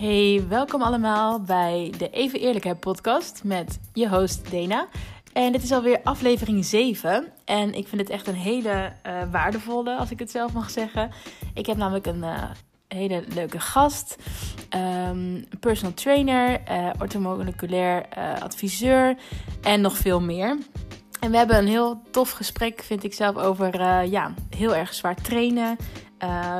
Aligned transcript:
Hey, 0.00 0.44
welkom 0.48 0.82
allemaal 0.82 1.40
bij 1.40 1.92
de 1.98 2.10
Even 2.10 2.40
Eerlijkheid 2.40 2.80
podcast 2.80 3.44
met 3.44 3.78
je 3.92 4.08
host 4.08 4.50
Dena. 4.50 4.88
En 5.32 5.52
dit 5.52 5.62
is 5.62 5.72
alweer 5.72 6.00
aflevering 6.04 6.64
7. 6.64 7.32
En 7.44 7.74
ik 7.74 7.88
vind 7.88 8.00
het 8.00 8.10
echt 8.10 8.26
een 8.26 8.34
hele 8.34 8.92
uh, 9.06 9.22
waardevolle, 9.30 9.96
als 9.96 10.10
ik 10.10 10.18
het 10.18 10.30
zelf 10.30 10.52
mag 10.52 10.70
zeggen. 10.70 11.10
Ik 11.54 11.66
heb 11.66 11.76
namelijk 11.76 12.06
een 12.06 12.22
uh, 12.22 12.42
hele 12.88 13.24
leuke 13.34 13.60
gast. 13.60 14.16
Um, 15.08 15.44
personal 15.60 15.94
trainer, 15.94 16.60
uh, 16.70 16.90
orthomoleculair 16.98 18.08
adviseur 18.42 19.16
en 19.62 19.80
nog 19.80 19.96
veel 19.96 20.20
meer. 20.20 20.58
En 21.20 21.30
we 21.30 21.36
hebben 21.36 21.58
een 21.58 21.68
heel 21.68 22.02
tof 22.10 22.30
gesprek, 22.30 22.82
vind 22.82 23.04
ik 23.04 23.14
zelf, 23.14 23.36
over 23.36 24.04
ja, 24.04 24.34
heel 24.56 24.76
erg 24.76 24.94
zwaar 24.94 25.14
trainen. 25.14 25.76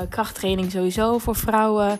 krachttraining 0.09 0.71
sowieso 0.71 1.17
voor 1.17 1.35
vrouwen. 1.35 1.99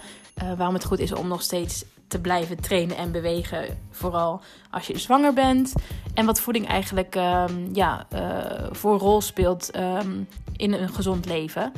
Waarom 0.58 0.73
het 0.73 0.86
goed 0.86 1.00
is 1.00 1.13
om 1.13 1.27
nog 1.27 1.41
steeds 1.41 1.86
te 2.12 2.20
blijven 2.20 2.62
trainen 2.62 2.98
en 2.98 3.12
bewegen. 3.12 3.77
Vooral 3.91 4.41
als 4.72 4.88
je 4.88 4.98
zwanger 4.98 5.34
bent. 5.34 5.73
En 6.14 6.26
wat 6.26 6.41
voeding 6.41 6.67
eigenlijk 6.67 7.16
um, 7.16 7.70
ja, 7.73 8.05
uh, 8.14 8.67
voor 8.72 8.98
rol 8.98 9.22
speelt 9.22 9.77
um, 9.77 10.27
in 10.55 10.73
een 10.73 10.90
gezond 10.90 11.26
leven. 11.26 11.72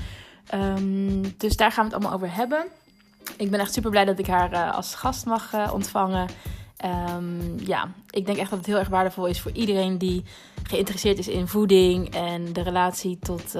Um, 0.53 1.38
dus 1.38 1.58
daar 1.58 1.72
gaan 1.72 1.86
we 1.86 1.94
het 1.94 1.99
allemaal 1.99 2.20
over 2.20 2.36
hebben. 2.36 2.66
Ik 3.38 3.52
ben 3.52 3.59
echt 3.59 3.73
super 3.73 3.89
blij 3.89 4.05
dat 4.05 4.20
ik 4.20 4.27
haar 4.27 4.53
uh, 4.53 4.75
als 4.75 4.95
gast 4.95 5.25
mag 5.25 5.72
ontvangen. 5.72 6.27
ja, 7.58 7.91
ik 8.09 8.25
denk 8.25 8.38
echt 8.38 8.50
dat 8.50 8.59
het 8.59 8.67
heel 8.67 8.77
erg 8.77 8.88
waardevol 8.88 9.25
is 9.25 9.41
voor 9.41 9.52
iedereen 9.52 9.98
die 9.98 10.23
geïnteresseerd 10.64 11.17
is 11.17 11.27
in 11.27 11.48
voeding 11.48 12.14
en 12.14 12.53
de 12.53 12.61
relatie 12.61 13.20
tot 13.20 13.55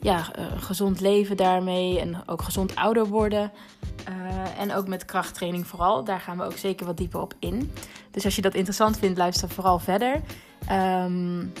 ja, 0.00 0.24
een 0.32 0.62
gezond 0.62 1.00
leven 1.00 1.36
daarmee 1.36 2.00
en 2.00 2.22
ook 2.26 2.42
gezond 2.42 2.74
ouder 2.74 3.06
worden. 3.06 3.52
Uh, 4.08 4.60
en 4.60 4.74
ook 4.74 4.88
met 4.88 5.04
krachttraining 5.04 5.66
vooral. 5.66 6.04
Daar 6.04 6.20
gaan 6.20 6.38
we 6.38 6.44
ook 6.44 6.56
zeker 6.56 6.86
wat 6.86 6.96
dieper 6.96 7.20
op 7.20 7.34
in. 7.38 7.72
Dus 8.10 8.24
als 8.24 8.36
je 8.36 8.42
dat 8.42 8.54
interessant 8.54 8.98
vindt, 8.98 9.18
luister 9.18 9.48
vooral 9.48 9.78
verder. 9.78 10.20
Um, 10.72 11.52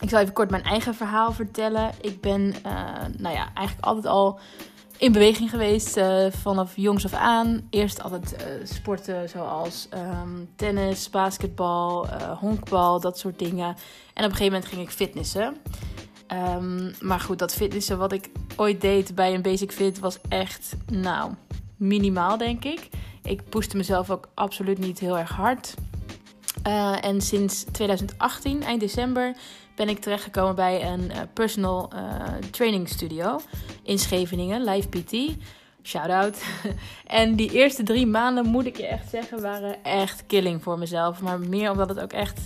ik 0.00 0.08
zal 0.08 0.20
even 0.20 0.32
kort 0.32 0.50
mijn 0.50 0.62
eigen 0.62 0.94
verhaal 0.94 1.32
vertellen. 1.32 1.90
Ik 2.00 2.20
ben 2.20 2.40
uh, 2.40 2.72
nou 3.18 3.34
ja, 3.34 3.50
eigenlijk 3.54 3.86
altijd 3.86 4.06
al 4.06 4.38
in 4.98 5.12
beweging 5.12 5.50
geweest 5.50 6.00
vanaf 6.30 6.76
jongs 6.76 7.04
af 7.04 7.12
aan. 7.12 7.66
Eerst 7.70 8.02
altijd 8.02 8.36
sporten 8.64 9.28
zoals 9.28 9.88
um, 9.94 10.48
tennis, 10.56 11.10
basketbal, 11.10 12.06
honkbal, 12.38 13.00
dat 13.00 13.18
soort 13.18 13.38
dingen. 13.38 13.66
En 14.14 14.24
op 14.24 14.30
een 14.30 14.36
gegeven 14.36 14.52
moment 14.52 14.66
ging 14.66 14.82
ik 14.82 14.90
fitnessen. 14.90 15.56
Um, 16.32 16.94
maar 17.00 17.20
goed, 17.20 17.38
dat 17.38 17.54
fitnessen 17.54 17.98
wat 17.98 18.12
ik 18.12 18.30
ooit 18.56 18.80
deed 18.80 19.14
bij 19.14 19.34
een 19.34 19.42
Basic 19.42 19.72
Fit 19.72 19.98
was 19.98 20.18
echt, 20.28 20.76
nou, 20.86 21.32
minimaal 21.76 22.38
denk 22.38 22.64
ik. 22.64 22.88
Ik 23.22 23.48
pushte 23.48 23.76
mezelf 23.76 24.10
ook 24.10 24.28
absoluut 24.34 24.78
niet 24.78 24.98
heel 24.98 25.18
erg 25.18 25.30
hard. 25.30 25.74
Uh, 26.66 27.04
en 27.04 27.20
sinds 27.20 27.64
2018, 27.64 28.62
eind 28.62 28.80
december, 28.80 29.36
ben 29.76 29.88
ik 29.88 29.98
terechtgekomen 29.98 30.54
bij 30.54 30.92
een 30.92 31.04
uh, 31.10 31.16
personal 31.32 31.90
uh, 31.94 32.22
training 32.50 32.88
studio 32.88 33.40
in 33.82 33.98
Scheveningen, 33.98 34.64
Live 34.64 34.88
PT. 34.88 35.36
Shout 35.82 36.10
out. 36.10 36.42
en 37.06 37.36
die 37.36 37.52
eerste 37.52 37.82
drie 37.82 38.06
maanden, 38.06 38.46
moet 38.46 38.66
ik 38.66 38.76
je 38.76 38.86
echt 38.86 39.10
zeggen, 39.10 39.42
waren 39.42 39.84
echt 39.84 40.26
killing 40.26 40.62
voor 40.62 40.78
mezelf. 40.78 41.20
Maar 41.20 41.40
meer 41.40 41.70
omdat 41.70 41.88
het 41.88 42.00
ook 42.00 42.12
echt 42.12 42.40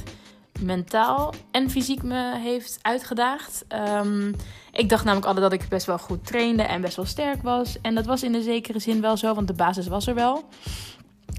mentaal 0.61 1.34
en 1.51 1.70
fysiek 1.70 2.03
me 2.03 2.39
heeft 2.39 2.78
uitgedaagd. 2.83 3.64
Um, 4.03 4.34
ik 4.73 4.89
dacht 4.89 5.05
namelijk 5.05 5.27
altijd 5.27 5.51
dat 5.51 5.61
ik 5.61 5.69
best 5.69 5.87
wel 5.87 5.98
goed 5.98 6.27
trainde 6.27 6.62
en 6.62 6.81
best 6.81 6.97
wel 6.97 7.05
sterk 7.05 7.42
was. 7.42 7.81
En 7.81 7.95
dat 7.95 8.06
was 8.06 8.23
in 8.23 8.33
de 8.33 8.42
zekere 8.42 8.79
zin 8.79 9.01
wel 9.01 9.17
zo, 9.17 9.34
want 9.34 9.47
de 9.47 9.53
basis 9.53 9.86
was 9.86 10.06
er 10.06 10.14
wel. 10.14 10.45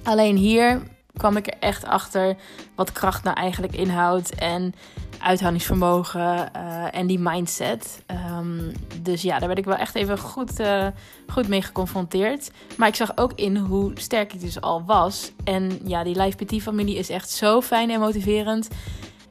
Alleen 0.04 0.36
hier 0.36 0.82
kwam 1.18 1.38
ik 1.38 1.48
er 1.48 1.58
echt 1.60 1.86
achter 1.86 2.36
wat 2.76 2.92
kracht 2.92 3.24
nou 3.24 3.38
eigenlijk 3.38 3.76
inhoudt. 3.76 4.36
En 4.36 4.74
uithoudingsvermogen 5.20 6.52
uh, 6.56 6.96
en 6.96 7.08
die 7.08 7.20
mindset. 7.20 8.04
Um, 8.38 8.72
dus 9.02 9.22
ja, 9.22 9.40
daar 9.40 9.48
werd 9.48 9.60
ik 9.60 9.66
wel 9.66 9.76
echt 9.76 9.96
even 9.96 10.18
goed, 10.18 10.60
uh, 10.60 10.88
goed 11.28 11.48
mee 11.48 11.62
geconfronteerd. 11.62 12.52
Maar 12.78 12.88
ik 12.88 12.96
zag 12.96 13.18
ook 13.18 13.32
in 13.36 13.58
hoe 13.58 13.92
sterk 13.96 14.34
ik 14.34 14.40
dus 14.40 14.62
al 14.62 14.84
was. 14.86 15.32
En 15.44 15.80
ja, 15.84 16.04
die 16.04 16.22
Live 16.22 16.46
PT 16.46 16.62
familie 16.62 16.96
is 16.96 17.10
echt 17.10 17.30
zo 17.30 17.62
fijn 17.62 17.90
en 17.90 18.00
motiverend. 18.00 18.68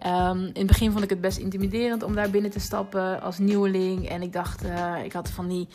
Um, 0.06 0.44
in 0.44 0.52
het 0.54 0.66
begin 0.66 0.90
vond 0.90 1.04
ik 1.04 1.10
het 1.10 1.20
best 1.20 1.38
intimiderend 1.38 2.02
om 2.02 2.14
daar 2.14 2.30
binnen 2.30 2.50
te 2.50 2.60
stappen 2.60 3.22
als 3.22 3.38
nieuweling. 3.38 4.08
En 4.08 4.22
ik 4.22 4.32
dacht, 4.32 4.64
uh, 4.64 5.04
ik 5.04 5.12
had 5.12 5.30
van 5.30 5.48
die 5.48 5.68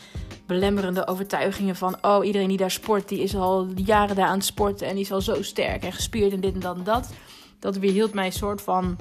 belemmerende 0.46 1.06
overtuigingen 1.06 1.76
van... 1.76 1.96
oh, 2.02 2.24
iedereen 2.24 2.48
die 2.48 2.56
daar 2.56 2.70
sport, 2.70 3.08
die 3.08 3.22
is 3.22 3.36
al 3.36 3.68
jaren 3.74 4.16
daar 4.16 4.26
aan 4.26 4.36
het 4.36 4.44
sporten... 4.44 4.86
en 4.86 4.94
die 4.94 5.04
is 5.04 5.12
al 5.12 5.20
zo 5.20 5.42
sterk 5.42 5.84
en 5.84 5.92
gespierd 5.92 6.32
en 6.32 6.40
dit 6.40 6.54
en 6.54 6.60
dat 6.60 6.76
en 6.76 6.84
dat. 6.84 7.12
Dat 7.58 7.76
weerhield 7.76 8.14
mij 8.14 8.30
soort 8.30 8.62
van 8.62 8.96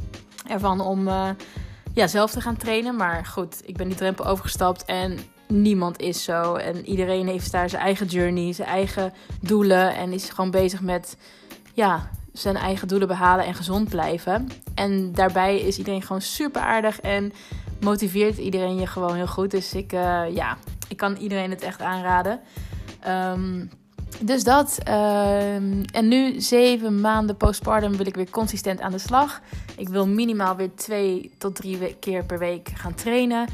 ervan 0.47 0.81
om 0.81 1.07
uh, 1.07 1.29
ja, 1.93 2.07
zelf 2.07 2.31
te 2.31 2.41
gaan 2.41 2.57
trainen. 2.57 2.95
Maar 2.95 3.25
goed, 3.25 3.61
ik 3.65 3.77
ben 3.77 3.87
die 3.87 3.97
drempel 3.97 4.25
overgestapt 4.25 4.85
en 4.85 5.17
niemand 5.47 5.99
is 5.99 6.23
zo. 6.23 6.55
En 6.55 6.85
iedereen 6.85 7.27
heeft 7.27 7.51
daar 7.51 7.69
zijn 7.69 7.81
eigen 7.81 8.07
journey, 8.07 8.53
zijn 8.53 8.67
eigen 8.67 9.13
doelen... 9.41 9.95
en 9.95 10.13
is 10.13 10.29
gewoon 10.29 10.51
bezig 10.51 10.81
met... 10.81 11.17
ja, 11.73 12.09
zijn 12.33 12.55
eigen 12.55 12.87
doelen 12.87 13.07
behalen 13.07 13.45
en 13.45 13.53
gezond 13.53 13.89
blijven. 13.89 14.47
En 14.75 15.11
daarbij 15.11 15.59
is 15.59 15.77
iedereen 15.77 16.01
gewoon 16.01 16.21
super 16.21 16.61
aardig 16.61 17.01
en 17.01 17.33
motiveert 17.81 18.37
iedereen 18.37 18.79
je 18.79 18.87
gewoon 18.87 19.15
heel 19.15 19.27
goed. 19.27 19.51
Dus 19.51 19.73
ik, 19.73 19.93
uh, 19.93 20.23
ja, 20.35 20.57
ik 20.87 20.97
kan 20.97 21.15
iedereen 21.15 21.49
het 21.49 21.61
echt 21.61 21.81
aanraden. 21.81 22.39
Um, 23.07 23.69
dus 24.19 24.43
dat. 24.43 24.77
Um, 24.87 25.85
en 25.91 26.07
nu, 26.07 26.41
zeven 26.41 27.01
maanden 27.01 27.37
postpartum, 27.37 27.97
wil 27.97 28.05
ik 28.05 28.15
weer 28.15 28.29
consistent 28.29 28.81
aan 28.81 28.91
de 28.91 28.97
slag. 28.97 29.41
Ik 29.77 29.89
wil 29.89 30.07
minimaal 30.07 30.55
weer 30.55 30.75
twee 30.75 31.31
tot 31.37 31.55
drie 31.55 31.95
keer 31.99 32.25
per 32.25 32.39
week 32.39 32.69
gaan 32.75 32.93
trainen. 32.93 33.47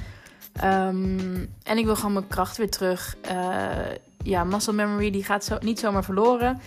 Um, 0.64 1.50
en 1.64 1.78
ik 1.78 1.86
wil 1.86 1.96
gewoon 1.96 2.14
mijn 2.14 2.28
kracht 2.28 2.58
weer 2.58 2.70
terug. 2.70 3.18
Uh, 3.32 3.68
ja, 4.24 4.44
muscle 4.44 4.74
memory 4.74 5.12
die 5.12 5.24
gaat 5.24 5.44
zo, 5.44 5.58
niet 5.62 5.80
zomaar 5.80 6.04
verloren. 6.04 6.62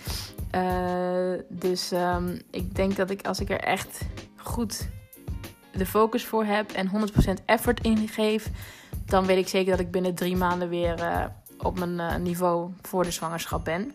Uh, 0.55 1.39
dus 1.49 1.91
um, 1.91 2.41
ik 2.51 2.75
denk 2.75 2.95
dat 2.95 3.09
ik 3.09 3.27
als 3.27 3.39
ik 3.39 3.49
er 3.49 3.59
echt 3.59 4.01
goed 4.35 4.87
de 5.71 5.85
focus 5.85 6.25
voor 6.25 6.45
heb 6.45 6.71
en 6.71 6.91
100% 7.39 7.45
effort 7.45 7.81
in 7.81 8.07
geef, 8.07 8.49
dan 9.05 9.25
weet 9.25 9.37
ik 9.37 9.47
zeker 9.47 9.71
dat 9.71 9.79
ik 9.79 9.91
binnen 9.91 10.15
drie 10.15 10.35
maanden 10.35 10.69
weer 10.69 10.99
uh, 10.99 11.25
op 11.57 11.79
mijn 11.79 11.93
uh, 11.93 12.15
niveau 12.15 12.71
voor 12.81 13.03
de 13.03 13.11
zwangerschap 13.11 13.65
ben. 13.65 13.91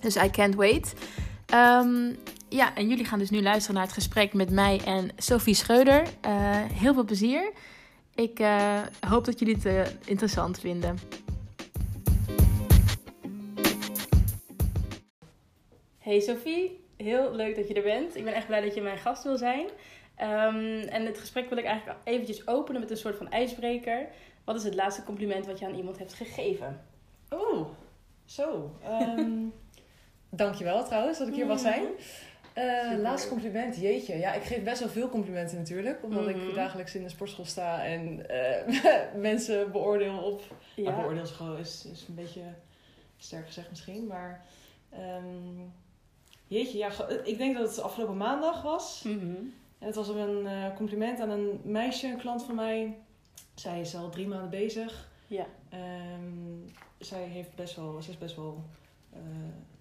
Dus 0.00 0.16
I 0.16 0.30
can't 0.30 0.54
wait. 0.54 0.94
Um, 1.54 2.16
ja, 2.48 2.74
en 2.74 2.88
jullie 2.88 3.04
gaan 3.04 3.18
dus 3.18 3.30
nu 3.30 3.42
luisteren 3.42 3.74
naar 3.74 3.84
het 3.84 3.94
gesprek 3.94 4.32
met 4.32 4.50
mij 4.50 4.80
en 4.84 5.10
Sophie 5.16 5.54
Schreuder. 5.54 6.02
heel 6.72 6.94
veel 6.94 7.04
plezier. 7.04 7.52
Ik 8.14 8.42
hoop 9.08 9.24
dat 9.24 9.38
jullie 9.38 9.56
het 9.62 9.96
interessant 10.04 10.58
vinden. 10.60 10.98
Hey 16.08 16.20
Sophie, 16.20 16.84
heel 16.96 17.34
leuk 17.34 17.56
dat 17.56 17.68
je 17.68 17.74
er 17.74 17.82
bent. 17.82 18.16
Ik 18.16 18.24
ben 18.24 18.34
echt 18.34 18.46
blij 18.46 18.60
dat 18.60 18.74
je 18.74 18.80
mijn 18.80 18.98
gast 18.98 19.24
wil 19.24 19.36
zijn. 19.36 19.66
Um, 20.20 20.80
en 20.80 21.06
het 21.06 21.18
gesprek 21.18 21.48
wil 21.48 21.58
ik 21.58 21.64
eigenlijk 21.64 21.98
eventjes 22.04 22.46
openen 22.46 22.80
met 22.80 22.90
een 22.90 22.96
soort 22.96 23.16
van 23.16 23.30
ijsbreker. 23.30 24.08
Wat 24.44 24.56
is 24.56 24.64
het 24.64 24.74
laatste 24.74 25.04
compliment 25.04 25.46
wat 25.46 25.58
je 25.58 25.66
aan 25.66 25.74
iemand 25.74 25.98
hebt 25.98 26.14
gegeven? 26.14 26.80
Oeh, 27.32 27.66
zo. 28.24 28.74
Um, 28.90 29.52
dankjewel 30.42 30.84
trouwens 30.84 31.18
dat 31.18 31.28
ik 31.28 31.34
hier 31.34 31.46
mag 31.46 31.58
zijn. 31.58 31.84
Uh, 32.54 32.98
laatste 33.00 33.28
compliment, 33.28 33.76
jeetje. 33.76 34.18
Ja, 34.18 34.32
ik 34.32 34.42
geef 34.42 34.62
best 34.62 34.80
wel 34.80 34.88
veel 34.88 35.08
complimenten 35.08 35.56
natuurlijk. 35.56 36.02
Omdat 36.02 36.20
mm 36.20 36.28
-hmm. 36.28 36.36
ik 36.36 36.46
mhm. 36.46 36.54
dagelijks 36.54 36.94
in 36.94 37.02
de 37.02 37.08
sportschool 37.08 37.44
sta 37.44 37.84
en 37.84 38.26
uh, 38.30 38.92
mensen 39.30 39.72
beoordeel 39.72 40.18
op... 40.18 40.42
Ja. 40.74 40.82
Nou, 40.82 40.96
beoordeel 40.96 41.56
is, 41.58 41.84
is, 41.84 41.92
is 41.92 42.06
een 42.08 42.14
beetje 42.14 42.42
sterk 43.16 43.46
gezegd 43.46 43.70
misschien, 43.70 44.06
maar... 44.06 44.44
Um, 44.92 45.72
Jeetje, 46.48 46.78
ja, 46.78 46.90
ik 47.24 47.38
denk 47.38 47.56
dat 47.56 47.68
het 47.68 47.80
afgelopen 47.80 48.16
maandag 48.16 48.62
was. 48.62 49.02
Mm 49.02 49.18
-hmm. 49.18 49.54
En 49.78 49.86
het 49.86 49.94
was 49.94 50.08
een 50.08 50.44
uh, 50.44 50.76
compliment 50.76 51.20
aan 51.20 51.30
een 51.30 51.60
meisje, 51.62 52.06
een 52.06 52.18
klant 52.18 52.42
van 52.44 52.54
mij. 52.54 52.98
Zij 53.54 53.80
is 53.80 53.96
al 53.96 54.08
drie 54.08 54.26
maanden 54.26 54.50
bezig. 54.50 55.08
Ja. 55.26 55.46
Um, 55.72 56.64
zij 56.98 57.22
heeft 57.22 57.54
best 57.54 57.76
wel, 57.76 58.02
ze 58.02 58.10
is 58.10 58.18
best 58.18 58.36
wel, 58.36 58.62
uh, 59.12 59.20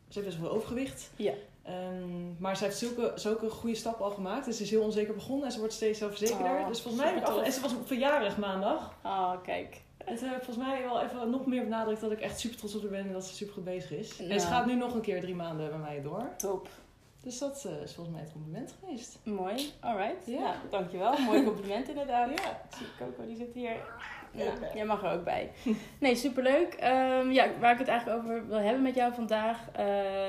ze 0.08 0.20
heeft 0.20 0.26
best 0.26 0.40
wel 0.40 0.52
overgewicht. 0.52 1.12
Ja. 1.16 1.34
Um, 1.68 2.36
maar 2.40 2.58
ze 2.58 2.64
heeft 2.64 2.78
zulke, 2.78 3.12
zulke 3.16 3.50
goede 3.50 3.76
stappen 3.76 4.06
al 4.06 4.12
gemaakt. 4.12 4.46
Dus 4.46 4.58
ze 4.58 4.64
is 4.64 4.70
heel 4.70 4.84
onzeker 4.84 5.14
begonnen 5.14 5.46
en 5.46 5.52
ze 5.52 5.60
wordt 5.60 5.74
steeds 5.74 6.00
zelfverzekerder. 6.00 6.60
Oh, 6.60 6.68
dus 6.68 6.82
volgens 6.82 7.04
mij, 7.04 7.26
af, 7.26 7.42
en 7.42 7.52
ze 7.52 7.62
was 7.62 7.74
verjaardag 7.86 8.38
maandag. 8.38 8.94
Oh, 9.04 9.34
kijk. 9.44 9.82
Het 10.10 10.22
heeft 10.22 10.46
volgens 10.46 10.66
mij 10.68 10.84
wel 10.84 11.02
even 11.02 11.30
nog 11.30 11.46
meer 11.46 11.64
benadrukt 11.64 12.02
dat 12.02 12.12
ik 12.12 12.20
echt 12.20 12.40
super 12.40 12.58
trots 12.58 12.76
op 12.76 12.82
haar 12.82 12.90
ben 12.90 13.06
en 13.06 13.14
dat 13.14 13.26
ze 13.26 13.36
super 13.36 13.54
goed 13.54 13.64
bezig 13.64 13.92
is. 13.92 14.20
En 14.20 14.42
ze 14.42 14.48
gaat 14.48 14.66
nu 14.66 14.76
nog 14.76 14.94
een 14.94 15.02
keer 15.02 15.22
drie 15.22 15.36
maanden 15.36 15.70
bij 15.70 15.80
mij 15.80 16.02
door. 16.02 16.30
Top. 16.38 16.68
Dus 17.22 17.38
dat 17.38 17.64
uh, 17.68 17.82
is 17.82 17.94
volgens 17.94 18.16
mij 18.16 18.24
het 18.24 18.34
compliment 18.34 18.76
geweest. 18.80 19.20
Mooi, 19.24 19.72
alright. 19.80 20.26
Ja, 20.26 20.40
ja 20.40 20.62
dankjewel. 20.70 21.18
Mooi 21.18 21.44
compliment 21.52 21.90
inderdaad. 21.90 22.30
Ja. 22.40 22.62
Zie 22.78 22.88
Coco, 22.98 23.26
die 23.26 23.36
zit 23.36 23.54
hier 23.54 23.76
Ja, 24.38 24.54
jij 24.76 24.86
mag 24.86 25.04
er 25.04 25.12
ook 25.12 25.24
bij. 25.24 25.52
Nee, 26.00 26.16
superleuk. 26.16 26.74
Um, 26.84 27.32
ja, 27.32 27.48
waar 27.60 27.72
ik 27.72 27.78
het 27.80 27.88
eigenlijk 27.88 28.20
over 28.20 28.48
wil 28.48 28.58
hebben 28.60 28.82
met 28.82 28.96
jou 28.96 29.14
vandaag 29.14 29.58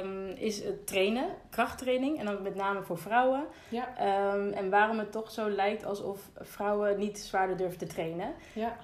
um, 0.03 0.29
is 0.29 0.65
het 0.65 0.87
trainen, 0.87 1.25
krachttraining. 1.51 2.19
En 2.19 2.25
dan 2.25 2.43
met 2.43 2.55
name 2.55 2.83
voor 2.83 2.99
vrouwen. 2.99 3.45
Ja. 3.69 3.89
Um, 4.35 4.53
en 4.53 4.71
waarom 4.71 4.99
het 4.99 5.13
toch 5.13 5.31
zo 5.31 5.51
lijkt 5.51 5.85
alsof 5.85 6.21
vrouwen 6.37 6.99
niet 6.99 7.19
zwaarder 7.19 7.57
durven 7.57 7.79
te 7.79 7.87
trainen. 7.87 8.35
Ja. 8.53 8.77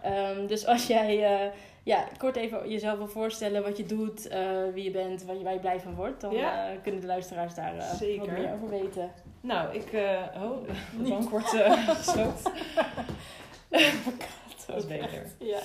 dus 0.47 0.67
als 0.75 0.87
jij 0.87 1.43
uh, 1.47 1.53
ja, 1.82 2.05
kort 2.19 2.37
even 2.37 2.69
jezelf 2.69 2.99
wil 2.99 3.06
voorstellen 3.09 3.62
wat 3.62 3.77
je 3.77 3.87
doet, 3.87 4.27
uh, 4.32 4.38
wie 4.73 4.85
je 4.85 4.91
bent, 4.91 5.25
waar 5.25 5.37
je, 5.37 5.44
waar 5.44 5.53
je 5.53 5.59
blij 5.59 5.81
van 5.81 5.94
wordt, 5.94 6.20
dan 6.20 6.32
Ja. 6.35 6.70
uh, 6.73 6.79
kunnen 6.82 7.00
de 7.00 7.06
luisteraars 7.06 7.55
daar 7.55 7.75
wat 7.77 8.31
meer 8.31 8.53
over 8.55 8.69
weten. 8.69 9.11
Nou, 9.41 9.75
ik... 9.75 9.93
eh 9.93 10.43
oh, 10.43 10.69
bank 11.09 11.31
wordt 11.31 11.55
eh 11.55 11.88
Dat 14.67 14.77
is 14.77 14.87
beter. 14.87 15.27
Ja. 15.39 15.59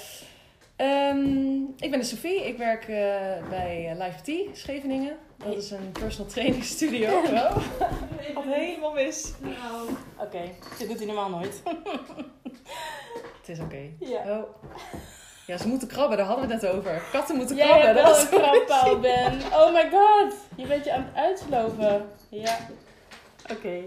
Ehm, 0.76 1.62
ik 1.78 1.90
ben 1.92 2.00
de 2.00 2.04
Sophie. 2.06 2.48
Ik 2.48 2.58
werk 2.58 2.82
eh, 2.82 3.50
bij 3.50 3.90
eh, 3.90 3.98
Live 4.06 4.22
T 4.52 4.58
Scheveningen. 4.58 5.18
Dat 5.38 5.56
is 5.58 5.72
een 5.72 5.92
personal 5.92 6.32
training 6.32 6.64
studio. 6.64 7.18
Oh, 7.18 7.26
gaat 8.34 8.44
helemaal 8.44 8.94
mis. 8.94 9.32
Nou. 9.40 9.90
Oké, 10.18 10.42
dit 10.78 10.88
doet 10.88 10.98
hij 10.98 11.06
normaal 11.06 11.30
nooit. 11.30 11.62
Het 13.40 13.58
is 13.58 13.60
oké. 13.60 13.90
Ja. 14.00 14.20
Oh. 14.28 14.44
Ja, 15.48 15.58
ze 15.58 15.68
moeten 15.68 15.88
krabben. 15.88 16.18
Daar 16.18 16.26
hadden 16.26 16.48
we 16.48 16.54
het 16.54 16.62
net 16.62 16.72
over. 16.72 17.02
Katten 17.12 17.36
moeten 17.36 17.56
Jij 17.56 17.68
krabben. 17.68 18.04
hebt 18.06 18.08
dat 18.08 18.30
wel 18.30 18.40
een 18.56 18.66
krabpaal, 18.66 19.00
Ben. 19.00 19.34
Oh 19.54 19.74
my 19.74 19.90
god. 19.90 20.34
Je 20.56 20.66
bent 20.68 20.86
je 20.86 20.94
aan 20.94 21.06
het 21.12 21.16
uitsloven. 21.16 22.06
Ja. 22.30 22.58
Oké. 23.52 23.84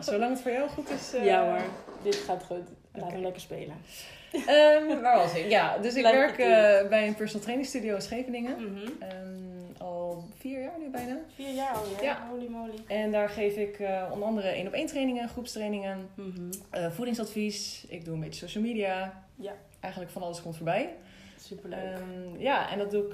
Zolang 0.00 0.30
het 0.32 0.40
voor 0.42 0.50
jou 0.52 0.68
goed 0.68 0.90
is. 0.90 1.14
eh, 1.14 1.24
Ja 1.24 1.44
hoor. 1.44 1.60
Dit 2.02 2.16
gaat 2.16 2.44
goed. 2.46 2.68
Laat 2.98 3.04
Oké. 3.06 3.12
hem 3.14 3.22
lekker 3.22 3.40
spelen. 3.42 3.76
Ehm, 4.32 5.00
waar 5.00 5.16
was 5.16 5.34
ik? 5.34 5.50
Ja, 5.50 5.78
dus 5.78 5.94
ik 5.94 6.02
werk 6.02 6.38
eh, 6.38 6.88
bij 6.88 7.06
een 7.06 7.14
personal 7.14 7.42
training 7.42 7.68
studio 7.68 7.94
in 7.94 8.02
Scheveningen. 8.02 8.72
Mhm. 8.72 8.88
Ehm, 8.98 9.82
al 9.82 10.24
vier 10.38 10.60
jaar 10.60 10.78
nu 10.78 10.88
bijna. 10.90 11.16
Vier 11.34 11.54
jaar 11.54 11.72
alweer. 11.74 12.02
Ja. 12.02 12.26
Holy 12.30 12.46
moly. 12.48 12.72
En 12.86 13.10
daar 13.12 13.28
geef 13.28 13.56
ik 13.56 13.78
eh, 13.78 14.08
onder 14.12 14.28
andere 14.28 14.48
één 14.48 14.66
op 14.66 14.72
één 14.72 14.86
trainingen, 14.86 15.28
groepstrainingen, 15.28 16.08
Mhm. 16.14 16.52
eh, 16.70 16.90
voedingsadvies. 16.90 17.84
Ik 17.88 18.04
doe 18.04 18.14
een 18.14 18.20
beetje 18.20 18.46
social 18.46 18.64
media. 18.64 19.22
Ja. 19.34 19.52
Eigenlijk 19.80 20.12
van 20.12 20.22
alles 20.22 20.42
komt 20.42 20.56
voorbij. 20.56 20.94
Superleuk. 21.40 21.78
Ehm, 21.78 22.38
ja, 22.40 22.70
en 22.70 22.78
dat 22.78 22.90
doe 22.90 23.04
ik 23.06 23.12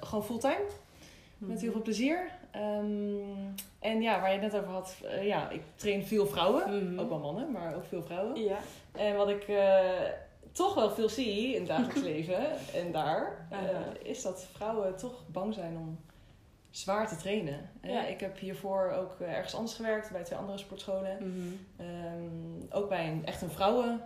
gewoon 0.00 0.24
fulltime. 0.24 0.64
Met 1.38 1.48
Mhm. 1.50 1.58
heel 1.60 1.72
veel 1.72 1.82
plezier. 1.82 2.18
Ehm, 2.54 3.52
en 3.78 4.02
ja, 4.02 4.20
waar 4.20 4.32
je 4.32 4.38
het 4.38 4.52
net 4.52 4.60
over 4.60 4.72
had. 4.74 4.96
eh, 5.04 5.26
ja, 5.26 5.50
ik 5.50 5.62
train 5.74 6.06
veel 6.06 6.26
vrouwen. 6.26 6.84
Mhm. 6.84 6.98
Ook 7.00 7.08
wel 7.08 7.18
mannen, 7.18 7.50
maar 7.50 7.74
ook 7.74 7.84
veel 7.84 8.02
vrouwen. 8.02 8.42
Ja. 8.42 8.58
En 8.92 9.16
wat 9.16 9.28
ik 9.28 9.42
eh, 9.48 9.78
toch 10.52 10.74
wel 10.74 10.90
veel 10.90 11.08
zie 11.08 11.52
in 11.54 11.58
het 11.58 11.68
dagelijks 11.68 12.02
leven 12.12 12.46
en 12.74 12.92
daar, 12.92 13.46
eh, 13.50 14.10
is 14.10 14.22
dat 14.22 14.46
vrouwen 14.52 14.96
toch 14.96 15.22
bang 15.26 15.54
zijn 15.54 15.76
om 15.76 15.98
zwaar 16.70 17.08
te 17.08 17.16
trainen. 17.16 17.70
Ja. 17.82 18.06
Ik 18.06 18.20
heb 18.20 18.38
hiervoor 18.38 18.90
ook 18.90 19.20
ergens 19.20 19.54
anders 19.54 19.74
gewerkt, 19.74 20.10
bij 20.12 20.24
twee 20.24 20.38
andere 20.38 20.58
sportscholen. 20.58 21.16
Mhm. 21.20 21.88
Ehm, 21.88 22.66
ook 22.80 22.88
bij 22.88 23.08
een, 23.08 23.26
echt 23.26 23.42
een 23.42 23.50
vrouwen 23.50 24.00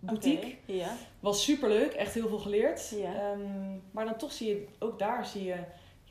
boutique. 0.00 0.46
Oké. 0.46 0.72
Ja. 0.72 0.94
Was 1.20 1.44
superleuk, 1.44 1.92
echt 1.92 2.14
heel 2.14 2.28
veel 2.28 2.38
geleerd. 2.38 2.94
Ehm, 3.02 3.76
maar 3.90 4.04
dan 4.04 4.16
toch 4.16 4.32
zie 4.32 4.48
je, 4.48 4.66
ook 4.78 4.98
daar 4.98 5.26
zie 5.26 5.44
je 5.44 5.56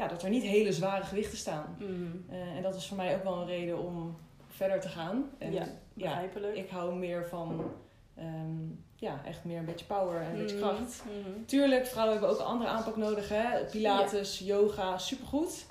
ja, 0.02 0.08
dat 0.08 0.24
er 0.24 0.30
niet 0.30 0.44
hele 0.44 0.72
zware 0.74 1.04
gewichten 1.04 1.38
staan. 1.38 1.76
Mhm. 1.80 1.92
Eh, 2.30 2.56
en 2.56 2.62
dat 2.62 2.76
is 2.76 2.88
voor 2.88 2.98
mij 2.98 3.16
ook 3.16 3.24
wel 3.24 3.34
een 3.42 3.46
reden 3.48 3.78
om 3.80 4.18
verder 4.48 4.80
te 4.80 4.90
gaan. 4.90 5.30
En 5.38 5.52
Ja. 5.52 5.60
ja, 5.94 6.08
Begrijpelijk. 6.10 6.56
ik 6.56 6.70
hou 6.70 6.96
meer 6.96 7.28
van, 7.28 7.72
ehm, 8.16 8.68
ja, 8.96 9.22
echt 9.26 9.44
meer 9.46 9.58
een 9.58 9.66
beetje 9.66 9.86
power 9.86 10.22
en 10.22 10.32
een 10.32 10.38
beetje 10.38 10.56
Mhm. 10.56 10.66
kracht. 10.66 11.04
Mhm. 11.06 11.44
Tuurlijk, 11.46 11.86
vrouwen 11.86 12.14
hebben 12.14 12.32
ook 12.34 12.40
een 12.40 12.46
andere 12.46 12.70
aanpak 12.70 12.96
nodig. 12.98 13.30
Hè? 13.30 13.64
Pilates, 13.72 14.40
yoga, 14.40 14.98
supergoed. 14.98 15.66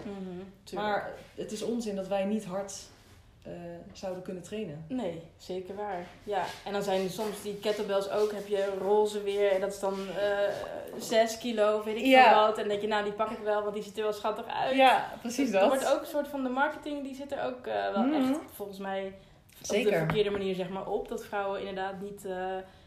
Tuurlijk. 0.65 0.88
Maar 0.91 1.11
het 1.35 1.53
is 1.53 1.62
onzin 1.62 1.97
dat 1.97 2.09
wij 2.09 2.25
niet 2.25 2.44
hard 2.44 2.75
eh, 3.42 3.52
zouden 3.92 4.22
kunnen 4.22 4.42
trainen. 4.42 4.84
Nee, 4.88 5.22
zeker 5.37 5.75
waar. 5.75 6.06
Ja, 6.25 6.44
en 6.64 6.72
dan 6.72 6.82
zijn 6.82 7.04
er 7.04 7.10
soms 7.10 7.42
die 7.42 7.56
kettlebells 7.58 8.10
ook, 8.10 8.32
heb 8.32 8.46
je 8.46 8.72
roze 8.81 9.22
weer, 9.22 9.50
en 9.52 9.60
dat 9.60 9.72
is 9.72 9.81
dan 9.81 9.94
eh 10.19 10.54
6 10.98 11.38
kilo, 11.38 11.76
of 11.78 11.84
weet 11.84 11.96
ik 11.96 12.04
Ja. 12.04 12.28
veel 12.32 12.40
wat. 12.46 12.50
En 12.54 12.58
dan 12.58 12.69
denk 12.69 12.81
je, 12.81 12.87
nou 12.88 13.04
die 13.04 13.12
pak 13.12 13.31
ik 13.31 13.38
wel, 13.38 13.62
want 13.62 13.75
die 13.75 13.82
ziet 13.82 13.96
er 13.96 14.02
wel 14.02 14.12
schattig 14.12 14.46
uit. 14.46 14.76
Ja, 14.76 15.10
precies 15.20 15.50
Er 15.52 15.60
dat. 15.60 15.69
wordt 15.69 15.92
ook 15.94 16.00
een 16.00 16.06
soort 16.06 16.28
van 16.28 16.42
de 16.42 16.48
marketing, 16.48 17.02
die 17.02 17.14
zit 17.14 17.32
er 17.32 17.42
ook 17.44 17.66
eh, 17.66 17.92
wel 17.92 18.02
Mhm. 18.04 18.14
echt, 18.31 18.38
volgens 18.54 18.78
mij, 18.78 19.06
op 19.06 19.12
de 19.58 19.66
Zeker. 19.75 19.98
verkeerde 19.98 20.31
manier 20.31 20.54
zeg 20.54 20.69
maar 20.69 20.87
op. 20.88 21.08
Dat 21.08 21.25
vrouwen 21.25 21.60
inderdaad 21.60 22.00
niet 22.00 22.25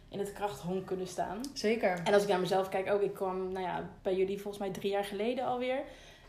in 0.09 0.19
het 0.19 0.33
krachthonk 0.33 0.85
kunnen 0.85 1.07
staan. 1.07 1.41
Zeker. 1.53 2.01
En 2.03 2.13
als 2.13 2.23
ik 2.23 2.29
naar 2.29 2.39
mezelf 2.39 2.69
kijk 2.69 2.91
ook, 2.91 3.01
ik 3.01 3.13
kwam 3.13 3.51
nou 3.51 3.65
ja, 3.65 3.89
bij 4.01 4.15
jullie 4.15 4.41
volgens 4.41 4.63
mij 4.63 4.71
drie 4.73 4.91
jaar 4.91 5.03
geleden 5.05 5.45
alweer. 5.45 5.79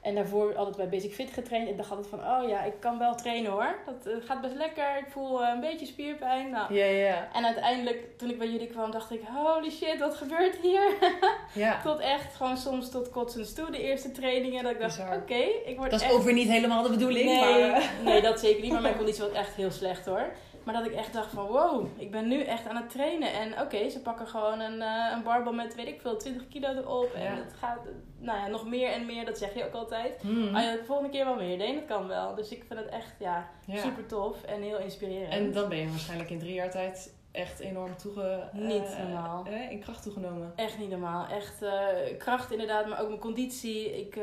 En 0.04 0.14
daarvoor 0.14 0.56
altijd 0.56 0.76
bij 0.76 0.88
Basic 0.88 1.14
Fit 1.14 1.30
getraind. 1.32 1.68
En 1.68 1.76
dacht 1.76 1.90
altijd 1.90 2.08
van, 2.08 2.18
oh 2.18 2.48
ja, 2.48 2.62
ik 2.62 2.72
kan 2.78 2.98
wel 2.98 3.14
trainen 3.14 3.50
hoor. 3.50 3.74
Dat 3.86 4.06
eh, 4.06 4.26
gaat 4.26 4.40
best 4.40 4.54
lekker. 4.54 4.98
Ik 4.98 5.06
voel 5.08 5.42
eh, 5.42 5.48
een 5.54 5.60
beetje 5.60 5.86
spierpijn. 5.86 6.50
Nou, 6.50 6.74
Ja, 6.74 6.84
ja, 6.84 7.28
en 7.32 7.44
uiteindelijk, 7.44 8.18
toen 8.18 8.30
ik 8.30 8.38
bij 8.38 8.48
jullie 8.48 8.66
kwam, 8.66 8.90
dacht 8.90 9.10
ik, 9.10 9.20
holy 9.34 9.70
shit, 9.70 9.98
wat 9.98 10.14
gebeurt 10.14 10.56
hier? 10.56 10.94
tot 11.84 11.98
echt, 11.98 12.34
gewoon 12.34 12.56
soms 12.56 12.90
tot 12.90 13.10
kotsens 13.10 13.54
toe, 13.54 13.70
de 13.70 13.82
eerste 13.82 14.10
trainingen. 14.10 14.62
Dat 14.62 14.72
ik 14.72 14.80
dacht, 14.80 14.98
oké, 14.98 15.44
ik 15.64 15.76
word 15.76 15.90
Dat 15.90 16.00
is 16.00 16.06
echt... 16.06 16.24
weer 16.24 16.34
niet 16.34 16.48
helemaal 16.48 16.82
de 16.82 16.90
bedoeling. 16.90 17.24
Nee, 17.24 17.70
Maar... 17.70 17.92
nee, 18.04 18.22
dat 18.22 18.40
zeker 18.40 18.62
niet. 18.62 18.72
Maar 18.72 18.82
mijn 18.88 18.96
conditie 18.96 19.22
was 19.22 19.32
echt 19.32 19.54
heel 19.54 19.70
slecht 19.70 20.06
hoor. 20.06 20.26
Maar 20.64 20.74
dat 20.74 20.86
ik 20.86 20.92
echt 20.94 21.12
dacht 21.12 21.30
van 21.30 21.46
wow, 21.46 21.86
ik 21.96 22.10
ben 22.10 22.28
nu 22.28 22.42
echt 22.42 22.66
aan 22.68 22.76
het 22.76 22.90
trainen. 22.90 23.32
En 23.32 23.60
oké, 23.60 23.88
ze 23.88 24.00
pakken 24.00 24.26
gewoon 24.26 24.60
een, 24.60 24.82
eh 24.82 25.12
een 25.16 25.22
barbel 25.22 25.52
met 25.52 25.74
weet 25.74 25.86
ik 25.86 26.00
veel, 26.00 26.16
20 26.16 26.48
kilo 26.48 26.68
erop. 26.68 27.12
En 27.14 27.22
Ja. 27.22 27.34
het 27.34 27.52
gaat, 27.58 27.78
nou 28.18 28.38
ja, 28.38 28.46
nog 28.46 28.66
meer 28.68 28.88
en 28.92 29.06
meer, 29.06 29.24
dat 29.24 29.38
zeg 29.38 29.54
je 29.54 29.64
ook 29.66 29.74
altijd. 29.74 30.22
Ah 30.54 30.62
ja, 30.62 30.72
de 30.72 30.82
volgende 30.86 31.10
keer 31.10 31.24
wel 31.24 31.34
meer. 31.36 31.56
Nee, 31.56 31.74
dat 31.74 31.84
kan 31.84 32.06
wel. 32.08 32.34
Dus 32.34 32.50
ik 32.50 32.64
vind 32.68 32.80
het 32.80 32.88
echt 32.88 33.14
ja, 33.18 33.48
Ja. 33.66 33.82
super 33.82 34.06
tof 34.06 34.42
en 34.42 34.62
heel 34.62 34.78
inspirerend. 34.78 35.32
En 35.32 35.52
dan 35.52 35.68
ben 35.68 35.78
je 35.78 35.88
waarschijnlijk 35.90 36.30
in 36.30 36.38
drie 36.38 36.54
jaar 36.54 36.70
tijd 36.70 37.14
echt 37.32 37.60
enorm 37.60 37.96
toege... 37.96 38.48
Niet 38.52 38.84
eh, 38.92 38.98
normaal. 38.98 39.44
eh, 39.46 39.70
in 39.70 39.80
kracht 39.80 40.02
toegenomen. 40.02 40.52
Echt 40.56 40.78
niet 40.78 40.90
normaal. 40.90 41.26
Echt 41.26 41.64
kracht 42.18 42.50
inderdaad, 42.52 42.86
maar 42.86 43.00
ook 43.00 43.08
mijn 43.08 43.20
conditie. 43.20 43.98
Ik 44.00 44.18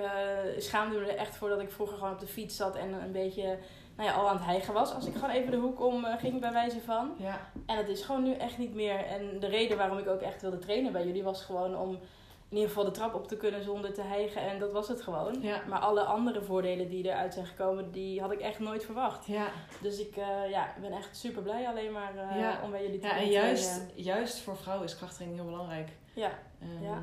schaamde 0.58 0.98
me 1.00 1.06
er 1.12 1.18
echt 1.18 1.36
voor 1.38 1.50
dat 1.50 1.60
ik 1.62 1.72
vroeger 1.72 1.98
gewoon 1.98 2.14
op 2.14 2.20
de 2.20 2.28
fiets 2.28 2.56
zat 2.56 2.76
en 2.76 2.94
een 2.94 3.12
beetje 3.12 3.58
nou 4.02 4.14
ja, 4.14 4.20
al 4.20 4.30
aan 4.30 4.36
het 4.36 4.46
hijgen 4.46 4.74
was. 4.74 4.94
Als 4.94 5.06
ik 5.06 5.14
gewoon 5.14 5.30
even 5.30 5.52
de 5.52 5.58
hoek 5.58 5.82
om 5.82 6.06
eh, 6.06 6.18
ging 6.20 6.40
bij 6.40 6.52
wijze 6.52 6.80
van. 6.82 7.12
Ja. 7.18 7.40
En 7.66 7.76
dat 7.76 7.88
is 7.88 8.02
gewoon 8.04 8.24
nu 8.24 8.34
echt 8.34 8.58
niet 8.58 8.74
meer. 8.74 9.06
En 9.06 9.40
de 9.40 9.48
reden 9.48 9.78
waarom 9.78 9.98
ik 9.98 10.08
ook 10.08 10.22
echt 10.22 10.42
wilde 10.42 10.58
trainen 10.60 10.92
bij 10.92 11.06
jullie 11.06 11.24
was 11.24 11.44
gewoon 11.44 11.78
om 11.78 11.90
in 12.50 12.58
ieder 12.58 12.68
geval 12.68 12.84
de 12.86 12.92
trap 12.92 13.14
op 13.14 13.28
te 13.28 13.38
kunnen 13.38 13.64
zonder 13.64 13.94
te 13.94 14.02
hijgen. 14.02 14.42
En 14.42 14.60
dat 14.60 14.72
was 14.72 14.88
het 14.88 15.02
gewoon. 15.02 15.36
Ja. 15.42 15.62
Maar 15.70 15.80
alle 15.80 16.02
andere 16.04 16.42
voordelen 16.42 16.90
die 16.90 17.04
eruit 17.06 17.34
zijn 17.34 17.46
gekomen, 17.46 17.92
die 17.92 18.22
had 18.22 18.32
ik 18.32 18.40
echt 18.40 18.60
nooit 18.60 18.86
verwacht. 18.86 19.26
Ja. 19.26 19.48
Dus 19.82 20.00
ik 20.00 20.16
eh, 20.18 20.50
ja, 20.50 20.74
ben 20.82 20.92
echt 20.92 21.18
super 21.18 21.42
blij 21.42 21.68
alleen 21.68 21.92
maar 21.92 22.16
eh, 22.18 22.40
Ja. 22.40 22.60
om 22.64 22.72
bij 22.72 22.84
jullie 22.84 23.00
te 23.00 23.08
ja, 23.08 23.16
en 23.18 23.30
juist, 23.30 23.64
trainen. 23.74 23.92
juist 24.04 24.40
voor 24.40 24.58
vrouwen 24.58 24.86
is 24.88 24.96
krachttraining 24.98 25.42
heel 25.42 25.50
belangrijk. 25.50 25.90
Ja, 26.14 26.32
Ehm, 26.62 26.84
Ja. 26.84 27.02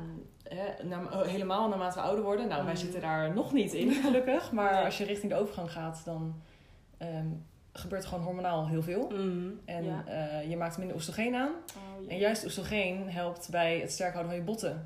na- 0.83 1.03
oh, 1.03 1.21
helemaal 1.21 1.67
naarmate 1.69 1.99
we 1.99 2.05
ouder 2.05 2.23
worden. 2.23 2.47
Nou, 2.47 2.63
wij 2.63 2.73
Mhm. 2.73 2.81
zitten 2.81 3.01
daar 3.01 3.33
nog 3.33 3.53
niet 3.53 3.73
in, 3.73 3.91
gelukkig. 3.91 4.51
Maar 4.51 4.73
Nee. 4.73 4.85
als 4.85 4.97
je 4.97 5.05
richting 5.05 5.31
de 5.31 5.37
overgang 5.39 5.71
gaat, 5.71 6.01
dan 6.05 6.41
ehm, 6.99 7.27
gebeurt 7.73 8.05
gewoon 8.05 8.23
hormonaal 8.23 8.67
heel 8.67 8.81
veel. 8.83 9.09
Mhm. 9.09 9.49
En 9.65 9.83
ja. 9.85 10.03
eh, 10.05 10.49
je 10.49 10.57
maakt 10.57 10.77
minder 10.77 10.95
oestrogeen 10.95 11.35
aan. 11.35 11.51
Oh. 11.51 12.11
En 12.11 12.17
juist 12.17 12.45
oestrogeen 12.45 13.09
helpt 13.09 13.47
bij 13.51 13.79
het 13.79 13.91
sterk 13.91 14.13
houden 14.13 14.31
van 14.31 14.41
je 14.41 14.45
botten. 14.47 14.85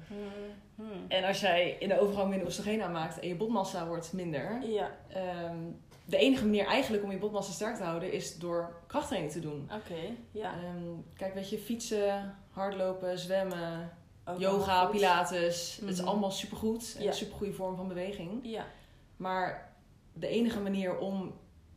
Mhm. 0.75 0.88
En 1.08 1.24
als 1.24 1.39
jij 1.39 1.75
in 1.79 1.88
de 1.88 2.00
overgang 2.00 2.29
minder 2.29 2.48
oestrogeen 2.48 2.82
aanmaakt 2.82 3.20
en 3.20 3.27
je 3.27 3.36
botmassa 3.36 3.88
wordt 3.88 4.13
minder... 4.13 4.62
Ja, 4.67 4.91
ehm, 5.08 5.58
de 6.05 6.17
enige 6.17 6.43
manier 6.46 6.65
eigenlijk 6.65 7.03
om 7.03 7.12
je 7.12 7.17
botmassa 7.17 7.51
sterk 7.51 7.75
te 7.75 7.84
houden 7.84 8.12
is 8.12 8.38
door 8.38 8.75
krachttraining 8.88 9.32
te 9.34 9.39
doen. 9.39 9.70
oké. 9.75 10.00
Ja. 10.32 10.51
Ehm, 10.53 10.84
kijk, 11.15 11.34
weet 11.34 11.50
je, 11.50 11.58
fietsen, 11.58 12.36
hardlopen, 12.50 13.20
zwemmen, 13.20 13.91
Ook 14.25 14.39
yoga, 14.39 14.86
pilates. 14.86 15.77
Het 15.82 15.89
is 15.89 16.00
Mhm. 16.00 16.08
allemaal 16.08 16.32
supergoed. 16.32 16.96
Ja. 17.00 17.08
een 17.08 17.13
supergoeie 17.13 17.53
vorm 17.53 17.75
van 17.75 17.88
beweging. 17.88 18.39
Ja, 18.41 18.65
Maar 19.17 19.74
de 20.13 20.27
enige 20.27 20.60
manier 20.60 20.98
om 20.98 21.34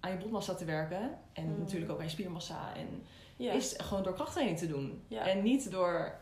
aan 0.06 0.12
je 0.12 0.18
botmassa 0.18 0.54
te 0.54 0.64
werken... 0.64 1.18
en 1.32 1.44
Mhm. 1.50 1.58
natuurlijk 1.58 1.90
ook 1.92 1.98
aan 1.98 2.04
je 2.04 2.10
spiermassa... 2.10 2.72
En, 2.76 3.02
ja. 3.36 3.52
is 3.52 3.74
gewoon 3.82 4.02
door 4.02 4.14
krachttraining 4.14 4.58
te 4.58 4.66
doen. 4.68 5.02
Ja. 5.08 5.26
En 5.26 5.42
niet 5.42 5.70
door 5.70 6.14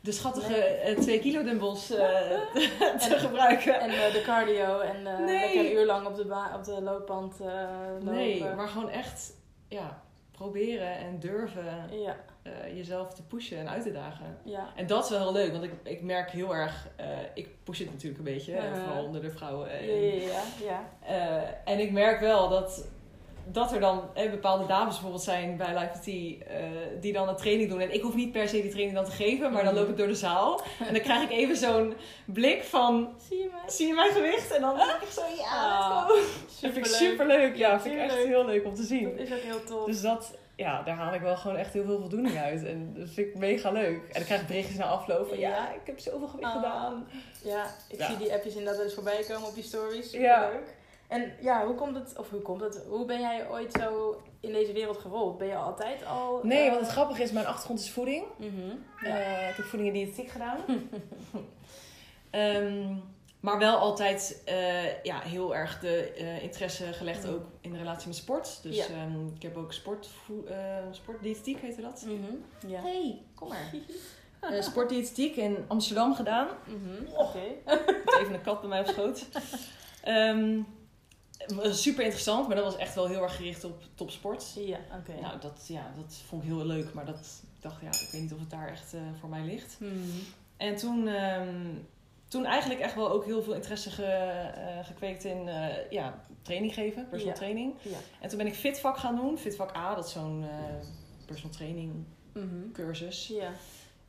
de 0.00 0.12
schattige 0.12 0.50
Nee. 0.52 0.60
eh, 0.62 0.98
2 0.98 1.18
kilo 1.20 1.42
dumbbells 1.42 1.90
eh, 1.90 1.96
te 2.98 3.08
En- 3.10 3.18
gebruiken. 3.18 3.80
En 3.80 3.90
eh, 3.90 4.12
de 4.12 4.22
cardio 4.24 4.78
en 4.80 5.02
Nee. 5.02 5.40
lekker 5.40 5.60
een 5.66 5.72
uur 5.72 5.86
lang 5.86 6.06
op 6.06 6.16
de, 6.16 6.24
ba- 6.24 6.54
op 6.56 6.64
de 6.64 6.82
loopband 6.82 7.38
lopen. 7.40 8.04
nee, 8.14 8.44
maar 8.54 8.68
gewoon 8.68 8.88
echt 8.90 9.32
ja, 9.68 10.02
proberen 10.32 10.96
en 10.98 11.18
durven 11.20 11.88
Ja, 11.90 12.16
jezelf 12.74 13.14
te 13.14 13.22
pushen 13.22 13.58
en 13.58 13.68
uit 13.68 13.82
te 13.82 13.92
dagen. 13.92 14.38
ja. 14.44 14.68
En 14.76 14.86
dat 14.86 15.04
is 15.04 15.10
wel 15.10 15.20
heel 15.20 15.32
leuk, 15.32 15.52
want 15.52 15.64
ik, 15.64 15.72
ik 15.82 16.02
merk 16.02 16.30
heel 16.30 16.54
erg, 16.54 16.88
ik 17.34 17.48
push 17.64 17.78
het 17.78 17.90
natuurlijk 17.90 18.18
een 18.18 18.34
beetje, 18.34 18.58
vooral 18.84 19.04
onder 19.04 19.20
de 19.20 19.30
vrouwen. 19.30 19.70
En, 19.70 19.84
Ja, 19.86 20.42
ja, 20.64 20.82
ja. 21.06 21.44
en 21.64 21.78
ik 21.78 21.92
merk 21.92 22.20
wel 22.20 22.48
dat 22.48 22.86
dat 23.46 23.72
er 23.72 23.80
dan 23.80 24.02
eh, 24.14 24.30
bepaalde 24.30 24.66
dames 24.66 24.92
bijvoorbeeld 24.92 25.22
zijn 25.22 25.56
bij 25.56 25.74
Live 25.78 25.98
PT 25.98 26.06
eh, 26.48 26.56
die 27.00 27.12
dan 27.12 27.28
een 27.28 27.36
training 27.36 27.70
doen. 27.70 27.80
En 27.80 27.94
ik 27.94 28.02
hoef 28.02 28.14
niet 28.14 28.32
per 28.32 28.48
se 28.48 28.60
die 28.62 28.70
training 28.70 28.96
dan 28.96 29.04
te 29.04 29.10
geven, 29.10 29.52
maar 29.52 29.64
dan 29.64 29.72
Mhm. 29.74 29.82
loop 29.82 29.90
ik 29.90 29.96
door 29.96 30.06
de 30.06 30.14
zaal. 30.14 30.60
En 30.86 30.92
dan 30.94 31.02
krijg 31.02 31.22
ik 31.22 31.30
even 31.30 31.56
zo'n 31.56 31.94
blik 32.24 32.62
van, 32.62 33.14
Zie 33.28 33.38
je 33.38 33.48
mij? 33.52 33.70
zie 33.70 33.86
je 33.86 33.94
mijn 33.94 34.12
gewicht? 34.12 34.50
En 34.54 34.60
dan 34.60 34.76
denk 34.76 34.90
ik 35.02 35.08
zo, 35.08 35.20
ja, 35.38 35.50
Ah, 35.50 36.08
let's 36.08 36.08
go. 36.08 36.14
Dat 36.60 36.72
vind 36.72 36.76
ik 36.76 36.84
super 36.86 37.26
leuk. 37.26 37.56
Ja, 37.56 37.80
vind 37.80 37.94
ik 37.94 38.00
echt 38.00 38.14
heel 38.14 38.44
leuk 38.44 38.64
om 38.64 38.74
te 38.74 38.80
Dat 38.80 38.88
zien. 38.90 39.18
is 39.18 39.32
ook 39.32 39.40
heel 39.40 39.64
tof. 39.64 39.86
Dus 39.86 40.00
dat, 40.00 40.36
ja, 40.56 40.82
daar 40.82 40.96
haal 40.96 41.14
ik 41.14 41.20
wel 41.20 41.36
gewoon 41.36 41.56
echt 41.56 41.72
heel 41.72 41.84
veel 41.84 41.98
voldoening 42.00 42.38
uit. 42.38 42.64
En 42.64 42.94
dat 42.98 43.08
vind 43.10 43.26
ik 43.28 43.34
mega 43.34 43.70
leuk. 43.70 43.96
En 44.02 44.12
dan 44.12 44.24
krijg 44.24 44.40
ik 44.40 44.46
berichtjes 44.46 44.76
na 44.76 44.84
afloop 44.84 45.28
van, 45.28 45.38
ja, 45.38 45.48
Ja. 45.48 45.68
ik 45.72 45.80
heb 45.86 45.98
zoveel 45.98 46.28
gewicht 46.28 46.48
Ah. 46.48 46.54
gedaan. 46.56 47.06
Ja, 47.44 47.64
ik 47.88 47.98
Ja. 47.98 48.06
zie 48.06 48.16
die 48.16 48.32
appjes 48.32 48.54
inderdaad 48.54 48.82
eens 48.82 48.94
voorbij 48.94 49.24
komen 49.28 49.48
op 49.48 49.56
je 49.56 49.62
stories. 49.62 50.10
Ja. 50.12 50.42
Superleuk. 50.42 50.74
En 51.14 51.32
ja, 51.40 51.66
hoe 51.66 51.74
komt 51.74 51.96
het, 51.96 52.18
of 52.18 52.30
hoe 52.30 52.40
komt 52.40 52.60
het, 52.60 52.84
hoe 52.88 53.04
ben 53.04 53.20
jij 53.20 53.50
ooit 53.50 53.72
zo 53.72 54.20
in 54.40 54.52
deze 54.52 54.72
wereld 54.72 54.96
gerold? 54.98 55.38
Ben 55.38 55.46
je 55.46 55.56
altijd 55.56 56.04
al... 56.06 56.40
Nee, 56.42 56.64
eh, 56.66 56.70
wat 56.70 56.80
het 56.80 56.88
grappige 56.90 57.22
is, 57.22 57.32
mijn 57.32 57.46
achtergrond 57.46 57.80
is 57.80 57.90
voeding. 57.90 58.24
mhm, 58.36 58.50
Eh, 59.02 59.08
ja. 59.08 59.48
ik 59.48 59.56
heb 59.56 59.64
voeding 59.66 59.88
en 59.94 59.98
diëtetiek 60.00 60.28
gedaan. 60.30 60.58
Ehm, 62.30 62.94
maar 63.40 63.58
wel 63.58 63.76
altijd 63.76 64.42
eh, 64.44 65.02
ja, 65.02 65.20
heel 65.20 65.54
erg 65.56 65.80
de 65.80 66.10
eh, 66.12 66.42
interesse 66.42 66.84
gelegd 66.92 67.26
ook 67.28 67.42
in 67.60 67.76
relatie 67.76 68.06
met 68.06 68.16
sport. 68.16 68.62
Dus 68.62 68.76
Ja. 68.76 68.84
ehm, 68.84 69.26
ik 69.36 69.42
heb 69.42 69.56
ook 69.56 69.72
sport, 69.72 70.08
uh, 70.48 70.56
sportdiëtetiek, 70.90 71.60
heette 71.60 71.80
dat. 71.80 72.04
Mhm, 72.06 72.34
ja. 72.72 72.80
Hey, 72.80 73.22
kom 73.34 73.48
maar. 73.48 73.70
Eh 74.40 74.62
sportdiëtetiek 74.62 75.36
in 75.36 75.64
Amsterdam 75.68 76.14
gedaan. 76.14 76.48
Mhm. 76.66 77.16
Oké. 77.16 77.38
Even 78.20 78.34
een 78.34 78.42
kat 78.42 78.60
bij 78.60 78.68
mij 78.68 78.80
op 78.80 78.86
schoot. 78.86 79.26
Was 79.32 79.68
super 81.70 82.02
interessant, 82.02 82.46
maar 82.46 82.56
dat 82.56 82.64
was 82.64 82.76
echt 82.76 82.94
wel 82.94 83.06
heel 83.06 83.22
erg 83.22 83.36
gericht 83.36 83.64
op 83.64 83.82
topsport. 83.94 84.52
Ja, 84.56 84.78
oké. 84.98 85.20
Nou, 85.20 85.40
dat, 85.40 85.64
ja, 85.68 85.92
dat 85.96 86.14
vond 86.26 86.42
ik 86.42 86.48
heel 86.48 86.66
leuk, 86.66 86.92
maar 86.94 87.04
dat, 87.04 87.42
ik 87.56 87.62
dacht, 87.62 87.80
ja, 87.80 87.88
ik 87.88 88.08
weet 88.12 88.20
niet 88.22 88.32
of 88.32 88.38
het 88.40 88.50
daar 88.50 88.68
echt 88.68 88.94
eh, 88.94 89.00
voor 89.20 89.28
mij 89.28 89.42
ligt. 89.44 89.76
Mhm. 89.80 89.92
En 90.56 90.76
toen, 90.76 91.08
ehm, 91.08 91.56
toen 92.28 92.44
eigenlijk 92.44 92.80
echt 92.80 92.94
wel 92.94 93.10
ook 93.10 93.24
heel 93.24 93.42
veel 93.42 93.54
interesse 93.54 93.90
ge, 93.90 94.04
eh, 94.04 94.84
gekweekt 94.86 95.24
in 95.24 95.48
eh, 95.48 95.90
ja, 95.90 96.20
training 96.42 96.74
geven, 96.74 97.08
personal 97.08 97.34
Ja. 97.34 97.40
training. 97.40 97.74
Ja. 97.82 97.98
En 98.20 98.28
toen 98.28 98.38
ben 98.38 98.46
ik 98.46 98.54
fitvak 98.54 98.96
gaan 98.96 99.16
doen. 99.16 99.38
Fitvak 99.38 99.76
A, 99.76 99.94
dat 99.94 100.04
is 100.06 100.12
zo'n 100.12 100.44
personal 101.26 101.52
training 101.56 101.92
Mhm. 102.32 102.70
cursus. 102.72 103.26
Ja. 103.26 103.50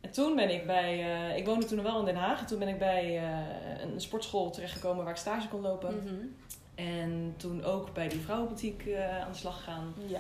En 0.01 0.11
toen 0.11 0.35
ben 0.35 0.49
ik 0.49 0.65
bij, 0.65 0.97
ik 1.37 1.45
woonde 1.45 1.65
toen 1.65 1.75
nog 1.77 1.85
wel 1.85 1.99
in 1.99 2.05
Den 2.05 2.15
Haag. 2.15 2.39
En 2.39 2.45
toen 2.45 2.59
ben 2.59 2.67
ik 2.67 2.79
bij 2.79 3.23
een 3.81 4.01
sportschool 4.01 4.49
terechtgekomen 4.51 5.03
waar 5.03 5.13
ik 5.13 5.19
stage 5.19 5.47
kon 5.47 5.61
lopen. 5.61 5.95
Mhm. 5.97 6.13
En 6.75 7.33
toen 7.37 7.63
ook 7.63 7.93
bij 7.93 8.07
die 8.07 8.19
vrouwenboutique 8.19 8.93
eh, 8.93 9.23
aan 9.23 9.31
de 9.31 9.37
slag 9.37 9.57
gegaan. 9.57 9.93
Ja. 10.07 10.19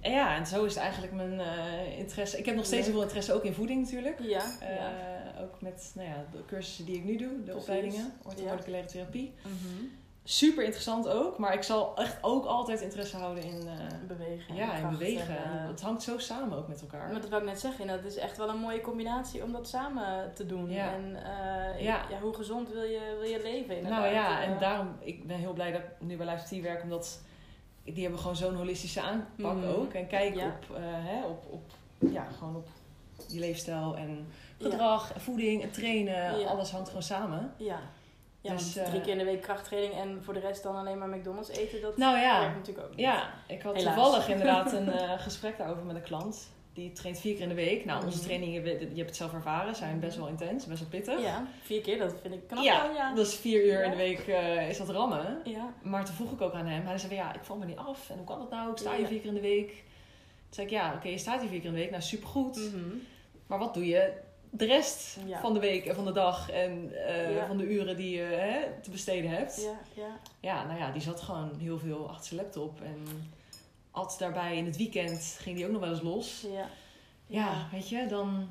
En 0.00 0.12
ja, 0.12 0.36
en 0.36 0.46
zo 0.46 0.64
is 0.64 0.74
het 0.74 0.82
eigenlijk 0.82 1.12
mijn 1.12 1.40
eh, 1.40 1.98
interesse. 1.98 2.38
Ik 2.38 2.46
heb 2.46 2.54
nog 2.54 2.64
steeds 2.64 2.84
heel 2.84 2.92
veel 2.94 3.02
interesse 3.02 3.32
ook 3.32 3.44
in 3.44 3.54
voeding 3.54 3.82
natuurlijk. 3.82 4.20
Ja. 4.20 4.58
Eh, 4.60 4.76
ja. 4.76 4.92
Ook 5.40 5.60
met 5.60 5.92
nou 5.94 6.08
ja, 6.08 6.24
de 6.32 6.44
cursussen 6.46 6.84
die 6.84 6.96
ik 6.96 7.04
nu 7.04 7.16
doe, 7.16 7.28
de 7.28 7.42
Precies. 7.42 7.60
opleidingen, 7.60 8.12
orthomoleculaire 8.22 8.88
therapie. 8.88 9.32
Mhm. 9.42 9.84
Super 10.24 10.62
interessant 10.64 11.08
ook, 11.08 11.38
maar 11.38 11.54
ik 11.54 11.62
zal 11.62 11.96
echt 11.96 12.16
ook 12.20 12.44
altijd 12.44 12.80
interesse 12.80 13.16
houden 13.16 13.44
in, 13.44 13.68
eh, 13.68 14.06
Bewegen. 14.06 14.54
ja, 14.54 14.74
in 14.76 14.90
bewegen. 14.90 15.36
en, 15.44 15.58
eh, 15.60 15.66
het 15.66 15.80
hangt 15.80 16.02
zo 16.02 16.18
samen 16.18 16.58
ook 16.58 16.68
met 16.68 16.80
elkaar. 16.80 17.10
Maar 17.12 17.20
dat 17.20 17.30
wou 17.30 17.42
ik 17.42 17.48
net 17.48 17.60
zeggen, 17.60 17.86
dat 17.86 18.04
is 18.04 18.16
echt 18.16 18.36
wel 18.36 18.48
een 18.48 18.58
mooie 18.58 18.80
combinatie 18.80 19.42
om 19.42 19.52
dat 19.52 19.68
samen 19.68 20.32
te 20.34 20.46
doen. 20.46 20.70
Ja. 20.70 20.92
En 20.92 21.16
eh, 21.16 21.82
Ja. 21.84 22.04
ja. 22.10 22.18
hoe 22.20 22.34
gezond 22.34 22.68
wil 22.72 22.82
je, 22.82 23.16
wil 23.20 23.28
je 23.30 23.40
leven? 23.42 23.76
Inderdaad? 23.76 24.00
nou 24.00 24.12
ja, 24.14 24.42
en 24.42 24.58
daarom, 24.58 24.88
ik 25.00 25.26
ben 25.26 25.36
heel 25.38 25.52
blij 25.52 25.72
dat 25.72 25.80
ik 25.80 25.86
nu 25.98 26.16
bij 26.16 26.26
Life 26.26 26.48
Tea 26.48 26.62
werk, 26.62 26.82
omdat 26.82 27.20
die 27.84 28.02
hebben 28.02 28.20
gewoon 28.20 28.36
zo'n 28.36 28.54
holistische 28.54 29.00
aanpak 29.00 29.56
Mhm. 29.56 29.66
ook. 29.68 29.92
En 29.92 30.06
kijk 30.06 30.34
Ja. 30.34 30.46
op, 30.46 30.76
eh, 30.76 30.82
hè, 30.84 31.24
op, 31.26 31.44
op, 31.50 31.62
ja, 32.12 32.26
gewoon 32.38 32.56
op 32.56 32.68
je 33.28 33.38
leefstijl 33.38 33.96
en 33.96 34.26
gedrag, 34.60 35.12
en 35.12 35.20
voeding 35.20 35.62
en 35.62 35.70
trainen. 35.70 36.38
Ja. 36.38 36.46
alles 36.48 36.70
hangt 36.70 36.88
gewoon 36.88 37.02
samen. 37.02 37.52
Ja. 37.56 37.78
Ja, 38.42 38.52
Dus, 38.52 38.74
want 38.74 38.86
eh, 38.86 38.90
drie 38.92 39.00
keer 39.00 39.12
in 39.12 39.18
de 39.18 39.24
week 39.24 39.40
krachttraining 39.42 39.94
en 39.94 40.20
voor 40.24 40.34
de 40.34 40.40
rest 40.40 40.62
dan 40.62 40.76
alleen 40.76 40.98
maar 40.98 41.08
McDonald's 41.08 41.48
eten, 41.50 41.80
dat 41.80 41.96
Nou 41.96 42.18
ja, 42.18 42.40
werkt 42.40 42.56
natuurlijk 42.56 42.86
ook 42.86 42.90
niet. 42.96 43.00
Ja, 43.06 43.30
ik 43.48 43.62
had 43.62 43.76
Helaas. 43.76 43.94
toevallig 43.94 44.28
inderdaad 44.28 44.72
een 44.78 44.88
eh, 44.92 45.20
gesprek 45.20 45.58
daarover 45.58 45.84
met 45.84 45.96
een 45.96 46.02
klant. 46.02 46.50
Die 46.74 46.92
traint 46.92 47.18
vier 47.20 47.32
keer 47.34 47.42
in 47.42 47.48
de 47.48 47.54
week. 47.54 47.84
Nou, 47.84 48.04
onze 48.04 48.16
Mhm. 48.16 48.26
trainingen, 48.26 48.62
je 48.64 48.78
hebt 48.96 49.06
het 49.08 49.16
zelf 49.16 49.32
ervaren, 49.32 49.74
zijn 49.74 50.00
best 50.00 50.16
wel 50.16 50.26
intens, 50.28 50.66
best 50.66 50.80
wel 50.80 50.88
pittig. 50.88 51.20
Ja, 51.22 51.46
vier 51.62 51.80
keer, 51.80 51.98
dat 51.98 52.14
vind 52.22 52.34
ik 52.34 52.46
knap. 52.48 52.64
Ja, 52.64 52.90
ja. 52.96 53.14
dat 53.14 53.26
is 53.26 53.34
vier 53.34 53.64
uur 53.64 53.84
in 53.84 53.90
de 53.90 53.96
week 53.96 54.18
is 54.26 54.68
is 54.68 54.78
dat 54.78 54.88
rammen. 54.88 55.40
Ja. 55.44 55.72
Maar 55.82 56.04
toen 56.04 56.14
vroeg 56.14 56.32
ik 56.32 56.40
ook 56.40 56.52
aan 56.52 56.66
hem. 56.66 56.86
Hij 56.86 56.98
zei 56.98 57.14
ja, 57.14 57.34
ik 57.34 57.40
val 57.44 57.56
me 57.56 57.64
niet 57.64 57.76
af. 57.76 58.10
En 58.10 58.16
hoe 58.16 58.26
kan 58.26 58.38
dat 58.38 58.50
nou? 58.50 58.70
Ik 58.70 58.78
sta 58.78 58.94
hier 58.96 59.06
vier 59.06 59.18
keer 59.18 59.28
in 59.28 59.34
de 59.34 59.40
week. 59.40 59.68
Toen 59.68 59.84
zei 60.50 60.66
ik, 60.66 60.72
ja, 60.72 60.92
oké, 60.94 61.08
je 61.08 61.18
staat 61.18 61.40
hier 61.40 61.48
vier 61.50 61.58
keer 61.60 61.68
in 61.68 61.74
de 61.74 61.80
week. 61.80 61.90
Nou, 61.90 62.02
supergoed. 62.02 62.56
Mhm. 62.56 62.96
Maar 63.46 63.58
wat 63.58 63.74
doe 63.74 63.86
je 63.86 64.12
de 64.54 64.64
rest 64.66 65.16
Ja. 65.26 65.40
van 65.40 65.52
de 65.54 65.60
week 65.60 65.86
en 65.86 65.94
van 65.94 66.04
de 66.04 66.12
dag 66.12 66.50
en 66.50 66.92
eh, 67.06 67.34
Ja. 67.34 67.46
van 67.46 67.56
de 67.56 67.64
uren 67.64 67.96
die 67.96 68.16
je 68.16 68.22
hè, 68.22 68.80
te 68.82 68.90
besteden 68.90 69.30
hebt? 69.30 69.62
Ja, 69.62 70.02
ja. 70.02 70.16
Ja, 70.40 70.64
nou 70.66 70.78
ja, 70.78 70.90
die 70.90 71.02
zat 71.02 71.20
gewoon 71.20 71.50
heel 71.58 71.78
veel 71.78 72.08
achter 72.08 72.24
zijn 72.26 72.40
laptop. 72.40 72.80
En 72.80 73.32
at 73.90 74.16
daarbij 74.18 74.56
in 74.56 74.64
het 74.64 74.76
weekend 74.76 75.36
ging 75.40 75.56
die 75.56 75.66
ook 75.66 75.72
nog 75.72 75.80
wel 75.80 75.90
eens 75.90 76.02
los. 76.02 76.44
ja. 76.52 76.68
Ja, 77.26 77.68
weet 77.72 77.88
je, 77.88 78.06
dan... 78.06 78.48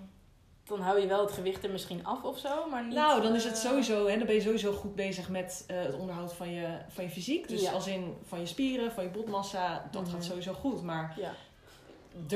Dan 0.63 0.79
hou 0.81 0.99
je 0.99 1.07
wel 1.07 1.21
het 1.21 1.31
gewicht 1.31 1.63
er 1.63 1.69
misschien 1.71 2.05
af 2.05 2.23
of 2.23 2.37
zo, 2.39 2.69
maar 2.69 2.85
niet... 2.85 2.93
Nou, 2.95 3.21
dan 3.21 3.35
is 3.35 3.43
het 3.43 3.53
eh, 3.53 3.59
sowieso... 3.59 4.07
Hè, 4.07 4.17
dan 4.17 4.25
ben 4.25 4.35
je 4.35 4.41
sowieso 4.41 4.71
goed 4.73 4.95
bezig 4.95 5.29
met 5.29 5.63
eh, 5.67 5.81
het 5.81 5.95
onderhoud 5.95 6.33
van 6.33 6.51
je, 6.51 6.67
van 6.87 7.03
je 7.03 7.09
fysiek. 7.09 7.47
Dus 7.47 7.61
Ja. 7.61 7.71
als 7.71 7.87
in 7.87 8.15
van 8.23 8.39
je 8.39 8.45
spieren, 8.45 8.91
van 8.91 9.03
je 9.03 9.09
botmassa. 9.09 9.87
Dat 9.91 10.01
Mhm. 10.01 10.11
gaat 10.11 10.23
sowieso 10.23 10.53
goed. 10.53 10.81
Maar 10.83 11.15
Ja, 11.19 11.33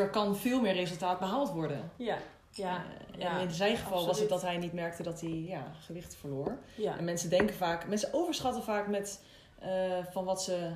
er 0.02 0.10
kan 0.10 0.36
veel 0.38 0.62
meer 0.62 0.74
resultaat 0.74 1.20
behaald 1.20 1.50
worden. 1.52 1.92
ja, 1.96 2.18
ja. 2.58 2.84
Eh, 3.14 3.20
ja, 3.20 3.36
en 3.38 3.42
in 3.42 3.52
zijn 3.52 3.78
geval 3.78 4.06
was 4.06 4.20
het 4.20 4.30
dat 4.30 4.42
hij 4.42 4.58
niet 4.58 4.74
merkte 4.74 5.04
dat 5.04 5.22
hij 5.22 5.30
ja, 5.30 5.72
gewicht 5.80 6.16
verloor. 6.16 6.58
ja. 6.76 6.98
En 6.98 7.04
mensen 7.04 7.30
denken 7.30 7.56
vaak... 7.56 7.88
Mensen 7.88 8.10
overschatten 8.14 8.64
vaak 8.64 8.88
met... 8.88 9.24
eh, 9.60 9.70
van 10.12 10.26
wat 10.26 10.44
ze... 10.44 10.72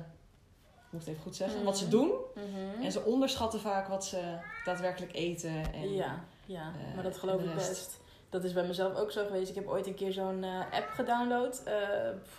Ik 0.86 0.96
moet 0.96 1.00
het 1.00 1.10
even 1.10 1.22
goed 1.22 1.36
zeggen. 1.36 1.64
Wat 1.64 1.78
ze 1.78 1.84
Mhm. 1.84 1.92
doen. 1.92 2.10
Mhm. 2.34 2.82
En 2.84 2.92
ze 2.92 3.00
onderschatten 3.04 3.60
vaak 3.60 3.88
wat 3.88 4.04
ze 4.04 4.38
daadwerkelijk 4.64 5.14
eten. 5.14 5.72
En, 5.72 5.94
Ja, 5.94 6.24
ja. 6.46 6.72
eh, 6.88 6.94
maar 6.94 7.04
dat 7.04 7.18
geloof 7.18 7.42
ik 7.42 7.54
best. 7.54 8.00
Dat 8.28 8.44
is 8.44 8.52
bij 8.52 8.66
mezelf 8.66 8.96
ook 8.96 9.10
zo 9.10 9.24
geweest. 9.26 9.48
Ik 9.48 9.54
heb 9.54 9.66
ooit 9.68 9.86
een 9.86 9.94
keer 9.94 10.12
zo'n 10.12 10.44
app 10.72 10.88
gedownload. 10.88 11.62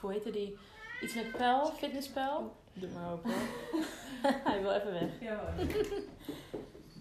Hoe 0.01 0.11
heette 0.11 0.31
die? 0.31 0.57
Iets 1.01 1.13
met 1.15 1.31
pijl, 1.31 1.65
fitnesspijl. 1.65 2.55
Doe 2.73 2.89
maar 2.89 3.11
open. 3.11 3.31
Hij 4.49 4.61
wil 4.61 4.71
even 4.71 4.93
weg. 4.93 5.09
Ja, 5.19 5.53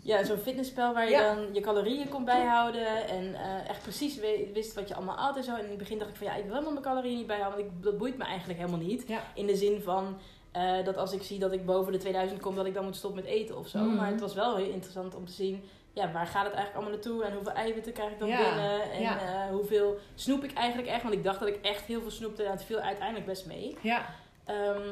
Ja, 0.02 0.24
zo'n 0.24 0.36
fitnesspel 0.38 0.94
waar 0.94 1.04
je 1.04 1.10
Ja. 1.10 1.34
dan 1.34 1.54
je 1.54 1.60
calorieën 1.60 2.08
kon 2.08 2.24
bijhouden. 2.24 3.08
En 3.08 3.34
eh, 3.34 3.68
echt 3.68 3.82
precies 3.82 4.18
wist 4.52 4.74
wat 4.74 4.88
je 4.88 4.94
allemaal 4.94 5.16
at 5.16 5.36
en 5.36 5.44
zo. 5.44 5.54
En 5.54 5.62
in 5.62 5.68
het 5.68 5.78
begin 5.78 5.98
dacht 5.98 6.10
ik 6.10 6.16
van 6.16 6.26
ja, 6.26 6.34
ik 6.34 6.42
wil 6.42 6.52
helemaal 6.52 6.72
mijn 6.72 6.84
calorieën 6.84 7.16
niet 7.16 7.26
bijhouden. 7.26 7.60
Want 7.60 7.72
ik, 7.72 7.82
dat 7.82 7.98
boeit 7.98 8.18
me 8.18 8.24
eigenlijk 8.24 8.58
helemaal 8.58 8.80
niet. 8.86 9.04
Ja. 9.08 9.20
In 9.34 9.46
de 9.46 9.56
zin 9.56 9.80
van 9.80 10.18
eh, 10.52 10.84
dat 10.84 10.96
als 10.96 11.12
ik 11.12 11.22
zie 11.22 11.38
dat 11.38 11.52
ik 11.52 11.66
boven 11.66 11.92
de 11.92 11.98
2000 11.98 12.40
kom, 12.40 12.54
dat 12.54 12.66
ik 12.66 12.74
dan 12.74 12.84
moet 12.84 12.96
stoppen 12.96 13.22
met 13.22 13.30
eten 13.32 13.58
of 13.58 13.68
zo. 13.68 13.78
Mhm. 13.78 13.96
Maar 13.96 14.10
het 14.10 14.20
was 14.20 14.34
wel 14.34 14.56
heel 14.56 14.70
interessant 14.72 15.14
om 15.14 15.26
te 15.26 15.32
zien. 15.32 15.64
Ja, 15.92 16.12
waar 16.12 16.26
gaat 16.26 16.44
het 16.44 16.54
eigenlijk 16.54 16.74
allemaal 16.74 16.92
naartoe? 16.92 17.24
En 17.24 17.32
hoeveel 17.34 17.52
eiwitten 17.52 17.92
krijg 17.92 18.10
ik 18.10 18.18
dan 18.18 18.28
Ja, 18.28 18.36
binnen? 18.36 18.90
En 18.92 19.00
ja. 19.00 19.18
eh, 19.20 19.50
hoeveel 19.50 19.96
snoep 20.14 20.44
ik 20.44 20.52
eigenlijk 20.52 20.88
echt? 20.88 21.02
Want 21.02 21.14
ik 21.14 21.24
dacht 21.24 21.38
dat 21.38 21.48
ik 21.48 21.58
echt 21.62 21.84
heel 21.84 22.00
veel 22.00 22.10
snoepte. 22.10 22.42
En 22.44 22.50
het 22.50 22.64
viel 22.64 22.78
uiteindelijk 22.78 23.26
best 23.26 23.46
mee. 23.46 23.76
ja. 23.80 24.06
Ehm, 24.44 24.88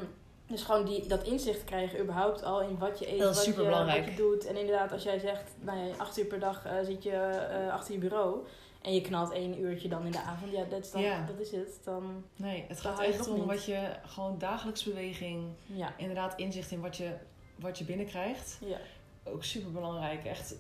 dus 0.49 0.62
gewoon 0.62 0.85
die, 0.85 1.07
dat 1.07 1.23
inzicht 1.23 1.64
krijgen 1.64 2.00
überhaupt 2.00 2.43
al 2.43 2.62
in 2.62 2.78
wat 2.78 2.99
je 2.99 3.12
eet, 3.12 3.23
wat, 3.23 3.45
je, 3.45 3.55
wat 3.71 3.95
je 4.05 4.14
doet. 4.17 4.47
En 4.47 4.57
inderdaad, 4.57 4.93
als 4.93 5.02
jij 5.02 5.19
zegt, 5.19 5.43
nou 5.61 5.78
ja, 5.78 5.95
acht 5.97 6.19
uur 6.19 6.25
per 6.25 6.40
dag 6.40 6.64
eh, 6.67 6.73
zit 6.85 7.02
je 7.02 7.11
eh, 7.11 7.73
achter 7.73 7.93
je 7.93 7.99
bureau. 8.00 8.47
En 8.83 8.95
je 8.95 9.00
knalt 9.00 9.33
één 9.33 9.61
uurtje 9.61 9.88
dan 9.88 10.05
in 10.07 10.12
de 10.12 10.21
avond. 10.21 10.52
Ja, 10.52 10.64
dat 10.64 10.85
is, 10.85 10.90
dan, 10.90 11.02
Ja. 11.02 11.26
dat 11.26 11.38
is 11.38 11.50
het. 11.50 11.78
Dan, 11.85 12.25
Nee, 12.37 12.64
het 12.69 12.81
gaat 12.81 13.00
echt 13.00 13.28
om 13.28 13.35
niet. 13.35 13.45
wat 13.45 13.64
je 13.64 13.88
gewoon 14.07 14.38
dagelijks 14.38 14.85
beweging, 14.85 15.45
ja. 15.67 15.93
inderdaad 15.97 16.38
inzicht 16.38 16.71
in 16.71 16.81
wat 16.81 16.97
je, 16.97 17.11
wat 17.57 17.78
je 17.78 17.85
binnenkrijgt. 17.85 18.59
Ja. 18.64 18.76
Ook 19.25 19.45
super 19.45 19.73
belangrijk. 19.73 20.25
Echt. 20.25 20.55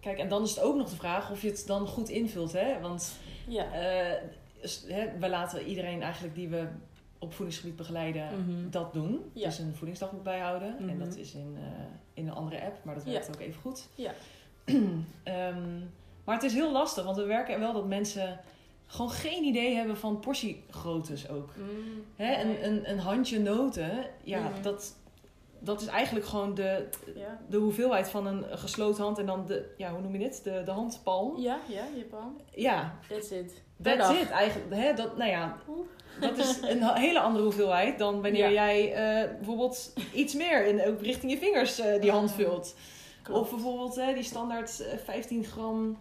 Kijk, 0.00 0.18
en 0.18 0.28
dan 0.28 0.42
is 0.42 0.50
het 0.50 0.60
ook 0.60 0.76
nog 0.76 0.90
de 0.90 0.96
vraag 0.96 1.30
of 1.30 1.42
je 1.42 1.48
het 1.48 1.64
dan 1.66 1.86
goed 1.86 2.08
invult, 2.08 2.52
hè? 2.52 2.80
Want 2.80 3.12
Ja. 3.46 3.64
eh, 3.72 4.22
wij 5.18 5.28
laten 5.28 5.64
iedereen 5.66 6.02
eigenlijk 6.02 6.34
die 6.34 6.48
we 6.48 6.66
op 7.22 7.32
voedingsgebied 7.34 7.76
begeleiden 7.76 8.26
Mhm. 8.46 8.70
dat 8.70 8.92
doen. 8.92 9.30
Ja. 9.32 9.44
Dus 9.48 9.58
een 9.58 9.74
voedingsdagboek 9.74 10.22
bijhouden. 10.22 10.78
En 10.78 10.84
Mhm. 10.86 10.98
dat 10.98 11.16
is 11.16 11.34
in, 11.34 11.56
eh, 11.56 11.62
in 12.14 12.26
een 12.26 12.34
andere 12.34 12.64
app, 12.64 12.84
maar 12.84 12.94
dat 12.94 13.04
Ja. 13.04 13.10
werkt 13.10 13.28
ook 13.28 13.40
even 13.40 13.60
goed. 13.60 13.88
Ja. 13.94 14.12
Ehm, 15.22 15.78
maar 16.24 16.34
het 16.34 16.42
is 16.42 16.52
heel 16.54 16.72
lastig, 16.72 17.04
want 17.04 17.16
we 17.16 17.24
werken 17.24 17.60
wel 17.60 17.72
dat 17.72 17.86
mensen 17.86 18.40
gewoon 18.86 19.10
geen 19.10 19.44
idee 19.44 19.74
hebben 19.74 19.96
van 19.96 20.18
portiegroottes 20.20 21.28
ook. 21.28 21.50
Mm, 21.56 22.04
Hè? 22.16 22.42
Een, 22.42 22.64
een, 22.66 22.90
een 22.90 22.98
handje 22.98 23.40
noten, 23.40 23.90
ja, 24.24 24.48
Mhm. 24.48 24.62
dat, 24.62 24.96
dat 25.58 25.80
is 25.80 25.86
eigenlijk 25.86 26.26
gewoon 26.26 26.54
de, 26.54 26.88
Ja. 27.14 27.38
de 27.48 27.56
hoeveelheid 27.56 28.08
van 28.10 28.26
een 28.26 28.44
gesloten 28.58 29.02
hand 29.04 29.18
en 29.18 29.26
dan 29.26 29.46
de, 29.46 29.74
ja, 29.76 29.90
hoe 29.92 30.00
noem 30.00 30.12
je 30.12 30.18
dit? 30.18 30.44
De, 30.44 30.62
de 30.64 30.70
handpalm. 30.70 31.40
Ja, 31.40 31.58
ja, 31.68 31.84
je 31.96 32.02
palm. 32.04 32.36
Ja, 32.54 32.98
That's 33.08 33.30
it. 33.30 33.62
That's 33.82 34.10
it 34.20 34.30
eigenlijk. 34.30 34.74
Hè? 34.74 34.94
Dat, 34.94 35.16
nou 35.16 35.30
ja. 35.30 35.56
Dat 36.20 36.38
is 36.38 36.58
een 36.62 36.82
hele 36.94 37.20
andere 37.20 37.44
hoeveelheid 37.44 37.98
dan 37.98 38.22
wanneer 38.22 38.50
Ja. 38.50 38.66
jij 38.66 38.92
eh, 38.94 39.30
bijvoorbeeld 39.36 39.92
iets 40.14 40.34
meer 40.34 40.66
in, 40.66 40.86
ook 40.86 41.00
richting 41.02 41.32
je 41.32 41.38
vingers 41.38 41.78
eh, 41.78 42.00
die 42.00 42.10
hand 42.10 42.30
Ah, 42.30 42.36
vult. 42.36 42.74
Klopt. 43.22 43.40
Of 43.40 43.50
bijvoorbeeld 43.50 43.94
hè, 43.96 44.14
die 44.14 44.22
standaard 44.22 44.80
eh, 44.80 44.98
15 45.04 45.44
gram, 45.44 45.98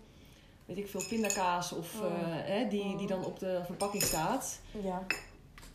weet 0.66 0.78
ik 0.78 0.88
veel, 0.88 1.04
pindakaas 1.10 1.72
of 1.72 2.00
Oh. 2.02 2.06
eh, 2.06 2.12
hè, 2.26 2.68
die, 2.68 2.98
die 2.98 3.08
dan 3.08 3.26
op 3.26 3.40
de 3.40 3.60
verpakking 3.66 4.04
staat. 4.04 4.60
Ja. 4.84 5.06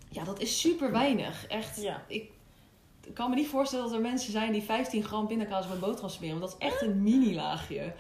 Ja, 0.08 0.24
dat 0.24 0.40
is 0.40 0.60
super 0.60 0.92
weinig. 0.92 1.46
Echt. 1.46 1.80
Ja. 1.80 2.02
Ik 2.06 2.30
kan 3.14 3.30
me 3.30 3.36
niet 3.36 3.48
voorstellen 3.48 3.84
dat 3.84 3.94
er 3.94 4.00
mensen 4.00 4.32
zijn 4.32 4.52
die 4.52 4.62
15 4.62 5.04
gram 5.04 5.26
pindakaas 5.26 5.64
op 5.66 5.70
een 5.72 5.78
boterham 5.80 6.08
smeren. 6.10 6.38
Want 6.38 6.52
dat 6.52 6.60
is 6.60 6.66
echt 6.72 6.82
een 6.82 7.02
mini-laagje. 7.02 7.92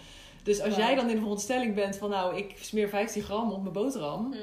Dus 0.46 0.60
als 0.60 0.76
jij 0.76 0.94
dan 0.94 1.04
in 1.04 1.10
de 1.10 1.16
veronderstelling 1.18 1.74
bent 1.74 1.96
van 1.96 2.10
nou, 2.10 2.36
ik 2.36 2.54
smeer 2.60 2.88
15 2.88 3.22
gram 3.22 3.52
op 3.52 3.60
mijn 3.60 3.72
boterham. 3.72 4.28
Mhm. 4.28 4.38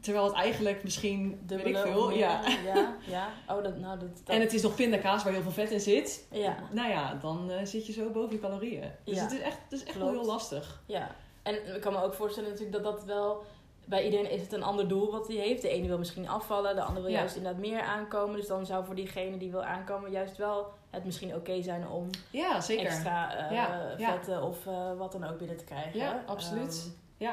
Terwijl 0.00 0.24
het 0.24 0.34
eigenlijk 0.34 0.82
misschien, 0.82 1.40
Dubbele 1.46 1.72
weet 1.72 1.84
ik 1.84 1.86
of 1.86 1.92
veel, 1.92 2.10
ja. 2.10 2.40
Ja, 2.64 2.96
ja. 3.16 3.28
Oh, 3.48 3.62
dat, 3.62 3.78
nou, 3.78 3.98
dat, 3.98 4.08
dat- 4.24 4.34
En 4.34 4.40
het 4.40 4.52
is 4.52 4.62
nog 4.62 4.74
pindakaas 4.74 5.22
waar 5.24 5.32
heel 5.32 5.42
veel 5.42 5.50
vet 5.50 5.70
in 5.70 5.80
zit. 5.80 6.26
Ja, 6.30 6.56
Nou 6.72 6.88
ja, 6.90 7.14
dan 7.14 7.50
eh, 7.50 7.64
zit 7.66 7.86
je 7.86 7.92
zo 7.92 8.10
boven 8.10 8.32
je 8.32 8.40
calorieën. 8.40 8.90
Dus 9.04 9.16
Ja. 9.16 9.22
het 9.22 9.32
is 9.32 9.40
echt, 9.40 9.58
het 9.68 9.72
is 9.80 9.84
echt 9.84 9.98
wel 9.98 10.10
heel 10.10 10.24
lastig. 10.26 10.82
ja. 10.86 11.14
En 11.42 11.74
ik 11.74 11.80
kan 11.80 11.92
me 11.92 12.02
ook 12.02 12.14
voorstellen 12.14 12.48
natuurlijk 12.50 12.82
dat 12.82 12.92
dat 12.94 13.04
wel... 13.04 13.44
Bij 13.90 14.04
iedereen 14.04 14.30
is 14.30 14.40
het 14.40 14.52
een 14.52 14.62
ander 14.62 14.88
doel 14.88 15.10
wat 15.10 15.26
hij 15.26 15.36
heeft. 15.36 15.62
De 15.62 15.68
ene 15.68 15.86
wil 15.86 15.98
misschien 15.98 16.28
afvallen, 16.28 16.74
de 16.74 16.82
ander 16.82 17.02
wil 17.02 17.10
Ja. 17.12 17.18
juist 17.18 17.36
inderdaad 17.36 17.60
meer 17.60 17.80
aankomen. 17.80 18.36
Dus 18.36 18.46
dan 18.46 18.66
zou 18.66 18.84
voor 18.84 18.94
diegene 18.94 19.36
die 19.36 19.50
wil 19.50 19.64
aankomen 19.64 20.10
juist 20.10 20.36
wel 20.36 20.66
het 20.90 21.04
misschien 21.04 21.34
oké 21.34 21.62
zijn 21.62 21.88
om 21.88 22.06
Ja, 22.30 22.60
zeker. 22.60 22.86
extra 22.86 23.36
eh, 23.36 23.52
Ja, 23.56 23.94
ja. 23.98 24.12
vetten 24.12 24.42
of 24.42 24.66
eh, 24.66 24.92
wat 24.98 25.12
dan 25.12 25.24
ook 25.24 25.38
binnen 25.38 25.56
te 25.56 25.64
krijgen. 25.64 25.98
Ja, 26.00 26.22
absoluut. 26.26 26.90
Ehm, 27.18 27.30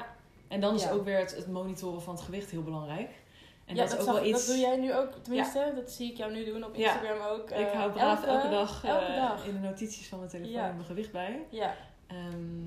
En 0.48 0.60
dan 0.60 0.76
is 0.76 0.84
Ja. 0.84 0.92
ook 0.92 1.04
weer 1.06 1.18
het, 1.18 1.36
het 1.36 1.48
monitoren 1.48 2.02
van 2.02 2.14
het 2.16 2.24
gewicht 2.24 2.50
heel 2.52 2.64
belangrijk. 2.64 3.10
En 3.66 3.76
ja, 3.76 3.82
dat 3.84 3.92
is 3.94 4.00
ook 4.00 4.06
zag- 4.06 4.14
wel 4.14 4.26
iets... 4.26 4.46
dat 4.46 4.56
doe 4.56 4.66
jij 4.66 4.78
nu 4.78 4.96
ook, 4.96 5.10
tenminste. 5.22 5.72
Dat 5.76 5.92
zie 5.92 6.12
ik 6.12 6.18
jou 6.18 6.32
nu 6.34 6.46
doen 6.46 6.64
op 6.64 6.76
Ja. 6.76 6.94
Instagram 6.94 7.28
ook. 7.28 7.50
Ik 7.50 7.68
Eh, 7.68 7.72
hou 7.72 7.92
braaf 7.92 8.24
elke, 8.26 8.50
dag, 8.50 8.84
eh, 8.84 8.90
elke 8.90 9.12
dag. 9.16 9.46
in 9.46 9.54
de 9.54 9.68
notities 9.68 10.08
van 10.08 10.18
mijn 10.20 10.30
telefoon 10.32 10.54
Ja. 10.54 10.72
mijn 10.72 10.86
gewicht 10.86 11.12
bij. 11.12 11.46
Ja. 11.50 11.76
Ehm, 12.08 12.64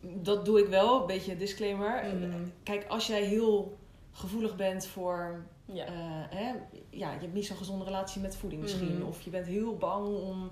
dat 0.00 0.44
doe 0.44 0.58
ik 0.60 0.66
wel, 0.66 1.00
een 1.00 1.06
beetje 1.06 1.32
een 1.32 1.38
disclaimer. 1.38 2.04
Mhm. 2.04 2.38
Kijk, 2.62 2.86
als 2.88 3.06
jij 3.06 3.22
heel 3.22 3.78
gevoelig 4.12 4.56
bent 4.56 4.86
voor... 4.86 5.44
Ja. 5.64 5.84
eh, 5.84 5.92
hè, 6.30 6.48
ja, 6.90 7.12
je 7.12 7.18
hebt 7.20 7.34
niet 7.34 7.46
zo'n 7.46 7.56
gezonde 7.56 7.84
relatie 7.84 8.20
met 8.20 8.36
voeding 8.36 8.62
misschien. 8.62 8.94
Mhm. 8.96 9.06
Of 9.06 9.20
je 9.22 9.30
bent 9.30 9.46
heel 9.46 9.76
bang 9.76 10.06
om 10.06 10.50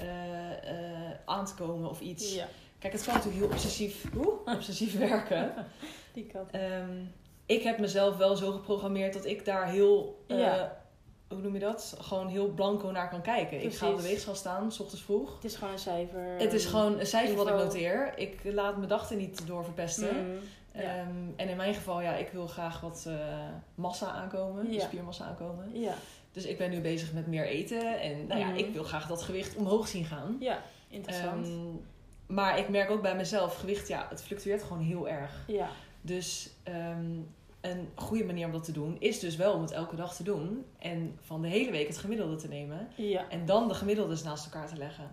eh, 0.00 1.10
aan 1.24 1.46
te 1.46 1.54
komen 1.54 1.90
of 1.90 2.00
iets. 2.00 2.34
ja. 2.34 2.48
Kijk, 2.78 2.92
het 2.92 3.04
kan 3.04 3.14
natuurlijk 3.14 3.42
heel 3.42 3.52
obsessief, 3.52 4.04
oeh, 4.16 4.34
obsessief 4.56 4.98
werken. 4.98 5.52
Die 6.12 6.26
kat. 6.26 6.50
Ehm, 6.50 6.90
ik 7.46 7.62
heb 7.62 7.78
mezelf 7.78 8.16
wel 8.16 8.36
zo 8.36 8.52
geprogrammeerd 8.52 9.12
dat 9.12 9.24
ik 9.24 9.44
daar 9.44 9.66
heel, 9.68 10.24
Ja. 10.26 10.82
Hoe 11.28 11.38
noem 11.38 11.54
je 11.54 11.60
dat? 11.60 11.96
Gewoon 12.00 12.28
heel 12.28 12.48
blanco 12.48 12.90
naar 12.90 13.08
kan 13.08 13.22
kijken. 13.22 13.62
Ik 13.62 13.74
ga 13.74 13.90
op 13.90 13.96
de 13.96 14.02
weegschaal 14.02 14.34
staan, 14.34 14.72
s 14.72 14.80
ochtends 14.80 15.04
vroeg. 15.04 15.34
Het 15.34 15.44
is 15.44 15.56
gewoon 15.56 15.72
een 15.72 15.78
cijfer. 15.78 16.34
Het 16.38 16.52
is 16.52 16.64
gewoon 16.66 16.98
een 16.98 17.06
cijfer 17.06 17.36
wat 17.36 17.48
ik 17.48 17.54
noteer. 17.54 18.12
Ik 18.18 18.40
laat 18.44 18.76
mijn 18.76 18.88
dag 18.88 19.10
er 19.10 19.16
niet 19.16 19.46
door 19.46 19.64
verpesten. 19.64 20.16
Mhm. 20.16 20.36
Ja. 20.72 20.80
Ehm, 20.82 21.08
en 21.36 21.48
in 21.48 21.56
mijn 21.56 21.74
geval, 21.74 22.00
ja, 22.00 22.14
ik 22.14 22.28
wil 22.28 22.46
graag 22.46 22.80
wat 22.80 23.04
eh, 23.08 23.14
massa 23.74 24.06
aankomen, 24.10 24.72
Ja. 24.72 24.80
spiermassa 24.80 25.24
aankomen. 25.24 25.80
ja. 25.80 25.94
Dus 26.32 26.44
ik 26.46 26.58
ben 26.58 26.70
nu 26.70 26.80
bezig 26.80 27.12
met 27.12 27.26
meer 27.26 27.46
eten. 27.46 28.00
En 28.00 28.26
nou 28.26 28.40
ja, 28.40 28.46
Mhm. 28.46 28.56
ik 28.56 28.72
wil 28.72 28.84
graag 28.84 29.06
dat 29.06 29.22
gewicht 29.22 29.56
omhoog 29.56 29.88
zien 29.88 30.04
gaan. 30.04 30.36
ja, 30.40 30.62
interessant. 30.88 31.46
Ehm, 31.46 31.54
maar 32.26 32.58
ik 32.58 32.68
merk 32.68 32.90
ook 32.90 33.02
bij 33.02 33.16
mezelf, 33.16 33.56
gewicht, 33.56 33.88
ja, 33.88 34.06
het 34.10 34.22
fluctueert 34.22 34.62
gewoon 34.62 34.82
heel 34.82 35.08
erg. 35.08 35.44
ja. 35.46 35.68
Dus 36.00 36.50
ehm, 36.62 37.10
een 37.60 37.88
goede 37.94 38.24
manier 38.24 38.46
om 38.46 38.52
dat 38.52 38.64
te 38.64 38.72
doen 38.72 38.96
is 38.98 39.18
dus 39.18 39.36
wel 39.36 39.52
om 39.52 39.60
het 39.62 39.70
elke 39.70 39.96
dag 39.96 40.14
te 40.16 40.22
doen. 40.22 40.64
En 40.78 41.18
van 41.20 41.42
de 41.42 41.48
hele 41.48 41.70
week 41.70 41.86
het 41.88 41.98
gemiddelde 41.98 42.36
te 42.36 42.48
nemen. 42.48 42.88
Ja. 42.94 43.28
En 43.28 43.46
dan 43.46 43.68
de 43.68 43.74
gemiddeldes 43.74 44.22
naast 44.22 44.44
elkaar 44.44 44.68
te 44.68 44.76
leggen. 44.76 45.10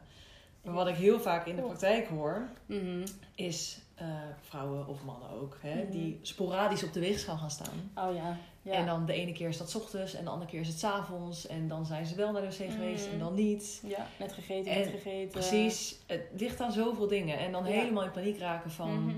Maar 0.63 0.73
wat 0.73 0.87
ik 0.87 0.95
heel 0.95 1.19
vaak 1.19 1.45
in 1.45 1.55
de 1.55 1.61
praktijk 1.61 2.07
hoor, 2.07 2.49
Mhm. 2.65 3.05
is 3.35 3.79
eh, 3.95 4.07
vrouwen 4.41 4.87
of 4.87 5.03
mannen 5.03 5.29
ook, 5.29 5.57
hè, 5.61 5.81
Mhm. 5.81 5.91
die 5.91 6.19
sporadisch 6.21 6.83
op 6.83 6.93
de 6.93 6.99
weegschaal 6.99 7.37
gaan 7.37 7.51
staan. 7.51 7.91
Oh 7.95 8.15
ja. 8.15 8.37
ja. 8.61 8.71
En 8.71 8.85
dan 8.85 9.05
de 9.05 9.13
ene 9.13 9.31
keer 9.31 9.47
is 9.47 9.57
dat 9.57 9.69
's 9.69 9.75
ochtends 9.75 10.13
en 10.13 10.23
de 10.23 10.29
andere 10.29 10.51
keer 10.51 10.59
is 10.59 10.67
het 10.67 10.79
's 10.79 10.83
avonds. 10.83 11.47
En 11.47 11.67
dan 11.67 11.85
zijn 11.85 12.05
ze 12.05 12.15
wel 12.15 12.31
naar 12.31 12.41
de 12.41 12.47
wc 12.47 12.71
geweest 12.71 13.03
Mhm. 13.05 13.13
en 13.13 13.19
dan 13.19 13.33
niet. 13.33 13.81
Ja, 13.87 14.07
net 14.19 14.33
gegeten, 14.33 14.71
En 14.71 14.79
net 14.79 14.89
gegeten. 14.89 15.31
Precies, 15.31 15.99
het 16.05 16.21
ligt 16.37 16.61
aan 16.61 16.71
zoveel 16.71 17.07
dingen. 17.07 17.37
En 17.39 17.51
dan 17.51 17.65
Ja. 17.65 17.71
helemaal 17.71 18.03
in 18.03 18.11
paniek 18.11 18.37
raken 18.39 18.71
van... 18.71 19.13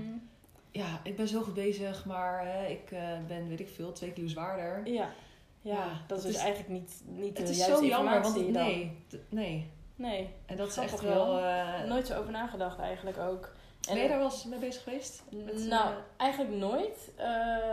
Ja, 0.70 1.00
ik 1.02 1.16
ben 1.16 1.28
zo 1.28 1.42
goed 1.42 1.54
bezig, 1.54 2.04
maar 2.04 2.46
hè, 2.46 2.66
ik 2.66 2.90
eh, 2.90 3.00
ben, 3.26 3.48
weet 3.48 3.60
ik 3.60 3.68
veel, 3.68 3.92
twee 3.92 4.12
kilo 4.12 4.28
zwaarder. 4.28 4.80
Ja. 4.86 5.10
Ja, 5.60 5.72
Ja, 5.74 5.84
dat, 5.84 6.08
dat 6.08 6.18
is 6.18 6.24
dus 6.24 6.36
eigenlijk 6.36 6.68
niet, 6.68 7.02
niet 7.06 7.36
de 7.36 7.42
Het 7.42 7.50
is 7.50 7.64
zo 7.64 7.84
jammer, 7.84 8.20
want 8.22 8.34
het- 8.36 8.48
nee, 8.50 8.96
nee. 9.28 9.70
Nee, 9.94 10.30
En 10.46 10.56
dat 10.56 10.68
is 10.68 10.76
echt 10.76 11.00
wel... 11.00 11.26
wel. 11.34 11.38
eh, 11.44 11.82
nooit 11.88 12.06
zo 12.06 12.18
over 12.18 12.32
nagedacht 12.32 12.78
eigenlijk 12.78 13.18
ook. 13.18 13.52
En- 13.88 13.94
Ben 13.94 14.02
je 14.02 14.08
daar 14.08 14.18
wel 14.18 14.26
eens 14.26 14.44
mee 14.44 14.58
bezig 14.58 14.82
geweest? 14.82 15.22
Met, 15.30 15.54
nou, 15.66 15.88
eh, 15.88 15.96
eigenlijk 16.16 16.52
nooit 16.56 17.10
eh, 17.16 17.26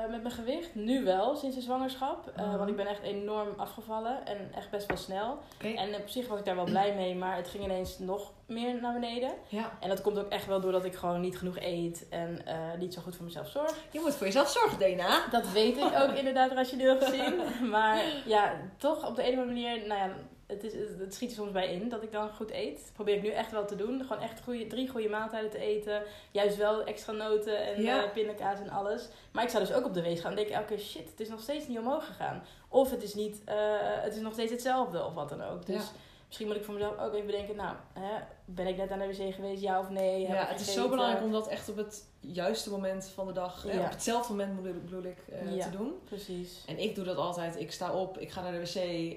met 0.09 0.21
mijn 0.21 0.33
gewicht. 0.33 0.75
Nu 0.75 1.03
wel, 1.03 1.35
sinds 1.35 1.55
de 1.55 1.61
zwangerschap. 1.61 2.31
Eh, 2.35 2.45
Mhm. 2.47 2.57
Want 2.57 2.69
ik 2.69 2.75
ben 2.75 2.87
echt 2.87 3.01
enorm 3.01 3.53
afgevallen 3.57 4.25
en 4.25 4.37
echt 4.55 4.69
best 4.69 4.87
wel 4.87 4.97
snel. 4.97 5.37
En 5.75 5.95
op 5.95 6.07
zich 6.07 6.27
was 6.27 6.39
ik 6.39 6.45
daar 6.45 6.55
wel 6.55 6.65
blij 6.65 6.93
mee, 6.95 7.15
maar 7.15 7.35
het 7.35 7.47
ging 7.47 7.63
ineens 7.63 7.99
nog 7.99 8.31
meer 8.47 8.81
naar 8.81 8.93
beneden. 8.93 9.31
Ja. 9.47 9.71
En 9.79 9.89
dat 9.89 10.01
komt 10.01 10.19
ook 10.19 10.29
echt 10.29 10.45
wel 10.45 10.61
doordat 10.61 10.85
ik 10.85 10.95
gewoon 10.95 11.21
niet 11.21 11.37
genoeg 11.37 11.57
eet 11.59 12.05
en 12.09 12.39
niet 12.79 12.93
zo 12.93 13.01
goed 13.01 13.15
voor 13.15 13.25
mezelf 13.25 13.47
zorg. 13.49 13.75
Je 13.91 13.99
moet 13.99 14.15
voor 14.15 14.25
jezelf 14.25 14.49
zorgen, 14.49 14.79
Dana. 14.79 15.27
Dat 15.31 15.51
weet 15.51 15.77
ik 15.77 15.91
ook 16.01 16.11
inderdaad 16.21 16.51
rationeel 16.51 16.97
gezien. 16.99 17.33
Maar 17.71 18.01
ja, 18.25 18.53
toch 18.77 19.07
op 19.07 19.15
de 19.15 19.23
andere 19.23 19.45
manier, 19.45 19.87
nou 19.87 19.99
ja, 19.99 20.09
het, 20.47 20.63
is, 20.63 20.73
het, 20.99 21.13
schiet 21.13 21.29
er 21.29 21.35
soms 21.35 21.51
bij 21.51 21.73
in 21.73 21.89
dat 21.89 22.03
ik 22.03 22.11
dan 22.11 22.29
goed 22.29 22.51
eet. 22.51 22.75
Dat 22.83 22.93
probeer 22.93 23.15
ik 23.15 23.21
nu 23.21 23.29
echt 23.29 23.51
wel 23.51 23.65
te 23.65 23.75
doen. 23.75 24.03
Gewoon 24.07 24.21
echt 24.23 24.41
goede, 24.43 24.67
drie 24.67 24.89
goede 24.89 25.09
maaltijden 25.09 25.49
te 25.49 25.57
eten. 25.57 26.03
Juist 26.31 26.57
wel 26.57 26.83
extra 26.83 27.11
noten 27.13 27.65
en 27.65 27.81
Ja. 27.81 28.03
eh, 28.03 28.11
pindakaas 28.11 28.59
en 28.59 28.69
alles. 28.69 29.07
Maar 29.31 29.43
ik 29.43 29.49
sta 29.49 29.59
dus 29.59 29.73
ook 29.73 29.85
op 29.85 29.93
de 29.93 30.01
weegschaal 30.01 30.29
en 30.29 30.35
denk 30.37 30.49
elke 30.49 30.65
keer, 30.67 30.79
shit, 30.79 31.09
het 31.09 31.19
is 31.19 31.29
nog 31.29 31.41
steeds 31.41 31.67
niet 31.67 31.77
omhoog 31.79 32.05
gegaan. 32.05 32.43
Of 32.69 32.91
het 32.91 33.03
is, 33.03 33.13
niet, 33.13 33.41
eh, 33.45 33.55
het 33.79 34.15
is 34.15 34.21
nog 34.21 34.33
steeds 34.33 34.51
hetzelfde 34.51 35.03
of 35.05 35.13
wat 35.13 35.29
dan 35.29 35.43
ook. 35.43 35.65
Dus 35.65 35.75
Ja. 35.75 35.81
Misschien 36.27 36.47
moet 36.47 36.55
ik 36.55 36.63
voor 36.63 36.73
mezelf 36.73 36.97
ook 36.99 37.13
even 37.13 37.25
bedenken, 37.25 37.55
nou, 37.55 37.75
hè, 37.93 38.11
ben 38.45 38.67
ik 38.67 38.77
net 38.77 38.91
aan 38.91 38.99
de 38.99 39.07
wc 39.07 39.33
geweest, 39.33 39.61
ja 39.61 39.79
of 39.79 39.89
nee? 39.89 40.21
Ja, 40.21 40.45
het 40.47 40.59
is 40.59 40.73
zo 40.73 40.89
belangrijk 40.89 41.23
om 41.23 41.31
dat 41.31 41.47
echt 41.47 41.69
op 41.69 41.77
het 41.77 42.03
juiste 42.19 42.69
moment 42.69 43.05
van 43.13 43.27
de 43.27 43.33
dag, 43.33 43.65
op 43.65 43.71
hetzelfde 43.71 44.33
moment 44.33 44.61
bedoel, 44.61 44.81
bedoel 44.81 45.03
ik, 45.03 45.17
eh, 45.31 45.55
Ja. 45.55 45.63
te 45.63 45.77
doen. 45.77 45.93
Precies. 46.05 46.63
En 46.67 46.79
ik 46.79 46.95
doe 46.95 47.05
dat 47.05 47.17
altijd. 47.17 47.59
Ik 47.59 47.71
sta 47.71 47.91
op, 47.93 48.17
ik 48.17 48.31
ga 48.31 48.41
naar 48.41 48.51
de 48.51 48.59
wc 48.59 48.73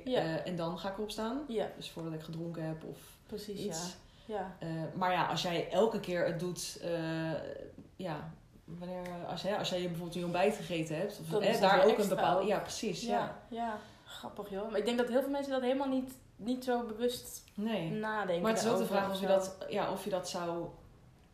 Ja. 0.09 0.21
eh, 0.21 0.47
en 0.47 0.57
dan 0.57 0.79
ga 0.79 0.91
ik 0.91 0.99
opstaan. 1.01 1.45
Ja, 1.49 1.67
Dus 1.77 1.91
voordat 1.91 2.13
ik 2.13 2.21
gedronken 2.23 2.63
heb 2.63 2.85
of 2.85 2.99
precies, 3.27 3.61
iets. 3.61 3.97
ja. 4.27 4.35
Ja. 4.35 4.57
Eh, 4.59 4.69
maar 4.95 5.13
ja, 5.13 5.27
als 5.27 5.43
jij 5.43 5.71
elke 5.71 6.01
keer 6.01 6.27
het 6.27 6.41
doet, 6.41 6.81
ja, 7.97 8.31
wanneer, 8.65 9.03
als, 9.29 9.43
hè, 9.43 9.57
als 9.57 9.69
jij 9.69 9.81
bijvoorbeeld 9.83 10.15
een 10.17 10.23
ontbijt 10.25 10.57
gegeten 10.57 10.97
hebt, 10.97 11.21
of 11.33 11.41
hè, 11.41 11.61
daar 11.61 11.85
ook 11.87 11.99
een 11.99 12.09
bepaalde, 12.09 12.47
ja 12.47 12.59
precies, 12.59 13.03
ja. 13.03 13.09
Ja, 13.11 13.39
ja, 13.49 13.79
grappig 14.05 14.51
joh. 14.51 14.71
Maar 14.71 14.79
ik 14.79 14.85
denk 14.85 14.99
dat 14.99 15.09
heel 15.09 15.21
veel 15.23 15.31
mensen 15.31 15.53
dat 15.53 15.63
helemaal 15.63 15.89
niet, 15.89 16.13
niet 16.39 16.65
zo 16.65 16.83
bewust 16.87 17.45
Nee. 17.55 17.91
nadenken. 17.91 18.43
Maar 18.43 18.53
het 18.53 18.63
is 18.63 18.69
ook 18.71 18.79
de 18.79 18.87
vraag 18.87 19.11
of 19.11 19.21
je 19.21 19.27
dat, 19.27 19.57
ja, 19.69 19.93
of 19.93 20.05
je 20.05 20.11
dat 20.11 20.29
zou 20.29 20.67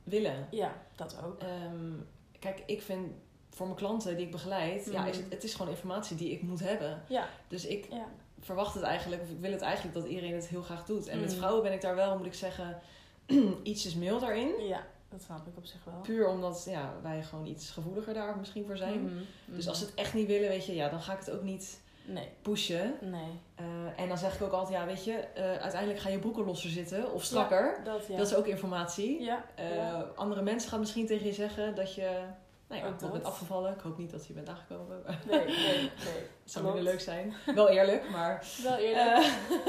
willen. 0.02 0.46
Ja, 0.50 0.72
dat 0.96 1.16
ook. 1.24 1.40
Ehm, 1.40 1.92
kijk, 2.38 2.62
ik 2.66 2.82
vind 2.82 3.12
voor 3.50 3.66
mijn 3.66 3.78
klanten 3.78 4.16
die 4.16 4.24
ik 4.26 4.32
begeleid, 4.32 4.84
ja, 4.90 5.00
Mhm. 5.00 5.08
is 5.10 5.16
het, 5.16 5.26
het 5.30 5.44
is 5.44 5.54
gewoon 5.54 5.70
informatie 5.70 6.16
die 6.16 6.30
ik 6.30 6.42
moet 6.42 6.60
hebben. 6.60 7.02
Ja, 7.08 7.28
Dus 7.48 7.66
ik 7.66 7.86
ja. 7.90 8.06
verwacht 8.40 8.74
het 8.74 8.82
eigenlijk, 8.82 9.22
of 9.22 9.28
ik 9.30 9.40
wil 9.40 9.52
het 9.52 9.60
eigenlijk 9.60 9.94
dat 9.94 10.06
iedereen 10.06 10.34
het 10.34 10.46
heel 10.48 10.62
graag 10.62 10.84
doet. 10.84 11.06
En 11.06 11.20
met 11.20 11.28
Mhm. 11.30 11.38
vrouwen 11.38 11.62
ben 11.62 11.72
ik 11.72 11.80
daar 11.80 11.94
wel, 11.94 12.16
moet 12.16 12.26
ik 12.26 12.34
zeggen, 12.34 12.80
ietsjes 13.62 13.94
milder 13.94 14.34
in. 14.34 14.66
ja, 14.66 14.86
dat 15.08 15.22
snap 15.22 15.46
ik 15.46 15.56
op 15.56 15.64
zich 15.64 15.84
wel. 15.84 16.00
Puur 16.00 16.28
omdat 16.28 16.66
ja, 16.68 16.94
wij 17.02 17.22
gewoon 17.22 17.46
iets 17.46 17.70
gevoeliger 17.70 18.14
daar 18.14 18.36
misschien 18.36 18.64
voor 18.66 18.76
zijn. 18.76 19.02
Mhm, 19.02 19.14
Dus 19.46 19.68
als 19.68 19.78
ze 19.78 19.84
het 19.84 19.94
echt 19.94 20.14
niet 20.14 20.26
willen, 20.26 20.48
weet 20.48 20.66
je, 20.66 20.74
ja, 20.74 20.88
dan 20.88 21.00
ga 21.02 21.12
ik 21.12 21.18
het 21.18 21.30
ook 21.30 21.42
niet 21.42 21.80
Nee, 22.06 22.28
pushen. 22.42 22.94
nee. 23.00 23.40
Eh, 23.54 23.64
en 23.96 24.08
dan 24.08 24.18
zeg 24.18 24.34
ik 24.34 24.42
ook 24.42 24.52
altijd, 24.52 24.78
ja, 24.78 24.86
weet 24.86 25.04
je, 25.04 25.12
eh, 25.12 25.44
uiteindelijk 25.44 26.00
gaan 26.00 26.12
je 26.12 26.18
broeken 26.18 26.44
losser 26.44 26.70
zitten 26.70 27.12
of 27.12 27.24
strakker. 27.24 27.80
Dat 27.84 28.06
ja. 28.06 28.16
Dat 28.16 28.26
is 28.26 28.34
ook 28.34 28.46
informatie. 28.46 29.22
Ja, 29.22 29.44
Eh. 29.54 30.00
Andere 30.14 30.42
mensen 30.42 30.70
gaan 30.70 30.80
misschien 30.80 31.06
tegen 31.06 31.26
je 31.26 31.32
zeggen 31.32 31.74
dat 31.74 31.94
je, 31.94 32.20
nou 32.68 32.80
ja, 32.82 32.88
Ook 32.88 33.00
dat 33.00 33.12
bent 33.12 33.24
afgevallen. 33.24 33.72
Ik 33.72 33.80
hoop 33.80 33.98
niet 33.98 34.10
dat 34.10 34.26
je 34.26 34.32
bent 34.32 34.48
aangekomen. 34.48 35.02
Nee, 35.30 35.44
nee, 35.44 35.56
nee. 36.06 36.22
Zou 36.44 36.64
minder 36.64 36.82
leuk 36.82 37.00
zijn. 37.00 37.34
Wel 37.54 37.68
eerlijk, 37.68 38.10
maar 38.10 38.44
Wel 38.62 38.76
eerlijk. 38.76 39.06
eh, 39.06 39.24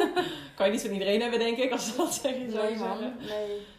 kan 0.55 0.65
je 0.65 0.71
niet 0.71 0.81
van 0.81 0.91
iedereen 0.91 1.21
hebben, 1.21 1.39
denk 1.39 1.57
ik, 1.57 1.71
als 1.71 1.85
ze 1.85 1.95
dat 1.97 2.13
zeggen. 2.13 2.51
zou 2.51 2.63
Nee, 2.65 2.75
man. 2.77 2.87
zeggen. 2.97 3.17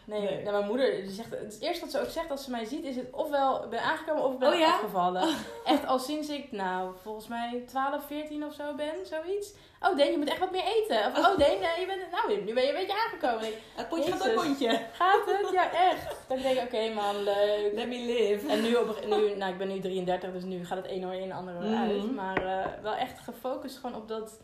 Nee, 0.05 0.19
nee. 0.21 0.43
Mijn 0.51 0.65
moeder 0.65 0.91
die 1.01 1.11
zegt... 1.11 1.29
Het 1.29 1.57
eerste 1.59 1.81
wat 1.81 1.91
ze 1.91 2.01
ook 2.01 2.09
zegt 2.09 2.31
als 2.31 2.43
ze 2.43 2.51
mij 2.51 2.65
ziet 2.65 2.83
is 2.83 2.95
het 2.95 3.07
ofwel 3.11 3.63
ik 3.63 3.69
ben 3.69 3.81
aangekomen 3.81 4.23
of 4.23 4.33
ik 4.33 4.39
ben 4.39 4.49
Oh, 4.53 4.59
ja? 4.59 4.73
afgevallen. 4.73 5.35
Echt 5.65 5.85
al 5.87 5.99
sinds 5.99 6.29
ik, 6.29 6.51
nou, 6.51 6.91
volgens 7.01 7.27
mij 7.27 7.63
12, 7.67 8.05
14 8.07 8.45
of 8.45 8.53
zo 8.53 8.75
ben, 8.75 8.93
zoiets. 9.03 9.53
Oh, 9.81 9.97
Deen, 9.97 10.11
je 10.11 10.17
moet 10.17 10.29
echt 10.29 10.39
wat 10.39 10.51
meer 10.51 10.63
eten. 10.63 10.97
Of, 10.97 11.17
oh, 11.17 11.37
Deen, 11.37 11.57
je 11.79 11.83
bent, 11.87 12.01
nou, 12.11 12.43
nu 12.45 12.53
ben 12.53 12.63
je 12.63 12.69
een 12.69 12.75
beetje 12.75 12.97
aangekomen. 13.05 13.47
Ik, 13.47 13.57
Het 13.75 13.89
pontje 13.89 14.11
gaat 14.11 14.29
ook 14.29 14.43
pontje. 14.43 14.79
Gaat 14.93 15.25
het? 15.25 15.49
Ja, 15.51 15.71
echt. 15.91 16.15
Dan 16.27 16.37
denk 16.41 16.57
ik, 16.59 16.63
oké 16.63 16.93
man, 16.93 17.23
leuk. 17.23 17.71
Let 17.73 17.87
me 17.87 17.95
live. 17.97 18.47
En 18.49 18.61
nu, 18.61 18.75
op, 18.75 19.05
nu, 19.05 19.35
nou, 19.35 19.51
ik 19.51 19.57
ben 19.57 19.67
nu 19.67 19.79
33, 19.79 20.31
dus 20.31 20.43
nu 20.43 20.65
gaat 20.65 20.77
het 20.77 20.91
een 20.91 21.05
oor 21.05 21.13
in, 21.13 21.31
ander 21.31 21.55
oor 21.55 21.63
Mhm. 21.63 21.75
uit. 21.89 22.11
Maar 22.15 22.45
eh, 22.45 22.65
wel 22.89 22.95
echt 22.95 23.19
gefocust 23.19 23.77
gewoon 23.77 23.95
op 23.95 24.07
dat, 24.07 24.39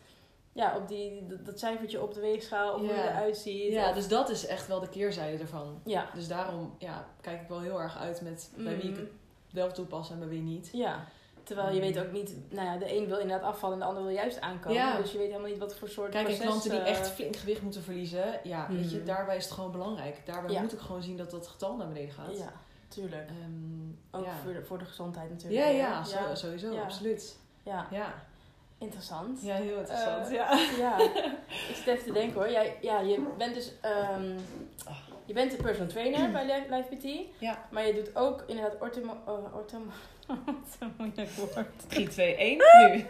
ja, 0.52 0.76
op 0.76 0.88
die, 0.88 1.26
dat, 1.42 1.58
cijfertje 1.58 2.02
op 2.02 2.14
de 2.14 2.20
weegschaal, 2.20 2.72
op 2.72 2.78
hoe 2.78 2.86
je 2.88 3.02
eruit 3.02 3.36
ziet. 3.36 3.72
Ja, 3.72 3.88
Of- 3.88 3.94
dus 3.94 4.08
dat 4.08 4.28
is 4.30 4.46
echt 4.46 4.66
wel 4.66 4.80
de 4.80 4.88
keerzijde 4.88 5.42
ervan. 5.42 5.80
ja. 5.84 6.10
Dus 6.14 6.28
daarom 6.28 6.74
ja, 6.78 7.06
kijk 7.20 7.40
ik 7.42 7.48
wel 7.48 7.60
heel 7.60 7.80
erg 7.80 7.98
uit 7.98 8.20
met 8.20 8.50
bij 8.56 8.76
wie 8.76 8.84
ik 8.90 8.90
Mhm. 8.96 9.00
het 9.00 9.10
wel 9.52 9.72
toepas 9.72 10.10
en 10.10 10.18
bij 10.18 10.28
wie 10.28 10.42
niet. 10.42 10.68
Ja. 10.72 11.04
Terwijl 11.42 11.74
je 11.74 11.80
weet 11.80 11.98
ook 11.98 12.12
niet, 12.12 12.34
nou 12.50 12.66
ja, 12.66 12.76
de 12.76 12.96
een 12.96 13.06
wil 13.06 13.18
inderdaad 13.18 13.46
afvallen 13.52 13.74
en 13.74 13.80
de 13.80 13.86
ander 13.88 14.02
wil 14.04 14.12
juist 14.12 14.40
aankomen. 14.40 14.78
Ja. 14.78 14.96
Dus 14.96 15.12
je 15.12 15.18
weet 15.18 15.26
helemaal 15.30 15.48
niet 15.50 15.58
wat 15.58 15.74
voor 15.76 15.88
soort 15.88 16.10
Kijk, 16.10 16.28
en 16.28 16.38
klanten 16.38 16.70
die 16.70 16.80
eh, 16.80 16.90
echt 16.90 17.08
flink 17.10 17.36
gewicht 17.36 17.62
moeten 17.62 17.82
verliezen, 17.82 18.40
ja, 18.42 18.66
weet 18.70 18.90
je, 18.90 18.96
Mhm. 18.96 19.06
daarbij 19.06 19.36
is 19.36 19.44
het 19.44 19.52
gewoon 19.52 19.70
belangrijk. 19.72 20.20
Daarbij 20.26 20.52
Ja. 20.52 20.60
moet 20.60 20.72
ik 20.72 20.78
gewoon 20.78 21.02
zien 21.02 21.16
dat 21.16 21.30
dat 21.30 21.46
getal 21.46 21.76
naar 21.76 21.86
beneden 21.88 22.14
gaat. 22.14 22.36
Ja, 22.38 22.52
tuurlijk. 22.88 23.28
Ehm, 23.28 24.20
Ook 24.20 24.24
ja. 24.24 24.36
voor, 24.42 24.52
de, 24.52 24.64
voor 24.64 24.78
de 24.78 24.84
gezondheid 24.84 25.30
natuurlijk. 25.30 25.60
ja, 25.62 25.68
ja, 25.68 26.34
sowieso, 26.34 26.76
absoluut. 26.76 27.38
ja. 27.62 27.86
Ja. 27.90 28.14
Interessant. 28.84 29.42
ja, 29.42 29.54
heel 29.54 29.78
interessant. 29.78 30.26
Eh, 30.26 30.32
ja. 30.32 30.58
Ja, 30.84 30.98
ik 31.70 31.74
zit 31.74 31.86
even 31.86 32.04
te 32.04 32.12
denken 32.12 32.34
hoor. 32.40 32.50
Jij, 32.50 32.76
ja, 32.80 33.00
je 33.00 33.26
bent 33.38 33.54
dus 33.54 33.72
ehm, 33.80 34.32
je 35.24 35.32
bent 35.32 35.52
een 35.52 35.62
personal 35.62 35.88
trainer 35.88 36.30
bij 36.30 36.64
Life, 36.70 36.96
PT. 36.96 37.38
Ja. 37.38 37.66
Maar 37.70 37.86
je 37.86 37.94
doet 37.94 38.16
ook 38.16 38.44
inderdaad 38.46 38.80
orthomo... 38.80 39.16
Orthomo 39.54 39.90
wat 40.26 40.76
een 40.78 40.94
moeilijk 40.98 41.30
woord. 41.30 41.66
3, 41.88 42.08
2, 42.08 42.36
1, 42.36 42.56
nu. 42.56 43.06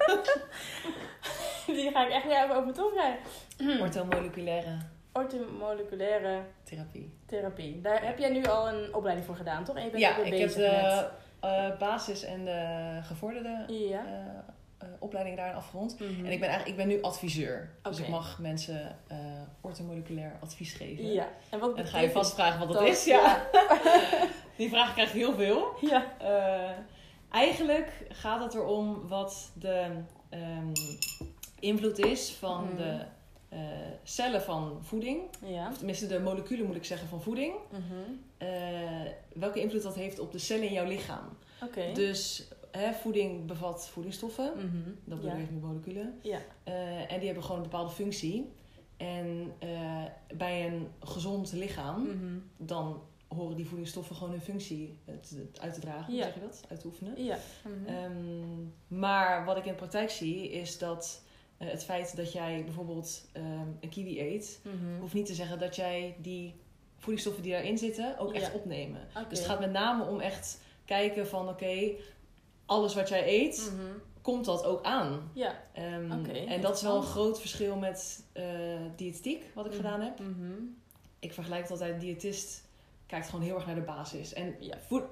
Die 1.67 1.91
ga 1.91 2.07
ik 2.07 2.13
echt 2.13 2.25
niet 2.25 2.33
even 2.33 2.51
over 2.51 2.63
mijn 2.63 2.75
tong 2.75 2.93
krijgen. 2.93 3.81
Orthomoleculaire 3.81 4.79
Orthomoleculaire 5.13 6.41
therapie. 6.65 7.19
therapie. 7.27 7.81
Daar 7.81 8.05
heb 8.05 8.19
jij 8.19 8.31
nu 8.31 8.45
al 8.45 8.69
een 8.69 8.95
opleiding 8.95 9.27
voor 9.27 9.37
gedaan, 9.37 9.65
toch? 9.65 9.77
En 9.77 9.85
je 9.85 9.91
bent 9.91 10.03
Ja, 10.03 10.11
ook 10.11 10.17
weer 10.17 10.27
ik 10.27 10.39
heb 10.39 10.49
bezig 10.49 10.63
de 10.71 11.09
eh, 11.41 11.79
basis 11.79 12.23
en 12.23 12.45
de 12.45 12.99
gevorderde. 13.03 13.65
Ja. 13.67 14.05
Eh, 14.85 14.91
opleiding 14.99 15.37
daarin 15.37 15.55
afgerond. 15.57 15.99
Mhm. 15.99 16.25
En 16.27 16.33
ik 16.33 16.41
ben 16.41 16.49
eigenlijk 16.49 16.69
ik 16.69 16.77
ben 16.77 16.89
nu 16.89 17.03
adviseur. 17.03 17.71
Dus 17.83 17.99
ik 17.99 18.09
mag 18.09 18.39
mensen 18.39 18.97
eh 19.09 19.17
orthomoleculair 19.61 20.37
advies 20.41 20.73
geven. 20.73 21.13
Ja. 21.13 21.29
En 21.51 21.59
wat 21.59 21.75
En 21.77 21.87
ga 21.87 22.01
je 22.01 22.11
vast 22.11 22.35
vragen 22.35 22.59
wat 22.59 22.69
dat 22.69 22.79
dat? 22.79 22.89
is. 22.89 23.05
Ja. 23.05 23.47
Die 24.57 24.69
vraag 24.69 24.93
krijg 24.93 25.09
ik 25.09 25.15
heel 25.15 25.35
veel. 25.35 25.67
Ja. 25.81 26.13
Eh, 26.21 26.71
eigenlijk 27.31 27.91
gaat 28.09 28.41
het 28.43 28.55
erom 28.55 29.09
wat 29.09 29.51
de 29.55 29.87
ehm, 30.31 30.73
invloed 31.61 31.99
is 31.99 32.33
van 32.33 32.65
Mhm. 32.65 32.77
de 32.77 32.99
cellen 34.03 34.43
van 34.43 34.79
voeding. 34.83 35.21
Ja. 35.47 35.69
Of 35.69 35.77
tenminste 35.77 36.07
de 36.07 36.21
moleculen 36.21 36.67
moet 36.67 36.77
ik 36.77 36.85
zeggen 36.85 37.09
van 37.09 37.23
voeding. 37.23 37.55
Eh, 38.39 38.49
welke 39.35 39.61
invloed 39.61 39.83
dat 39.83 39.95
heeft 39.95 40.19
op 40.19 40.33
de 40.33 40.39
cellen 40.39 40.67
in 40.67 40.73
jouw 40.73 40.87
lichaam. 40.87 41.29
Oké. 41.63 41.93
Dus 41.93 42.49
hè, 42.79 42.93
voeding 42.93 43.47
bevat 43.47 43.89
voedingsstoffen. 43.89 44.53
Mhm. 44.57 44.91
Dat 45.05 45.21
bedoel 45.21 45.39
ik 45.39 45.51
met 45.51 45.61
moleculen. 45.63 46.19
Ja. 46.23 46.39
Eh, 46.65 47.13
en 47.13 47.17
die 47.19 47.27
hebben 47.27 47.43
gewoon 47.45 47.57
een 47.63 47.69
bepaalde 47.71 47.91
functie. 47.93 48.53
En 48.97 49.53
eh, 49.59 50.03
bij 50.37 50.67
een 50.67 50.89
gezond 51.01 51.53
lichaam, 51.53 52.03
Mhm. 52.03 52.39
dan 52.57 53.03
horen 53.29 53.57
die 53.57 53.67
voedingsstoffen 53.67 54.17
gewoon 54.17 54.33
hun 54.33 54.41
functie 54.41 54.99
uit 55.61 55.75
te 55.75 55.81
dragen. 55.81 56.15
Ja. 56.15 56.23
zeg 56.25 56.35
je 56.35 56.41
dat? 56.41 56.65
Uit 56.69 56.81
te 56.81 56.87
oefenen. 56.87 57.25
Ja. 57.25 57.39
Mhm. 57.65 57.95
Ehm, 57.95 58.99
maar 59.01 59.45
wat 59.45 59.57
ik 59.57 59.65
in 59.65 59.71
de 59.71 59.77
praktijk 59.79 60.11
zie, 60.11 60.51
is 60.51 60.79
dat 60.79 61.23
eh, 61.59 61.69
het 61.71 61.85
feit 61.85 62.17
dat 62.17 62.33
jij 62.33 62.65
bijvoorbeeld 62.65 63.29
ehm, 63.33 63.67
een 63.81 63.89
kiwi 63.89 64.21
eet, 64.21 64.61
Mhm. 64.63 65.01
hoeft 65.01 65.15
niet 65.15 65.27
te 65.27 65.35
zeggen 65.35 65.59
dat 65.59 65.77
jij 65.77 66.17
die 66.21 66.55
voedingsstoffen 66.97 67.43
die 67.43 67.53
daarin 67.53 67.79
zitten 67.79 68.19
ook 68.19 68.33
echt 68.33 68.53
Ja. 68.53 68.59
opnemen. 68.59 69.01
Dus 69.29 69.39
het 69.39 69.49
gaat 69.49 69.61
met 69.61 69.73
name 69.73 70.05
om 70.05 70.21
echt 70.21 70.61
kijken 70.85 71.27
van 71.27 71.49
oké, 71.49 71.91
alles 72.67 72.95
wat 72.95 73.09
jij 73.09 73.29
eet, 73.29 73.71
Mhm. 73.75 73.87
komt 74.23 74.45
dat 74.45 74.65
ook 74.65 74.85
aan. 74.85 75.31
Ja. 75.35 75.55
Oké, 76.21 76.33
en 76.33 76.61
dat 76.61 76.77
is 76.77 76.83
wel 76.83 76.97
een 76.97 77.03
groot 77.03 77.41
verschil 77.41 77.77
met 77.77 78.25
eh 78.33 78.45
diëtiek, 78.97 79.45
wat 79.55 79.65
ik 79.67 79.73
Mhm. 79.73 79.81
gedaan 79.81 80.01
heb. 80.01 80.19
Mhm. 80.19 80.53
Ik 81.19 81.33
vergelijk 81.33 81.63
het 81.63 81.71
altijd, 81.71 82.01
diëtist 82.01 82.63
kijkt 83.07 83.29
gewoon 83.29 83.45
heel 83.45 83.55
erg 83.55 83.67
naar 83.67 83.75
de 83.75 83.81
basis. 83.81 84.33
En 84.33 84.57
Ja. 84.61 84.77
voed, 84.87 85.03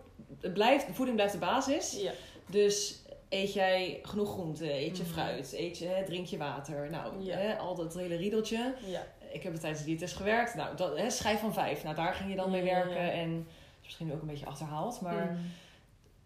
het 0.41 0.53
blijft, 0.55 0.87
voeding 0.93 1.17
blijft 1.17 1.33
de 1.35 1.39
basis. 1.41 2.01
Ja. 2.01 2.13
Dus 2.47 3.03
eet 3.29 3.53
jij 3.53 3.99
genoeg 4.03 4.31
groente, 4.33 4.73
eet 4.73 4.97
je 4.97 5.05
fruit, 5.05 5.53
eet 5.53 5.79
je, 5.79 6.03
drink 6.07 6.27
je 6.27 6.37
water. 6.39 6.91
Nou, 6.91 7.23
Ja. 7.25 7.37
hè, 7.37 7.57
al 7.59 7.75
dat 7.75 7.95
hele 7.95 8.17
riedeltje. 8.17 8.75
Ja. 8.87 9.07
Ik 9.33 9.43
heb 9.43 9.55
tijdens 9.55 9.81
de 9.83 9.89
diëtist 9.89 10.17
gewerkt. 10.17 10.55
Nou, 10.55 10.77
dat, 10.77 10.97
hè, 10.99 11.11
schijf 11.11 11.41
van 11.41 11.53
vijf. 11.55 11.83
Nou, 11.83 11.95
daar 11.97 12.15
ging 12.15 12.31
je 12.31 12.37
dan 12.37 12.51
mee 12.51 12.63
werken. 12.63 13.13
En 13.13 13.35
dat 13.37 13.45
is 13.81 13.85
misschien 13.85 14.13
ook 14.13 14.21
een 14.21 14.27
beetje 14.27 14.47
achterhaald. 14.47 15.01
Maar. 15.01 15.39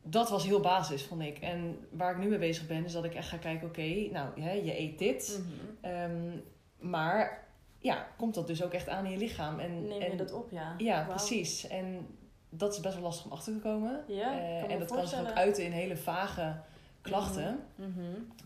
Dat 0.09 0.31
was 0.31 0.45
heel 0.45 0.61
basis, 0.61 1.05
vond 1.05 1.23
ik. 1.23 1.38
En 1.38 1.79
waar 1.90 2.11
ik 2.11 2.19
nu 2.19 2.29
mee 2.29 2.38
bezig 2.38 2.66
ben, 2.66 2.85
is 2.85 2.92
dat 2.92 3.05
ik 3.05 3.14
echt 3.14 3.29
ga 3.29 3.37
kijken... 3.37 3.69
Oké, 3.69 4.09
nou, 4.12 4.40
hè, 4.40 4.53
je 4.53 4.79
eet 4.79 4.99
dit. 4.99 5.40
Mhm. 5.40 5.92
Ehm, 5.92 6.38
maar 6.79 7.47
ja, 7.79 8.07
komt 8.16 8.35
dat 8.35 8.47
dus 8.47 8.62
ook 8.62 8.73
echt 8.73 8.88
aan 8.88 9.05
in 9.05 9.11
je 9.11 9.19
lichaam? 9.19 9.59
En, 9.59 9.88
Neem 9.88 10.01
en, 10.01 10.11
je 10.11 10.16
dat 10.16 10.33
op, 10.33 10.51
ja. 10.51 10.75
Ja, 10.79 11.05
precies. 11.09 11.66
En 11.66 12.07
dat 12.49 12.73
is 12.73 12.81
best 12.81 12.95
wel 12.95 13.03
lastig 13.03 13.27
om 13.27 13.33
achter 13.33 13.53
te 13.53 13.59
komen. 13.59 14.05
Ja, 14.07 14.38
Eh, 14.38 14.71
en 14.73 14.79
dat 14.79 14.88
kan 14.90 15.09
zich 15.09 15.21
ook 15.21 15.33
uiten 15.33 15.64
in 15.64 15.73
hele 15.73 15.97
vage 15.97 16.57
klachten. 17.01 17.59
Mhm. 17.75 18.01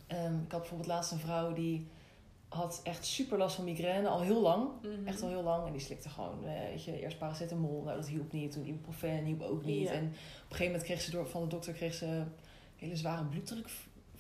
Ehm, 0.07 0.35
ik 0.35 0.53
had 0.53 0.61
bijvoorbeeld 0.61 0.89
laatst 0.89 1.13
een 1.13 1.19
vrouw 1.19 1.53
die 1.53 1.89
had 2.51 2.81
echt 2.85 3.05
super 3.07 3.39
last 3.39 3.55
van 3.57 3.65
migraine 3.65 4.09
al 4.09 4.21
heel 4.21 4.41
lang. 4.41 4.69
Mhm. 4.83 5.07
Echt 5.07 5.23
al 5.23 5.29
heel 5.29 5.43
lang. 5.43 5.67
En 5.67 5.73
die 5.73 5.81
slikte 5.81 6.09
gewoon, 6.09 6.45
eh, 6.45 6.69
weet 6.69 6.85
je, 6.85 7.01
eerst 7.01 7.19
paracetamol. 7.19 7.83
Nou, 7.83 7.97
dat 7.97 8.09
hielp 8.09 8.33
niet. 8.33 8.53
Toen 8.53 8.67
ibuprofen 8.67 9.25
hielp 9.25 9.43
ook 9.43 9.65
niet. 9.65 9.89
Ja. 9.89 9.95
En 9.95 10.05
op 10.05 10.11
een 10.11 10.17
gegeven 10.49 10.67
moment 10.67 10.83
kreeg 10.83 11.01
ze 11.01 11.11
door, 11.11 11.27
van 11.29 11.43
de 11.43 11.49
dokter 11.49 11.73
kreeg 11.73 11.95
ze 11.95 12.23
hele 12.77 12.97
zware 12.97 13.25
bloeddruk 13.25 13.69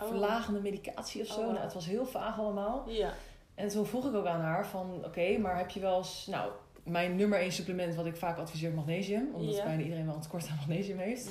Oh. 0.02 0.48
medicatie 0.62 1.20
of 1.20 1.26
zo. 1.26 1.32
Oh, 1.32 1.40
wow. 1.44 1.50
nou, 1.52 1.64
het 1.64 1.74
was 1.74 1.86
heel 1.86 2.06
vaag 2.06 2.38
allemaal. 2.38 2.90
Ja. 2.90 3.12
En 3.54 3.68
toen 3.68 3.86
vroeg 3.86 4.06
ik 4.06 4.14
ook 4.14 4.26
aan 4.26 4.40
haar 4.40 4.66
van, 4.66 5.04
oké, 5.04 5.38
maar 5.38 5.58
heb 5.58 5.70
je 5.70 5.80
wel 5.80 5.98
eens... 5.98 6.26
Nou, 6.26 6.52
mijn 6.84 7.16
nummer 7.16 7.38
één 7.38 7.52
supplement 7.52 7.94
wat 7.94 8.06
ik 8.06 8.16
vaak 8.16 8.38
adviseer, 8.38 8.72
magnesium. 8.72 9.28
Omdat 9.34 9.54
Ja. 9.56 9.64
bijna 9.64 9.82
iedereen 9.82 10.06
wel 10.06 10.14
een 10.14 10.20
tekort 10.20 10.48
aan 10.48 10.56
magnesium 10.56 10.98
heeft. 10.98 11.30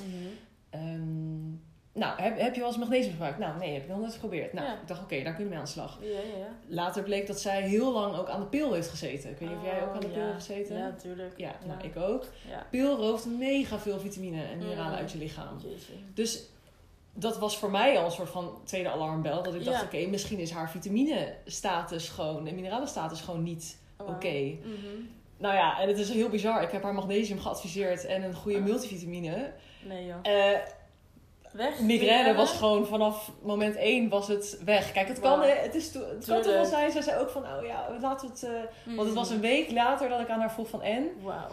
Ehm, 0.70 1.52
nou, 2.00 2.20
heb, 2.20 2.38
heb 2.40 2.54
je 2.54 2.60
wel 2.60 2.68
eens 2.68 2.78
magnesium 2.78 3.10
gebruikt? 3.12 3.38
Nou, 3.38 3.58
nee, 3.58 3.72
heb 3.72 3.82
ik 3.82 3.88
nog 3.88 3.98
nooit 3.98 4.12
geprobeerd. 4.12 4.52
Nou, 4.52 4.66
Ja. 4.66 4.72
ik 4.72 4.88
dacht, 4.88 5.02
oké, 5.02 5.14
daar 5.22 5.34
kunnen 5.34 5.42
we 5.42 5.48
mee 5.48 5.58
aan 5.58 5.64
de 5.64 5.70
slag. 5.70 5.98
Ja, 6.00 6.08
ja, 6.08 6.38
ja. 6.38 6.48
Later 6.66 7.02
bleek 7.02 7.26
dat 7.26 7.40
zij 7.40 7.62
heel 7.62 7.92
lang 7.92 8.16
ook 8.16 8.28
aan 8.28 8.40
de 8.40 8.46
pil 8.46 8.72
heeft 8.72 8.88
gezeten. 8.88 9.30
Ik 9.30 9.38
weet 9.38 9.48
niet 9.48 9.58
of 9.58 9.64
jij 9.64 9.82
ook 9.82 9.94
aan 9.94 10.00
de 10.00 10.06
Oh, 10.06 10.12
pil 10.12 10.22
hebt 10.22 10.34
gezeten. 10.44 10.76
Ja, 10.76 10.92
tuurlijk. 11.02 11.32
Ja, 11.36 11.52
nou, 11.66 11.80
ik 11.84 11.96
ook. 11.96 12.24
Pil 12.70 12.96
rooft 12.96 13.26
mega 13.26 13.78
veel 13.78 13.98
vitamine 14.00 14.42
en 14.42 14.58
mineralen 14.58 14.92
Mm. 14.92 14.98
uit 14.98 15.12
je 15.12 15.18
lichaam. 15.18 15.58
Jeetje. 15.62 15.92
Dus 16.14 16.42
dat 17.14 17.38
was 17.38 17.58
voor 17.58 17.70
mij 17.70 17.98
al 17.98 18.04
een 18.04 18.10
soort 18.10 18.28
van 18.30 18.60
tweede 18.64 18.90
alarmbel. 18.90 19.42
Dat 19.42 19.54
ik 19.54 19.64
dacht, 19.64 19.82
oké, 19.84 20.06
misschien 20.06 20.38
is 20.38 20.50
haar 20.50 20.70
vitamine-status 20.70 22.08
gewoon... 22.08 22.46
en 22.46 22.54
mineralen-status 22.54 23.20
gewoon 23.20 23.42
niet 23.42 23.78
Oh, 23.98 24.08
oké. 24.08 24.28
Mhm. 24.62 25.02
Nou 25.36 25.54
ja, 25.54 25.80
en 25.80 25.88
het 25.88 25.98
is 25.98 26.10
heel 26.10 26.28
bizar. 26.28 26.62
Ik 26.62 26.70
heb 26.70 26.82
haar 26.82 26.94
magnesium 26.94 27.40
geadviseerd 27.40 28.04
en 28.06 28.22
een 28.22 28.34
goede 28.34 28.58
Ah. 28.58 28.64
multivitamine. 28.64 29.52
Nee 29.84 30.06
joh. 30.06 30.16
Eh, 30.22 30.58
Weg? 31.52 31.80
migraine 31.80 32.34
was 32.34 32.52
gewoon 32.52 32.86
vanaf 32.86 33.32
moment 33.42 33.76
één 33.76 34.08
was 34.08 34.28
het 34.28 34.58
weg. 34.64 34.92
Kijk, 34.92 35.08
het 35.08 35.20
kan, 35.20 35.42
hè, 35.42 35.48
het, 35.48 35.74
is 35.74 35.94
het 35.94 36.24
kan 36.26 36.42
toch 36.42 36.52
wel 36.52 36.64
zijn. 36.64 36.90
Zij 36.92 37.02
zei 37.02 37.20
ook 37.20 37.30
van, 37.30 37.42
nou 37.42 37.66
ja, 37.66 37.86
laten 38.00 38.28
we 38.28 38.32
het... 38.34 38.42
eh. 38.42 38.94
Want 38.96 39.06
het 39.06 39.16
was 39.16 39.30
een 39.30 39.40
week 39.40 39.70
later 39.70 40.08
dat 40.08 40.20
ik 40.20 40.28
aan 40.28 40.40
haar 40.40 40.52
vroeg 40.52 40.68
van 40.68 40.82
en. 40.82 41.08
Wauw. 41.22 41.50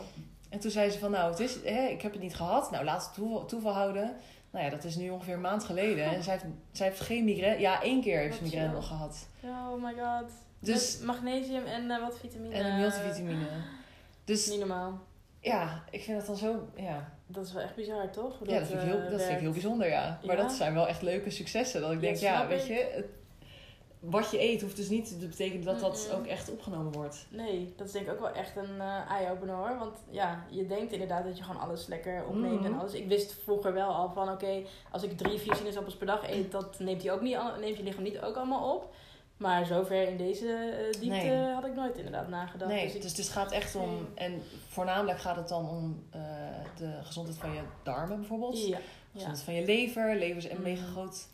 En 0.49 0.60
toen 0.60 0.71
zei 0.71 0.89
ze 0.89 0.99
van, 0.99 1.12
nou, 1.12 1.29
het 1.31 1.39
is, 1.39 1.55
hè, 1.63 1.86
ik 1.88 2.01
heb 2.01 2.12
het 2.12 2.21
niet 2.21 2.36
gehad. 2.36 2.71
Nou, 2.71 2.83
laat 2.86 3.03
het 3.03 3.13
toeval, 3.13 3.45
toeval 3.45 3.73
houden. 3.73 4.15
Nou 4.51 4.65
ja, 4.65 4.71
dat 4.71 4.83
is 4.83 4.95
nu 4.95 5.10
ongeveer 5.10 5.33
een 5.33 5.41
maand 5.41 5.63
geleden. 5.63 6.05
En 6.05 6.23
zij 6.23 6.33
heeft, 6.33 6.45
zij 6.71 6.88
heeft 6.88 6.99
geen 6.99 7.23
migraine. 7.23 7.60
Ja, 7.62 7.81
één 7.81 8.01
keer 8.01 8.19
heeft 8.19 8.38
ze 8.38 8.43
migraine 8.43 8.73
nog 8.73 8.88
gehad. 8.88 9.27
Oh 9.43 9.83
my 9.83 9.93
god. 9.93 10.31
Dus- 10.60 10.97
Met 10.97 11.07
magnesium 11.07 11.65
en 11.65 11.91
eh, 11.91 12.01
wat 12.01 12.17
vitamine. 12.19 12.53
En 12.55 12.65
een 12.65 12.79
multivitamine. 12.79 13.45
Dus 14.25 14.47
Niet 14.47 14.60
normaal. 14.60 14.99
ja, 15.39 15.83
ik 15.91 16.03
vind 16.03 16.17
dat 16.17 16.27
dan 16.27 16.36
zo... 16.38 16.67
Ja, 16.75 17.16
Dat 17.27 17.45
is 17.45 17.53
wel 17.53 17.63
echt 17.63 17.75
bizar, 17.75 18.09
toch? 18.09 18.37
Hoe 18.39 18.49
ja 18.49 18.59
dat, 18.59 18.67
vind, 18.67 18.81
ik 18.81 18.87
heel, 18.87 18.99
eh, 18.99 19.11
dat 19.11 19.21
vind 19.21 19.33
ik 19.33 19.39
heel 19.39 19.51
bijzonder, 19.51 19.87
ja. 19.89 20.19
Maar 20.25 20.35
Ja? 20.35 20.41
dat 20.41 20.51
zijn 20.51 20.73
wel 20.73 20.87
echt 20.87 21.01
leuke 21.01 21.29
successen. 21.29 21.81
Dat 21.81 21.91
ik 21.91 21.99
denk, 22.01 22.15
ja, 22.17 22.47
weet 22.47 22.61
ik. 22.61 22.67
je... 22.67 22.89
Het, 22.95 23.05
wat 23.99 24.31
je 24.31 24.41
eet 24.41 24.61
hoeft 24.61 24.75
dus 24.75 24.89
niet 24.89 25.19
te 25.19 25.27
betekenen 25.27 25.65
dat 25.65 25.79
dat 25.79 26.11
ook 26.15 26.25
echt 26.25 26.51
opgenomen 26.51 26.91
wordt. 26.91 27.25
Nee, 27.29 27.73
dat 27.77 27.87
is 27.87 27.93
denk 27.93 28.05
ik 28.05 28.11
ook 28.11 28.19
wel 28.19 28.31
echt 28.31 28.55
een 28.55 28.81
eh 28.81 29.11
eye-opener 29.11 29.55
hoor. 29.55 29.77
Want 29.79 29.97
ja, 30.09 30.45
je 30.49 30.67
denkt 30.67 30.91
inderdaad 30.91 31.23
dat 31.23 31.37
je 31.37 31.43
gewoon 31.43 31.61
alles 31.61 31.87
lekker 31.87 32.25
opneemt 32.27 32.65
en 32.65 32.71
Mhm. 32.71 32.79
alles. 32.79 32.93
Ik 32.93 33.07
wist 33.07 33.33
vroeger 33.43 33.73
wel 33.73 33.89
al 33.93 34.09
van 34.13 34.29
oké, 34.31 34.61
als 34.91 35.03
ik 35.03 35.17
drie, 35.17 35.39
vier 35.39 35.55
sinaasappels 35.55 35.95
per 35.95 36.07
dag 36.07 36.29
eet, 36.29 36.51
dat 36.51 36.79
neemt, 36.79 37.03
hij 37.03 37.11
ook 37.11 37.21
niet, 37.21 37.37
neemt 37.59 37.77
je 37.77 37.83
lichaam 37.83 38.03
niet 38.03 38.19
ook 38.21 38.35
allemaal 38.35 38.75
op. 38.75 38.93
Maar 39.38 39.65
zover 39.65 40.08
in 40.08 40.17
deze 40.17 40.47
eh, 40.47 41.00
diepte 41.02 41.08
Nee. 41.28 41.54
had 41.54 41.65
ik 41.65 41.76
nooit 41.76 41.97
inderdaad 41.97 42.28
nagedacht. 42.28 42.71
nee, 42.71 42.86
dus 42.86 42.95
ik, 42.95 43.02
dus 43.02 43.17
het 43.17 43.30
gaat 43.30 43.52
echt 43.52 43.76
om, 43.76 43.89
Mm. 43.89 44.08
en 44.15 44.41
voornamelijk 44.67 45.19
gaat 45.19 45.36
het 45.36 45.47
dan 45.47 45.69
om 45.69 46.04
eh, 46.12 46.21
de 46.78 47.00
gezondheid 47.04 47.38
van 47.38 47.54
je 47.54 47.62
darmen 47.84 48.17
bijvoorbeeld. 48.19 48.67
ja, 48.67 48.67
ja, 48.78 48.80
Gezondheid 49.13 49.43
van 49.43 49.54
je 49.54 49.65
lever. 49.65 50.15
Lever 50.15 50.38
is 50.38 50.50
een 50.50 50.58
Mm. 50.58 50.63
mega 50.63 50.86
groot 50.86 51.28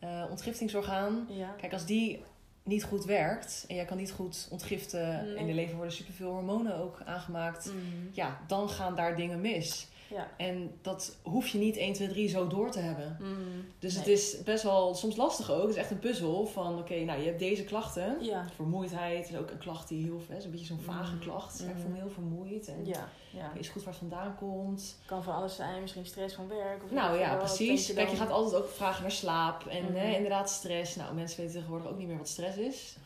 eh, 0.00 0.24
ontgiftingsorgaan. 0.30 1.26
ja. 1.30 1.54
Kijk, 1.60 1.72
als 1.72 1.84
die 1.86 2.22
niet 2.62 2.84
goed 2.84 3.04
werkt 3.04 3.64
en 3.68 3.74
jij 3.74 3.84
kan 3.84 3.96
niet 3.96 4.10
goed 4.12 4.48
ontgiften, 4.50 5.24
Nee. 5.24 5.34
in 5.36 5.46
de 5.46 5.52
lever 5.54 5.74
worden 5.76 5.94
superveel 5.94 6.30
hormonen 6.30 6.76
ook 6.76 7.00
aangemaakt, 7.04 7.64
Mhm. 7.66 7.76
ja, 8.12 8.38
dan 8.46 8.68
gaan 8.70 8.94
daar 8.96 9.16
dingen 9.16 9.40
mis. 9.40 9.88
Ja. 10.14 10.28
En 10.36 10.78
dat 10.82 11.16
hoef 11.22 11.48
je 11.48 11.58
niet 11.58 11.76
1, 11.76 11.92
2, 11.92 12.08
3 12.08 12.28
zo 12.28 12.46
door 12.46 12.70
te 12.70 12.78
hebben. 12.78 13.16
Mhm. 13.20 13.30
Dus 13.78 13.94
het 13.96 14.06
is 14.06 14.42
best 14.42 14.62
wel 14.62 14.94
soms 14.94 15.16
lastig 15.16 15.50
ook. 15.50 15.60
Het 15.60 15.70
is 15.70 15.76
echt 15.76 15.90
een 15.90 15.98
puzzel 15.98 16.46
van, 16.46 16.78
oké, 16.78 16.94
nou 17.04 17.20
je 17.20 17.26
hebt 17.26 17.38
deze 17.38 17.64
klachten. 17.64 18.16
Ja, 18.20 18.44
Vermoeidheid 18.54 19.28
is 19.30 19.36
ook 19.36 19.50
een 19.50 19.58
klacht 19.58 19.88
die 19.88 20.04
heel, 20.04 20.20
hè, 20.28 20.36
is 20.36 20.44
een 20.44 20.50
beetje 20.50 20.66
zo'n 20.66 20.80
vage 20.80 21.14
Mhm. 21.14 21.22
klacht. 21.24 21.60
Ik 21.60 21.66
Mhm. 21.66 21.78
voel 21.80 21.90
me 21.90 21.96
heel 21.96 22.10
vermoeid 22.10 22.68
en 22.68 22.86
ja, 22.86 23.08
ja. 23.30 23.52
is 23.54 23.68
goed 23.68 23.82
waar 23.82 23.92
het 23.92 24.02
vandaan 24.08 24.36
komt. 24.36 24.98
Kan 25.06 25.22
van 25.24 25.34
alles 25.34 25.56
zijn, 25.56 25.80
misschien 25.80 26.06
stress 26.06 26.34
van 26.34 26.48
werk. 26.48 26.84
Of 26.84 26.90
Nou 26.90 27.18
ja, 27.18 27.36
precies. 27.36 27.86
denk 27.86 27.98
Kijk, 27.98 28.10
je 28.10 28.16
gaat 28.16 28.30
altijd 28.30 28.62
ook 28.62 28.68
vragen 28.68 29.02
naar 29.02 29.10
slaap 29.10 29.66
en 29.66 29.84
Mhm. 29.84 29.94
hè, 29.94 30.14
inderdaad 30.14 30.50
stress. 30.50 30.96
Nou, 30.96 31.14
mensen 31.14 31.36
weten 31.40 31.54
tegenwoordig 31.54 31.88
ook 31.90 31.98
niet 31.98 32.08
meer 32.08 32.18
wat 32.18 32.28
stress 32.28 32.56
is. 32.56 32.96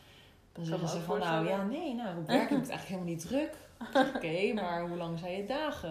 Dan 0.53 0.65
zeggen 0.65 0.87
ze 0.87 0.99
van, 0.99 1.19
nou 1.19 1.47
ja, 1.47 1.65
nee, 1.65 1.93
nou, 1.93 2.17
op 2.19 2.27
werk 2.27 2.49
heb 2.49 2.57
ik 2.57 2.63
het 2.65 2.69
eigenlijk 2.69 2.87
helemaal 2.87 3.05
niet 3.13 3.27
druk. 3.27 3.51
Oké, 4.15 4.53
maar 4.53 4.87
hoe 4.87 4.97
lang 4.97 5.19
zijn 5.19 5.37
je 5.37 5.45
dagen? 5.45 5.89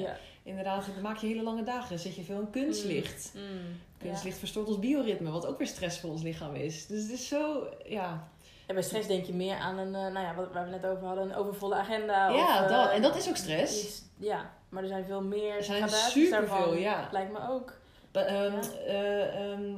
Ja. 0.00 0.16
Inderdaad, 0.42 0.86
dan 0.94 1.02
maak 1.02 1.16
je 1.16 1.26
hele 1.26 1.42
lange 1.42 1.62
dagen. 1.62 1.98
Zet 1.98 2.14
je 2.16 2.22
veel 2.22 2.40
in 2.40 2.50
kunstlicht. 2.50 3.32
Mm. 3.34 3.80
Kunstlicht 3.98 4.38
verstoort 4.38 4.66
ons 4.68 4.78
bioritme, 4.78 5.30
wat 5.30 5.46
ook 5.46 5.58
weer 5.58 5.66
stress 5.66 5.98
voor 6.00 6.10
ons 6.10 6.22
lichaam 6.22 6.54
is. 6.54 6.86
Dus 6.86 7.02
het 7.02 7.10
is 7.12 7.28
zo, 7.28 7.66
ja. 7.86 8.28
En 8.66 8.74
bij 8.74 8.84
stress 8.84 9.08
denk 9.08 9.24
je 9.24 9.32
meer 9.32 9.56
aan 9.56 9.78
een, 9.78 9.94
eh, 9.94 10.12
nou 10.12 10.26
ja, 10.26 10.34
wat, 10.34 10.52
waar 10.52 10.64
we 10.64 10.70
net 10.70 10.86
over 10.86 11.06
hadden, 11.06 11.24
een 11.24 11.34
overvolle 11.34 11.74
agenda. 11.74 12.28
ja, 12.28 12.58
of, 12.64 12.70
eh, 12.70 12.76
dat. 12.76 12.90
En 12.90 13.02
dat 13.02 13.16
is 13.16 13.28
ook 13.28 13.36
stress. 13.36 13.84
iets- 13.84 14.02
ja, 14.16 14.50
maar 14.68 14.82
er 14.82 14.88
zijn 14.88 15.04
veel 15.04 15.22
meer 15.22 15.56
Er 15.56 15.62
zijn 15.64 15.88
superveel, 15.88 16.30
daarvan, 16.48 16.78
ja. 16.80 17.08
Lijkt 17.12 17.32
me 17.32 17.48
ook. 17.50 17.72
Ba- 18.12 18.20
ehm, 18.24 18.52
Ja. 18.54 18.60
eh, 18.86 19.50
ehm, 19.52 19.72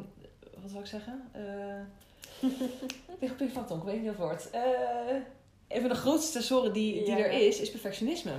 wat 0.60 0.70
zou 0.70 0.82
ik 0.82 0.86
zeggen? 0.88 1.22
Eh 1.32 1.40
ik 3.20 3.38
weet 3.38 3.38
niet 4.00 4.10
of 4.10 4.16
het 4.16 4.16
woord. 4.16 4.50
Eh, 4.50 4.60
een 5.68 5.80
van 5.80 5.88
de 5.90 5.94
grootste 5.94 6.26
stressoren 6.28 6.72
die, 6.72 6.92
die 7.04 7.16
Ja. 7.16 7.24
er 7.24 7.30
is, 7.46 7.60
is 7.60 7.70
perfectionisme. 7.70 8.32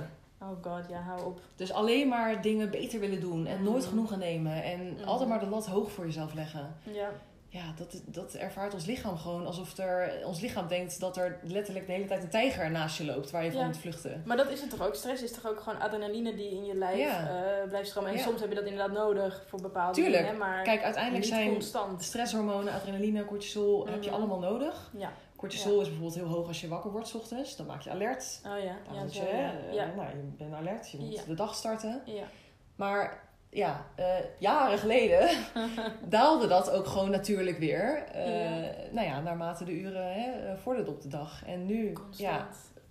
Oh 0.50 0.72
god, 0.72 0.88
ja, 0.88 1.00
hou 1.00 1.24
op. 1.24 1.40
Dus 1.56 1.72
alleen 1.72 2.08
maar 2.08 2.42
dingen 2.42 2.70
beter 2.70 3.00
willen 3.00 3.20
doen 3.20 3.46
en 3.46 3.62
nooit 3.62 3.80
Mhm. 3.82 3.88
genoegen 3.88 4.18
nemen. 4.18 4.62
En 4.62 4.92
Mhm. 4.92 5.04
altijd 5.08 5.28
maar 5.28 5.40
de 5.40 5.46
lat 5.46 5.66
hoog 5.66 5.90
voor 5.90 6.04
jezelf 6.04 6.34
leggen. 6.34 6.76
Ja, 6.92 7.10
Ja, 7.48 7.72
dat, 7.76 8.02
dat 8.06 8.34
ervaart 8.34 8.74
ons 8.74 8.86
lichaam 8.86 9.16
gewoon 9.18 9.46
alsof 9.46 9.78
er, 9.78 10.26
ons 10.26 10.40
lichaam 10.40 10.68
denkt 10.68 11.00
dat 11.00 11.16
er 11.16 11.38
letterlijk 11.42 11.86
de 11.86 11.92
hele 11.92 12.04
tijd 12.06 12.22
een 12.22 12.28
tijger 12.30 12.70
naast 12.70 12.98
je 12.98 13.04
loopt 13.04 13.30
waar 13.30 13.44
je 13.44 13.52
van 13.52 13.66
moet 13.66 13.76
vluchten. 13.76 14.22
maar 14.26 14.36
dat 14.36 14.50
is 14.50 14.60
het 14.60 14.70
toch 14.70 14.86
ook? 14.86 14.94
Stress 14.94 15.22
is 15.22 15.32
toch 15.32 15.46
ook 15.46 15.60
gewoon 15.60 15.80
adrenaline 15.80 16.34
die 16.34 16.50
in 16.50 16.64
je 16.64 16.74
lijf 16.74 16.98
Ja. 16.98 17.28
eh, 17.28 17.68
blijft 17.68 17.88
stromen. 17.88 18.10
En 18.10 18.16
Ja. 18.16 18.22
soms 18.22 18.40
heb 18.40 18.48
je 18.48 18.54
dat 18.54 18.64
inderdaad 18.64 18.92
nodig 18.96 19.44
voor 19.48 19.60
bepaalde 19.60 19.94
Tuurlijk. 19.94 20.22
dingen, 20.22 20.38
maar 20.38 20.62
Kijk, 20.62 20.82
uiteindelijk 20.82 21.24
zijn 21.24 21.48
constant. 21.50 22.02
stresshormonen, 22.02 22.72
adrenaline, 22.72 23.24
cortisol, 23.24 23.86
heb 23.86 24.02
je 24.02 24.10
allemaal 24.10 24.38
nodig. 24.38 24.90
Ja. 24.96 25.12
Cortisol 25.48 25.80
is 25.80 25.86
bijvoorbeeld 25.88 26.14
heel 26.14 26.26
hoog 26.28 26.46
als 26.48 26.60
je 26.60 26.68
wakker 26.68 26.90
wordt 26.90 27.08
's 27.08 27.14
ochtends. 27.14 27.56
Dan 27.56 27.66
maak 27.66 27.80
je 27.80 27.90
alert. 27.90 28.40
Oh 28.46 28.62
ja, 28.64 28.76
Dan 28.86 28.94
ja, 28.94 29.02
moet 29.02 29.14
je, 29.14 29.22
ja. 29.22 29.52
eh, 29.68 29.74
Ja. 29.74 29.86
nou, 29.96 30.08
je 30.08 30.22
bent 30.38 30.54
alert, 30.54 30.90
je 30.90 30.98
moet 30.98 31.12
Ja. 31.14 31.22
de 31.26 31.34
dag 31.34 31.54
starten. 31.54 32.02
ja. 32.04 32.24
Maar 32.76 33.22
ja, 33.50 33.86
eh, 33.94 34.06
jaren 34.38 34.78
geleden 34.78 35.28
daalde 36.08 36.46
dat 36.46 36.70
ook 36.70 36.86
gewoon 36.86 37.10
natuurlijk 37.10 37.58
weer. 37.58 38.04
Eh, 38.12 38.62
Ja. 38.62 38.70
Nou 38.90 39.06
ja, 39.06 39.20
naarmate 39.20 39.64
de 39.64 39.72
uren 39.80 40.12
hè, 40.14 40.56
vorderden 40.56 40.92
op 40.94 41.02
de 41.02 41.08
dag. 41.08 41.42
En 41.46 41.66
nu, 41.66 41.92
ja, 42.10 42.48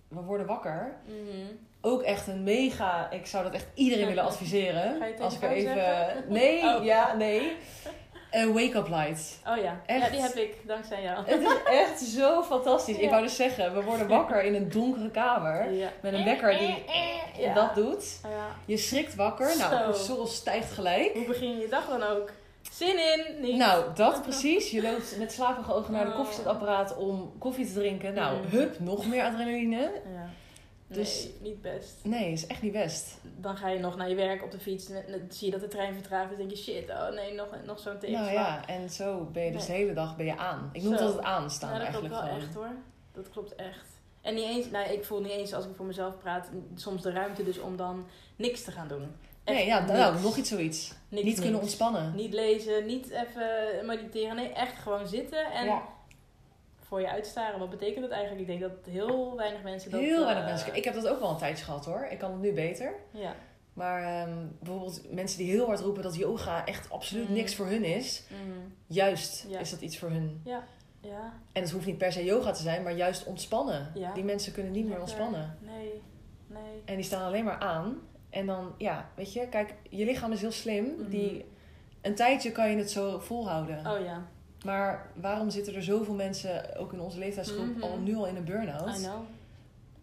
we 0.08 0.20
worden 0.20 0.46
wakker. 0.46 0.96
Mhm. 1.06 1.46
Ook 1.80 2.02
echt 2.02 2.26
een 2.26 2.42
mega, 2.42 3.10
ik 3.10 3.26
zou 3.26 3.44
dat 3.44 3.54
echt 3.54 3.66
iedereen 3.74 4.06
willen 4.12 4.24
adviseren. 4.24 5.06
Je 5.08 5.18
Als 5.20 5.34
ik 5.36 5.42
er 5.42 5.50
even, 5.50 5.74
zeggen? 5.74 6.24
nee, 6.32 6.62
Oh. 6.76 6.84
ja, 6.84 7.14
nee. 7.16 7.40
Een 8.34 8.52
wake-up 8.52 8.88
light. 8.88 9.38
Oh 9.48 9.56
ja. 9.62 9.80
Echt. 9.86 10.04
ja, 10.04 10.10
die 10.10 10.20
heb 10.20 10.34
ik, 10.34 10.56
dankzij 10.66 11.02
jou. 11.02 11.26
Het 11.26 11.40
is 11.40 11.48
echt 11.64 12.00
zo 12.00 12.42
fantastisch. 12.42 12.96
Ik 12.96 13.10
wou 13.10 13.22
dus 13.22 13.36
zeggen, 13.36 13.74
we 13.74 13.82
worden 13.82 14.08
wakker 14.18 14.42
in 14.42 14.54
een 14.54 14.68
donkere 14.68 15.10
kamer. 15.10 15.72
Ja. 15.72 15.88
Met 16.02 16.12
een 16.12 16.24
wekker 16.24 16.58
die 16.58 16.84
Ja. 17.38 17.54
dat 17.54 17.74
doet. 17.74 18.20
Ja. 18.22 18.46
Je 18.64 18.76
schrikt 18.76 19.14
wakker. 19.14 19.56
Nou, 19.58 19.74
Zo. 19.76 19.84
cortisol 19.84 20.26
stijgt 20.26 20.72
gelijk. 20.72 21.12
Hoe 21.14 21.26
begin 21.26 21.50
je 21.50 21.60
je 21.60 21.68
dag 21.68 21.88
dan 21.88 22.02
ook? 22.02 22.30
Zin 22.72 22.98
in? 23.12 23.40
Niet. 23.40 23.56
Nou, 23.56 23.84
dat 23.94 24.22
precies. 24.28 24.70
Je 24.70 24.82
loopt 24.82 25.16
met 25.18 25.32
slapige 25.32 25.74
ogen 25.74 25.92
naar 25.92 26.04
de 26.04 26.10
Oh. 26.10 26.16
koffiezetapparaat 26.16 26.96
om 26.96 27.32
koffie 27.38 27.66
te 27.66 27.72
drinken. 27.72 28.14
Nou, 28.14 28.36
Mm. 28.36 28.44
hup, 28.50 28.80
nog 28.80 29.06
meer 29.06 29.22
adrenaline. 29.24 29.80
Ja. 30.14 30.28
Dus- 30.86 31.22
Nee, 31.24 31.34
niet 31.52 31.62
best. 31.62 31.94
Nee, 32.02 32.32
is 32.32 32.46
echt 32.46 32.62
niet 32.62 32.72
best. 32.72 33.18
Dan 33.36 33.56
ga 33.56 33.68
je 33.68 33.78
nog 33.78 33.96
naar 33.96 34.08
je 34.08 34.14
werk 34.14 34.42
op 34.42 34.50
de 34.50 34.58
fiets. 34.58 34.90
En 34.90 35.04
dan 35.10 35.20
zie 35.28 35.46
je 35.46 35.52
dat 35.52 35.60
de 35.60 35.68
trein 35.68 35.94
vertraagt. 35.94 36.28
Dan 36.28 36.38
denk 36.38 36.50
je, 36.50 36.56
shit, 36.56 36.90
oh 36.90 37.08
nee, 37.10 37.34
nog, 37.34 37.48
nog 37.66 37.78
zo'n 37.78 37.98
tegenslag. 37.98 38.24
Nou 38.32 38.38
ja, 38.38 38.66
en 38.66 38.90
zo 38.90 39.28
ben 39.32 39.44
je 39.44 39.52
dus 39.52 39.66
Nee. 39.68 39.76
de 39.76 39.82
hele 39.82 39.94
dag 39.94 40.16
ben 40.16 40.26
je 40.26 40.36
aan. 40.36 40.70
Ik 40.72 40.82
noem 40.82 40.96
dat 40.96 41.14
het 41.14 41.22
aanstaan 41.24 41.72
Ja, 41.72 41.78
dat 41.78 41.88
klopt 41.90 42.08
wel 42.08 42.18
gewoon. 42.20 42.36
echt 42.36 42.54
hoor. 42.54 42.70
Dat 43.12 43.30
klopt 43.30 43.54
echt. 43.54 43.86
En 44.20 44.34
niet 44.34 44.44
eens, 44.44 44.70
nou, 44.70 44.88
ik 44.92 45.04
voel 45.04 45.20
niet 45.20 45.30
eens 45.30 45.52
als 45.52 45.64
ik 45.64 45.70
voor 45.76 45.86
mezelf 45.86 46.18
praat, 46.18 46.48
soms 46.74 47.02
de 47.02 47.10
ruimte 47.12 47.44
dus 47.44 47.58
om 47.58 47.76
dan 47.76 48.06
niks 48.36 48.62
te 48.64 48.70
gaan 48.70 48.88
doen. 48.88 49.08
Echt 49.44 49.56
Nee, 49.56 49.66
ja, 49.66 49.84
nou, 49.84 50.20
nog 50.22 50.36
iets 50.36 50.48
zoiets. 50.48 50.92
Niks, 51.08 51.24
niet 51.24 51.40
kunnen 51.40 51.60
ontspannen. 51.60 52.14
Niet 52.14 52.32
lezen, 52.32 52.86
niet 52.86 53.10
even 53.10 53.86
mediteren. 53.86 54.36
Nee, 54.36 54.48
echt 54.52 54.78
gewoon 54.82 55.06
zitten 55.08 55.44
en 55.52 55.64
Ja. 55.64 55.82
Voor 56.94 57.02
je 57.02 57.10
uitstaren. 57.10 57.58
Wat 57.58 57.70
betekent 57.70 58.00
dat 58.00 58.10
eigenlijk? 58.10 58.40
Ik 58.40 58.46
denk 58.46 58.60
dat 58.60 58.92
heel 58.94 59.36
weinig 59.36 59.62
mensen 59.62 59.90
dat... 59.90 60.00
Heel 60.00 60.24
weinig 60.24 60.44
eh, 60.44 60.50
mensen. 60.50 60.74
Ik 60.76 60.84
heb 60.84 60.94
dat 60.94 61.08
ook 61.08 61.20
wel 61.20 61.30
een 61.30 61.36
tijdje 61.36 61.64
gehad 61.64 61.84
hoor. 61.84 62.06
Ik 62.10 62.18
kan 62.18 62.30
het 62.32 62.40
nu 62.40 62.52
beter. 62.52 62.94
Ja. 63.10 63.34
Maar 63.72 64.02
ehm, 64.02 64.46
bijvoorbeeld 64.60 65.12
mensen 65.12 65.38
die 65.38 65.50
heel 65.50 65.66
hard 65.66 65.80
roepen 65.80 66.02
dat 66.02 66.14
yoga 66.16 66.66
echt 66.66 66.90
absoluut 66.90 67.24
Mhm. 67.24 67.32
niks 67.32 67.54
voor 67.54 67.66
hun 67.66 67.84
is. 67.84 68.22
Mhm. 68.30 68.58
Juist 68.86 69.46
Ja. 69.48 69.58
is 69.58 69.70
dat 69.70 69.80
iets 69.80 69.98
voor 69.98 70.10
hun. 70.10 70.40
Ja. 70.44 70.62
En 71.52 71.62
het 71.62 71.70
hoeft 71.70 71.86
niet 71.86 71.98
per 71.98 72.12
se 72.12 72.24
yoga 72.24 72.50
te 72.50 72.62
zijn, 72.62 72.82
maar 72.82 72.92
juist 72.96 73.24
ontspannen. 73.26 73.90
Ja. 73.94 74.12
Die 74.12 74.24
mensen 74.24 74.52
kunnen 74.52 74.72
niet 74.72 74.86
meer 74.88 75.00
ontspannen. 75.00 75.58
Nee. 75.60 76.02
Nee. 76.46 76.82
En 76.84 76.94
die 76.94 77.04
staan 77.04 77.22
alleen 77.26 77.44
maar 77.44 77.58
aan. 77.58 77.98
En 78.30 78.46
dan, 78.46 78.74
ja, 78.78 79.08
weet 79.16 79.32
je, 79.32 79.48
kijk, 79.48 79.74
je 79.90 80.04
lichaam 80.04 80.32
is 80.32 80.40
heel 80.40 80.52
slim. 80.52 80.84
Mhm. 80.84 81.10
Die, 81.10 81.44
een 82.02 82.14
tijdje 82.14 82.52
kan 82.52 82.70
je 82.70 82.76
het 82.76 82.90
zo 82.90 83.18
volhouden. 83.18 83.78
Oh 83.78 84.04
ja. 84.04 84.26
Maar 84.64 85.06
waarom 85.14 85.50
zitten 85.50 85.74
er 85.74 85.82
zoveel 85.82 86.14
mensen, 86.14 86.76
ook 86.76 86.92
in 86.92 87.00
onze 87.00 87.18
leeftijdsgroep, 87.18 87.74
Mhm. 87.76 87.82
al 87.82 87.96
nu 87.98 88.16
al 88.16 88.26
in 88.26 88.36
een 88.36 88.44
burn-out? 88.44 88.98
I 88.98 89.02
know. 89.02 89.22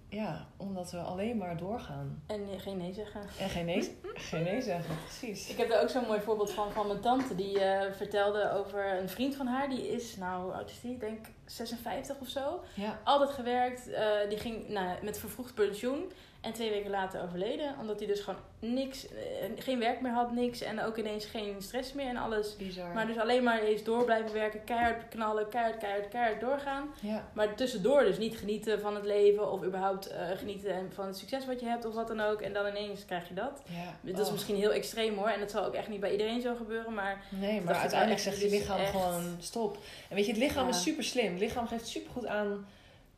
Ja, 0.10 0.46
omdat 0.58 0.92
we 0.92 0.98
alleen 0.98 1.38
maar 1.38 1.58
doorgaan. 1.58 2.24
En 2.28 2.40
geen 2.60 2.78
nee 2.78 2.94
zeggen. 2.94 3.22
En 3.40 3.50
geen 3.50 3.66
nee, 3.66 3.98
geen 4.30 4.44
nee 4.44 4.62
zeggen, 4.62 4.96
precies. 5.04 5.50
Ik 5.50 5.58
heb 5.58 5.72
er 5.72 5.82
ook 5.82 5.90
zo'n 5.90 6.06
mooi 6.08 6.20
voorbeeld 6.22 6.52
van 6.52 6.72
van 6.72 6.88
mijn 6.88 7.00
tante. 7.00 7.36
Die 7.36 7.60
eh, 7.60 7.92
vertelde 7.94 8.52
over 8.52 9.00
een 9.00 9.10
vriend 9.10 9.36
van 9.36 9.48
haar. 9.48 9.70
Die 9.70 9.88
is, 9.94 10.16
nou, 10.18 10.54
oud 10.54 10.70
is 10.70 10.80
die? 10.82 10.92
Ik 10.92 11.00
denk 11.00 11.26
56 11.56 12.16
of 12.20 12.28
zo. 12.28 12.64
Ja, 12.74 13.00
Altijd 13.04 13.30
gewerkt. 13.30 13.90
eh, 13.92 14.04
die 14.30 14.38
ging 14.38 14.70
nou, 14.70 14.88
met 15.04 15.20
vervroegd 15.20 15.54
pensioen. 15.54 16.12
En 16.42 16.54
twee 16.54 16.70
weken 16.70 16.90
later 16.90 17.22
overleden. 17.24 17.76
Omdat 17.80 18.00
hij 18.00 18.08
dus 18.08 18.20
gewoon 18.20 18.40
niks, 18.60 19.08
eh, 19.08 19.14
geen 19.58 19.80
werk 19.80 20.02
meer 20.02 20.12
had, 20.12 20.32
niks. 20.32 20.62
En 20.62 20.82
ook 20.84 20.98
ineens 20.98 21.26
geen 21.26 21.56
stress 21.62 21.94
meer 21.94 22.08
en 22.08 22.18
alles. 22.18 22.56
bizar. 22.56 22.94
Maar 22.94 23.08
dus 23.08 23.18
alleen 23.18 23.44
maar 23.44 23.60
eens 23.60 23.84
door 23.84 24.06
blijven 24.06 24.34
werken. 24.34 24.64
Keihard 24.64 25.08
knallen, 25.10 25.50
keihard, 25.50 25.78
keihard, 25.78 26.08
keihard 26.08 26.40
doorgaan. 26.42 26.90
ja, 27.02 27.28
Maar 27.34 27.56
tussendoor 27.56 28.04
dus 28.04 28.18
niet 28.18 28.38
genieten 28.38 28.80
van 28.82 28.96
het 28.96 29.06
leven. 29.06 29.52
Of 29.52 29.64
überhaupt 29.64 30.08
eh, 30.08 30.26
genieten 30.38 30.92
van 30.94 31.06
het 31.06 31.18
succes 31.18 31.46
wat 31.46 31.60
je 31.60 31.66
hebt 31.66 31.86
of 31.86 31.94
wat 31.94 32.08
dan 32.08 32.20
ook. 32.22 32.42
En 32.42 32.54
dan 32.54 32.68
ineens 32.68 33.06
krijg 33.06 33.28
je 33.28 33.34
dat. 33.34 33.62
ja. 33.66 34.12
Dat 34.12 34.20
is 34.20 34.26
Oh. 34.26 34.32
misschien 34.32 34.56
heel 34.56 34.74
extreem 34.74 35.18
hoor. 35.18 35.28
En 35.30 35.40
dat 35.40 35.52
zal 35.52 35.66
ook 35.66 35.74
echt 35.74 35.88
niet 35.88 36.00
bij 36.00 36.12
iedereen 36.12 36.42
zo 36.42 36.56
gebeuren. 36.56 36.94
Maar 36.94 37.24
Nee, 37.30 37.62
maar 37.62 37.76
uiteindelijk 37.76 38.20
zegt 38.22 38.36
je 38.42 38.50
dus 38.50 38.52
lichaam 38.60 38.80
echt- 38.80 38.92
gewoon 38.92 39.36
stop. 39.40 39.78
En 40.10 40.16
weet 40.16 40.26
je, 40.26 40.32
het 40.32 40.42
lichaam 40.42 40.64
Ja. 40.64 40.70
is 40.70 40.82
super 40.82 41.04
slim. 41.04 41.38
Lichaam 41.42 41.68
geeft 41.68 41.88
super 41.88 42.12
goed 42.12 42.26
aan 42.26 42.66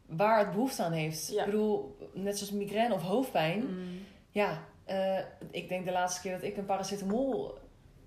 waar 0.06 0.40
het 0.40 0.52
behoefte 0.52 0.84
aan 0.84 0.92
heeft. 0.92 1.28
Ja. 1.32 1.40
Ik 1.40 1.46
bedoel, 1.46 1.98
net 2.14 2.38
zoals 2.38 2.54
migraine 2.54 2.94
of 2.94 3.02
hoofdpijn. 3.02 3.60
mm, 3.66 4.00
Ja, 4.30 4.62
eh, 4.86 5.18
ik 5.52 5.70
denk 5.70 5.86
de 5.86 5.92
laatste 5.92 6.22
keer 6.22 6.32
dat 6.32 6.44
ik 6.44 6.58
een 6.58 6.66
paracetamol 6.66 7.58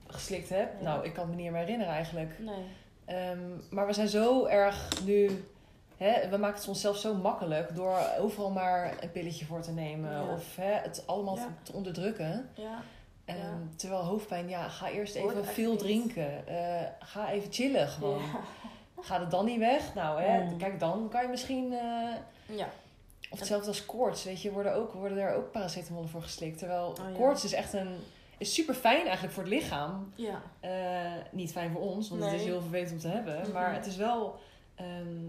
geslikt 0.06 0.48
heb. 0.48 0.72
Ja. 0.78 0.84
Nou, 0.84 1.04
ik 1.04 1.12
kan 1.12 1.26
het 1.26 1.36
me 1.36 1.42
niet 1.42 1.50
meer 1.50 1.60
herinneren 1.60 1.92
eigenlijk. 1.92 2.38
nee. 2.38 2.64
Ehm, 3.04 3.40
maar 3.70 3.86
we 3.86 3.92
zijn 3.92 4.08
zo 4.08 4.46
erg 4.46 5.04
nu. 5.04 5.44
Hè, 5.96 6.28
we 6.28 6.36
maken 6.36 6.58
het 6.58 6.68
onszelf 6.68 6.96
zo 6.96 7.14
makkelijk 7.14 7.74
door 7.74 7.98
overal 8.20 8.50
maar 8.50 8.94
een 9.00 9.10
pilletje 9.10 9.44
voor 9.44 9.60
te 9.60 9.72
nemen. 9.72 10.10
Ja. 10.10 10.32
Of 10.32 10.56
hè, 10.56 10.72
het 10.72 11.02
allemaal 11.06 11.38
te 11.62 11.72
onderdrukken. 11.72 12.48
Ja. 12.54 12.82
Ehm. 13.24 13.36
Terwijl 13.76 14.02
hoofdpijn, 14.02 14.48
ja, 14.48 14.68
ga 14.68 14.90
eerst 14.90 15.14
even 15.14 15.44
veel 15.44 15.76
drinken. 15.76 16.46
Eh, 16.48 16.86
ga 16.98 17.30
even 17.30 17.52
chillen 17.52 17.88
gewoon. 17.88 18.22
Gaat 19.00 19.20
het 19.20 19.30
dan 19.30 19.44
niet 19.44 19.58
weg? 19.58 19.94
Nou, 19.94 20.22
hè, 20.22 20.42
Mm. 20.44 20.56
kijk, 20.58 20.80
dan 20.80 21.08
kan 21.10 21.22
je 21.22 21.28
misschien... 21.28 21.72
eh, 21.72 22.56
Ja. 22.56 22.68
of 23.30 23.38
hetzelfde 23.38 23.68
als 23.68 23.86
koorts, 23.86 24.24
weet 24.24 24.42
je, 24.42 24.52
worden, 24.52 24.74
ook, 24.74 24.92
worden 24.92 25.16
daar 25.18 25.34
ook 25.34 25.50
paracetamol 25.52 26.04
voor 26.04 26.22
geslikt. 26.22 26.58
Terwijl 26.58 26.86
Oh, 26.88 26.96
ja. 27.10 27.16
koorts 27.16 27.44
is 27.44 27.52
echt 27.52 27.72
een... 27.72 27.96
Is 28.38 28.54
super 28.54 28.74
fijn 28.74 29.02
eigenlijk 29.04 29.32
voor 29.34 29.42
het 29.42 29.52
lichaam. 29.52 30.12
Ja. 30.14 30.42
Eh, 30.60 31.12
niet 31.30 31.52
fijn 31.52 31.72
voor 31.72 31.80
ons, 31.80 32.08
want 32.08 32.24
het 32.24 32.32
is 32.32 32.44
heel 32.44 32.60
vervelend 32.60 32.92
om 32.92 32.98
te 32.98 33.08
hebben. 33.08 33.40
Mhm. 33.40 33.52
Maar 33.52 33.74
het 33.74 33.86
is 33.86 33.96
wel... 33.96 34.38
ehm, 34.74 35.28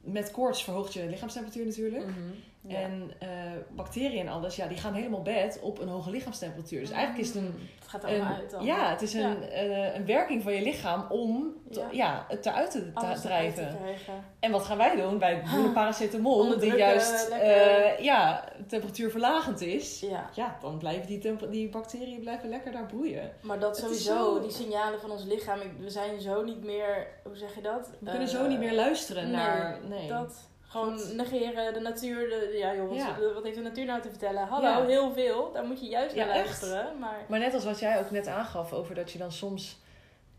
met 0.00 0.30
koorts 0.30 0.64
verhoogt 0.64 0.92
je 0.92 1.06
lichaamstemperatuur 1.06 1.64
natuurlijk. 1.66 2.06
Mhm. 2.06 2.20
Ja. 2.68 2.76
En 2.78 3.12
eh, 3.18 3.28
bacteriën 3.70 4.26
en 4.26 4.32
alles, 4.32 4.56
ja, 4.56 4.66
die 4.66 4.76
gaan 4.78 4.94
helemaal 4.94 5.22
bed 5.22 5.58
op 5.62 5.78
een 5.80 5.88
hoge 5.88 6.10
lichaamstemperatuur. 6.10 6.80
Dus 6.80 6.90
eigenlijk 6.90 7.20
is 7.20 7.34
het 7.34 7.36
een... 7.36 7.44
Mm. 7.50 7.68
Het 7.78 7.88
gaat 8.00 8.02
er 8.02 8.08
allemaal 8.08 8.32
een 8.34 8.40
uit 8.40 8.50
dan. 8.50 8.64
ja, 8.64 8.90
het 8.90 9.02
is 9.02 9.14
een, 9.14 9.42
eh, 9.42 9.94
een 9.94 10.06
werking 10.06 10.42
van 10.42 10.52
je 10.52 10.62
lichaam 10.62 11.06
om 11.08 11.54
te- 11.70 11.80
Ja. 11.80 11.88
ja. 11.92 12.24
het 12.28 12.46
eruit 12.46 12.70
te 12.70 12.90
drijven. 13.22 13.68
te 13.68 13.76
krijgen. 13.82 14.14
En 14.40 14.50
wat 14.50 14.62
gaan 14.64 14.76
wij 14.76 14.96
doen? 14.96 15.22
Een 15.22 15.72
paracetamol 15.80 16.58
die 16.58 16.76
juist 16.76 17.28
eh, 17.28 17.98
ja, 17.98 18.44
temperatuurverlagend 18.68 19.60
is. 19.60 20.00
Ja. 20.00 20.30
Ja, 20.34 20.56
dan 20.60 20.78
blijven 20.78 21.06
die, 21.06 21.48
die 21.50 21.68
bacteriën 21.68 22.20
blijven 22.20 22.48
lekker 22.48 22.72
daar 22.72 22.86
broeien. 22.86 23.32
Maar 23.42 23.58
dat 23.58 23.76
Het 23.76 23.84
sowieso, 23.84 24.14
zo- 24.34 24.40
die 24.40 24.50
signalen 24.50 25.00
van 25.00 25.10
ons 25.10 25.24
lichaam, 25.24 25.58
we 25.78 25.90
zijn 25.90 26.20
zo 26.20 26.42
niet 26.44 26.64
meer, 26.64 27.06
hoe 27.24 27.36
zeg 27.36 27.54
je 27.54 27.60
dat? 27.62 27.90
We 28.00 28.10
kunnen 28.10 28.28
zo 28.28 28.46
niet 28.46 28.58
meer 28.58 28.74
luisteren 28.74 29.22
nee, 29.22 29.32
naar... 29.32 29.78
Nee, 29.88 30.08
Dat, 30.08 30.50
gewoon 30.72 30.98
Goed. 30.98 31.14
negeren, 31.14 31.74
de 31.74 31.80
natuur, 31.80 32.28
de, 32.28 32.54
ja 32.58 32.74
joh, 32.74 32.88
wat, 32.88 32.96
Ja. 32.96 33.12
de- 33.12 33.32
wat 33.34 33.42
heeft 33.42 33.56
de 33.56 33.62
natuur 33.62 33.84
nou 33.84 34.00
te 34.02 34.08
vertellen? 34.08 34.46
Hallo, 34.46 34.68
Ja. 34.68 34.84
heel 34.86 35.12
veel, 35.12 35.52
daar 35.52 35.64
moet 35.64 35.80
je 35.80 35.86
juist 35.86 36.16
naar 36.16 36.26
luisteren. 36.26 36.98
Maar 36.98 37.24
Maar 37.28 37.38
net 37.38 37.54
als 37.54 37.64
wat 37.64 37.78
jij 37.78 37.98
ook 38.00 38.10
net 38.10 38.26
aangaf 38.26 38.72
over 38.72 38.94
dat 38.94 39.10
je 39.12 39.18
dan 39.18 39.32
soms... 39.32 39.80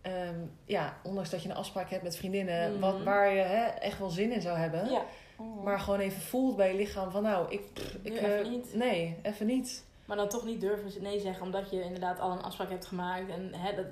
ehm, 0.01 0.35
ja, 0.65 0.97
ondanks 1.03 1.29
dat 1.29 1.43
je 1.43 1.49
een 1.49 1.55
afspraak 1.55 1.89
hebt 1.89 2.03
met 2.03 2.15
vriendinnen... 2.15 2.71
Mhm. 2.71 2.79
wat, 2.79 3.03
waar 3.03 3.33
je 3.33 3.41
hè, 3.41 3.63
echt 3.65 3.99
wel 3.99 4.09
zin 4.09 4.31
in 4.31 4.41
zou 4.41 4.57
hebben... 4.57 4.89
ja. 4.91 5.01
Maar 5.63 5.79
gewoon 5.79 5.99
even 5.99 6.21
voelt 6.21 6.55
bij 6.55 6.67
je 6.71 6.75
lichaam 6.77 7.11
van 7.11 7.23
nou, 7.23 7.51
ik... 7.51 7.61
ik 8.01 8.13
even 8.13 8.39
eh, 8.39 8.49
niet. 8.49 8.75
Nee, 8.75 9.15
even 9.21 9.45
niet. 9.45 9.85
Maar 10.05 10.17
dan 10.17 10.29
toch 10.29 10.45
niet 10.45 10.61
durven 10.61 11.01
nee 11.01 11.19
zeggen, 11.19 11.43
omdat 11.45 11.69
je 11.69 11.83
inderdaad 11.83 12.19
al 12.19 12.31
een 12.31 12.41
afspraak 12.43 12.69
hebt 12.69 12.85
gemaakt. 12.85 13.29
En 13.29 13.49
hè, 13.53 13.75
dat, 13.75 13.85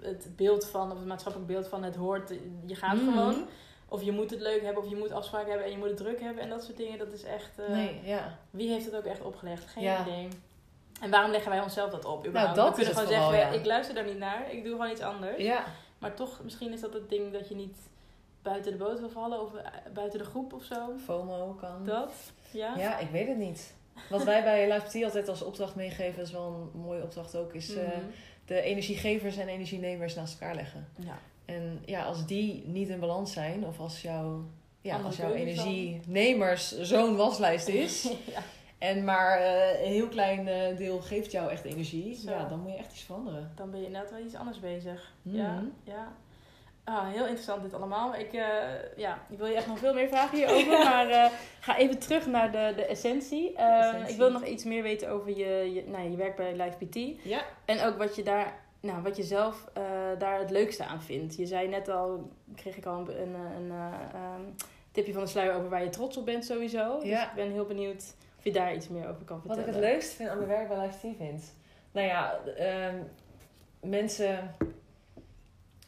het 0.00 0.28
beeld 0.36 0.66
van, 0.66 0.90
of 0.92 0.98
het 0.98 1.06
maatschappelijk 1.06 1.50
beeld 1.52 1.68
van 1.68 1.82
het 1.82 1.96
hoort, 1.96 2.32
je 2.66 2.74
gaat 2.74 2.96
Mhm. 2.96 3.04
gewoon. 3.12 3.46
Of 3.94 4.02
je 4.02 4.12
moet 4.12 4.30
het 4.30 4.40
leuk 4.40 4.62
hebben, 4.62 4.82
of 4.82 4.88
je 4.88 4.96
moet 4.96 5.12
afspraken 5.12 5.48
hebben 5.48 5.66
en 5.66 5.72
je 5.72 5.78
moet 5.78 5.88
het 5.88 5.96
druk 5.96 6.20
hebben. 6.20 6.42
En 6.42 6.48
dat 6.48 6.64
soort 6.64 6.76
dingen, 6.76 6.98
dat 6.98 7.12
is 7.12 7.22
echt... 7.22 7.58
eh, 7.58 7.68
Nee, 7.68 8.00
ja. 8.04 8.38
Wie 8.50 8.68
heeft 8.70 8.84
het 8.84 8.94
ook 8.96 9.04
echt 9.04 9.20
opgelegd? 9.22 9.64
Geen 9.70 9.82
Ja. 9.82 10.00
idee. 10.06 10.28
En 11.00 11.10
waarom 11.10 11.30
leggen 11.30 11.50
wij 11.50 11.60
onszelf 11.60 11.90
dat 11.90 12.04
op? 12.04 12.26
überhaupt? 12.26 12.56
dat 12.56 12.68
we 12.68 12.74
kunnen 12.74 12.92
gewoon 12.94 13.08
vooral, 13.08 13.30
zeggen, 13.30 13.52
ja. 13.52 13.58
ik 13.58 13.66
luister 13.66 13.94
daar 13.94 14.04
niet 14.04 14.18
naar. 14.18 14.52
Ik 14.52 14.64
doe 14.64 14.72
gewoon 14.72 14.90
iets 14.90 15.00
anders. 15.00 15.36
Ja, 15.42 15.64
Maar 15.98 16.14
toch, 16.14 16.40
misschien 16.42 16.72
is 16.72 16.80
dat 16.80 16.92
het 16.92 17.08
ding 17.08 17.32
dat 17.32 17.48
je 17.48 17.54
niet 17.54 17.76
buiten 18.42 18.72
de 18.72 18.78
boot 18.78 19.00
wil 19.00 19.08
vallen. 19.10 19.40
Of 19.40 19.54
eh, 19.54 19.66
buiten 19.94 20.18
de 20.18 20.24
groep 20.24 20.52
of 20.52 20.64
zo. 20.64 20.92
FOMO 21.04 21.52
kan. 21.60 21.84
Dat? 21.84 22.12
Ja? 22.50 22.74
Ja, 22.76 22.98
ik 22.98 23.10
weet 23.10 23.28
het 23.28 23.36
niet. 23.36 23.74
Wat 24.10 24.22
wij 24.24 24.42
bij 24.42 24.72
Live 24.72 24.86
PT 24.98 25.04
altijd 25.04 25.28
als 25.28 25.42
opdracht 25.42 25.74
meegeven, 25.74 26.16
dat 26.18 26.26
is 26.26 26.32
wel 26.32 26.70
een 26.74 26.80
mooie 26.80 27.02
opdracht 27.02 27.36
ook, 27.36 27.54
is 27.54 27.74
eh, 27.74 27.82
Mhm. 27.86 27.98
de 28.46 28.60
energiegevers 28.60 29.36
en 29.36 29.48
energienemers 29.48 30.14
naast 30.14 30.40
elkaar 30.40 30.54
leggen. 30.54 30.88
ja. 30.96 31.18
En 31.44 31.82
ja, 31.84 32.04
als 32.04 32.26
die 32.26 32.62
niet 32.66 32.88
in 32.88 33.00
balans 33.00 33.32
zijn, 33.32 33.66
of 33.66 33.80
als, 33.80 34.02
jouw 34.02 34.44
ja, 34.80 35.00
als 35.00 35.16
jouw 35.16 35.32
energienemers 35.32 36.80
zo'n 36.80 37.16
waslijst 37.16 37.68
is, 37.68 38.02
ja. 38.34 38.40
en 38.78 39.04
maar 39.04 39.38
eh, 39.38 39.84
een 39.84 39.92
heel 39.92 40.08
klein 40.08 40.48
eh, 40.48 40.76
deel 40.76 41.00
geeft 41.00 41.30
jou 41.30 41.50
echt 41.50 41.64
energie, 41.64 42.14
Zo. 42.14 42.30
ja, 42.30 42.48
dan 42.48 42.60
moet 42.60 42.72
je 42.72 42.78
echt 42.78 42.92
iets 42.92 43.02
veranderen. 43.02 43.52
Dan 43.54 43.70
ben 43.70 43.80
je 43.80 43.86
inderdaad 43.86 44.10
wel 44.10 44.20
iets 44.20 44.34
anders 44.34 44.60
bezig. 44.60 45.12
Mhm. 45.22 45.36
Ja, 45.36 45.62
ja. 45.84 46.12
Ah, 46.84 47.08
heel 47.08 47.24
interessant 47.24 47.62
dit 47.62 47.74
allemaal. 47.74 48.14
Ik, 48.14 48.32
eh, 48.32 48.46
ja, 48.96 49.18
ik 49.30 49.38
wil 49.38 49.46
je 49.46 49.54
echt 49.54 49.66
nog 49.66 49.78
veel 49.78 49.94
meer 49.94 50.08
vragen 50.08 50.38
hierover. 50.38 50.84
maar 50.90 51.30
ga 51.60 51.76
even 51.76 51.98
terug 51.98 52.26
naar 52.26 52.52
de, 52.52 52.72
de 52.76 52.86
essentie. 52.86 53.54
Eh, 53.54 53.78
essentie. 53.78 54.12
Ik 54.12 54.16
wil 54.16 54.30
nog 54.30 54.44
iets 54.44 54.64
meer 54.64 54.82
weten 54.82 55.10
over 55.10 55.36
je, 55.36 55.72
je, 55.74 55.84
nou, 55.86 56.10
je 56.10 56.16
werk 56.16 56.36
bij 56.36 56.52
Live 56.52 56.84
PT. 56.84 57.24
Ja, 57.24 57.44
En 57.64 57.82
ook 57.82 57.98
wat 57.98 58.16
je 58.16 58.22
daar, 58.22 58.58
nou, 58.84 59.02
wat 59.02 59.16
je 59.16 59.22
zelf 59.22 59.68
eh, 59.72 59.82
daar 60.18 60.38
het 60.38 60.50
leukste 60.50 60.84
aan 60.84 61.02
vindt. 61.02 61.36
Je 61.36 61.46
zei 61.46 61.68
net 61.68 61.88
al, 61.88 62.30
kreeg 62.54 62.76
ik 62.76 62.86
al 62.86 62.98
een, 63.00 63.20
een, 63.20 63.34
een 63.34 63.70
eh, 63.70 63.92
ehm, 64.14 64.40
tipje 64.92 65.12
van 65.12 65.22
de 65.22 65.28
sluier 65.28 65.54
over 65.54 65.68
waar 65.68 65.84
je 65.84 65.90
trots 65.90 66.16
op 66.16 66.24
bent 66.24 66.44
sowieso. 66.44 66.98
Dus 66.98 67.08
Ja. 67.08 67.28
ik 67.28 67.34
ben 67.34 67.50
heel 67.50 67.64
benieuwd 67.66 68.14
of 68.38 68.44
je 68.44 68.52
daar 68.52 68.74
iets 68.74 68.88
meer 68.88 69.08
over 69.08 69.24
kan 69.24 69.40
Wat 69.44 69.56
vertellen. 69.56 69.68
ik 69.68 69.74
het 69.84 69.92
leukst 69.92 70.12
vind 70.12 70.28
aan 70.28 70.36
mijn 70.36 70.48
werk 70.48 70.68
bij 70.68 70.78
Live 70.78 70.96
T 71.12 71.16
vind. 71.16 71.54
Nou 71.92 72.06
ja, 72.06 72.38
ehm, 72.56 72.96
mensen 73.80 74.54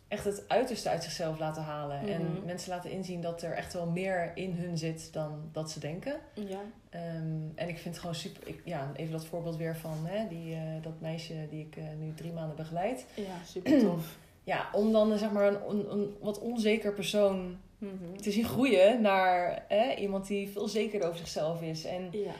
echt 0.08 0.24
het 0.24 0.44
uiterste 0.48 0.88
uit 0.88 1.02
zichzelf 1.04 1.38
laten 1.38 1.62
halen. 1.62 2.08
En 2.08 2.22
Mhm. 2.32 2.44
mensen 2.44 2.70
laten 2.70 2.90
inzien 2.90 3.20
dat 3.20 3.42
er 3.42 3.52
echt 3.52 3.72
wel 3.72 3.86
meer 3.86 4.32
in 4.34 4.52
hun 4.52 4.78
zit 4.78 5.12
dan 5.12 5.48
dat 5.52 5.70
ze 5.70 5.80
denken. 5.80 6.16
Ja. 6.34 6.60
Ehm, 6.90 7.40
en 7.54 7.68
ik 7.68 7.78
vind 7.78 7.84
het 7.84 7.98
gewoon 7.98 8.14
super... 8.14 8.48
Ik, 8.48 8.60
ja, 8.64 8.92
even 8.96 9.12
dat 9.12 9.26
voorbeeld 9.26 9.56
weer 9.56 9.76
van 9.76 9.98
hè, 10.06 10.28
die, 10.28 10.54
eh, 10.54 10.60
dat 10.82 11.00
meisje 11.00 11.34
die 11.50 11.66
ik 11.66 11.76
eh, 11.76 11.84
nu 11.98 12.14
drie 12.14 12.32
maanden 12.32 12.56
begeleid. 12.56 13.06
ja, 13.14 13.44
super 13.46 13.78
tof. 13.80 14.16
Ja, 14.44 14.68
om 14.72 14.92
dan 14.92 15.12
eh, 15.12 15.18
zeg 15.18 15.30
maar 15.32 15.46
een, 15.46 15.68
een, 15.70 15.92
een 15.92 16.16
wat 16.20 16.38
onzeker 16.38 16.92
persoon 16.92 17.56
Mhm. 17.78 18.16
te 18.16 18.30
zien 18.30 18.44
groeien 18.44 19.00
naar 19.00 19.64
hè, 19.68 19.94
iemand 19.94 20.26
die 20.26 20.48
veel 20.48 20.68
zekerder 20.68 21.06
over 21.08 21.18
zichzelf 21.20 21.62
is. 21.62 21.84
En 21.84 22.08
Ja. 22.12 22.32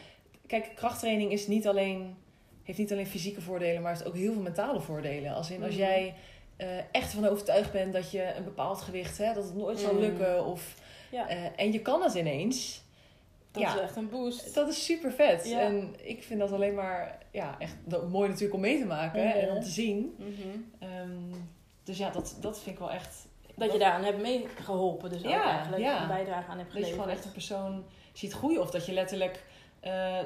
kijk, 0.47 0.73
krachttraining 0.75 1.33
is 1.33 1.47
niet 1.47 1.67
alleen, 1.67 2.15
heeft 2.63 2.79
niet 2.79 2.93
alleen 2.93 3.07
fysieke 3.07 3.41
voordelen, 3.41 3.83
maar 3.83 3.93
heeft 3.93 4.07
ook 4.07 4.15
heel 4.17 4.33
veel 4.33 4.43
mentale 4.43 4.81
voordelen. 4.81 5.35
Als 5.35 5.51
in 5.51 5.63
als 5.63 5.71
Mhm. 5.75 5.81
jij 5.81 6.15
eh, 6.57 6.69
echt 6.93 7.13
van 7.13 7.27
overtuigd 7.27 7.73
bent 7.73 7.93
dat 7.93 8.11
je 8.11 8.35
een 8.35 8.45
bepaald 8.45 8.81
gewicht, 8.81 9.19
hè, 9.19 9.35
dat 9.35 9.45
het 9.45 9.55
nooit 9.55 9.79
zal 9.79 9.93
Mhm. 9.93 10.01
lukken. 10.01 10.45
Of, 10.47 10.75
Ja. 11.11 11.29
eh, 11.29 11.45
en 11.57 11.73
je 11.73 11.81
kan 11.83 12.03
het 12.03 12.15
ineens. 12.15 12.85
Dat 13.51 13.63
ja, 13.63 13.75
is 13.75 13.81
echt 13.81 13.97
een 13.97 14.09
boost. 14.09 14.55
dat 14.55 14.69
is 14.69 14.85
super 14.85 15.13
vet. 15.13 15.49
Ja. 15.49 15.61
En 15.61 15.95
ik 16.03 16.23
vind 16.23 16.41
dat 16.41 16.53
alleen 16.53 16.75
maar 16.75 17.19
ja, 17.31 17.57
echt 17.59 17.77
mooi 18.09 18.29
natuurlijk 18.29 18.55
om 18.55 18.61
mee 18.61 18.79
te 18.79 18.87
maken 18.87 19.25
Mhm. 19.29 19.37
en 19.37 19.51
om 19.51 19.61
te 19.63 19.69
zien. 19.71 20.15
Mhm. 20.19 20.59
Ehm, 20.79 21.41
dus 21.85 21.99
ja, 21.99 22.11
dat, 22.11 22.37
dat 22.41 22.59
vind 22.61 22.75
ik 22.75 22.79
wel 22.79 22.91
echt. 22.91 23.27
Dat 23.55 23.73
je 23.73 23.79
daaraan 23.79 24.05
hebt 24.05 24.21
meegeholpen, 24.21 25.11
dus 25.11 25.25
ook 25.25 25.33
eigenlijk 25.33 25.85
een 26.01 26.09
bijdrage 26.09 26.51
aan 26.51 26.59
hebt 26.59 26.59
Dat 26.59 26.59
je 26.67 26.67
geleverd. 26.73 26.93
gewoon 26.95 27.09
echt 27.09 27.25
een 27.25 27.33
persoon 27.33 27.85
ziet 28.13 28.33
groeien. 28.33 28.61
Of 28.61 28.71
dat 28.71 28.87
je 28.87 28.93
letterlijk 28.93 29.45
eh, 29.87 30.19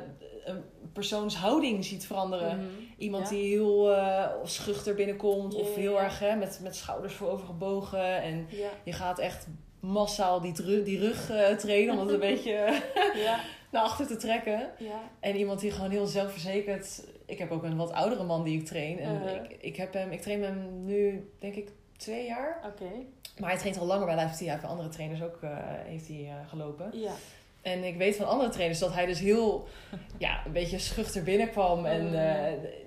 een 0.45 0.63
persoonshouding 0.93 1.85
ziet 1.85 2.07
veranderen. 2.07 2.57
Mhm. 2.57 2.67
Iemand 2.99 3.25
Ja. 3.25 3.35
die 3.37 3.49
heel 3.49 3.97
eh, 3.97 4.27
schuchter 4.45 4.95
binnenkomt. 4.95 5.55
Of 5.55 5.75
heel 5.75 6.01
erg 6.01 6.19
hè, 6.19 6.37
met, 6.37 6.61
met 6.63 6.77
schouders 6.77 7.15
voorovergebogen. 7.15 8.23
En 8.23 8.47
Ja. 8.51 8.69
je 8.85 8.93
gaat 8.93 9.19
echt 9.19 9.47
massaal 9.81 10.41
die, 10.41 10.83
die 10.83 10.99
rug 10.99 11.31
eh, 11.31 11.57
trainen. 11.57 11.95
Om 11.95 12.01
het 12.01 12.11
een 12.11 12.21
beetje 12.35 12.81
Ja. 13.15 13.41
naar 13.73 13.83
achter 13.83 14.07
te 14.07 14.17
trekken. 14.17 14.71
Ja. 14.79 15.01
En 15.21 15.37
iemand 15.37 15.61
die 15.61 15.71
gewoon 15.71 15.91
heel 15.91 16.07
zelfverzekerd... 16.07 17.05
Ik 17.27 17.39
heb 17.39 17.51
ook 17.51 17.63
een 17.63 17.77
wat 17.77 17.93
oudere 17.93 18.25
man 18.25 18.45
die 18.45 18.59
ik 18.61 18.67
train. 18.67 18.99
En 18.99 19.15
Uh-huh. 19.15 19.35
ik, 19.45 19.57
ik, 19.61 19.77
heb 19.77 19.93
hem, 19.93 20.11
ik 20.11 20.21
train 20.23 20.43
hem 20.43 20.85
nu, 20.85 21.31
denk 21.39 21.55
ik, 21.55 21.73
twee 21.97 22.27
jaar. 22.27 22.61
Oké. 22.67 22.91
Maar 23.39 23.51
hij 23.51 23.59
traint 23.59 23.79
al 23.79 23.87
langer 23.87 24.07
bij 24.07 24.15
Live 24.15 24.35
T. 24.35 24.39
Hij 24.39 24.49
heeft 24.49 24.61
bij 24.61 24.71
andere 24.71 24.89
trainers 24.89 25.23
ook 25.23 25.39
heeft 25.85 26.09
hij, 26.09 26.29
gelopen. 26.49 26.91
Ja. 26.93 27.13
En 27.63 27.85
ik 27.85 27.97
weet 27.97 28.17
van 28.17 28.27
andere 28.29 28.51
trainers 28.51 28.79
dat 28.79 28.95
hij 28.95 29.07
dus 29.07 29.19
heel, 29.21 29.69
ja, 30.19 30.41
een 30.47 30.53
beetje 30.53 30.79
schuchter 30.79 31.23
binnenkwam. 31.23 31.87
En 31.87 32.07
Mm. 32.09 32.15
eh, 32.15 32.43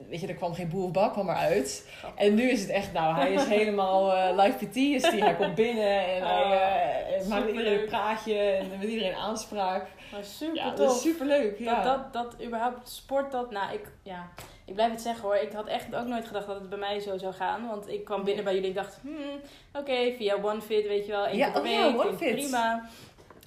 weet 0.10 0.20
je, 0.22 0.28
er 0.28 0.34
kwam 0.34 0.54
geen 0.54 0.70
boer 0.70 0.84
of 0.84 0.92
bak 0.92 1.12
kwam 1.14 1.30
uit. 1.30 1.90
En 2.16 2.34
nu 2.36 2.50
is 2.50 2.62
het 2.62 2.70
echt, 2.70 2.94
nou, 2.94 3.16
hij 3.16 3.34
is 3.34 3.46
helemaal 3.58 4.14
eh 4.14 4.44
live 4.44 4.66
PT 4.66 4.76
is 4.76 5.02
die. 5.12 5.24
Hij 5.24 5.36
komt 5.36 5.56
binnen 5.56 6.06
en 6.06 6.24
hij 6.28 7.18
eh, 7.20 7.28
maakt 7.28 7.48
iedereen 7.48 7.80
een 7.80 7.86
praatje 7.86 8.40
en 8.40 8.66
met 8.80 8.90
iedereen 8.90 9.16
aanspraak. 9.16 9.88
Maar 10.12 10.24
super 10.24 10.56
Ja, 10.56 10.70
tof. 10.74 10.78
dat 10.88 10.96
is 10.96 11.02
superleuk. 11.02 11.60
Ja. 11.60 11.84
Dat, 11.84 12.14
dat, 12.14 12.24
dat 12.38 12.46
überhaupt 12.46 12.90
sport 12.90 13.32
dat, 13.32 13.52
nou 13.52 13.74
ik, 13.74 13.82
ja, 14.04 14.30
ik 14.66 14.74
blijf 14.74 14.92
het 14.92 15.02
zeggen 15.02 15.24
hoor. 15.24 15.36
Ik 15.36 15.52
had 15.52 15.68
echt 15.68 15.96
ook 15.96 16.06
nooit 16.08 16.26
gedacht 16.28 16.48
dat 16.48 16.56
het 16.60 16.70
bij 16.70 16.78
mij 16.80 17.00
zo 17.00 17.18
zou 17.18 17.34
gaan. 17.34 17.68
Want 17.68 17.90
ik 17.90 18.06
kwam 18.06 18.24
binnen 18.24 18.44
bij 18.44 18.54
jullie 18.54 18.70
en 18.70 18.76
dacht, 18.76 18.98
hmm, 19.02 19.40
oké, 19.74 20.14
via 20.18 20.38
OneFit 20.42 20.88
weet 20.88 21.06
je 21.06 21.12
wel, 21.12 21.26
één 21.26 21.38
Ja, 21.38 21.50
keer 21.50 21.62
per 21.62 21.96
oh 21.96 22.04
week, 22.20 22.34
prima. 22.34 22.90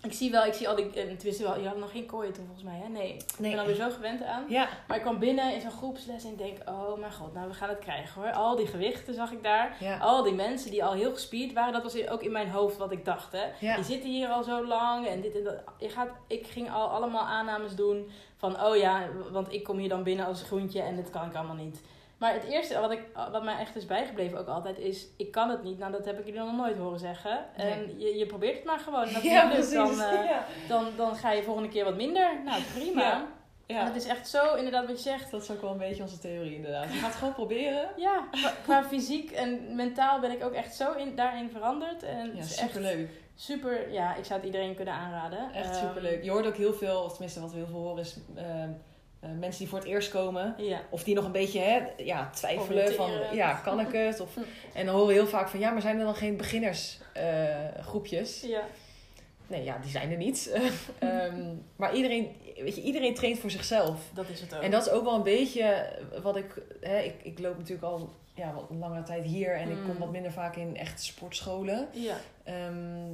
Ik 0.07 0.12
zie 0.12 0.31
wel, 0.31 0.45
ik 0.45 0.53
zie 0.55 0.69
al 0.69 0.75
die, 0.77 0.85
eh, 0.85 0.92
tenminste 0.92 1.42
wel, 1.42 1.61
je 1.61 1.66
had 1.69 1.77
nog 1.77 1.90
geen 1.90 2.07
kooien 2.07 2.33
toen 2.33 2.45
volgens 2.45 2.64
mij 2.66 2.79
hè? 2.83 2.88
Nee, 2.88 3.14
ik 3.14 3.38
Nee. 3.38 3.51
ben 3.51 3.61
alweer 3.61 3.75
zo 3.75 3.90
gewend 3.90 4.23
aan. 4.25 4.45
ja, 4.49 4.69
Maar 4.88 4.97
ik 4.97 5.03
kwam 5.03 5.19
binnen 5.19 5.55
in 5.55 5.61
zo'n 5.61 5.71
groepsles 5.71 6.25
en 6.25 6.31
ik 6.31 6.38
denk, 6.38 6.59
oh 6.69 6.99
mijn 6.99 7.12
god, 7.12 7.35
nou 7.35 7.49
we 7.49 7.55
gaan 7.55 7.69
het 7.69 7.79
krijgen 7.79 8.23
hoor. 8.23 8.33
Al 8.33 8.57
die 8.57 8.66
gewichten 8.66 9.14
zag 9.14 9.33
ik 9.33 9.42
daar. 9.42 9.77
ja, 9.81 9.99
Al 9.99 10.23
die 10.23 10.33
mensen 10.35 10.71
die 10.71 10.85
al 10.85 10.92
heel 10.92 11.12
gespierd 11.12 11.53
waren, 11.53 11.73
dat 11.73 11.83
was 11.83 12.09
ook 12.09 12.23
in 12.23 12.33
mijn 12.33 12.51
hoofd 12.51 12.77
wat 12.77 12.92
ik 12.92 13.05
dacht. 13.05 13.33
Hè? 13.33 13.45
ja. 13.61 13.75
Die 13.75 13.85
zitten 13.85 14.11
hier 14.11 14.29
al 14.29 14.42
zo 14.42 14.66
lang 14.66 15.07
en 15.07 15.21
dit 15.21 15.37
en 15.37 15.45
dat. 15.45 15.55
Je 15.79 15.88
gaat, 15.88 16.09
ik 16.27 16.47
ging 16.47 16.71
al 16.73 16.88
allemaal 16.88 17.25
aannames 17.25 17.75
doen 17.75 18.11
van, 18.37 18.62
oh 18.64 18.77
ja, 18.77 19.09
want 19.33 19.53
ik 19.53 19.64
kom 19.64 19.79
hier 19.79 19.88
dan 19.88 20.03
binnen 20.03 20.27
als 20.27 20.42
groentje 20.42 20.83
en 20.83 20.97
dit 20.97 21.11
kan 21.11 21.27
ik 21.29 21.35
allemaal 21.35 21.55
niet. 21.57 21.81
Maar 22.18 22.33
het 22.33 22.44
eerste 22.44 22.81
wat, 22.81 22.90
ik, 22.90 23.00
wat 23.33 23.42
mij 23.44 23.59
echt 23.59 23.76
is 23.76 23.87
bijgebleven 23.87 24.38
ook 24.38 24.46
altijd 24.48 24.79
is, 24.79 25.07
ik 25.16 25.31
kan 25.31 25.50
het 25.50 25.62
niet. 25.62 25.79
Nou, 25.79 25.92
dat 25.92 26.05
heb 26.05 26.18
ik 26.18 26.24
jullie 26.26 26.40
nog 26.40 26.52
nooit 26.57 26.76
horen 26.76 26.98
zeggen. 26.98 27.44
En 27.57 27.98
je, 27.98 28.16
je 28.16 28.26
probeert 28.26 28.55
het 28.57 28.64
maar 28.64 28.79
gewoon. 28.79 29.07
Ja, 29.22 29.48
lukt, 29.48 29.72
dan, 29.72 29.90
eh, 29.90 30.24
ja. 30.24 30.46
dan, 30.68 30.87
dan 30.96 31.16
ga 31.16 31.33
je 31.33 31.42
volgende 31.42 31.68
keer 31.68 31.85
wat 31.85 31.96
minder. 31.96 32.31
Nou, 32.44 32.62
prima. 32.74 33.26
Ja. 33.66 33.81
En 33.81 33.87
het 33.87 33.96
is 33.96 34.07
echt 34.07 34.29
zo, 34.29 34.55
inderdaad, 34.55 34.87
wat 34.87 34.96
je 35.02 35.11
zegt. 35.11 35.31
Dat 35.31 35.42
is 35.42 35.50
ook 35.50 35.61
wel 35.61 35.70
een 35.70 35.79
beetje 35.79 36.02
onze 36.02 36.18
theorie, 36.18 36.55
inderdaad. 36.55 36.92
Je 36.92 36.98
gaat 36.98 37.09
het 37.09 37.18
gewoon 37.18 37.35
proberen. 37.35 37.88
Ja, 37.96 38.29
qua, 38.31 38.52
qua 38.62 38.85
fysiek 38.85 39.31
en 39.31 39.74
mentaal 39.74 40.20
ben 40.20 40.31
ik 40.31 40.44
ook 40.44 40.52
echt 40.52 40.74
zo 40.74 40.92
in, 40.92 41.14
daarin 41.16 41.50
veranderd. 41.50 42.02
En 42.02 42.37
Ja, 42.37 42.42
superleuk. 42.42 43.11
super, 43.35 43.92
ja, 43.92 44.14
ik 44.14 44.24
zou 44.24 44.38
het 44.38 44.46
iedereen 44.48 44.74
kunnen 44.74 44.94
aanraden. 44.94 45.52
Echt 45.52 45.76
Ehm, 45.76 45.87
superleuk. 45.87 46.24
Je 46.24 46.31
hoort 46.31 46.46
ook 46.46 46.57
heel 46.57 46.72
veel, 46.74 47.02
of 47.02 47.11
tenminste 47.12 47.40
wat 47.40 47.50
we 47.50 47.57
heel 47.57 47.66
veel 47.66 47.79
horen, 47.81 47.98
is 48.02 48.16
ehm, 48.37 48.71
eh, 49.21 49.31
mensen 49.38 49.58
die 49.58 49.69
voor 49.69 49.79
het 49.79 49.88
eerst 49.88 50.10
komen. 50.10 50.54
Ja, 50.58 50.81
Of 50.90 51.04
die 51.04 51.14
nog 51.14 51.25
een 51.25 51.33
beetje 51.33 51.60
hè, 51.60 51.83
ja, 51.96 52.31
twijfelen 52.31 52.94
van, 52.94 53.10
ja, 53.33 53.52
kan 53.52 53.81
ik 53.81 53.92
het? 53.92 54.21
Of, 54.21 54.37
en 54.75 54.87
dan 54.87 54.94
horen 54.94 55.08
we 55.08 55.12
heel 55.14 55.27
vaak 55.27 55.48
van, 55.48 55.60
ja, 55.60 55.71
maar 55.71 55.83
zijn 55.83 55.98
er 55.98 56.04
dan 56.04 56.14
geen 56.14 56.37
beginnersgroepjes? 56.37 57.87
groepjes? 57.87 58.40
ja, 58.42 58.62
nee, 59.46 59.64
ja, 59.64 59.79
die 59.79 59.90
zijn 59.90 60.10
er 60.10 60.17
niet. 60.17 60.50
Ehm, 60.98 61.54
maar 61.77 61.94
iedereen, 61.94 62.29
weet 62.56 62.75
je, 62.77 62.83
iedereen 62.83 63.14
traint 63.14 63.38
voor 63.38 63.50
zichzelf. 63.50 64.00
dat 64.14 64.29
is 64.29 64.40
het 64.40 64.54
ook. 64.54 64.62
En 64.62 64.71
dat 64.71 64.87
is 64.87 64.92
ook 64.92 65.04
wel 65.04 65.14
een 65.14 65.23
beetje 65.23 65.92
wat 66.23 66.37
ik... 66.37 66.62
Hè, 66.81 66.98
ik, 67.00 67.14
ik 67.23 67.38
loop 67.38 67.56
natuurlijk 67.58 67.87
al 67.87 68.10
ja, 68.35 68.52
wat 68.54 68.67
langere 68.79 69.02
tijd 69.02 69.25
hier. 69.25 69.54
En 69.54 69.71
ik 69.71 69.77
kom 69.77 69.92
Mm. 69.92 69.98
wat 69.98 70.10
minder 70.10 70.33
vaak 70.33 70.56
in 70.56 70.77
echt 70.77 71.02
sportscholen. 71.02 71.88
Ja, 71.92 72.17
Ehm, 72.44 73.08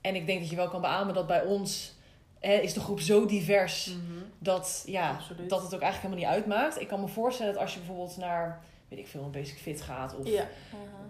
en 0.00 0.14
ik 0.14 0.26
denk 0.26 0.40
dat 0.40 0.50
je 0.50 0.56
wel 0.56 0.68
kan 0.68 0.80
beamen 0.80 1.14
dat 1.14 1.26
bij 1.26 1.42
ons... 1.44 1.94
Hè, 2.42 2.52
is 2.54 2.72
de 2.72 2.80
groep 2.80 3.00
zo 3.00 3.26
divers 3.26 3.86
Mhm. 3.86 4.22
dat, 4.38 4.82
ja, 4.86 5.10
Absoluut. 5.10 5.48
dat 5.50 5.62
het 5.62 5.74
ook 5.74 5.80
eigenlijk 5.80 6.14
helemaal 6.14 6.34
niet 6.36 6.42
uitmaakt. 6.44 6.80
Ik 6.80 6.88
kan 6.88 7.00
me 7.00 7.08
voorstellen 7.08 7.52
dat 7.52 7.62
als 7.62 7.72
je 7.72 7.78
bijvoorbeeld 7.78 8.16
naar, 8.16 8.60
weet 8.88 8.98
ik 8.98 9.06
veel, 9.08 9.22
een 9.22 9.30
basic 9.30 9.58
fit 9.58 9.80
gaat. 9.80 10.16
Of, 10.18 10.26
ja. 10.28 10.46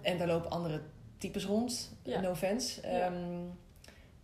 En 0.03 0.19
daar 0.19 0.27
lopen 0.27 0.51
andere 0.51 0.81
types 1.19 1.45
rond. 1.45 1.93
Ja. 2.03 2.21
No 2.21 2.31
offense. 2.31 2.81
Ja. 2.83 2.89
Ehm, 2.89 3.15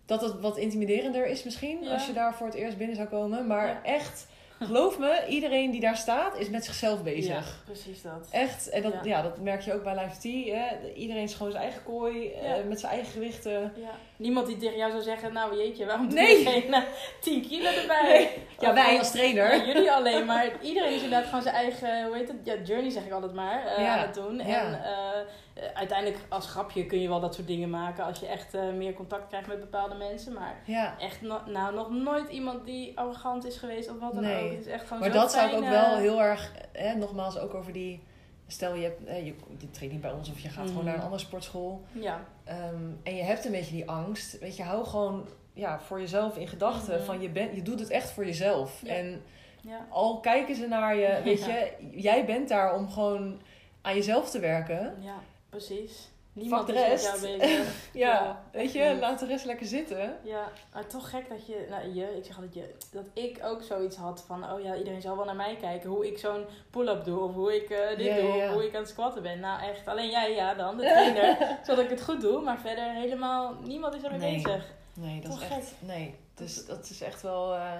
dat 0.06 0.20
het 0.20 0.40
wat 0.40 0.56
intimiderender 0.56 1.26
is 1.26 1.44
misschien. 1.44 1.82
Ja. 1.82 1.92
Als 1.92 2.06
je 2.06 2.12
daar 2.12 2.34
voor 2.34 2.46
het 2.46 2.56
eerst 2.56 2.76
binnen 2.78 2.96
zou 2.96 3.08
komen. 3.08 3.46
Maar 3.46 3.66
Ja. 3.66 3.82
echt, 3.82 4.26
geloof 4.60 4.98
me, 4.98 5.24
iedereen 5.28 5.70
die 5.70 5.80
daar 5.80 5.96
staat 5.96 6.38
is 6.38 6.48
met 6.50 6.64
zichzelf 6.64 7.02
bezig. 7.02 7.46
Ja, 7.46 7.72
precies 7.72 8.02
dat. 8.02 8.28
Echt, 8.30 8.68
en 8.68 8.82
dat, 8.82 8.92
Ja. 8.92 9.00
ja. 9.04 9.22
dat 9.22 9.40
merk 9.40 9.60
je 9.60 9.74
ook 9.74 9.82
bij 9.82 9.94
Live 10.04 10.18
Tea. 10.18 10.54
Hè. 10.56 10.92
Iedereen 10.92 11.22
is 11.22 11.34
gewoon 11.34 11.52
zijn 11.52 11.64
eigen 11.64 11.82
kooi, 11.82 12.30
eh, 12.32 12.64
met 12.68 12.80
zijn 12.80 12.92
eigen 12.92 13.12
gewichten. 13.12 13.72
Ja. 13.76 13.90
Niemand 14.18 14.46
die 14.46 14.56
tegen 14.56 14.76
jou 14.76 14.90
zou 14.90 15.02
zeggen, 15.02 15.32
nou 15.32 15.56
jeetje, 15.56 15.86
waarom 15.86 16.08
doe 16.08 16.18
Nee. 16.18 16.38
je 16.38 16.44
geen 16.50 16.74
eh, 16.74 16.82
10 17.20 17.42
kilo 17.48 17.68
erbij? 17.70 18.02
Nee. 18.02 18.28
Ja, 18.58 18.68
Of, 18.68 18.74
wij 18.74 18.98
als 18.98 19.10
trainer. 19.10 19.56
Ja, 19.56 19.64
jullie 19.66 19.92
alleen, 19.92 20.24
maar 20.26 20.46
iedereen 20.62 20.92
is 20.94 21.02
inderdaad 21.02 21.24
gewoon 21.28 21.42
zijn 21.42 21.54
eigen, 21.54 22.06
hoe 22.06 22.16
heet 22.16 22.28
het? 22.28 22.36
Ja, 22.42 22.54
journey 22.64 22.90
zeg 22.90 23.04
ik 23.04 23.12
altijd 23.12 23.32
maar, 23.34 23.66
eh, 23.66 23.84
Ja, 23.84 23.96
aan 23.96 24.06
het 24.06 24.14
doen. 24.14 24.40
En 24.40 24.82
eh, 24.84 25.66
uiteindelijk 25.74 26.18
als 26.28 26.46
grapje 26.50 26.86
kun 26.86 27.00
je 27.00 27.08
wel 27.08 27.20
dat 27.20 27.34
soort 27.34 27.46
dingen 27.46 27.70
maken 27.70 28.04
als 28.04 28.20
je 28.20 28.26
echt 28.26 28.52
meer 28.76 28.92
contact 28.92 29.28
krijgt 29.28 29.48
met 29.48 29.60
bepaalde 29.60 29.94
mensen. 29.94 30.32
Maar 30.32 30.56
echt 30.98 31.20
no- 31.22 31.42
nou, 31.46 31.74
nog 31.74 31.90
nooit 31.90 32.28
iemand 32.30 32.64
die 32.66 32.98
arrogant 32.98 33.46
is 33.46 33.56
geweest 33.56 33.90
of 33.90 33.98
wat 34.00 34.14
dan 34.14 34.22
Nee. 34.22 34.44
ook. 34.44 34.50
Het 34.50 34.60
is 34.60 34.72
echt 34.72 34.82
gewoon 34.86 34.98
Maar 34.98 35.10
zo 35.12 35.18
dat 35.18 35.32
zou 35.32 35.48
ik 35.50 35.56
ook 35.56 35.68
wel 35.68 35.96
heel 35.96 36.22
erg, 36.22 36.52
hè, 36.72 36.94
nogmaals 36.94 37.38
ook 37.38 37.54
over 37.54 37.72
die, 37.72 38.02
stel 38.50 38.74
je, 38.74 38.82
hebt, 38.82 39.04
eh, 39.04 39.26
je, 39.26 39.34
je 39.58 39.70
traint 39.70 39.92
niet 39.92 40.00
bij 40.02 40.12
ons 40.12 40.30
of 40.30 40.38
je 40.40 40.48
gaat 40.48 40.58
Mhm. 40.64 40.68
gewoon 40.68 40.84
naar 40.84 40.94
een 40.94 41.00
andere 41.02 41.20
sportschool 41.20 41.82
Ja, 41.92 42.24
ehm, 42.44 42.84
en 43.02 43.16
je 43.16 43.22
hebt 43.22 43.44
een 43.44 43.50
beetje 43.52 43.74
die 43.74 43.90
angst, 43.90 44.38
weet 44.38 44.56
je, 44.56 44.62
hou 44.62 44.84
gewoon 44.84 45.26
ja, 45.52 45.80
voor 45.80 46.00
jezelf 46.00 46.36
in 46.36 46.48
gedachten 46.48 46.94
Mhm. 46.96 47.04
van 47.04 47.20
je, 47.20 47.28
bent, 47.28 47.54
je 47.54 47.62
doet 47.62 47.80
het 47.80 47.90
echt 47.90 48.10
voor 48.10 48.24
jezelf. 48.26 48.80
Ja. 48.84 48.94
En 48.94 49.22
ja. 49.60 49.86
al 49.90 50.20
kijken 50.20 50.54
ze 50.56 50.66
naar 50.66 50.96
je, 50.96 51.20
weet 51.24 51.44
je, 51.44 51.72
jij 51.90 52.24
bent 52.24 52.48
daar 52.48 52.74
om 52.74 52.90
gewoon 52.90 53.40
aan 53.82 53.94
jezelf 53.94 54.30
te 54.30 54.38
werken. 54.40 54.94
ja, 55.00 55.14
precies. 55.48 56.10
Niemand 56.38 56.66
de 56.66 56.72
is 56.72 56.80
met 56.80 56.88
rest. 56.88 57.22
jou. 57.26 57.38
Ja, 57.92 58.12
Ja, 58.12 58.42
weet 58.52 58.72
je, 58.72 58.84
niet. 58.84 59.00
laat 59.00 59.18
de 59.18 59.26
rest 59.26 59.44
lekker 59.44 59.66
zitten. 59.66 60.16
Ja, 60.22 60.48
maar 60.72 60.86
toch 60.86 61.10
gek 61.10 61.28
dat 61.28 61.46
je, 61.46 61.66
nou 61.70 61.92
je, 61.94 62.16
ik 62.16 62.24
zeg 62.24 62.34
altijd 62.36 62.54
je, 62.54 62.74
dat 62.92 63.04
ik 63.12 63.38
ook 63.44 63.62
zoiets 63.62 63.96
had 63.96 64.24
van, 64.26 64.50
oh 64.52 64.62
ja, 64.62 64.74
iedereen 64.76 65.00
zal 65.00 65.16
wel 65.16 65.24
naar 65.24 65.36
mij 65.36 65.56
kijken 65.60 65.90
hoe 65.90 66.06
ik 66.06 66.18
zo'n 66.18 66.44
pull-up 66.70 67.04
doe 67.04 67.20
of 67.20 67.34
hoe 67.34 67.54
ik 67.56 67.70
eh, 67.70 67.88
dit 67.96 68.06
Ja, 68.06 68.14
doe 68.16 68.24
ja. 68.32 68.46
of 68.48 68.52
hoe 68.52 68.66
ik 68.66 68.74
aan 68.74 68.80
het 68.80 68.90
squatten 68.90 69.22
ben. 69.22 69.40
Nou 69.40 69.62
echt, 69.62 69.88
alleen 69.88 70.10
jij 70.10 70.34
ja 70.34 70.54
dan, 70.54 70.76
de 70.76 70.82
trainer, 70.82 71.36
zodat 71.66 71.84
ik 71.84 71.90
het 71.90 72.02
goed 72.02 72.20
doe, 72.20 72.40
maar 72.40 72.58
verder 72.58 72.84
helemaal, 72.92 73.54
niemand 73.64 73.94
is 73.94 74.02
ermee 74.02 74.18
Nee. 74.18 74.42
bezig. 74.42 74.64
Nee, 74.94 75.20
dat 75.20 75.30
Toch 75.30 75.42
is 75.42 75.48
echt. 75.48 75.72
Nee, 75.78 76.14
dus 76.34 76.66
dat 76.66 76.88
is 76.90 77.00
echt 77.00 77.22
wel. 77.22 77.54
eh, 77.54 77.72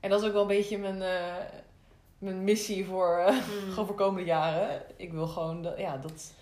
en 0.00 0.10
dat 0.10 0.20
is 0.20 0.26
ook 0.26 0.32
wel 0.32 0.42
een 0.42 0.48
beetje 0.48 0.78
mijn, 0.78 1.02
eh, 1.02 1.34
mijn 2.18 2.44
missie 2.44 2.86
voor, 2.86 3.22
Hmm. 3.26 3.68
gewoon 3.70 3.86
voor 3.86 3.94
komende 3.96 4.24
jaren. 4.26 4.82
Ik 4.96 5.12
wil 5.12 5.26
gewoon 5.26 5.62
dat, 5.62 5.78
ja, 5.78 5.96
dat. 5.96 6.32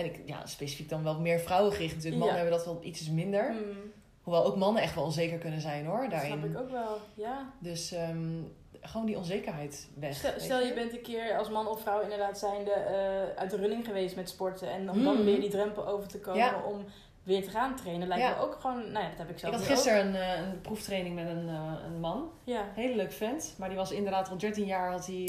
En 0.00 0.06
ik, 0.06 0.20
ja, 0.24 0.46
specifiek 0.46 0.88
dan 0.88 1.02
wel 1.04 1.20
meer 1.20 1.40
vrouwengericht 1.40 1.94
natuurlijk. 1.94 2.22
Mannen 2.22 2.36
Ja. 2.38 2.42
hebben 2.42 2.64
dat 2.64 2.74
wel 2.74 2.84
iets 2.84 3.08
minder. 3.10 3.50
Hmm, 3.50 3.92
Hoewel 4.22 4.44
ook 4.44 4.56
mannen 4.56 4.82
echt 4.82 4.94
wel 4.94 5.04
onzeker 5.04 5.38
kunnen 5.38 5.60
zijn 5.60 5.86
hoor, 5.86 6.00
dat 6.00 6.10
daarin. 6.10 6.30
snap 6.32 6.44
ik 6.50 6.58
ook 6.58 6.70
wel, 6.70 6.98
ja. 7.14 7.52
Dus 7.58 7.92
ehm, 7.92 8.42
gewoon 8.80 9.06
die 9.06 9.16
onzekerheid 9.16 9.88
weg. 9.98 10.34
Stel, 10.36 10.60
je 10.60 10.72
bent 10.74 10.92
een 10.92 11.02
keer 11.02 11.38
als 11.38 11.48
man 11.50 11.68
of 11.68 11.80
vrouw 11.80 12.00
inderdaad 12.00 12.38
zijnde 12.38 12.70
eh, 12.70 13.38
uit 13.40 13.50
de 13.50 13.56
running 13.56 13.84
geweest 13.84 14.16
met 14.16 14.28
sporten 14.28 14.70
en 14.70 14.90
om 14.90 15.04
dan 15.04 15.24
weer 15.24 15.40
die 15.40 15.50
drempel 15.50 15.86
over 15.86 16.08
te 16.08 16.18
komen 16.20 16.40
Ja. 16.40 16.62
om 16.66 16.84
weer 17.22 17.42
te 17.42 17.50
gaan 17.50 17.76
trainen, 17.76 18.08
lijkt 18.08 18.22
Ja. 18.24 18.30
me 18.36 18.40
ook 18.42 18.56
gewoon, 18.60 18.92
nou 18.92 19.04
ja, 19.04 19.08
dat 19.08 19.18
heb 19.18 19.28
ik 19.28 19.34
Ik 19.34 19.38
zelf 19.38 19.54
had 19.54 19.62
nu 19.62 19.68
ook. 19.68 19.74
gisteren 19.74 20.06
een, 20.06 20.14
eh, 20.14 20.46
een 20.52 20.60
proeftraining 20.60 21.14
met 21.14 21.28
een, 21.28 21.48
eh, 21.48 21.72
een 21.84 22.00
man. 22.00 22.30
Ja, 22.44 22.64
Hele 22.74 22.96
leuk 22.96 23.12
vent. 23.12 23.54
Maar 23.58 23.68
die 23.68 23.78
was 23.78 23.90
inderdaad 23.92 24.30
al 24.30 24.36
13 24.38 24.64
jaar 24.66 24.90
had 24.90 25.06
hij. 25.06 25.24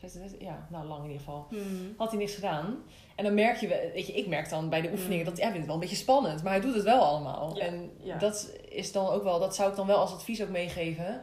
Ja. 0.00 0.08
16, 0.08 0.20
16, 0.28 0.46
ja, 0.46 0.66
nou 0.70 0.86
lang 0.86 0.98
in 1.04 1.10
ieder 1.10 1.24
geval. 1.26 1.46
Hmm. 1.48 1.94
had 1.96 2.10
hij 2.10 2.18
niks 2.18 2.34
gedaan. 2.34 2.76
En 3.16 3.24
dan 3.24 3.34
merk 3.34 3.56
je, 3.56 3.90
weet 3.94 4.06
je, 4.06 4.12
ik 4.12 4.26
merk 4.26 4.48
dan 4.48 4.68
bij 4.68 4.80
de 4.80 4.90
oefeningen 4.90 5.18
Mm. 5.24 5.30
dat 5.30 5.34
hij 5.40 5.42
vindt 5.44 5.56
het 5.56 5.66
wel 5.66 5.74
een 5.74 5.80
beetje 5.80 5.96
spannend, 5.96 6.42
maar 6.42 6.52
hij 6.52 6.60
doet 6.60 6.74
het 6.74 6.84
wel 6.84 7.00
allemaal. 7.02 7.56
Ja, 7.56 7.64
En 7.64 7.90
ja. 8.02 8.18
dat 8.18 8.50
is 8.68 8.92
dan 8.92 9.08
ook 9.08 9.22
wel, 9.22 9.38
dat 9.38 9.54
zou 9.54 9.70
ik 9.70 9.76
dan 9.76 9.86
wel 9.86 9.98
als 9.98 10.12
advies 10.12 10.42
ook 10.42 10.48
meegeven. 10.48 11.20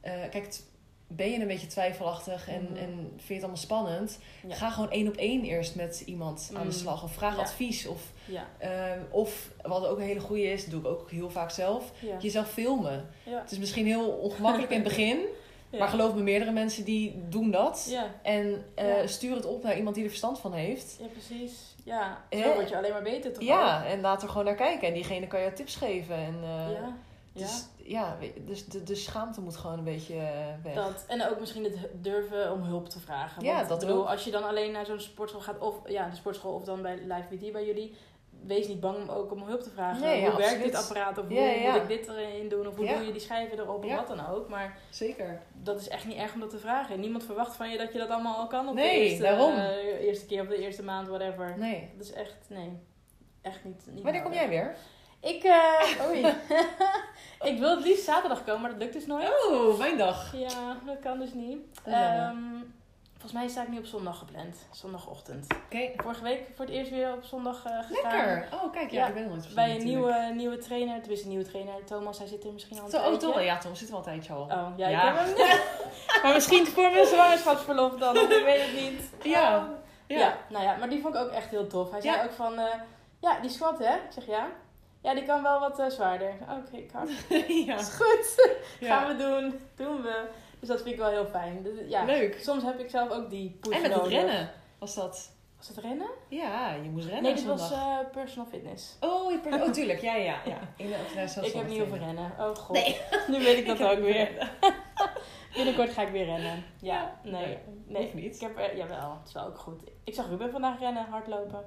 Eh, 0.00 0.12
kijk, 0.30 0.58
ben 1.08 1.30
je 1.30 1.40
een 1.40 1.46
beetje 1.46 1.66
twijfelachtig 1.66 2.48
en, 2.48 2.62
Mhm. 2.62 2.76
en 2.76 2.88
vind 3.16 3.26
je 3.26 3.32
het 3.34 3.42
allemaal 3.42 3.60
spannend, 3.60 4.18
Ja. 4.48 4.54
ga 4.54 4.70
gewoon 4.70 4.90
één 4.90 5.08
op 5.08 5.14
één 5.16 5.42
eerst 5.44 5.74
met 5.74 6.02
iemand 6.06 6.50
aan 6.54 6.66
de 6.66 6.72
slag 6.72 7.02
of 7.02 7.12
vraag 7.12 7.34
Ja. 7.36 7.40
advies. 7.42 7.86
Of, 7.86 8.12
Ja, 8.24 8.46
ehm, 8.58 8.98
of 9.10 9.50
wat 9.62 9.86
ook 9.86 9.98
een 9.98 10.04
hele 10.04 10.20
goede 10.20 10.42
is, 10.52 10.62
dat 10.62 10.70
doe 10.70 10.80
ik 10.80 10.86
ook 10.86 11.10
heel 11.10 11.30
vaak 11.30 11.50
zelf, 11.50 11.92
jezelf 12.20 12.48
filmen. 12.50 13.08
Het 13.24 13.50
is 13.50 13.58
misschien 13.58 13.86
heel 13.86 14.08
ongemakkelijk 14.10 14.70
in 14.72 14.78
het 14.78 14.88
begin, 14.88 15.18
Ja. 15.70 15.78
maar 15.78 15.88
geloof 15.88 16.14
me, 16.14 16.22
meerdere 16.22 16.50
mensen 16.52 16.84
die 16.84 17.22
doen 17.28 17.50
dat. 17.50 17.86
Ja, 17.90 18.06
En 18.22 18.64
Ja. 18.76 19.06
stuur 19.06 19.34
het 19.34 19.44
op 19.46 19.62
naar 19.62 19.76
iemand 19.76 19.94
die 19.94 20.04
er 20.04 20.10
verstand 20.10 20.38
van 20.40 20.52
heeft. 20.52 20.96
ja, 21.00 21.06
precies. 21.06 21.74
Ja, 21.84 22.24
Eh, 22.28 22.42
zo 22.42 22.54
word 22.54 22.68
je 22.68 22.76
alleen 22.76 22.92
maar 22.92 23.02
beter 23.02 23.32
toch 23.32 23.42
Ja, 23.42 23.84
en 23.86 24.00
laat 24.00 24.22
er 24.22 24.28
gewoon 24.28 24.44
naar 24.44 24.54
kijken. 24.54 24.88
En 24.88 24.94
diegene 24.94 25.26
kan 25.26 25.40
je 25.40 25.52
tips 25.52 25.76
geven. 25.76 26.16
En, 26.16 26.34
eh? 26.42 26.70
Ja, 26.72 26.96
Dus, 27.32 27.66
ja, 27.76 28.16
dus 28.46 28.66
de, 28.66 28.82
de 28.82 28.94
schaamte 28.94 29.40
moet 29.40 29.56
gewoon 29.56 29.78
een 29.78 29.84
beetje 29.84 30.14
weg. 30.62 30.74
dat. 30.74 31.04
En 31.06 31.28
ook 31.28 31.40
misschien 31.40 31.64
het 31.64 31.76
durven 32.00 32.52
om 32.52 32.62
hulp 32.62 32.88
te 32.88 33.00
vragen. 33.00 33.44
Ja, 33.44 33.64
dat 33.64 33.78
bedoel, 33.78 34.00
ook. 34.00 34.08
Als 34.08 34.24
je 34.24 34.30
dan 34.30 34.44
alleen 34.44 34.72
naar 34.72 34.86
zo'n 34.86 35.00
sportschool 35.00 35.40
gaat, 35.42 35.58
of 35.58 35.74
ja, 35.88 36.08
de 36.08 36.16
sportschool 36.16 36.52
of 36.54 36.64
dan 36.64 36.82
bij 36.82 36.94
Live 36.96 37.34
BT 37.36 37.52
bij 37.52 37.66
jullie, 37.66 37.94
wees 38.46 38.68
niet 38.68 38.80
bang 38.80 38.96
om 38.96 39.08
ook 39.08 39.32
om 39.32 39.42
hulp 39.42 39.60
te 39.60 39.70
vragen. 39.70 40.02
Nee, 40.02 40.20
ja, 40.20 40.30
hoe 40.30 40.38
werkt 40.38 40.62
dit 40.62 40.74
apparaat? 40.74 41.18
Of 41.18 41.26
hoe 41.26 41.34
ja. 41.34 41.72
moet 41.72 41.82
ik 41.82 41.88
dit 41.88 42.08
erin 42.08 42.48
doen? 42.48 42.66
Of 42.66 42.76
hoe 42.76 42.86
doe 42.86 43.06
je 43.06 43.12
die 43.12 43.20
schijven 43.20 43.58
erop? 43.58 43.84
Of 43.84 43.94
wat 43.94 44.08
dan 44.08 44.26
ook. 44.26 44.48
Maar 44.48 44.78
Zeker. 44.90 45.42
dat 45.52 45.80
is 45.80 45.88
echt 45.88 46.06
niet 46.06 46.16
erg 46.16 46.34
om 46.34 46.40
dat 46.40 46.50
te 46.50 46.58
vragen. 46.58 46.94
En 46.94 47.00
niemand 47.00 47.24
verwacht 47.24 47.56
van 47.56 47.70
je 47.70 47.78
dat 47.78 47.92
je 47.92 47.98
dat 47.98 48.08
allemaal 48.08 48.36
al 48.36 48.46
kan 48.46 48.68
op 48.68 48.76
de 48.76 48.82
eerste, 48.82 49.22
daarom. 49.22 49.54
eh, 49.54 50.04
eerste 50.04 50.26
keer 50.26 50.42
of 50.42 50.48
de 50.48 50.58
eerste 50.58 50.82
maand, 50.82 51.08
whatever. 51.08 51.54
Nee. 51.58 51.90
Dat 51.96 52.06
is 52.06 52.12
echt, 52.12 52.36
nee. 52.48 52.78
Echt 53.42 53.64
niet. 53.64 53.86
niet 53.90 54.02
Wanneer 54.02 54.22
kom 54.22 54.32
jij 54.32 54.48
weer? 54.48 54.76
Ik, 55.20 55.44
eh, 55.44 56.06
oei. 56.08 56.26
ik 57.50 57.58
wil 57.58 57.76
het 57.76 57.84
liefst 57.84 58.04
zaterdag 58.04 58.44
komen, 58.44 58.60
maar 58.60 58.70
dat 58.70 58.78
lukt 58.78 58.92
dus 58.92 59.06
nooit. 59.06 59.28
Oh, 59.50 59.78
mijn 59.78 59.98
dag. 59.98 60.36
Ja, 60.36 60.76
dat 60.86 60.98
kan 61.00 61.18
dus 61.18 61.32
niet. 61.34 61.58
Ehm, 61.84 62.36
volgens 63.30 63.44
mij 63.44 63.48
sta 63.48 63.62
ik 63.62 63.74
nu 63.74 63.78
op 63.78 63.86
zondag 63.86 64.18
gepland. 64.18 64.56
Zondagochtend. 64.70 65.46
Oké. 65.66 65.90
Vorige 65.96 66.22
week 66.22 66.40
voor 66.54 66.64
het 66.64 66.74
eerst 66.74 66.90
weer 66.90 67.12
op 67.12 67.24
zondag 67.24 67.64
eh, 67.64 67.78
gegaan. 67.86 68.16
Lekker. 68.16 68.48
Oh, 68.52 68.72
kijk, 68.72 68.90
ja, 68.90 68.98
Ja, 69.00 69.06
ik 69.06 69.14
ben 69.14 69.22
er 69.22 69.28
nooit 69.28 69.54
Bij 69.54 69.76
een 69.76 69.84
nieuwe, 69.84 70.32
nieuwe 70.34 70.58
trainer. 70.58 70.98
Tenminste, 70.98 71.26
een 71.26 71.32
nieuwe 71.32 71.48
trainer. 71.50 71.84
Thomas, 71.84 72.18
hij 72.18 72.26
zit 72.26 72.44
er 72.44 72.52
misschien 72.52 72.78
al 72.78 72.84
een 72.84 72.90
Zo, 72.90 72.96
oh, 72.96 73.02
tijdje. 73.02 73.26
toch? 73.26 73.42
Ja, 73.42 73.58
Tom, 73.58 73.74
zitten 73.74 73.96
we 73.96 74.02
al 74.02 74.06
een 74.08 74.12
tijdje 74.12 74.32
al. 74.32 74.42
Oh, 74.42 74.68
ja, 74.76 74.88
Ja. 74.88 75.10
ik 75.10 75.18
heb 75.18 75.36
hem 75.36 75.58
Maar 76.22 76.32
misschien 76.34 76.66
voor 76.66 76.90
mijn 76.90 77.06
zwangerschapsverlof 77.06 77.94
dan. 77.96 78.16
Ik 78.16 78.28
weet 78.44 78.62
het 78.62 78.74
niet. 78.80 79.02
Ja. 79.22 79.56
Oh. 79.56 79.64
Ja. 80.06 80.36
nou 80.48 80.64
ja, 80.64 80.76
maar 80.76 80.88
die 80.88 81.00
vond 81.00 81.14
ik 81.14 81.20
ook 81.20 81.30
echt 81.30 81.50
heel 81.50 81.66
tof. 81.66 81.90
Hij 81.90 82.00
zei 82.00 82.16
Ja. 82.16 82.24
ook 82.24 82.32
van, 82.32 82.58
eh, 82.58 82.74
ja, 83.20 83.40
die 83.40 83.50
squat 83.50 83.78
hè? 83.78 83.94
Ik 83.94 84.12
zeg 84.12 84.26
ja. 84.26 84.46
Ja, 85.00 85.14
die 85.14 85.24
kan 85.24 85.42
wel 85.42 85.60
wat 85.60 85.78
eh, 85.78 85.86
zwaarder. 85.88 86.32
Oké, 86.40 86.84
hard. 86.92 87.10
ja. 87.66 87.74
is 87.78 87.88
goed. 87.88 88.50
Ja. 88.80 88.98
Gaan 88.98 89.16
we 89.16 89.22
doen. 89.24 89.60
Doen 89.76 90.02
we. 90.02 90.24
Dus 90.66 90.74
dat 90.76 90.84
vind 90.84 90.94
ik 90.94 91.00
wel 91.00 91.10
heel 91.10 91.26
fijn. 91.26 91.62
Dus, 91.62 91.72
ja, 91.88 92.04
Leuk. 92.04 92.38
soms 92.40 92.62
heb 92.62 92.78
ik 92.78 92.90
zelf 92.90 93.10
ook 93.10 93.30
die 93.30 93.58
push 93.60 93.74
En 93.74 93.82
met 93.82 93.94
het 93.94 94.06
rennen 94.06 94.50
was 94.78 94.94
dat. 94.94 95.34
Was 95.56 95.68
het 95.68 95.78
rennen? 95.78 96.08
Ja, 96.28 96.74
je 96.74 96.88
moest 96.90 97.04
rennen 97.06 97.22
nee, 97.22 97.34
dit 97.34 97.44
was 97.44 97.72
eh, 97.72 97.98
personal 98.12 98.46
fitness. 98.50 98.96
Oh, 99.00 99.30
je 99.30 99.38
per- 99.38 99.62
oh, 99.62 99.70
tuurlijk. 99.70 100.00
Ja, 100.00 100.14
ja, 100.14 100.40
ja. 100.44 100.58
In 100.76 100.86
de, 100.86 100.96
of, 101.06 101.14
nee, 101.14 101.28
zelfs 101.28 101.48
ik 101.48 101.54
heb 101.54 101.68
niet 101.68 101.80
over 101.82 101.98
rennen. 101.98 102.32
Oh 102.38 102.54
god. 102.54 102.76
Nee. 102.76 103.00
Nu 103.38 103.44
weet 103.44 103.58
ik 103.58 103.66
dat 103.78 103.82
ook 103.82 103.98
weer. 103.98 104.52
Binnenkort 105.54 105.90
ga 105.90 106.02
ik 106.02 106.08
weer 106.08 106.24
rennen. 106.24 106.64
Ja, 106.80 107.18
nee. 107.22 107.32
nee, 107.32 107.58
nee. 107.86 108.02
hoeft 108.02 108.14
niet. 108.14 108.34
Ik 108.34 108.40
heb 108.40 108.74
jawel, 108.76 109.10
het 109.18 109.28
is 109.28 109.32
wel 109.32 109.46
ook 109.46 109.58
goed. 109.58 109.80
Ik 110.04 110.14
zag 110.14 110.28
Ruben 110.28 110.50
vandaag 110.50 110.78
rennen, 110.78 111.06
hardlopen. 111.10 111.64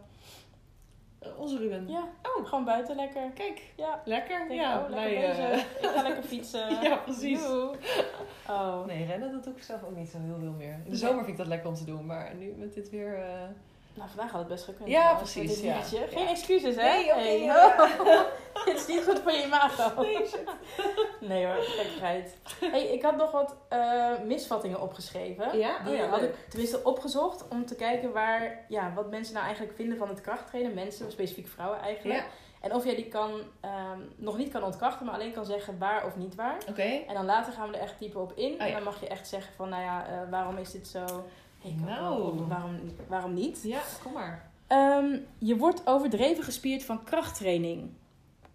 Oh, 1.21 1.39
onze 1.39 1.57
Ruben? 1.57 1.87
Ja, 1.87 2.07
oh, 2.23 2.45
gewoon 2.47 2.65
buiten 2.65 2.95
lekker. 2.95 3.31
Kijk, 3.33 3.61
Ja, 3.75 4.01
lekker. 4.05 4.37
denk, 4.47 4.59
ja, 4.61 4.79
oh, 4.83 4.89
lekker 4.89 5.19
wij, 5.19 5.51
eh. 5.51 5.57
Ik 5.81 5.89
ga 5.95 6.01
lekker 6.01 6.23
fietsen. 6.23 6.69
Ja, 6.83 6.95
precies. 6.95 7.41
Oh. 8.49 8.85
Nee, 8.85 9.05
rennen 9.05 9.31
dat 9.31 9.43
doe 9.43 9.53
ik 9.55 9.63
zelf 9.63 9.83
ook 9.83 9.95
niet 9.95 10.09
zo 10.09 10.17
heel 10.19 10.37
veel 10.39 10.51
meer. 10.57 10.79
In 10.85 10.89
de 10.91 10.95
zomer 10.97 11.17
vind 11.17 11.29
ik 11.29 11.37
dat 11.37 11.47
lekker 11.47 11.69
om 11.69 11.75
te 11.75 11.85
doen, 11.85 12.05
maar 12.05 12.35
nu 12.35 12.53
met 12.57 12.73
dit 12.73 12.89
weer... 12.89 13.15
eh, 13.15 13.49
Nou, 13.99 14.09
vandaag 14.11 14.31
had 14.31 14.39
het 14.39 14.49
best 14.49 14.63
gekund. 14.63 14.89
Ja, 14.89 15.13
precies, 15.13 15.61
ja. 15.61 15.81
Geen 16.09 16.27
excuses, 16.27 16.75
hè? 16.75 16.81
Nee, 16.81 17.05
oké, 17.09 17.19
Hey. 17.19 18.25
Het 18.65 18.77
is 18.77 18.87
niet 18.87 19.03
goed 19.03 19.19
voor 19.19 19.31
je 19.31 19.43
imago. 19.43 20.01
Nee, 20.01 20.15
shit. 20.27 20.43
Nee 21.19 21.45
hoor, 21.45 21.55
gekkigheid. 21.55 22.37
Hey, 22.71 22.83
ik 22.87 23.01
had 23.01 23.15
nog 23.17 23.31
wat 23.31 23.55
eh, 23.69 24.11
misvattingen 24.25 24.81
opgeschreven. 24.81 25.57
Ja? 25.57 25.79
Die 25.83 25.93
Oh 25.93 25.99
ja, 25.99 26.07
had 26.07 26.19
leuk. 26.19 26.29
ik 26.29 26.49
tenminste 26.49 26.83
opgezocht 26.83 27.47
om 27.47 27.65
te 27.65 27.75
kijken 27.75 28.11
waar, 28.11 28.65
ja, 28.67 28.91
wat 28.95 29.09
mensen 29.09 29.33
nou 29.33 29.45
eigenlijk 29.45 29.75
vinden 29.75 29.97
van 29.97 30.07
het 30.09 30.21
krachttrainen. 30.21 30.73
Mensen, 30.73 31.11
specifiek 31.11 31.47
vrouwen 31.47 31.79
eigenlijk. 31.79 32.19
Ja, 32.19 32.25
En 32.61 32.73
of 32.73 32.85
jij 32.85 32.95
die 32.95 33.07
kan, 33.07 33.31
ehm, 33.61 33.99
nog 34.15 34.37
niet 34.37 34.51
kan 34.51 34.63
ontkrachten, 34.63 35.05
maar 35.05 35.15
alleen 35.15 35.33
kan 35.33 35.45
zeggen 35.45 35.77
waar 35.79 36.05
of 36.05 36.15
niet 36.15 36.35
waar. 36.35 36.57
oké. 36.69 36.81
En 37.07 37.13
dan 37.13 37.25
later 37.25 37.53
gaan 37.53 37.69
we 37.69 37.75
er 37.77 37.83
echt 37.83 37.99
dieper 37.99 38.21
op 38.21 38.31
in. 38.35 38.51
ja. 38.51 38.65
En 38.65 38.71
dan 38.73 38.83
mag 38.83 38.99
je 38.99 39.07
echt 39.07 39.27
zeggen 39.27 39.53
van, 39.53 39.69
nou 39.69 39.83
ja, 39.83 40.05
eh, 40.07 40.29
waarom 40.29 40.57
is 40.57 40.71
dit 40.71 40.87
zo? 40.87 41.05
Hey, 41.61 41.75
Nou. 41.85 42.45
waarom, 42.47 42.79
waarom 43.07 43.33
niet? 43.33 43.59
Ja, 43.63 43.81
kom 44.03 44.13
maar. 44.13 44.49
Ehm, 44.67 45.17
je 45.37 45.57
wordt 45.57 45.87
overdreven 45.87 46.43
gespierd 46.43 46.83
van 46.83 47.03
krachttraining. 47.03 47.91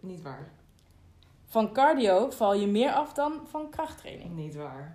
Niet 0.00 0.22
waar. 0.22 0.48
Van 1.46 1.72
cardio 1.72 2.30
val 2.30 2.54
je 2.54 2.66
meer 2.66 2.92
af 2.92 3.12
dan 3.12 3.40
van 3.50 3.70
krachttraining. 3.70 4.36
Niet 4.36 4.54
waar. 4.54 4.94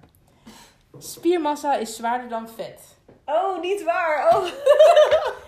Spiermassa 0.98 1.76
is 1.76 1.96
zwaarder 1.96 2.30
dan 2.30 2.50
vet. 2.50 2.98
Oh, 3.26 3.62
niet 3.62 3.84
waar. 3.84 4.36
Oh. 4.38 4.46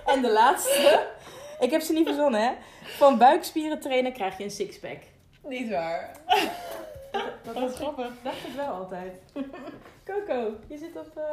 En 0.05 0.21
de 0.21 0.31
laatste, 0.31 1.07
ik 1.59 1.71
heb 1.71 1.81
ze 1.81 1.93
niet 1.93 2.05
verzonnen 2.07 2.41
hè. 2.41 2.53
Van 2.83 3.17
buikspieren 3.17 3.79
trainen 3.79 4.13
krijg 4.13 4.37
je 4.37 4.43
een 4.43 4.51
sixpack. 4.51 4.97
Niet 5.43 5.69
waar. 5.69 6.11
Dat 7.43 7.53
Wat 7.53 7.75
grappig. 7.75 8.11
dacht 8.23 8.45
ik 8.47 8.53
wel 8.55 8.67
altijd. 8.73 9.13
Coco, 10.05 10.53
je 10.67 10.77
zit 10.77 10.95
op, 10.97 11.17
eh, 11.17 11.23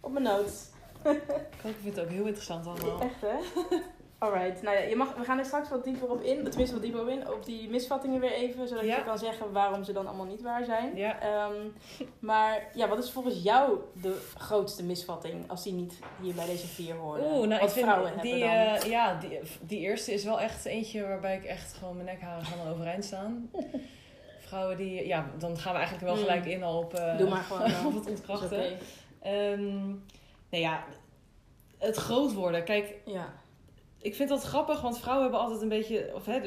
op 0.00 0.12
mijn 0.12 0.24
notes. 0.24 0.66
Ik 1.64 1.74
vind 1.82 1.96
het 1.96 2.00
ook 2.04 2.10
heel 2.10 2.24
interessant 2.26 2.66
allemaal. 2.66 3.00
Echt 3.00 3.20
hè? 3.20 3.36
Alright, 4.18 4.62
nou 4.62 4.76
ja, 4.76 4.82
je 4.82 4.96
mag, 4.96 5.14
we 5.14 5.24
gaan 5.24 5.38
er 5.38 5.44
straks 5.44 5.68
wat 5.68 5.84
dieper 5.84 6.10
op 6.10 6.20
in. 6.22 6.44
Tenminste 6.44 6.72
wat 6.74 6.82
dieper 6.82 7.00
op 7.00 7.08
in. 7.08 7.28
Op 7.30 7.44
die 7.44 7.68
misvattingen 7.70 8.20
weer 8.20 8.32
even. 8.32 8.68
Zodat 8.68 8.84
Ja. 8.84 8.96
je 8.96 9.04
kan 9.04 9.18
zeggen 9.18 9.52
waarom 9.52 9.84
ze 9.84 9.92
dan 9.92 10.06
allemaal 10.06 10.26
niet 10.26 10.42
waar 10.42 10.64
zijn. 10.64 10.96
Ja. 10.96 11.20
Ehm, 11.20 11.52
maar 12.18 12.68
ja, 12.74 12.88
wat 12.88 12.98
is 12.98 13.10
volgens 13.10 13.42
jou 13.42 13.78
de 14.02 14.20
grootste 14.36 14.82
misvatting 14.84 15.50
als 15.50 15.62
die 15.62 15.72
niet 15.72 15.98
hier 16.22 16.34
bij 16.34 16.46
deze 16.46 16.66
vier 16.66 16.94
horen? 16.94 17.24
Oeh, 17.24 17.32
nou 17.46 17.48
wat 17.48 17.62
ik 17.62 17.68
vind 17.68 17.86
vrouwen 17.86 18.12
die, 18.20 18.44
hebben 18.44 18.72
dan? 18.74 18.82
eh, 18.82 18.90
ja, 18.90 19.14
die, 19.20 19.38
die 19.60 19.78
eerste 19.80 20.12
is 20.12 20.24
wel 20.24 20.40
echt 20.40 20.64
eentje 20.64 21.02
waarbij 21.06 21.36
ik 21.36 21.44
echt 21.44 21.72
gewoon 21.74 21.94
mijn 21.94 22.06
nekharen 22.06 22.44
gaan 22.44 22.68
overeind 22.72 23.04
staan. 23.04 23.50
Vrouwen 24.46 24.76
die, 24.76 25.06
ja, 25.06 25.30
dan 25.38 25.58
gaan 25.58 25.72
we 25.72 25.78
eigenlijk 25.78 26.06
wel 26.06 26.14
Mm. 26.16 26.20
gelijk 26.20 26.46
in 26.46 26.62
al 26.62 26.78
op, 26.78 26.94
eh, 26.94 27.18
Doe 27.18 27.28
maar 27.28 27.42
gewoon 27.42 27.86
op 27.86 27.94
het 27.94 28.08
ontkrachten. 28.08 28.58
oké. 28.58 28.76
Ehm, 29.20 29.92
nou 30.60 30.66
ja, 30.66 30.84
het 31.78 31.96
groot 31.96 32.32
worden. 32.34 32.64
Kijk, 32.64 32.94
Ja. 33.06 33.32
ik 33.98 34.14
vind 34.14 34.28
dat 34.28 34.42
grappig, 34.42 34.80
want 34.80 34.98
vrouwen 34.98 35.22
hebben 35.22 35.40
altijd 35.40 35.62
een 35.62 35.68
beetje, 35.68 36.10
of 36.14 36.26
hè, 36.26 36.38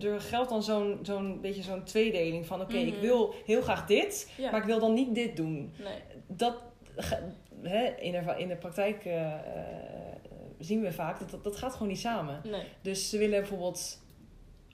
er- 0.00 0.20
geldt 0.20 0.50
dan 0.50 0.62
zo'n 0.62 0.98
zo'n 1.02 1.40
beetje 1.40 1.62
zo'n 1.62 1.84
tweedeling 1.84 2.46
van, 2.46 2.60
oké, 2.60 2.76
ik 2.76 2.92
Mhm. 2.92 3.00
wil 3.00 3.34
heel 3.46 3.62
graag 3.62 3.86
dit, 3.86 4.32
ja. 4.36 4.50
maar 4.50 4.60
ik 4.60 4.66
wil 4.66 4.78
dan 4.80 4.92
niet 4.94 5.14
dit 5.14 5.36
doen. 5.36 5.72
Nee. 5.78 5.98
dat 6.26 6.56
hè, 7.62 7.84
in, 7.86 8.12
de, 8.12 8.34
in 8.36 8.48
de 8.48 8.56
praktijk 8.56 9.04
eh, 9.04 9.32
eh, 9.34 9.40
zien 10.58 10.80
we 10.80 10.92
vaak 10.92 11.18
dat, 11.18 11.30
dat 11.30 11.44
dat 11.44 11.56
gaat 11.56 11.72
gewoon 11.72 11.88
niet 11.88 11.98
samen. 11.98 12.40
Nee. 12.44 12.62
Dus 12.82 13.10
ze 13.10 13.18
willen 13.18 13.38
bijvoorbeeld 13.40 14.00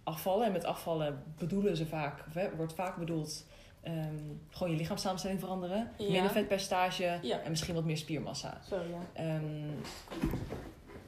afvallen. 0.04 0.46
En 0.46 0.52
met 0.52 0.64
afvallen 0.64 1.22
bedoelen 1.38 1.76
ze 1.76 1.86
vaak, 1.86 2.24
of 2.28 2.34
hè, 2.34 2.56
wordt 2.56 2.74
vaak 2.74 2.96
bedoeld, 2.96 3.46
ehm, 3.86 4.14
gewoon 4.50 4.72
je 4.72 4.78
lichaamssamenstelling 4.78 5.40
veranderen. 5.40 5.90
Ja. 5.96 6.10
Minder 6.10 6.30
vetpercentage 6.30 7.18
Ja. 7.22 7.40
en 7.40 7.50
misschien 7.50 7.74
wat 7.74 7.84
meer 7.84 7.96
spiermassa. 7.96 8.60
Zo 8.68 8.76
ja. 8.76 9.22
Ehm, 9.22 9.70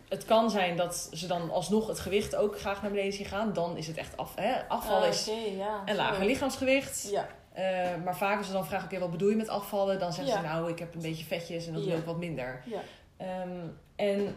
het 0.09 0.24
kan 0.24 0.51
zijn 0.51 0.76
dat 0.76 1.09
ze 1.12 1.26
dan 1.26 1.51
alsnog 1.51 1.87
het 1.87 1.99
gewicht 2.01 2.37
ook 2.37 2.61
graag 2.61 2.83
naar 2.83 2.91
beneden 2.91 3.12
zien 3.12 3.26
gaan. 3.26 3.53
Dan 3.53 3.76
is 3.76 3.87
het 3.87 3.97
echt 3.97 4.16
af, 4.16 4.35
hè? 4.35 4.68
afvallen 4.68 5.03
Ah, 5.03 5.09
is 5.09 5.31
ja. 5.57 5.83
een 5.85 5.97
lager 5.97 6.24
lichaamsgewicht. 6.24 7.09
Ja. 7.11 7.29
Eh, 7.53 8.03
maar 8.05 8.16
vaak 8.16 8.37
als 8.39 8.47
ze 8.47 8.53
dan 8.53 8.66
vragen, 8.66 8.87
oké, 8.87 8.99
wat 8.99 9.11
bedoel 9.11 9.29
je 9.29 9.37
met 9.37 9.49
afvallen? 9.49 9.99
Dan 9.99 10.12
zeggen 10.12 10.35
ze, 10.35 10.43
nou, 10.43 10.70
ik 10.70 10.79
heb 10.79 10.95
een 10.95 11.03
beetje 11.03 11.24
vetjes 11.24 11.66
en 11.66 11.72
dat 11.72 11.85
wil 11.85 11.97
ik 11.97 12.05
wat 12.05 12.18
minder. 12.18 12.62
Ja. 12.66 12.81
Ehm, 13.16 13.66
en 13.97 14.37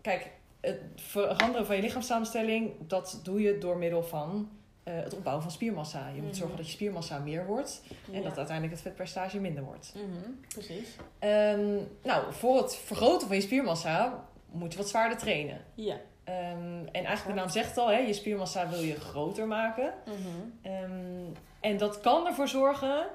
kijk, 0.00 0.30
het 0.60 0.80
veranderen 0.96 1.66
van 1.66 1.76
je 1.76 1.82
lichaamssamenstelling, 1.82 2.72
dat 2.80 3.20
doe 3.22 3.40
je 3.40 3.58
door 3.58 3.76
middel 3.76 4.02
van 4.02 4.50
het 4.94 5.14
opbouwen 5.14 5.42
van 5.44 5.52
spiermassa. 5.52 6.08
Je 6.08 6.20
moet 6.20 6.30
Mhm. 6.30 6.38
zorgen 6.38 6.56
dat 6.56 6.66
je 6.66 6.72
spiermassa 6.72 7.18
meer 7.18 7.46
wordt 7.46 7.82
en 8.12 8.12
Ja. 8.12 8.20
dat 8.28 8.36
uiteindelijk 8.36 8.72
het 8.76 8.82
vetpercentage 8.82 9.40
minder 9.40 9.62
wordt. 9.64 9.92
Mhm, 9.94 10.30
Precies. 10.48 10.96
Ehm, 11.18 11.74
nou, 12.02 12.32
voor 12.32 12.56
het 12.56 12.76
vergroten 12.76 13.26
van 13.26 13.36
je 13.36 13.42
spiermassa 13.42 14.24
moet 14.50 14.72
je 14.72 14.78
wat 14.78 14.88
zwaarder 14.88 15.18
trainen. 15.18 15.60
Ja. 15.74 15.96
Ehm, 16.24 16.86
en 16.92 17.04
eigenlijk 17.04 17.26
de 17.26 17.34
naam 17.42 17.48
zegt 17.48 17.68
het 17.68 17.78
al, 17.78 17.88
hè, 17.88 17.96
je 17.98 18.12
spiermassa 18.12 18.68
wil 18.68 18.80
je 18.80 18.94
groter 19.00 19.46
maken. 19.46 19.94
Mhm. 20.06 20.72
Ehm, 20.74 21.24
en 21.60 21.76
dat 21.76 22.00
kan 22.00 22.26
ervoor 22.26 22.48
zorgen 22.48 23.06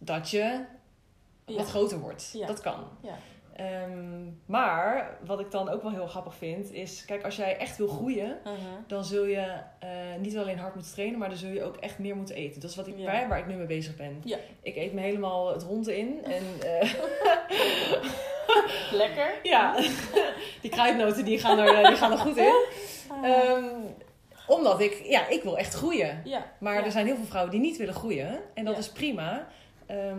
dat 0.00 0.30
je 0.30 0.64
Ja. 1.46 1.56
wat 1.56 1.68
groter 1.68 1.98
wordt. 1.98 2.30
Ja. 2.32 2.46
Dat 2.46 2.60
kan. 2.60 2.84
Ja. 3.00 3.14
Ehm, 3.56 4.24
maar 4.46 5.16
wat 5.24 5.40
ik 5.40 5.50
dan 5.50 5.68
ook 5.68 5.82
wel 5.82 5.90
heel 5.92 6.06
grappig 6.06 6.34
vind, 6.34 6.72
is: 6.72 7.04
kijk, 7.04 7.24
als 7.24 7.36
jij 7.36 7.56
echt 7.58 7.76
wil 7.76 7.88
groeien, 7.88 8.36
Mhm. 8.44 8.54
dan 8.86 9.04
zul 9.04 9.24
je 9.24 9.46
eh, 9.78 9.88
niet 10.18 10.36
alleen 10.36 10.58
hard 10.58 10.74
moeten 10.74 10.92
trainen, 10.92 11.18
maar 11.18 11.28
dan 11.28 11.38
zul 11.38 11.50
je 11.50 11.62
ook 11.62 11.76
echt 11.76 11.98
meer 11.98 12.16
moeten 12.16 12.34
eten. 12.34 12.60
Dat 12.60 12.70
is 12.70 12.76
wat 12.76 12.86
ik, 12.86 12.94
Ja. 12.96 13.04
waar, 13.04 13.28
waar 13.28 13.38
ik 13.38 13.46
nu 13.46 13.54
mee 13.54 13.66
bezig 13.66 13.96
ben. 13.96 14.20
Ja. 14.24 14.36
Ik 14.62 14.76
eet 14.76 14.92
me 14.92 15.00
helemaal 15.00 15.52
het 15.52 15.62
rond 15.62 15.88
in. 15.88 16.24
En 16.24 16.42
eh, 16.80 16.90
Lekker. 18.92 19.34
ja, 19.42 19.76
die 20.62 20.70
kruidnoten 20.70 21.24
die 21.24 21.38
gaan, 21.38 21.58
er, 21.58 21.86
die 21.88 21.96
gaan 21.96 22.12
er 22.12 22.18
goed 22.18 22.36
in. 22.36 22.54
Ah. 23.08 23.24
Ehm, 23.30 23.64
omdat 24.46 24.80
ik, 24.80 25.00
ja, 25.04 25.28
ik 25.28 25.42
wil 25.42 25.58
echt 25.58 25.74
groeien. 25.74 26.20
ja. 26.24 26.46
Maar 26.58 26.84
er 26.84 26.90
zijn 26.90 27.06
heel 27.06 27.16
veel 27.16 27.24
vrouwen 27.24 27.52
die 27.52 27.60
niet 27.60 27.76
willen 27.76 27.94
groeien. 27.94 28.40
En 28.54 28.64
dat 28.64 28.78
is 28.78 28.88
prima. 28.88 29.48
Ehm, 29.86 30.18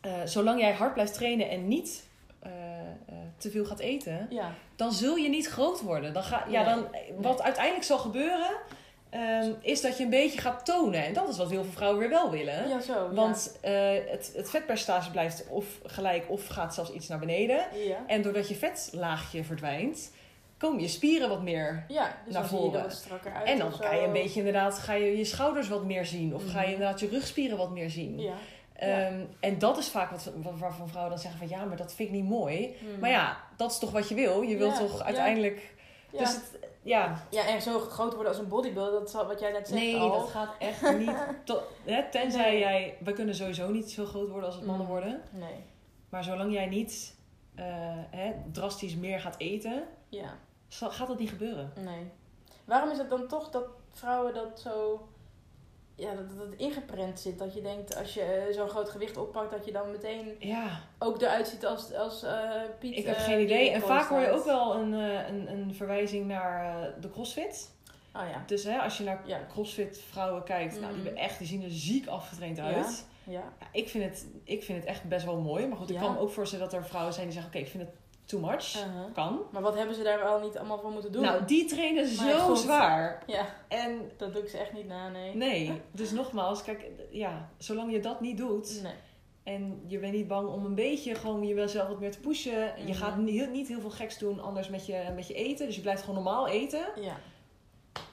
eh, 0.00 0.12
zolang 0.24 0.60
jij 0.60 0.72
hard 0.72 0.92
blijft 0.94 1.14
trainen 1.14 1.48
en 1.50 1.68
niet 1.68 2.10
eh, 2.42 2.50
eh, 2.50 3.14
te 3.36 3.50
veel 3.50 3.64
gaat 3.64 3.78
eten, 3.78 4.26
Ja. 4.30 4.52
dan 4.76 4.92
zul 4.92 5.16
je 5.16 5.28
niet 5.28 5.46
groot 5.48 5.80
worden. 5.80 6.12
Dan 6.12 6.22
ga, 6.22 6.44
ja, 6.48 6.64
dan, 6.64 6.86
wat 7.16 7.42
uiteindelijk 7.42 7.84
zal 7.84 7.98
gebeuren, 7.98 8.50
ehm, 9.10 9.50
is 9.60 9.80
dat 9.80 9.96
je 9.98 10.04
een 10.04 10.10
beetje 10.10 10.40
gaat 10.40 10.64
tonen. 10.64 11.04
En 11.04 11.12
dat 11.14 11.28
is 11.28 11.36
wat 11.36 11.50
heel 11.50 11.62
veel 11.62 11.72
vrouwen 11.72 12.00
weer 12.00 12.08
wel 12.08 12.30
willen. 12.30 12.68
Ja, 12.68 12.80
zo. 12.80 13.08
Want 13.14 13.58
eh, 13.60 13.72
het, 14.10 14.32
het 14.36 14.50
vetpercentage 14.50 15.10
blijft 15.10 15.44
of 15.48 15.66
gelijk 15.84 16.24
of 16.30 16.46
gaat 16.46 16.74
zelfs 16.74 16.92
iets 16.92 17.08
naar 17.08 17.18
beneden. 17.18 17.64
En 18.06 18.22
doordat 18.22 18.48
je 18.48 18.54
vetlaagje 18.54 19.44
verdwijnt, 19.44 20.10
komen 20.58 20.80
je 20.82 20.88
spieren 20.88 21.28
wat 21.28 21.42
meer 21.42 21.84
Ja, 21.88 22.16
dus 22.24 22.34
naar 22.34 22.46
voren. 22.46 22.82
wat 22.82 22.92
strakker 22.92 23.32
uit. 23.32 23.48
en 23.48 23.58
dan 23.58 23.72
ga 23.72 23.92
je 23.92 24.02
een 24.06 24.12
beetje 24.12 24.38
inderdaad, 24.38 24.78
ga 24.78 24.92
je 24.92 25.16
je 25.18 25.24
schouders 25.24 25.68
wat 25.68 25.84
meer 25.84 26.06
zien. 26.06 26.34
Of 26.34 26.42
ga 26.50 26.58
je 26.60 26.64
Mhm. 26.66 26.72
inderdaad 26.72 27.00
je 27.00 27.08
rugspieren 27.08 27.56
wat 27.56 27.70
meer 27.70 27.90
zien. 27.90 28.20
Ja. 28.20 28.32
Ehm, 28.88 29.24
en 29.40 29.58
dat 29.58 29.78
is 29.78 29.88
vaak 29.88 30.10
wat, 30.10 30.30
wat- 30.42 30.58
waarvan 30.58 30.88
vrouwen 30.88 31.12
dan 31.12 31.22
zeggen 31.22 31.48
van 31.48 31.58
ja, 31.58 31.64
maar 31.64 31.76
dat 31.76 31.94
vind 31.94 32.08
ik 32.08 32.14
niet 32.14 32.28
mooi. 32.28 32.76
Mhm. 32.82 33.00
Maar 33.00 33.10
ja, 33.10 33.36
dat 33.56 33.70
is 33.70 33.78
toch 33.78 33.90
wat 33.90 34.08
je 34.08 34.14
wil. 34.14 34.42
Je 34.42 34.56
wilt 34.56 34.72
Ja, 34.72 34.78
toch 34.78 35.00
uiteindelijk... 35.02 35.74
Ja. 36.10 36.18
Dus 36.18 36.34
het, 36.34 36.58
ja, 36.82 37.22
ja, 37.30 37.46
en 37.46 37.62
zo 37.62 37.78
groot 37.78 38.12
worden 38.14 38.28
als 38.32 38.38
een 38.40 38.48
bodybuilder, 38.48 38.92
dat 39.00 39.08
is 39.08 39.14
wat 39.14 39.40
jij 39.40 39.52
net 39.52 39.68
zegt 39.68 39.80
nee, 39.80 39.96
al. 39.98 40.10
dat 40.18 40.28
gaat 40.28 40.54
echt 40.58 40.96
niet. 40.98 41.10
Tot, 41.44 41.62
hè, 41.84 42.02
tenzij 42.10 42.50
Nee. 42.50 42.58
jij, 42.58 42.96
we 43.04 43.12
kunnen 43.12 43.34
sowieso 43.34 43.70
niet 43.70 43.90
zo 43.90 44.04
groot 44.04 44.28
worden 44.28 44.46
als 44.46 44.54
het 44.54 44.66
mannen 44.66 44.86
Mhm. 44.86 44.92
worden. 44.94 45.22
Nee. 45.30 45.64
Maar 46.08 46.24
zolang 46.24 46.52
jij 46.52 46.66
niet 46.66 47.14
eh, 47.54 47.64
hè, 48.10 48.32
drastisch 48.52 48.96
meer 48.96 49.20
gaat 49.20 49.34
eten, 49.38 49.82
Ja. 50.08 50.34
zal- 50.68 50.90
gaat 50.90 51.08
dat 51.08 51.18
niet 51.18 51.30
gebeuren. 51.30 51.72
Nee. 51.76 52.10
Waarom 52.64 52.90
is 52.90 52.98
het 52.98 53.10
dan 53.10 53.28
toch 53.28 53.50
dat 53.50 53.64
vrouwen 53.92 54.34
dat 54.34 54.60
zo... 54.60 55.06
Ja, 55.96 56.14
dat 56.14 56.38
dat 56.38 56.46
het 56.46 56.58
ingeprent 56.60 57.20
zit. 57.20 57.38
Dat 57.38 57.54
je 57.54 57.62
denkt, 57.62 57.96
als 57.96 58.14
je 58.14 58.22
eh, 58.22 58.54
zo'n 58.54 58.68
groot 58.68 58.90
gewicht 58.90 59.16
oppakt, 59.16 59.50
dat 59.50 59.64
je 59.64 59.72
dan 59.72 59.90
meteen 59.90 60.36
Ja, 60.38 60.80
ook 60.98 61.20
eruit 61.22 61.48
ziet 61.48 61.66
als, 61.66 61.94
als 61.94 62.22
eh, 62.22 62.50
Piet. 62.78 62.96
ik 62.96 63.06
heb 63.06 63.16
eh, 63.16 63.24
geen 63.24 63.40
idee. 63.40 63.70
En 63.70 63.80
vaak 63.80 64.08
hoor 64.08 64.20
je 64.20 64.30
ook 64.30 64.44
wel 64.44 64.74
een, 64.74 64.92
een, 64.92 65.52
een 65.52 65.74
verwijzing 65.74 66.26
naar 66.26 66.94
de 67.00 67.10
crossfit. 67.10 67.70
Oh 68.16 68.22
ja. 68.32 68.42
Dus 68.46 68.64
hè, 68.64 68.78
als 68.78 68.98
je 68.98 69.04
naar 69.04 69.22
Ja. 69.26 69.40
crossfit 69.48 70.00
vrouwen 70.10 70.42
kijkt, 70.44 70.80
nou, 70.80 70.94
die, 70.94 71.02
hebben 71.02 71.22
echt, 71.22 71.38
die 71.38 71.46
zien 71.46 71.62
er 71.62 71.70
ziek 71.70 72.06
afgetraind 72.06 72.58
uit. 72.58 72.74
Ja. 72.86 73.10
Ja, 73.24 73.52
ik, 73.72 73.88
vind 73.88 74.04
het, 74.04 74.26
ik 74.44 74.62
vind 74.62 74.78
het 74.78 74.86
echt 74.86 75.04
best 75.04 75.24
wel 75.24 75.36
mooi. 75.36 75.66
Maar 75.66 75.76
goed, 75.76 75.90
ik 75.90 75.96
kan 75.96 76.12
me 76.12 76.18
ook 76.18 76.30
voorstellen 76.30 76.64
dat 76.70 76.74
er 76.74 76.86
vrouwen 76.86 77.12
zijn 77.14 77.26
die 77.26 77.34
zeggen... 77.34 77.52
Oké, 77.52 77.62
ik 77.62 77.70
vind 77.70 77.82
het 77.82 77.92
too 78.24 78.40
much. 78.40 78.76
Uh-huh. 78.76 79.14
Kan. 79.14 79.40
Maar 79.50 79.62
wat 79.62 79.74
hebben 79.76 79.94
ze 79.94 80.02
daar 80.02 80.18
wel 80.18 80.40
niet 80.40 80.58
allemaal 80.58 80.78
voor 80.78 80.90
moeten 80.90 81.12
doen? 81.12 81.22
Nou, 81.22 81.44
die 81.44 81.64
trainen 81.64 82.06
zo 82.06 82.38
god. 82.38 82.58
zwaar. 82.58 83.22
Ja, 83.26 83.46
En 83.68 84.10
dat 84.16 84.32
doe 84.32 84.42
ik 84.42 84.48
ze 84.48 84.58
echt 84.58 84.72
niet 84.72 84.86
na, 84.86 85.08
nee. 85.08 85.34
nee, 85.36 85.80
dus 85.92 86.10
nogmaals, 86.10 86.62
kijk, 86.62 86.90
ja, 87.10 87.48
zolang 87.58 87.92
je 87.92 88.00
dat 88.00 88.20
niet 88.20 88.36
doet... 88.36 88.80
Nee. 88.82 88.92
En 89.42 89.82
je 89.86 89.98
bent 89.98 90.12
niet 90.12 90.28
bang 90.28 90.48
om 90.48 90.64
een 90.64 90.74
beetje 90.74 91.14
gewoon 91.14 91.46
jezelf 91.46 91.88
wat 91.88 92.00
meer 92.00 92.10
te 92.12 92.20
pushen. 92.20 92.52
Je 92.76 92.82
Mhm. 92.82 92.92
gaat 92.92 93.16
niet, 93.16 93.50
niet 93.50 93.68
heel 93.68 93.80
veel 93.80 93.90
geks 93.90 94.18
doen 94.18 94.40
anders 94.40 94.68
met 94.68 94.86
je, 94.86 95.04
met 95.14 95.26
je 95.26 95.34
eten. 95.34 95.66
Dus 95.66 95.74
je 95.74 95.80
blijft 95.82 96.00
gewoon 96.00 96.14
normaal 96.24 96.48
eten. 96.48 96.86
Ja. 97.00 97.16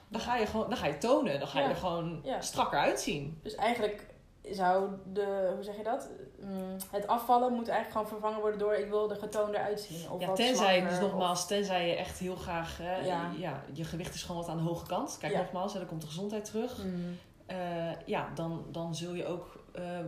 Dan 0.08 0.20
ga 0.20 0.36
je 0.36 0.46
gewoon, 0.46 0.68
dan 0.68 0.78
ga 0.78 0.86
je 0.86 0.98
tonen. 0.98 1.38
Dan 1.38 1.48
ga 1.48 1.58
je 1.58 1.64
Ja. 1.64 1.70
er 1.70 1.76
gewoon 1.76 2.20
Ja. 2.24 2.40
strakker 2.40 2.78
uitzien. 2.78 3.38
Dus 3.42 3.54
eigenlijk 3.54 4.06
zou 4.42 4.90
de, 5.12 5.50
hoe 5.54 5.62
zeg 5.64 5.76
je 5.76 5.82
dat? 5.82 6.08
Mm, 6.40 6.76
Het 6.90 7.06
afvallen 7.06 7.52
moet 7.52 7.68
eigenlijk 7.68 7.90
gewoon 7.92 8.06
vervangen 8.20 8.40
worden 8.40 8.58
door 8.58 8.74
ik 8.74 8.88
wil 8.88 9.10
er 9.10 9.16
getoonder 9.16 9.60
uitzien. 9.60 10.10
Of 10.10 10.20
Ja, 10.20 10.32
tenzij, 10.32 10.54
slanker, 10.54 10.88
dus 10.88 10.92
of- 11.06 11.12
nogmaals, 11.12 11.46
tenzij 11.46 11.88
je 11.88 11.94
echt 11.94 12.18
heel 12.18 12.36
graag, 12.36 12.78
hè, 12.78 12.96
Ja. 12.96 13.30
ja. 13.38 13.62
je 13.72 13.84
gewicht 13.84 14.14
is 14.14 14.22
gewoon 14.22 14.40
wat 14.40 14.50
aan 14.50 14.56
de 14.56 14.62
hoge 14.62 14.86
kant. 14.86 15.16
Kijk 15.20 15.32
Ja. 15.32 15.38
nogmaals, 15.40 15.72
hè, 15.72 15.78
dan 15.78 15.88
komt 15.88 16.00
de 16.00 16.06
gezondheid 16.06 16.44
terug. 16.44 16.84
Mm, 16.84 17.18
Eh, 17.46 17.56
ja, 18.06 18.28
dan, 18.34 18.64
dan 18.70 18.94
zul 18.94 19.14
je 19.14 19.26
ook 19.26 19.64
eh, 19.72 19.98
eh, 19.98 20.04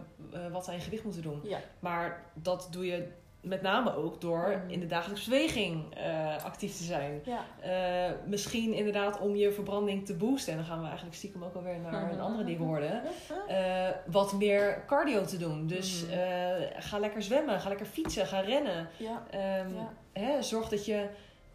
wat 0.53 0.69
aan 0.69 0.75
je 0.75 0.81
gewicht 0.81 1.05
moeten 1.05 1.23
doen. 1.23 1.41
Ja. 1.43 1.59
Maar 1.81 2.25
dat 2.35 2.69
doe 2.71 2.87
je 2.87 3.09
met 3.43 3.63
name 3.63 3.95
ook 3.97 4.21
door 4.21 4.49
Mhm. 4.49 4.71
in 4.71 4.81
de 4.81 4.87
dagelijkse 4.87 5.31
beweging 5.31 5.95
eh, 5.95 6.45
actief 6.45 6.77
te 6.77 6.83
zijn. 6.83 7.21
ja. 7.25 7.45
Eh, 7.61 8.13
misschien 8.27 8.73
inderdaad 8.73 9.19
om 9.21 9.37
je 9.37 9.53
verbranding 9.53 10.07
te 10.07 10.15
boosten. 10.17 10.53
En 10.53 10.59
dan 10.59 10.67
gaan 10.69 10.79
we 10.81 10.87
eigenlijk 10.87 11.17
stiekem 11.17 11.45
ook 11.45 11.55
alweer 11.55 11.79
naar 11.79 12.13
een 12.13 12.21
andere 12.21 12.45
die 12.45 12.57
we 12.59 12.65
hoorden. 12.65 13.03
Eh, 13.49 13.89
wat 14.07 14.33
meer 14.33 14.85
cardio 14.87 15.25
te 15.25 15.37
doen. 15.37 15.67
Dus 15.67 16.09
eh, 16.09 16.55
ga 16.77 16.99
lekker 16.99 17.23
zwemmen, 17.23 17.61
ga 17.61 17.69
lekker 17.69 17.87
fietsen, 17.87 18.27
ga 18.27 18.41
rennen. 18.41 18.89
Ja, 18.97 19.23
Ehm, 19.31 19.75
Ja. 19.75 19.93
hè, 20.13 20.43
zorg 20.43 20.69
dat 20.69 20.85
je 20.85 21.09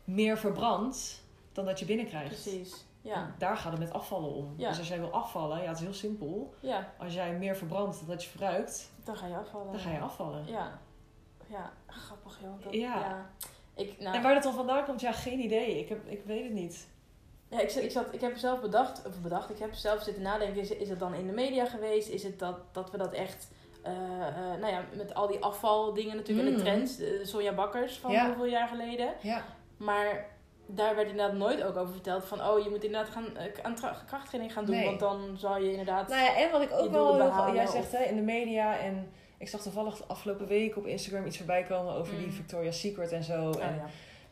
meer 0.03 0.38
verbrandt 0.38 1.23
dan 1.53 1.65
dat 1.65 1.79
je 1.79 1.85
binnenkrijgt. 1.85 2.27
precies. 2.41 2.85
Ja, 3.01 3.33
Daar 3.38 3.57
gaat 3.57 3.71
het 3.71 3.79
met 3.81 3.93
afvallen 3.93 4.33
om. 4.33 4.53
Ja. 4.57 4.69
Dus 4.69 4.77
als 4.77 4.88
jij 4.88 4.99
wil 4.99 5.11
afvallen, 5.11 5.61
ja, 5.61 5.67
het 5.67 5.77
is 5.77 5.83
heel 5.83 5.93
simpel. 5.93 6.53
ja, 6.59 6.93
Als 6.97 7.13
jij 7.13 7.33
meer 7.33 7.55
verbrandt 7.55 7.97
dan 7.99 8.07
dat 8.07 8.23
je 8.23 8.29
verbruikt, 8.29 8.91
dan 9.03 9.15
ga 9.17 9.27
je 9.27 9.35
afvallen. 9.38 9.71
dan 9.71 9.79
ga 9.81 9.91
je 9.91 9.99
afvallen. 9.99 10.45
Ja, 10.47 10.79
ja. 11.50 11.72
grappig 11.88 12.38
joh. 12.41 12.64
Dat, 12.64 12.74
Ja. 12.74 12.95
ja. 13.00 13.30
Ik, 13.76 14.00
nou, 14.00 14.16
En 14.16 14.22
waar 14.22 14.34
dat 14.34 14.43
dan 14.43 14.54
vandaan 14.54 14.86
komt, 14.86 15.02
ja, 15.02 15.12
geen 15.12 15.39
idee. 15.39 15.80
Ik, 15.80 15.89
heb, 15.89 16.00
ik 16.08 16.22
weet 16.26 16.43
het 16.43 16.54
niet. 16.54 16.88
Ja, 17.50 17.60
ik, 17.60 17.72
ik, 17.72 17.91
zat, 17.91 18.06
ik 18.14 18.22
heb 18.22 18.38
zelf 18.38 18.62
bedacht, 18.62 19.02
of 19.08 19.22
bedacht, 19.22 19.50
ik 19.50 19.60
heb 19.60 19.74
zelf 19.74 20.02
zitten 20.04 20.24
nadenken, 20.24 20.62
is, 20.62 20.70
is 20.72 20.89
het 20.89 21.00
dan 21.00 21.14
in 21.14 21.28
de 21.28 21.34
media 21.34 21.66
geweest? 21.66 22.10
Is 22.10 22.24
het 22.24 22.39
dat, 22.39 22.56
dat 22.72 22.91
we 22.91 22.98
dat 22.98 23.14
echt, 23.14 23.48
eh, 23.84 23.91
eh, 24.28 24.60
nou 24.60 24.68
ja, 24.74 24.84
met 24.93 25.14
al 25.14 25.28
die 25.28 25.39
afvaldingen 25.43 26.16
natuurlijk 26.16 26.48
en 26.48 26.54
de 26.54 26.60
Mm. 26.60 26.66
trends, 26.66 27.00
eh, 27.00 27.08
Sonja 27.26 27.54
Bakkers 27.54 27.98
van 27.98 28.12
Ja. 28.12 28.26
hoeveel 28.26 28.45
jaar 28.45 28.68
geleden. 28.68 29.14
Ja, 29.22 29.43
Maar 29.78 30.26
daar 30.66 30.95
werd 30.95 31.10
inderdaad 31.10 31.36
nooit 31.38 31.64
ook 31.64 31.76
over 31.78 31.93
verteld 31.93 32.26
van, 32.26 32.41
oh, 32.41 32.64
je 32.64 32.70
moet 32.70 32.84
inderdaad 32.84 33.10
gaan, 33.14 33.26
aan 33.62 33.76
tra- 33.76 34.02
krachttraining 34.08 34.54
gaan 34.54 34.66
doen, 34.66 34.76
Nee. 34.76 34.86
want 34.86 35.00
dan 35.00 35.36
zal 35.38 35.58
je 35.58 35.70
inderdaad... 35.70 36.08
nou 36.08 36.22
ja, 36.22 36.36
en 36.36 36.52
wat 36.52 36.62
ik 36.62 36.72
ook 36.72 36.91
wel 36.91 37.14
heel 37.16 37.54
Jij 37.54 37.68
zegt 37.68 37.91
hè, 37.91 38.04
in 38.04 38.16
de 38.16 38.22
media 38.22 38.78
en 38.78 39.12
ik 39.38 39.47
zag 39.47 39.61
toevallig 39.61 39.97
de 39.97 40.03
afgelopen 40.07 40.47
week 40.47 40.77
op 40.77 40.85
Instagram 40.85 41.25
iets 41.25 41.38
voorbij 41.38 41.63
komen 41.63 41.93
over 41.93 42.15
die 42.17 42.25
Mm. 42.25 42.31
Victoria's 42.31 42.79
Secret 42.79 43.11
en 43.11 43.23
zo. 43.23 43.49
Oh, 43.49 43.63
en, 43.63 43.75
ja. 43.75 43.85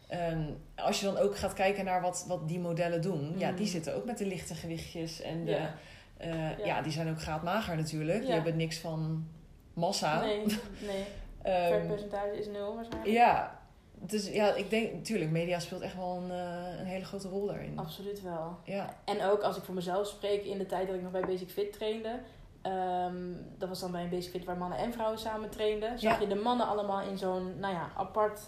Ehm, 0.07 0.41
als 0.75 0.99
je 0.99 1.05
dan 1.05 1.17
ook 1.17 1.37
gaat 1.37 1.53
kijken 1.53 1.85
naar 1.85 2.01
wat, 2.01 2.25
wat 2.27 2.47
die 2.47 2.59
modellen 2.59 3.01
doen, 3.01 3.33
ja, 3.37 3.51
die 3.51 3.67
zitten 3.67 3.95
ook 3.95 4.05
met 4.05 4.17
de 4.17 4.25
lichte 4.25 4.55
gewichtjes. 4.55 5.21
En 5.21 5.45
de, 5.45 5.51
Ja. 5.51 5.75
eh, 6.17 6.33
Ja. 6.57 6.65
ja. 6.65 6.81
die 6.81 6.91
zijn 6.91 7.09
ook 7.09 7.21
graadmager 7.21 7.75
natuurlijk. 7.75 8.19
Die 8.19 8.27
Ja. 8.27 8.33
hebben 8.33 8.55
niks 8.57 8.77
van 8.77 9.27
massa. 9.73 10.19
Nee, 10.21 10.45
nee. 10.79 11.03
Vetpercentage 11.43 12.37
is 12.37 12.47
nul 12.47 12.75
waarschijnlijk. 12.75 13.13
ja, 13.13 13.59
dus 13.93 14.29
ja, 14.29 14.53
ik 14.53 14.69
denk 14.69 14.93
natuurlijk, 14.93 15.31
media 15.31 15.59
speelt 15.59 15.81
echt 15.81 15.95
wel 15.95 16.15
een, 16.23 16.31
eh, 16.31 16.79
een 16.79 16.85
hele 16.85 17.05
grote 17.05 17.27
rol 17.27 17.45
daarin. 17.47 17.79
Absoluut 17.79 18.21
wel. 18.21 18.57
Ja, 18.63 18.97
En 19.05 19.23
ook 19.23 19.41
als 19.41 19.57
ik 19.57 19.63
voor 19.63 19.73
mezelf 19.75 20.07
spreek, 20.07 20.43
in 20.43 20.57
de 20.57 20.65
tijd 20.65 20.87
dat 20.87 20.95
ik 20.95 21.01
nog 21.01 21.11
bij 21.11 21.21
Basic 21.21 21.49
Fit 21.49 21.73
trainde. 21.73 22.19
Ehm, 22.65 23.15
dat 23.57 23.69
was 23.69 23.79
dan 23.79 23.91
bij 23.91 24.03
een 24.03 24.09
Basic 24.09 24.31
Fit 24.31 24.45
waar 24.45 24.57
mannen 24.57 24.77
en 24.77 24.93
vrouwen 24.93 25.19
samen 25.19 25.49
trainden. 25.49 25.99
Zag 25.99 26.13
Ja. 26.13 26.19
je 26.19 26.27
de 26.27 26.35
mannen 26.41 26.67
allemaal 26.67 27.01
in 27.01 27.17
zo'n, 27.17 27.59
nou 27.59 27.73
ja, 27.73 27.89
apart 27.97 28.39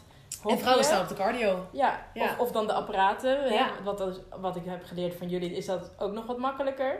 en 0.47 0.59
vrouwen 0.59 0.85
staan 0.85 1.01
op 1.01 1.07
de 1.07 1.15
cardio. 1.15 1.65
Ja, 1.71 2.05
Ja. 2.13 2.23
Of, 2.23 2.39
of 2.39 2.51
dan 2.51 2.67
de 2.67 2.73
apparaten. 2.73 3.53
Ja. 3.53 3.69
Wat, 3.83 3.97
dat 3.97 4.21
wat 4.39 4.55
ik 4.55 4.65
heb 4.65 4.83
geleerd 4.85 5.15
van 5.15 5.29
jullie, 5.29 5.51
is 5.55 5.65
dat 5.65 5.91
ook 5.97 6.11
nog 6.11 6.25
wat 6.25 6.37
makkelijker. 6.37 6.99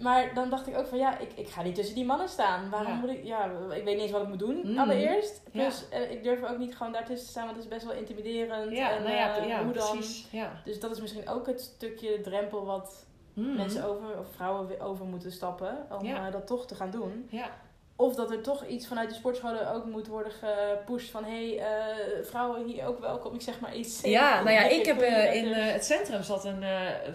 Maar 0.00 0.34
dan 0.34 0.50
dacht 0.50 0.66
ik 0.66 0.76
ook 0.78 0.86
van 0.86 0.98
ja, 0.98 1.18
ik, 1.18 1.32
ik 1.34 1.48
ga 1.48 1.62
niet 1.62 1.74
tussen 1.74 1.94
die 1.94 2.04
mannen 2.04 2.28
staan. 2.28 2.70
Waarom 2.70 2.92
Ja. 2.92 2.98
moet 2.98 3.10
ik, 3.10 3.24
ja, 3.24 3.44
ik 3.70 3.84
weet 3.84 3.94
niet 3.94 3.98
eens 4.02 4.10
wat 4.10 4.22
ik 4.22 4.28
moet 4.28 4.38
doen 4.38 4.60
Mhm. 4.64 4.78
allereerst. 4.78 5.42
Plus, 5.52 5.88
eh, 5.88 6.10
ik 6.10 6.22
durf 6.22 6.44
ook 6.44 6.58
niet 6.58 6.76
gewoon 6.76 6.92
daartussen 6.92 7.24
te 7.26 7.30
staan, 7.32 7.44
want 7.44 7.56
het 7.56 7.64
is 7.64 7.70
best 7.72 7.84
wel 7.86 7.94
intimiderend. 7.94 8.72
Ja, 8.72 8.90
en, 8.90 9.02
nou 9.02 9.14
ja, 9.14 9.36
eh, 9.36 9.48
ja 9.48 9.64
hoe 9.64 9.72
dan? 9.72 9.90
precies. 9.90 10.28
Ja. 10.30 10.52
Dus 10.64 10.80
dat 10.80 10.90
is 10.90 11.00
misschien 11.00 11.28
ook 11.28 11.46
het 11.46 11.60
stukje 11.60 12.20
drempel 12.20 12.64
wat 12.64 13.05
Mhm. 13.36 13.56
mensen 13.56 13.84
over, 13.84 14.18
of 14.18 14.26
vrouwen 14.34 14.66
weer 14.66 14.80
over 14.80 15.04
moeten 15.06 15.32
stappen 15.32 15.86
om 15.98 16.04
Ja. 16.06 16.26
eh, 16.26 16.32
dat 16.32 16.46
toch 16.46 16.66
te 16.66 16.74
gaan 16.74 16.90
doen. 16.90 17.26
Ja. 17.30 17.50
Of 17.96 18.14
dat 18.14 18.30
er 18.30 18.40
toch 18.42 18.66
iets 18.66 18.86
vanuit 18.86 19.08
de 19.08 19.14
sportscholen 19.14 19.70
ook 19.72 19.84
moet 19.84 20.06
worden 20.06 20.32
gepusht 20.32 21.10
van 21.10 21.24
hé, 21.24 21.56
hey, 21.56 21.66
eh, 21.66 22.24
vrouwen 22.24 22.66
hier 22.66 22.86
ook 22.86 23.00
welkom. 23.00 23.34
Ik 23.34 23.40
zeg 23.42 23.60
maar 23.60 23.74
iets. 23.76 24.00
Ja, 24.00 24.42
nou 24.42 24.50
ja, 24.54 24.62
ik 24.68 24.86
heb 24.86 25.00
eh, 25.00 25.34
in 25.34 25.52
het 25.52 25.84
centrum 25.84 26.22
zat 26.22 26.44
een, 26.44 26.64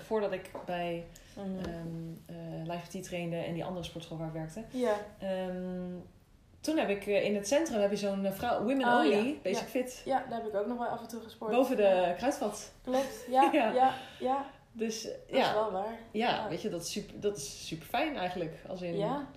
voordat 0.05 0.31
ik 0.31 0.51
bij 0.65 1.05
Live 2.63 2.97
PT 2.99 3.03
trainde 3.03 3.35
en 3.35 3.53
die 3.53 3.65
andere 3.65 3.85
sportschool 3.85 4.17
waar 4.17 4.27
ik 4.27 4.33
werkte. 4.33 4.63
ja, 4.71 4.93
Ehm, 5.19 5.91
toen 6.61 6.77
heb 6.77 6.89
ik 6.89 7.05
in 7.05 7.35
het 7.35 7.47
centrum 7.47 7.81
heb 7.81 7.91
je 7.91 7.97
zo'n 7.97 8.27
vrouw, 8.33 8.59
Women 8.63 8.87
Oh, 8.87 8.93
Only, 8.95 9.27
ja. 9.27 9.33
Basic 9.43 9.61
Ja. 9.63 9.67
Fit, 9.69 10.01
ja, 10.05 10.23
daar 10.29 10.39
heb 10.41 10.47
ik 10.47 10.55
ook 10.59 10.67
nog 10.67 10.77
wel 10.77 10.87
af 10.87 11.01
en 11.01 11.07
toe 11.07 11.21
gesport. 11.21 11.51
boven 11.51 11.75
de 11.77 12.13
kruidvat. 12.17 12.71
Klopt, 12.83 13.25
ja, 13.29 13.49
ja, 13.53 13.71
Ja. 13.73 13.93
ja, 14.19 14.45
Dus 14.71 15.05
eh, 15.05 15.11
dat 15.11 15.21
is 15.39 15.45
ja, 15.45 15.53
wel 15.53 15.71
waar. 15.71 15.97
ja, 16.11 16.29
Ja. 16.29 16.49
weet 16.49 16.61
je, 16.61 16.69
dat 16.69 16.81
is 16.81 16.91
super, 16.91 17.19
dat 17.19 17.37
is 17.37 17.67
super 17.67 17.85
fijn 17.87 18.17
eigenlijk. 18.17 18.63
Als 18.67 18.81
in, 18.81 18.97
Ja. 18.97 19.27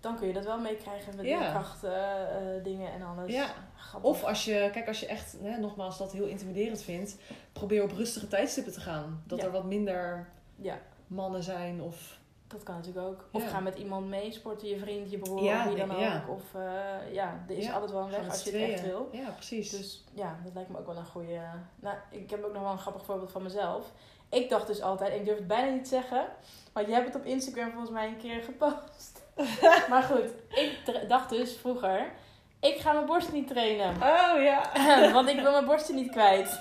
Dan 0.00 0.16
kun 0.16 0.26
je 0.26 0.32
dat 0.32 0.44
wel 0.44 0.58
meekrijgen 0.58 1.16
met 1.16 1.24
Ja. 1.26 1.38
de 1.44 1.50
krachtdingen 1.50 2.62
dingen 2.62 2.92
en 2.92 3.02
alles. 3.02 3.32
Ja. 3.32 3.46
Grappig. 3.76 4.10
Of 4.10 4.24
als 4.24 4.44
je, 4.44 4.68
kijk, 4.72 4.88
als 4.88 5.00
je 5.00 5.06
echt, 5.06 5.36
hè, 5.42 5.58
nogmaals, 5.58 5.98
dat 5.98 6.12
heel 6.12 6.26
intimiderend 6.26 6.82
vindt, 6.82 7.16
probeer 7.52 7.82
op 7.82 7.92
rustige 7.92 8.28
tijdstippen 8.28 8.72
te 8.72 8.80
gaan. 8.80 9.22
Dat 9.26 9.42
er 9.42 9.50
wat 9.50 9.64
minder 9.64 10.28
Ja, 10.56 10.78
mannen 11.06 11.42
zijn 11.42 11.82
of... 11.82 12.18
dat 12.46 12.62
kan 12.62 12.74
natuurlijk 12.74 13.06
ook. 13.06 13.28
Of 13.32 13.42
Ja. 13.42 13.48
ga 13.48 13.60
met 13.60 13.78
iemand 13.78 14.06
mee 14.08 14.32
sporten, 14.32 14.68
je 14.68 14.78
vriend, 14.78 15.10
je 15.10 15.18
broer, 15.18 15.42
Ja, 15.42 15.68
wie 15.68 15.76
dan 15.76 15.90
ook. 15.92 15.98
ja. 16.00 16.24
Of 16.28 16.54
eh, 16.54 17.12
ja, 17.12 17.44
er 17.48 17.56
is 17.56 17.70
altijd 17.72 17.90
wel 17.90 18.02
een 18.02 18.10
weg 18.10 18.28
als 18.28 18.42
je 18.44 18.50
het 18.56 18.70
echt 18.70 18.82
wil. 18.84 19.08
Ja, 19.12 19.30
precies. 19.30 19.70
Dus 19.70 20.04
ja, 20.14 20.38
dat 20.44 20.54
lijkt 20.54 20.70
me 20.70 20.78
ook 20.78 20.86
wel 20.86 20.96
een 20.96 21.06
goede. 21.06 21.40
Nou, 21.76 21.96
ik 22.10 22.30
heb 22.30 22.44
ook 22.44 22.52
nog 22.52 22.62
wel 22.62 22.72
een 22.72 22.78
grappig 22.78 23.04
voorbeeld 23.04 23.30
van 23.30 23.42
mezelf. 23.42 23.92
Ik 24.34 24.48
dacht 24.48 24.66
dus 24.66 24.82
altijd, 24.82 25.14
ik 25.14 25.24
durf 25.24 25.36
het 25.38 25.46
bijna 25.46 25.70
niet 25.70 25.82
te 25.82 25.88
zeggen, 25.88 26.26
maar 26.72 26.86
je 26.88 26.94
hebt 26.94 27.06
het 27.06 27.16
op 27.16 27.24
Instagram 27.24 27.70
volgens 27.70 27.90
mij 27.90 28.06
een 28.06 28.16
keer 28.16 28.42
gepost. 28.42 29.22
maar 29.90 30.02
goed, 30.02 30.30
ik 30.48 30.78
dacht 31.08 31.28
dus 31.30 31.56
vroeger, 31.56 32.12
ik 32.60 32.80
ga 32.80 32.92
mijn 32.92 33.06
borst 33.06 33.32
niet 33.32 33.48
trainen. 33.48 33.94
Oh 33.94 34.42
ja. 34.42 34.70
Want 35.12 35.28
ik 35.28 35.40
wil 35.40 35.50
mijn 35.52 35.64
borsten 35.64 35.94
niet 35.94 36.10
kwijt. 36.10 36.60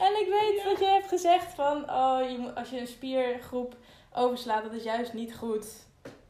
En 0.00 0.20
ik 0.20 0.26
weet 0.28 0.64
wat 0.64 0.78
je 0.78 0.86
hebt 0.86 1.08
gezegd 1.08 1.54
van, 1.54 1.90
oh, 1.90 2.30
je 2.30 2.38
moet, 2.38 2.54
als 2.54 2.70
je 2.70 2.80
een 2.80 2.86
spiergroep 2.86 3.74
overslaat, 4.14 4.62
dat 4.62 4.72
is 4.72 4.82
juist 4.82 5.12
niet 5.12 5.36
goed. 5.36 5.66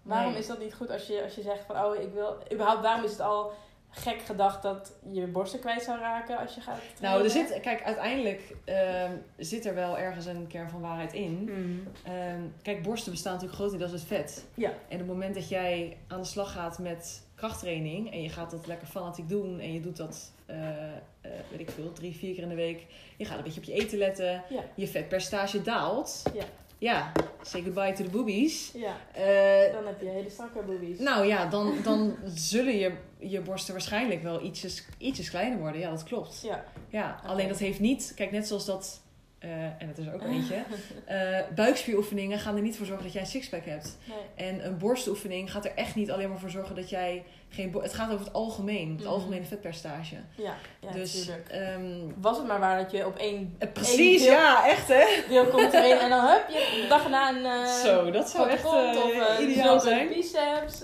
Waarom 0.03 0.31
Nee. 0.31 0.41
is 0.41 0.47
dat 0.47 0.59
niet 0.59 0.75
goed 0.75 0.91
als 0.91 1.07
je, 1.07 1.23
als 1.23 1.35
je 1.35 1.43
zegt 1.43 1.65
van, 1.67 1.85
oh, 1.85 1.95
ik 1.95 2.13
wil... 2.13 2.37
Überhaupt, 2.53 2.83
waarom 2.83 3.05
is 3.05 3.11
het 3.11 3.21
al 3.21 3.53
gek 3.91 4.21
gedacht 4.23 4.63
dat 4.63 4.93
je 5.13 5.27
borsten 5.27 5.61
kwijt 5.61 5.83
zou 5.83 5.99
raken 5.99 6.39
als 6.39 6.55
je 6.55 6.61
gaat 6.61 6.79
trainen? 6.97 7.03
Nou, 7.03 7.25
er 7.25 7.31
zit, 7.31 7.61
kijk, 7.61 7.83
uiteindelijk 7.83 8.55
ehm, 8.65 9.13
zit 9.37 9.67
er 9.67 9.75
wel 9.75 9.99
ergens 9.99 10.27
een 10.27 10.47
kern 10.47 10.71
van 10.71 10.81
waarheid 10.81 11.13
in. 11.13 11.49
Hmm. 11.49 11.83
Ehm, 12.05 12.41
kijk, 12.63 12.83
borsten 12.83 13.13
bestaan 13.13 13.33
natuurlijk 13.33 13.61
grotendeels 13.61 13.93
uit 13.93 14.05
vet. 14.05 14.45
Ja. 14.55 14.69
En 14.69 14.93
op 14.93 14.99
het 14.99 15.07
moment 15.07 15.35
dat 15.35 15.49
jij 15.49 15.97
aan 16.09 16.21
de 16.21 16.27
slag 16.27 16.53
gaat 16.53 16.79
met 16.79 17.23
krachttraining 17.35 18.13
en 18.13 18.23
je 18.23 18.29
gaat 18.29 18.51
dat 18.51 18.67
lekker 18.67 18.87
fanatiek 18.87 19.29
doen 19.29 19.61
en 19.61 19.73
je 19.73 19.81
doet 19.81 19.97
dat, 19.97 20.33
eh, 20.47 20.87
eh, 21.21 21.31
weet 21.51 21.61
ik 21.61 21.71
veel, 21.71 21.93
drie, 21.93 22.17
vier 22.17 22.35
keer 22.35 22.43
in 22.43 22.49
de 22.49 22.55
week. 22.55 22.87
Je 23.17 23.25
gaat 23.25 23.39
een 23.39 23.45
beetje 23.45 23.61
op 23.61 23.67
je 23.67 23.73
eten 23.73 23.99
letten. 23.99 24.43
Ja. 24.49 24.63
Je 24.75 24.87
vetpercentage 24.87 25.63
daalt. 25.63 26.23
Ja. 26.35 26.45
Ja, 26.81 27.13
say 27.43 27.63
goodbye 27.63 27.93
to 27.93 28.05
the 28.05 28.11
boobies. 28.11 28.71
Ja, 28.75 28.97
Eh, 29.13 29.73
dan 29.73 29.87
heb 29.87 30.01
je 30.01 30.09
hele 30.09 30.31
strakke 30.31 30.63
boobies. 30.63 30.99
nou 30.99 31.27
ja, 31.27 31.47
dan, 31.47 31.75
dan 31.83 32.17
zullen 32.35 32.77
je, 32.79 32.93
je 33.19 33.41
borsten 33.41 33.73
waarschijnlijk 33.73 34.23
wel 34.23 34.43
ietsjes, 34.43 34.85
ietsjes 34.99 35.31
kleiner 35.31 35.59
worden. 35.59 35.81
Ja, 35.81 35.91
dat 35.91 36.03
klopt. 36.03 36.41
Ja. 36.43 36.65
Ja, 36.89 37.21
alleen 37.25 37.49
dat 37.49 37.59
heeft 37.59 37.81
niet... 37.81 38.13
Kijk, 38.17 38.31
net 38.31 38.47
zoals 38.47 38.65
dat... 38.67 39.01
eh, 39.41 39.51
en 39.65 39.87
dat 39.87 39.99
is 39.99 40.07
er 40.07 40.15
ook 40.15 40.23
eentje. 40.35 40.63
eh 41.05 41.39
buikspieroefeningen 41.55 42.39
gaan 42.39 42.57
er 42.57 42.63
niet 42.63 42.77
voor 42.77 42.87
zorgen 42.87 43.05
dat 43.05 43.13
jij 43.13 43.23
een 43.23 43.29
sixpack 43.29 43.65
hebt. 43.65 43.99
Nee. 44.05 44.49
En 44.49 44.67
een 44.67 44.79
borstoefening 44.79 45.51
gaat 45.53 45.65
er 45.65 45.73
echt 45.75 45.95
niet 45.95 46.11
alleen 46.11 46.29
maar 46.29 46.39
voor 46.39 46.51
zorgen 46.51 46.75
dat 46.77 46.91
jij 46.91 47.25
geen... 47.49 47.75
Het 47.83 47.95
gaat 47.95 48.13
over 48.13 48.25
het 48.25 48.35
algemeen. 48.35 48.91
Het 48.91 49.01
Mhm. 49.01 49.09
algemene 49.09 49.45
vetpercentage. 49.45 50.15
Ja, 50.35 50.55
ja 50.81 50.91
dus... 50.93 51.29
ehm, 51.49 51.99
Was 52.21 52.37
het 52.37 52.47
maar 52.47 52.61
waar 52.61 52.79
dat 52.83 52.91
je 52.91 53.07
op 53.07 53.17
één 53.17 53.55
eh, 53.59 53.73
precies, 53.73 54.23
deel- 54.23 54.33
ja, 54.33 54.69
echt 54.69 54.89
hè? 54.89 55.05
deel 55.29 55.47
komt 55.47 55.71
trainen 55.71 56.01
en 56.01 56.11
dan 56.11 56.27
hup, 56.27 56.49
je 56.49 56.87
dag 56.89 57.09
na 57.09 57.29
een 57.29 57.67
Zo, 57.85 58.11
dat 58.11 58.31
zou 58.31 58.49
echt 58.49 58.65
eh, 58.65 58.71
of 58.71 59.39
ideaal 59.41 59.81
zijn. 59.81 60.09
biceps. 60.09 60.81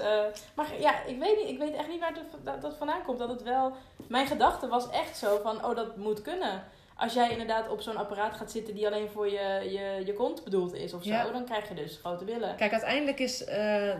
maar 0.55 0.67
ja, 0.81 1.05
ik 1.07 1.19
weet, 1.19 1.37
niet, 1.37 1.49
ik 1.49 1.59
weet 1.59 1.75
echt 1.75 1.89
niet 1.89 2.01
waar 2.01 2.15
dat, 2.45 2.63
dat 2.63 2.75
vandaan 2.79 3.03
komt. 3.03 3.19
Dat 3.19 3.29
het 3.29 3.43
wel... 3.43 3.73
Mijn 4.09 4.27
gedachte 4.27 4.69
was 4.69 4.91
echt 4.91 5.17
zo 5.19 5.41
van, 5.43 5.65
oh 5.65 5.77
dat 5.77 5.97
moet 5.97 6.23
kunnen. 6.23 6.63
Als 6.97 7.15
jij 7.15 7.31
inderdaad 7.31 7.69
op 7.69 7.81
zo'n 7.81 7.97
apparaat 7.97 8.35
gaat 8.37 8.51
zitten 8.51 8.75
die 8.75 8.87
alleen 8.87 9.09
voor 9.09 9.27
je, 9.31 9.61
je, 9.71 10.03
je 10.07 10.13
kont 10.13 10.45
bedoeld 10.45 10.75
is 10.75 10.93
of 10.95 11.03
zo, 11.03 11.09
Ja. 11.09 11.31
dan 11.31 11.45
krijg 11.45 11.69
je 11.69 11.75
dus 11.75 11.97
grote 12.03 12.25
billen. 12.25 12.57
Kijk, 12.57 12.73
uiteindelijk 12.73 13.19
is... 13.19 13.45
eh, 13.45 13.95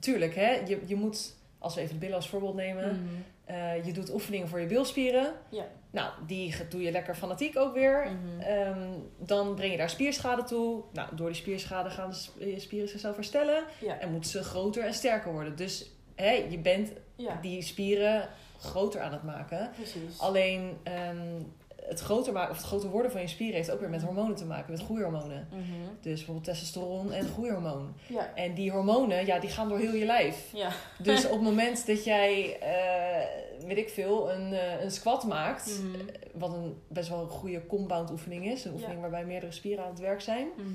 tuurlijk, 0.00 0.34
hè? 0.34 0.50
Je, 0.66 0.80
je 0.86 0.94
moet... 0.96 1.36
Als 1.58 1.74
we 1.74 1.80
even 1.80 1.92
de 1.92 1.98
billen 2.00 2.16
als 2.16 2.28
voorbeeld 2.28 2.54
nemen... 2.54 2.88
Mhm. 2.88 3.14
Eh, 3.44 3.84
je 3.84 3.92
doet 3.92 4.12
oefeningen 4.12 4.48
voor 4.48 4.60
je 4.60 4.66
bilspieren. 4.66 5.32
Ja. 5.48 5.64
Nou, 5.90 6.10
die 6.26 6.54
doe 6.68 6.82
je 6.82 6.90
lekker 6.90 7.14
fanatiek 7.14 7.58
ook 7.58 7.74
weer. 7.74 8.06
Mhm. 8.10 8.40
Ehm, 8.40 8.88
dan 9.18 9.54
breng 9.54 9.72
je 9.72 9.78
daar 9.78 9.90
spierschade 9.90 10.42
toe. 10.44 10.82
Nou, 10.92 11.16
door 11.16 11.26
die 11.26 11.36
spierschade 11.36 11.90
gaan 11.90 12.12
de 12.38 12.50
je 12.50 12.60
spieren 12.60 12.88
zichzelf 12.88 13.14
herstellen. 13.14 13.64
Ja. 13.80 13.98
En 13.98 14.10
moeten 14.10 14.30
ze 14.30 14.42
groter 14.42 14.84
en 14.84 14.94
sterker 14.94 15.32
worden. 15.32 15.56
Dus 15.56 15.90
hè, 16.14 16.30
je 16.30 16.58
bent 16.58 16.92
ja, 17.16 17.38
die 17.40 17.62
spieren 17.62 18.28
groter 18.58 19.00
aan 19.00 19.12
het 19.12 19.22
maken. 19.22 19.70
precies. 19.76 20.18
Alleen 20.20 20.78
ehm, 20.82 21.42
het 21.88 22.00
groter 22.00 22.32
maken 22.32 22.50
of 22.50 22.56
het 22.56 22.66
groter 22.66 22.88
worden 22.90 23.10
van 23.10 23.20
je 23.20 23.26
spieren 23.26 23.56
heeft 23.56 23.70
ook 23.70 23.80
weer 23.80 23.88
met 23.90 24.02
hormonen 24.02 24.36
te 24.36 24.44
maken, 24.44 24.72
met 24.72 24.82
groeihormonen. 24.82 25.48
Mhm. 25.50 25.62
Dus 26.00 26.14
bijvoorbeeld 26.16 26.44
testosteron 26.44 27.12
en 27.12 27.28
groeihormoon. 27.28 27.94
Ja. 28.06 28.34
En 28.34 28.54
die 28.54 28.70
hormonen, 28.70 29.26
ja, 29.26 29.38
die 29.38 29.50
gaan 29.50 29.68
door 29.68 29.78
heel 29.78 29.94
je 29.94 30.04
lijf. 30.04 30.50
Ja. 30.52 30.70
Dus 30.98 31.24
op 31.24 31.30
het 31.32 31.40
moment 31.50 31.86
dat 31.86 32.04
jij, 32.04 32.58
eh, 32.60 33.66
weet 33.66 33.76
ik 33.78 33.88
veel, 33.88 34.32
een, 34.32 34.52
eh, 34.52 34.82
een 34.82 34.90
squat 34.90 35.24
maakt, 35.24 35.80
Mhm. 35.82 35.98
wat 36.34 36.52
een 36.52 36.76
best 36.88 37.08
wel 37.08 37.20
een 37.20 37.28
goede 37.28 37.66
compound 37.66 38.10
oefening 38.10 38.46
is, 38.46 38.64
een 38.64 38.72
oefening 38.72 38.94
Ja. 38.96 39.00
waarbij 39.00 39.24
meerdere 39.24 39.52
spieren 39.52 39.84
aan 39.84 39.90
het 39.90 40.00
werk 40.00 40.20
zijn, 40.20 40.46
Mhm. 40.56 40.68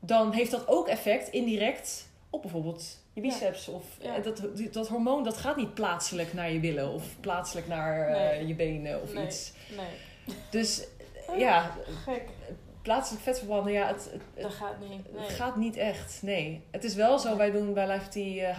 dan 0.00 0.32
heeft 0.32 0.50
dat 0.50 0.68
ook 0.68 0.88
effect 0.88 1.28
indirect 1.28 2.08
op 2.30 2.42
bijvoorbeeld 2.42 2.98
je 3.12 3.22
Ja. 3.22 3.28
biceps. 3.28 3.68
Of 3.68 3.84
Ja. 4.00 4.16
eh, 4.16 4.22
dat, 4.24 4.42
dat 4.72 4.88
hormoon 4.88 5.24
dat 5.24 5.36
gaat 5.36 5.56
niet 5.56 5.74
plaatselijk 5.74 6.32
naar 6.32 6.52
je 6.52 6.58
billen 6.60 6.92
of 6.92 7.04
plaatselijk 7.20 7.66
naar 7.68 8.08
eh, 8.08 8.48
je 8.48 8.54
benen 8.54 9.02
of 9.02 9.12
Nee. 9.14 9.26
iets. 9.26 9.52
Nee. 9.76 9.86
Dus 10.50 10.84
eh, 11.28 11.38
ja, 11.38 11.70
Gek. 12.04 12.22
plaatselijk 12.82 13.22
vetverbranden, 13.24 13.72
ja, 13.72 13.86
het, 13.86 14.10
het, 14.12 14.42
Dat 14.42 14.52
gaat 14.54 14.80
niet. 14.80 15.12
Nee. 15.12 15.22
het 15.22 15.32
gaat 15.32 15.56
niet 15.56 15.76
echt. 15.76 16.22
Nee. 16.22 16.62
Het 16.70 16.84
is 16.84 16.94
wel 16.94 17.18
zo, 17.18 17.36
wij 17.36 17.50
doen 17.50 17.72
bij 17.74 17.86
Life 17.88 18.08
T 18.08 18.16
uh. 18.16 18.58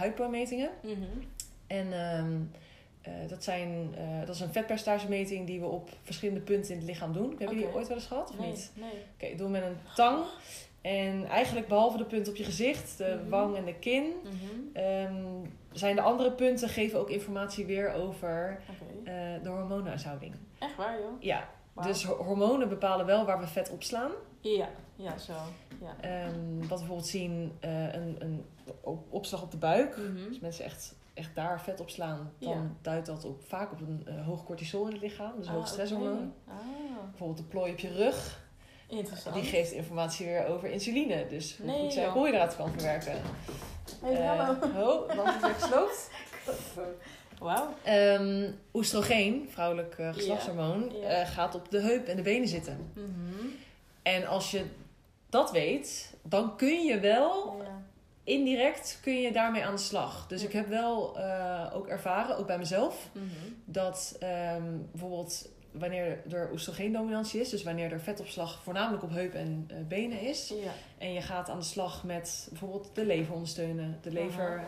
En 1.66 1.92
ehm, 1.92 2.36
eh, 3.02 3.12
dat, 3.28 3.44
zijn, 3.44 3.94
eh, 3.96 4.26
dat 4.26 4.34
is 4.34 4.40
een 4.40 4.52
vetpercentagemeting 4.52 5.46
die 5.46 5.60
we 5.60 5.66
op 5.66 5.88
verschillende 6.02 6.40
punten 6.40 6.70
in 6.72 6.76
het 6.78 6.86
lichaam 6.88 7.12
doen. 7.12 7.34
Hebben 7.38 7.58
jullie 7.58 7.74
ooit 7.74 7.88
wel 7.88 7.96
eens 7.96 8.06
gehad 8.06 8.30
of 8.30 8.38
Nee. 8.38 8.48
niet? 8.50 8.70
Nee. 8.74 8.90
Oké, 9.28 9.36
doen 9.36 9.46
we 9.52 9.58
met 9.58 9.62
een 9.62 9.76
tang. 9.94 10.24
En 10.80 11.26
eigenlijk 11.26 11.68
behalve 11.68 11.96
de 11.96 12.04
punten 12.04 12.32
op 12.32 12.38
je 12.38 12.44
gezicht, 12.44 12.98
de 12.98 13.18
Mhm. 13.20 13.28
wang 13.30 13.56
en 13.56 13.64
de 13.64 13.74
kin, 13.74 14.12
ehm, 14.72 15.14
zijn 15.72 15.94
de 15.96 16.02
andere 16.02 16.32
punten 16.32 16.68
geven 16.68 16.98
ook 16.98 17.10
informatie 17.10 17.66
weer 17.66 17.92
over 17.92 18.60
eh, 19.04 19.14
de 19.42 19.48
hormoonhuishouding. 19.48 20.34
Echt 20.58 20.76
waar, 20.76 20.98
joh? 21.00 21.22
Ja, 21.22 21.48
Dus 21.82 22.04
ho- 22.04 22.24
hormonen 22.24 22.68
bepalen 22.68 23.06
wel 23.06 23.24
waar 23.24 23.40
we 23.40 23.46
vet 23.46 23.70
opslaan. 23.70 24.10
Ja. 24.40 24.68
Ja, 24.96 25.18
zo. 25.18 25.32
Ja. 25.80 25.96
Ehm, 26.00 26.58
wat 26.58 26.60
we 26.60 26.66
bijvoorbeeld 26.68 27.06
zien, 27.06 27.56
eh, 27.60 27.92
een, 27.94 28.16
een 28.18 28.44
op- 28.80 29.12
opslag 29.12 29.42
op 29.42 29.50
de 29.50 29.56
buik. 29.56 29.96
Als 30.28 30.40
mensen 30.40 30.64
echt, 30.64 30.94
echt 31.14 31.34
daar 31.34 31.60
vet 31.62 31.80
op 31.80 31.90
slaan, 31.90 32.32
dan 32.38 32.52
Ja. 32.52 32.70
duidt 32.82 33.06
dat 33.06 33.24
op, 33.24 33.40
vaak 33.48 33.72
op 33.72 33.80
een 33.80 34.02
eh, 34.06 34.26
hoog 34.26 34.44
cortisol 34.44 34.86
in 34.86 34.92
het 34.92 35.02
lichaam. 35.02 35.32
Dus 35.36 35.46
een 35.46 35.52
hoog 35.52 35.62
Ah, 35.64 35.68
stresshormoon. 35.70 36.32
Ah, 36.48 36.54
Bijvoorbeeld 37.08 37.38
de 37.38 37.44
plooi 37.44 37.72
op 37.72 37.78
je 37.78 37.88
rug. 37.94 38.48
interessant. 38.86 39.34
Die 39.34 39.44
geeft 39.44 39.70
informatie 39.72 40.26
weer 40.26 40.46
over 40.46 40.70
insuline. 40.70 41.26
Dus 41.28 41.56
hoe 41.56 41.66
Nee, 41.66 41.80
goed 41.80 41.92
zij 41.92 42.08
koolhydraten 42.08 42.56
kan 42.58 42.70
verwerken. 42.72 43.12
Hey, 44.02 44.12
Eh, 44.16 44.28
hallo. 44.38 44.92
oh, 45.08 45.14
want 45.16 45.28
is 45.34 45.40
weer 45.40 45.54
gesloopt. 45.54 46.10
Wauw. 47.40 47.74
Ehm, 47.82 48.50
oestrogeen, 48.74 49.48
vrouwelijk 49.50 49.94
eh, 49.98 50.12
geslachtshormoon, 50.12 50.92
eh, 51.02 51.28
gaat 51.28 51.54
op 51.54 51.70
de 51.70 51.80
heup 51.80 52.06
en 52.06 52.16
de 52.16 52.22
benen 52.22 52.48
zitten. 52.48 52.90
Mhm. 52.94 53.46
En 54.02 54.26
als 54.26 54.50
je 54.50 54.64
dat 55.28 55.50
weet, 55.50 56.14
dan 56.22 56.56
kun 56.56 56.84
je 56.84 57.00
wel 57.00 57.62
indirect 58.24 58.98
kun 59.02 59.20
je 59.20 59.32
daarmee 59.32 59.64
aan 59.64 59.74
de 59.74 59.80
slag. 59.80 60.26
Dus 60.26 60.42
ik 60.42 60.52
heb 60.52 60.68
wel 60.68 61.18
eh, 61.18 61.70
ook 61.74 61.86
ervaren, 61.86 62.36
ook 62.38 62.46
bij 62.46 62.58
mezelf, 62.58 63.08
Mhm. 63.12 63.24
dat 63.64 64.16
ehm, 64.20 64.62
bijvoorbeeld 64.90 65.48
wanneer 65.72 66.18
er 66.32 66.48
oestrogeendominantie 66.52 67.40
is, 67.40 67.48
dus 67.48 67.62
wanneer 67.62 67.92
er 67.92 68.00
vetopslag 68.00 68.62
voornamelijk 68.62 69.02
op 69.02 69.10
heup 69.10 69.34
en 69.34 69.68
benen 69.88 70.20
is, 70.20 70.48
Ja. 70.48 70.70
en 70.98 71.12
je 71.12 71.20
gaat 71.22 71.48
aan 71.48 71.58
de 71.58 71.64
slag 71.64 72.04
met 72.04 72.46
bijvoorbeeld 72.50 72.90
de 72.94 73.04
lever 73.06 73.34
ondersteunen. 73.34 73.98
De 74.02 74.10
lever 74.12 74.64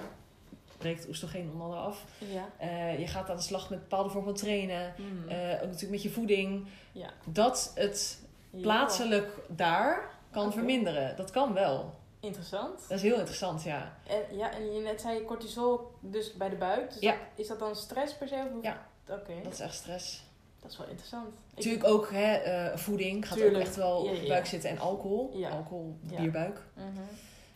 breekt 0.83 1.09
oestrogeen 1.09 1.51
onder 1.53 1.63
andere 1.63 1.81
af. 1.83 2.05
Ja. 2.19 2.49
Eh, 2.59 2.99
je 2.99 3.07
gaat 3.07 3.31
aan 3.31 3.37
de 3.37 3.43
slag 3.43 3.71
met 3.71 3.79
bepaalde 3.81 4.11
vorm 4.11 4.25
van 4.25 4.35
trainen. 4.35 4.95
Mhm. 4.97 5.29
Eh, 5.29 5.53
ook 5.55 5.61
natuurlijk 5.67 5.91
met 5.91 6.03
je 6.03 6.11
voeding. 6.11 6.67
Ja. 6.93 7.11
Dat 7.25 7.73
het 7.75 8.21
Ja. 8.51 8.61
plaatselijk 8.61 9.29
daar 9.49 10.11
kan 10.31 10.53
verminderen. 10.53 11.17
Dat 11.17 11.31
kan 11.31 11.53
wel. 11.55 11.95
Interessant. 12.21 12.81
Dat 12.89 12.91
is 12.99 13.03
heel 13.03 13.17
interessant, 13.19 13.63
ja. 13.63 13.97
En, 14.07 14.37
ja, 14.37 14.53
en 14.53 14.73
je 14.75 14.81
net 14.81 15.01
zei 15.01 15.25
cortisol 15.25 15.91
dus 16.01 16.33
bij 16.35 16.49
de 16.49 16.57
buik. 16.57 16.93
Dus 16.93 17.01
Ja. 17.03 17.11
dat- 17.13 17.21
is 17.35 17.49
dat 17.49 17.59
dan 17.59 17.77
stress 17.77 18.15
per 18.15 18.29
se? 18.29 18.35
Of 18.57 18.63
Ja. 18.63 18.87
Oké, 19.09 19.33
Dat 19.43 19.53
is 19.53 19.61
echt 19.61 19.75
stress. 19.75 20.25
dat 20.61 20.71
is 20.71 20.79
wel 20.79 20.87
interessant. 20.87 21.29
Natuurlijk 21.55 21.85
ook 21.85 22.11
hè, 22.11 22.33
eh, 22.35 22.77
voeding 22.77 23.29
gaat 23.29 23.37
Tuurlijk. 23.37 23.57
ook 23.57 23.63
echt 23.63 23.77
wel 23.77 23.97
op 23.99 24.15
de 24.21 24.27
buik 24.29 24.47
zitten. 24.47 24.71
En 24.71 24.79
alcohol. 24.79 25.31
Ja. 25.37 25.49
Alcohol, 25.51 25.97
bierbuik. 26.01 26.63
Mhm. 26.75 26.87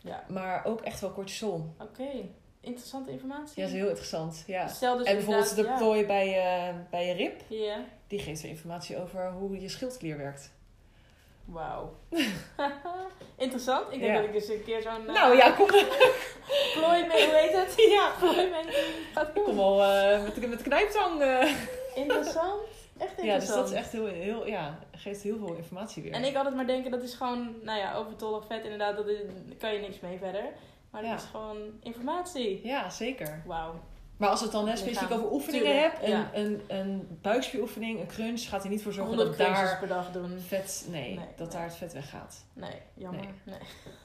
Ja, 0.01 0.23
Maar 0.27 0.65
ook 0.65 0.81
echt 0.81 0.99
wel 0.99 1.11
cortisol. 1.13 1.73
oké. 1.81 2.09
Interessante 2.67 3.11
informatie. 3.11 3.53
Ja, 3.55 3.61
dat 3.61 3.71
is 3.73 3.79
heel 3.79 3.87
interessant. 3.89 4.43
Ja. 4.47 4.67
Stel 4.67 4.97
dus 4.97 5.07
en 5.07 5.15
bijvoorbeeld 5.15 5.55
de 5.55 5.73
plooi 5.77 6.05
bij 6.05 6.27
je, 6.29 6.71
bij 6.89 7.07
je 7.07 7.13
rib. 7.13 7.41
Die 8.07 8.19
geeft 8.19 8.41
weer 8.41 8.51
informatie 8.51 9.01
over 9.01 9.31
hoe 9.31 9.61
je 9.61 9.69
schildklier 9.69 10.17
werkt. 10.17 10.51
Wauw. 11.45 11.93
Interessant. 13.37 13.85
Ik 13.93 13.99
denk 13.99 14.13
Ja. 14.13 14.19
dat 14.21 14.29
ik 14.29 14.35
eens 14.35 14.47
een 14.49 14.63
keer 14.65 14.81
zo'n... 14.81 15.07
eh, 15.07 15.13
Nou 15.13 15.35
ja, 15.35 15.51
kom, 15.51 15.67
Plooi 16.77 17.05
mee, 17.07 17.25
hoe 17.25 17.35
heet 17.35 17.53
het? 17.55 17.73
ja, 17.97 18.11
Plooi 18.19 18.49
mee. 18.49 18.63
Gaat 19.13 19.33
kom 19.43 19.55
wel 19.55 19.83
eh, 19.83 20.23
met, 20.23 20.49
met 20.49 20.61
knijptang. 20.61 21.21
eh. 21.21 21.51
Interessant. 21.95 22.61
Echt 22.97 23.09
interessant. 23.17 23.27
Ja, 23.27 23.39
dus 23.39 23.47
dat 23.47 23.67
is 23.67 23.73
echt 23.73 23.91
heel, 23.91 24.05
heel, 24.05 24.47
ja, 24.47 24.79
geeft 24.91 25.21
heel 25.21 25.37
veel 25.37 25.53
informatie 25.55 26.03
weer. 26.03 26.11
En 26.11 26.23
ik 26.23 26.35
altijd 26.35 26.55
maar 26.55 26.67
denken, 26.67 26.91
dat 26.91 27.01
is 27.03 27.13
gewoon, 27.13 27.55
nou 27.61 27.79
ja, 27.79 27.95
overtollig 27.95 28.45
vet 28.45 28.63
inderdaad, 28.63 28.95
daar 28.97 29.05
kan 29.57 29.73
je 29.73 29.79
niks 29.79 29.99
mee 29.99 30.17
verder. 30.17 30.43
Maar 30.91 31.01
dat 31.01 31.09
Ja. 31.11 31.15
is 31.17 31.23
gewoon 31.23 31.57
informatie. 31.83 32.59
Ja, 32.67 32.89
zeker. 32.89 33.43
Wauw. 33.45 33.79
Maar 34.17 34.29
als 34.29 34.41
het 34.41 34.51
dan 34.51 34.65
net 34.65 34.79
specifiek 34.79 35.11
over 35.11 35.31
oefeningen 35.31 35.65
Tuurlijk, 35.71 35.91
hebt, 35.93 36.03
een, 36.03 36.09
ja. 36.09 36.29
een, 36.33 36.61
een 36.67 37.17
buikspieroefening, 37.21 37.99
een 37.99 38.07
crunch, 38.07 38.41
gaat 38.49 38.63
er 38.63 38.69
niet 38.69 38.83
voor 38.83 38.93
zorgen 38.93 39.15
100 39.15 39.37
dat 39.37 39.47
daar 39.47 39.77
per 39.79 39.87
dag 39.87 40.11
doen. 40.11 40.39
vet, 40.39 40.87
nee, 40.89 41.01
Nee, 41.15 41.25
dat 41.35 41.37
nee. 41.47 41.47
daar 41.57 41.63
het 41.63 41.75
vet 41.75 41.93
weggaat. 41.93 42.45
Nee, 42.53 42.71
jammer. 42.93 43.25
Nee. 43.43 43.57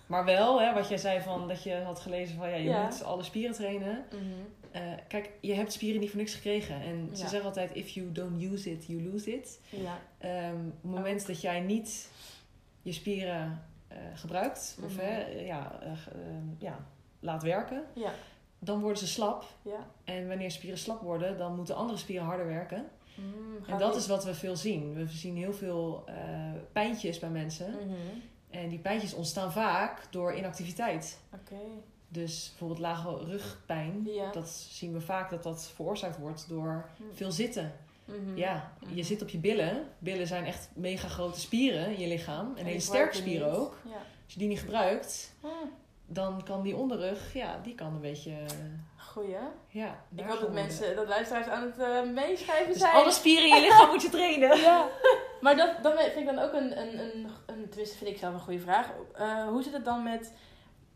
Maar 0.06 0.24
wel, 0.24 0.60
hè, 0.60 0.72
wat 0.74 0.88
jij 0.88 0.98
zei 0.98 1.20
van 1.20 1.48
dat 1.48 1.62
je 1.62 1.74
had 1.74 2.00
gelezen 2.00 2.36
van 2.36 2.48
ja, 2.48 2.56
je 2.56 2.62
Ja. 2.68 2.82
moet 2.84 3.04
alle 3.04 3.22
spieren 3.22 3.54
trainen. 3.54 4.04
Mhm. 4.10 4.22
Eh, 4.70 4.82
kijk, 5.08 5.30
je 5.40 5.54
hebt 5.54 5.72
spieren 5.72 6.00
niet 6.00 6.10
voor 6.10 6.18
niks 6.18 6.34
gekregen. 6.34 6.74
En 6.82 7.08
ze 7.12 7.22
Ja. 7.22 7.28
zeggen 7.28 7.48
altijd, 7.48 7.70
if 7.74 7.88
you 7.88 8.12
don't 8.12 8.42
use 8.42 8.70
it, 8.70 8.84
you 8.86 9.02
lose 9.02 9.32
it. 9.34 9.60
Ja. 9.68 9.98
Ehm, 10.18 10.54
op 10.66 10.82
het 10.82 10.90
moment 10.90 11.26
dat 11.26 11.40
jij 11.40 11.60
niet 11.60 12.08
je 12.82 12.92
spieren 12.92 13.64
gebruikt, 14.14 14.78
of 14.84 14.90
Mhm. 14.96 15.00
hè, 15.04 15.26
ja, 15.26 15.78
eh, 15.80 15.92
ge- 15.96 16.10
ehm, 16.10 16.44
ja, 16.58 16.78
laat 17.20 17.42
werken, 17.42 17.84
Ja. 17.94 18.10
dan 18.58 18.80
worden 18.80 18.98
ze 18.98 19.06
slap. 19.06 19.44
Ja. 19.62 19.86
En 20.04 20.28
wanneer 20.28 20.50
spieren 20.50 20.78
slap 20.78 21.00
worden, 21.00 21.38
dan 21.38 21.56
moeten 21.56 21.76
andere 21.76 21.98
spieren 21.98 22.26
harder 22.26 22.46
werken. 22.46 22.84
Mm, 23.14 23.56
En 23.66 23.78
dat 23.78 23.96
is 23.96 24.06
wat 24.06 24.24
we 24.24 24.34
veel 24.34 24.56
zien. 24.56 24.94
We 24.94 25.06
zien 25.08 25.36
heel 25.36 25.52
veel 25.52 26.02
eh, 26.06 26.14
pijntjes 26.72 27.18
bij 27.18 27.30
mensen. 27.30 27.70
Mhm. 27.70 27.94
En 28.50 28.68
die 28.68 28.78
pijntjes 28.78 29.14
ontstaan 29.14 29.52
vaak 29.52 30.06
door 30.10 30.34
inactiviteit. 30.34 31.18
Dus 32.08 32.48
bijvoorbeeld 32.48 32.78
lage 32.80 33.24
rugpijn. 33.24 34.04
Ja. 34.04 34.30
Dat 34.30 34.48
zien 34.48 34.92
we 34.92 35.00
vaak 35.00 35.30
dat 35.30 35.42
dat 35.42 35.70
veroorzaakt 35.74 36.18
wordt 36.18 36.48
door 36.48 36.84
Hm. 36.96 37.02
veel 37.12 37.32
zitten. 37.32 37.72
Mhm. 38.04 38.36
Ja, 38.36 38.72
je 38.80 38.86
Mhm. 38.86 39.02
zit 39.02 39.22
op 39.22 39.28
je 39.28 39.38
billen. 39.38 39.88
Billen 39.98 40.26
zijn 40.26 40.44
echt 40.44 40.68
mega 40.74 41.08
grote 41.08 41.40
spieren 41.40 41.86
in 41.86 42.00
je 42.00 42.06
lichaam. 42.08 42.52
En 42.56 42.64
hele 42.64 42.80
sterke 42.80 43.16
spieren 43.16 43.48
niet. 43.50 43.58
ook. 43.58 43.76
Ja. 43.84 43.90
Als 44.24 44.32
je 44.32 44.38
die 44.38 44.48
niet 44.48 44.60
gebruikt, 44.60 45.34
Ah, 45.42 45.50
dan 46.06 46.42
kan 46.44 46.62
die 46.62 46.76
onderrug, 46.76 47.34
ja, 47.34 47.58
die 47.62 47.74
kan 47.74 47.92
een 47.94 48.00
beetje, 48.00 48.32
goeie. 48.96 49.36
ja. 49.68 50.04
Ik 50.16 50.24
hoop 50.24 50.40
dat 50.40 50.52
mensen, 50.52 50.96
dat 50.96 51.08
luisteraars 51.08 51.46
aan 51.46 51.62
het 51.62 51.78
eh, 51.78 52.02
meeschrijven 52.14 52.72
Dus 52.72 52.78
zijn. 52.82 52.92
alle 52.92 53.10
spieren 53.10 53.48
in 53.48 53.54
je 53.54 53.60
lichaam 53.60 53.88
moet 53.90 54.02
je 54.02 54.08
trainen. 54.10 54.58
Ja. 54.68 54.86
Maar 55.40 55.56
dat, 55.56 55.82
dat 55.82 56.00
vind 56.00 56.16
ik 56.16 56.26
dan 56.26 56.38
ook 56.38 56.52
een, 56.52 56.78
een, 56.80 56.98
een, 56.98 57.26
een 57.46 57.68
tenminste 57.68 57.96
vind 57.96 58.10
ik 58.10 58.18
zelf 58.18 58.34
een 58.34 58.40
goede 58.40 58.60
vraag. 58.60 58.90
Eh, 59.14 59.46
hoe 59.48 59.62
zit 59.62 59.72
het 59.72 59.84
dan 59.84 60.02
met 60.02 60.32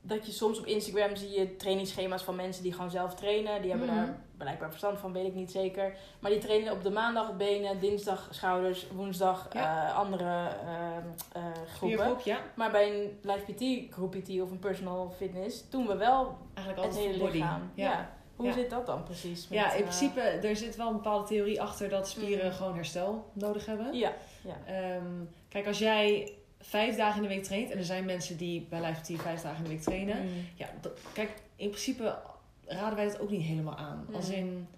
dat 0.06 0.26
je 0.26 0.32
soms 0.32 0.58
op 0.58 0.66
Instagram 0.66 1.16
zie 1.16 1.30
je 1.38 1.56
trainingsschema's 1.56 2.22
van 2.22 2.36
mensen 2.36 2.62
die 2.62 2.72
gewoon 2.72 2.90
zelf 2.90 3.14
trainen. 3.14 3.60
Die 3.62 3.70
hebben 3.70 3.88
Mhm. 3.88 3.96
daar 3.96 4.18
blijkbaar 4.36 4.68
verstand 4.68 4.98
van, 4.98 5.12
weet 5.12 5.26
ik 5.26 5.34
niet 5.34 5.50
zeker. 5.50 5.94
Maar 6.20 6.30
die 6.30 6.40
trainen 6.40 6.72
op 6.72 6.82
de 6.82 6.90
maandag 6.90 7.36
benen, 7.36 7.80
dinsdag 7.80 8.28
schouders, 8.30 8.86
woensdag 8.94 9.48
Ja. 9.52 9.86
eh, 9.88 9.96
andere 9.96 10.48
eh, 10.64 10.96
eh, 11.32 11.42
groepen. 11.52 11.98
Spiergroep, 11.98 12.20
ja. 12.20 12.38
Maar 12.54 12.70
bij 12.70 12.88
een 12.94 13.18
live 13.22 13.52
PT, 13.52 13.92
groep 13.94 14.10
PT 14.10 14.40
of 14.40 14.50
een 14.50 14.58
personal 14.58 15.10
fitness 15.16 15.70
doen 15.70 15.86
we 15.86 15.96
wel 15.96 16.36
Eigenlijk 16.54 16.86
het 16.86 16.96
hele 16.96 17.30
lichaam. 17.30 17.70
Ja. 17.74 17.90
Ja. 17.90 18.14
Hoe 18.36 18.52
zit 18.52 18.70
dat 18.70 18.86
dan 18.86 19.02
precies? 19.02 19.48
met, 19.48 19.58
ja, 19.58 19.64
in 19.72 19.76
eh, 19.76 19.82
principe, 19.82 20.20
er 20.20 20.56
zit 20.56 20.76
wel 20.76 20.86
een 20.88 20.92
bepaalde 20.92 21.26
theorie 21.26 21.62
achter 21.62 21.88
dat 21.88 22.08
spieren 22.08 22.46
Mhm. 22.46 22.54
gewoon 22.56 22.74
herstel 22.74 23.30
nodig 23.32 23.66
hebben. 23.66 23.94
Ja, 23.94 24.12
ja. 24.42 24.56
Ehm, 24.66 25.06
kijk, 25.48 25.66
als 25.66 25.78
jij 25.78 26.32
vijf 26.68 26.96
dagen 26.96 27.16
in 27.22 27.28
de 27.28 27.34
week 27.34 27.44
traint, 27.44 27.70
en 27.70 27.78
er 27.78 27.84
zijn 27.84 28.04
mensen 28.04 28.36
die 28.36 28.66
bij 28.70 28.80
Live 28.84 29.00
T 29.16 29.20
vijf 29.20 29.40
dagen 29.42 29.58
in 29.58 29.64
de 29.64 29.68
week 29.70 29.80
trainen. 29.82 30.22
Mm. 30.22 30.48
Ja, 30.54 30.68
dat- 30.80 30.98
kijk, 31.12 31.30
in 31.56 31.68
principe 31.68 32.18
raden 32.66 32.96
wij 32.96 33.04
dat 33.06 33.20
ook 33.20 33.30
niet 33.30 33.42
helemaal 33.42 33.76
aan. 33.76 34.04
Mhm. 34.06 34.16
Als 34.16 34.28
in, 34.28 34.68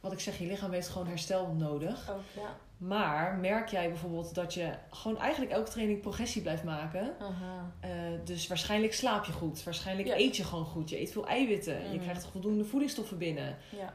wat 0.00 0.12
ik 0.12 0.20
zeg, 0.20 0.38
je 0.38 0.46
lichaam 0.46 0.72
heeft 0.72 0.88
gewoon 0.88 1.06
herstel 1.06 1.46
nodig. 1.52 2.10
Ook, 2.10 2.20
ja. 2.42 2.56
Maar 2.76 3.34
merk 3.36 3.68
jij 3.68 3.88
bijvoorbeeld 3.88 4.34
dat 4.34 4.54
je 4.54 4.74
gewoon 4.90 5.18
eigenlijk 5.18 5.52
elke 5.52 5.70
training 5.70 6.00
progressie 6.00 6.42
blijft 6.42 6.64
maken. 6.64 7.14
Aha. 7.20 7.72
Eh, 7.80 7.90
dus 8.24 8.46
waarschijnlijk 8.46 8.94
slaap 8.94 9.24
je 9.24 9.32
goed. 9.32 9.62
Waarschijnlijk 9.64 10.08
Ja. 10.08 10.16
eet 10.16 10.36
je 10.36 10.44
gewoon 10.44 10.64
goed. 10.64 10.88
Je 10.90 11.00
eet 11.00 11.12
veel 11.12 11.26
eiwitten. 11.26 11.82
Je 11.82 11.88
Mhm. 11.94 11.98
krijgt 12.02 12.26
voldoende 12.26 12.64
voedingsstoffen 12.64 13.18
binnen. 13.18 13.56
Ja, 13.76 13.94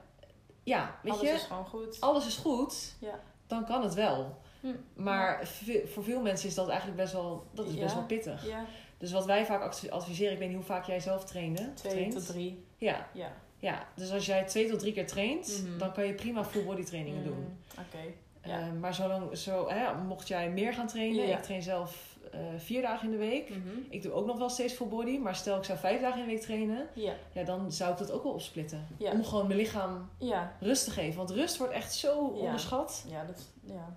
Ja, 0.63 0.95
weet 1.03 1.11
alles 1.13 1.27
je, 1.29 1.33
is 1.33 1.43
gewoon 1.43 1.65
goed. 1.65 1.97
alles 2.01 2.27
is 2.27 2.35
goed. 2.35 2.95
Ja. 2.99 3.19
Dan 3.47 3.65
kan 3.65 3.83
het 3.83 3.93
wel. 3.93 4.41
Hm. 4.63 5.03
Maar 5.03 5.47
voor 5.85 6.03
veel 6.03 6.21
mensen 6.21 6.47
is 6.49 6.55
dat 6.55 6.67
eigenlijk 6.67 6.97
best 6.97 7.13
wel, 7.13 7.43
dat 7.53 7.65
is 7.67 7.75
best 7.75 7.93
wel 7.93 8.03
pittig. 8.05 8.47
Ja, 8.47 8.65
Dus 8.97 9.11
wat 9.11 9.25
wij 9.25 9.45
vaak 9.45 9.61
adv- 9.61 9.89
adviseren, 9.89 10.31
ik 10.33 10.39
weet 10.39 10.47
niet 10.47 10.57
hoe 10.57 10.65
vaak 10.65 10.85
jij 10.85 10.99
zelf 10.99 11.25
trainde. 11.25 11.71
twee 11.73 11.91
traint. 11.93 12.13
tot 12.13 12.25
drie. 12.25 12.63
Ja, 12.77 13.07
Ja. 13.13 13.31
ja, 13.57 13.87
dus 13.95 14.11
als 14.11 14.25
jij 14.25 14.43
twee 14.43 14.69
tot 14.69 14.79
drie 14.79 14.93
keer 14.93 15.07
traint, 15.07 15.63
Mhm. 15.65 15.77
dan 15.77 15.91
kan 15.93 16.05
je 16.05 16.13
prima 16.13 16.43
full 16.45 16.63
body 16.63 16.83
trainingen 16.83 17.19
Mm, 17.19 17.25
doen. 17.27 17.57
Oké. 17.71 18.13
Ja. 18.49 18.59
Eh, 18.59 18.71
maar 18.79 18.93
zolang, 18.93 19.37
zo, 19.37 19.69
hè, 19.69 19.93
mocht 20.03 20.27
jij 20.27 20.49
meer 20.51 20.73
gaan 20.73 20.87
trainen, 20.87 21.27
Ja. 21.27 21.37
ik 21.37 21.43
train 21.43 21.61
zelf 21.61 22.11
eh, 22.31 22.39
vier 22.57 22.81
dagen 22.81 23.05
in 23.05 23.11
de 23.11 23.17
week. 23.25 23.49
Mhm. 23.49 23.59
Ik 23.89 24.01
doe 24.01 24.11
ook 24.11 24.25
nog 24.25 24.37
wel 24.37 24.49
steeds 24.49 24.73
full 24.73 24.87
body, 24.87 25.17
maar 25.17 25.35
stel 25.35 25.57
ik 25.57 25.63
zou 25.63 25.77
vijf 25.79 26.01
dagen 26.01 26.19
in 26.19 26.25
de 26.25 26.31
week 26.31 26.41
trainen, 26.41 26.87
Ja. 26.93 27.13
ja, 27.31 27.43
dan 27.43 27.71
zou 27.71 27.91
ik 27.91 27.97
dat 27.97 28.11
ook 28.11 28.23
wel 28.23 28.31
opsplitten. 28.31 28.87
Om 28.99 29.23
gewoon 29.23 29.47
mijn 29.47 29.59
lichaam 29.59 30.09
Ja. 30.17 30.55
rust 30.59 30.83
te 30.85 30.91
geven. 30.91 31.17
Want 31.17 31.29
rust 31.31 31.57
wordt 31.57 31.73
echt 31.73 31.93
zo 31.93 32.17
onderschat. 32.27 33.05
Ja, 33.09 33.23
dat 33.25 33.49
ja. 33.65 33.95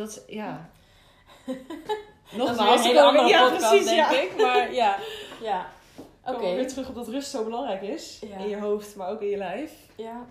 Dat 0.00 0.24
ja. 0.26 0.70
Dat 1.46 1.56
is 1.56 2.36
weer 2.36 2.38
Nogmaals, 2.46 2.80
een 2.80 2.86
hele 2.86 3.02
andere 3.02 3.24
podcast, 3.24 3.68
precies, 3.68 3.84
denk 3.86 3.98
ja. 4.10 4.20
ik. 4.20 4.36
Maar 4.36 4.72
ja. 4.72 4.96
Ja. 5.42 5.66
Oké. 6.24 6.38
We 6.50 6.54
weer 6.54 6.68
terug 6.68 6.88
op 6.88 6.94
dat 6.94 7.08
rust 7.08 7.30
zo 7.30 7.44
belangrijk 7.44 7.82
is. 7.82 8.20
Ja. 8.28 8.36
In 8.36 8.48
je 8.48 8.56
hoofd, 8.58 8.96
maar 8.96 9.08
ook 9.08 9.20
in 9.20 9.28
je 9.28 9.36
lijf. 9.36 9.72
Ja, 9.96 10.24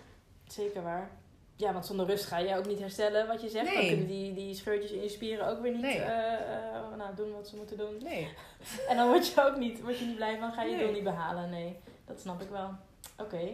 zeker 0.47 0.83
waar. 0.83 1.09
Ja, 1.55 1.73
want 1.73 1.85
zonder 1.85 2.05
rust 2.05 2.25
ga 2.25 2.37
je 2.37 2.57
ook 2.57 2.65
niet 2.67 2.79
herstellen 2.79 3.27
wat 3.27 3.41
je 3.41 3.49
zegt. 3.49 3.73
Dan 3.73 3.87
kunnen 3.87 4.07
die, 4.07 4.33
die 4.33 4.55
scheurtjes 4.55 4.91
in 4.91 5.01
je 5.01 5.09
spieren 5.09 5.47
ook 5.47 5.61
weer 5.61 5.71
niet 5.71 5.81
Nee. 5.81 5.99
eh, 5.99 6.33
eh, 6.33 6.97
nou, 6.97 7.15
doen 7.15 7.33
wat 7.33 7.47
ze 7.47 7.55
moeten 7.55 7.77
doen. 7.77 7.97
Nee. 8.03 8.27
En 8.89 8.97
dan 8.97 9.07
word 9.07 9.27
je 9.27 9.43
ook 9.45 9.57
niet, 9.57 9.81
word 9.81 9.99
je 9.99 10.05
niet 10.05 10.15
blij 10.15 10.37
van, 10.39 10.51
ga 10.51 10.63
je 10.63 10.69
je 10.69 10.75
Nee. 10.75 10.85
doel 10.85 10.93
niet 10.93 11.03
behalen. 11.03 11.49
Nee, 11.49 11.75
dat 12.05 12.19
snap 12.19 12.41
ik 12.41 12.49
wel. 12.49 12.69
Oké. 13.17 13.49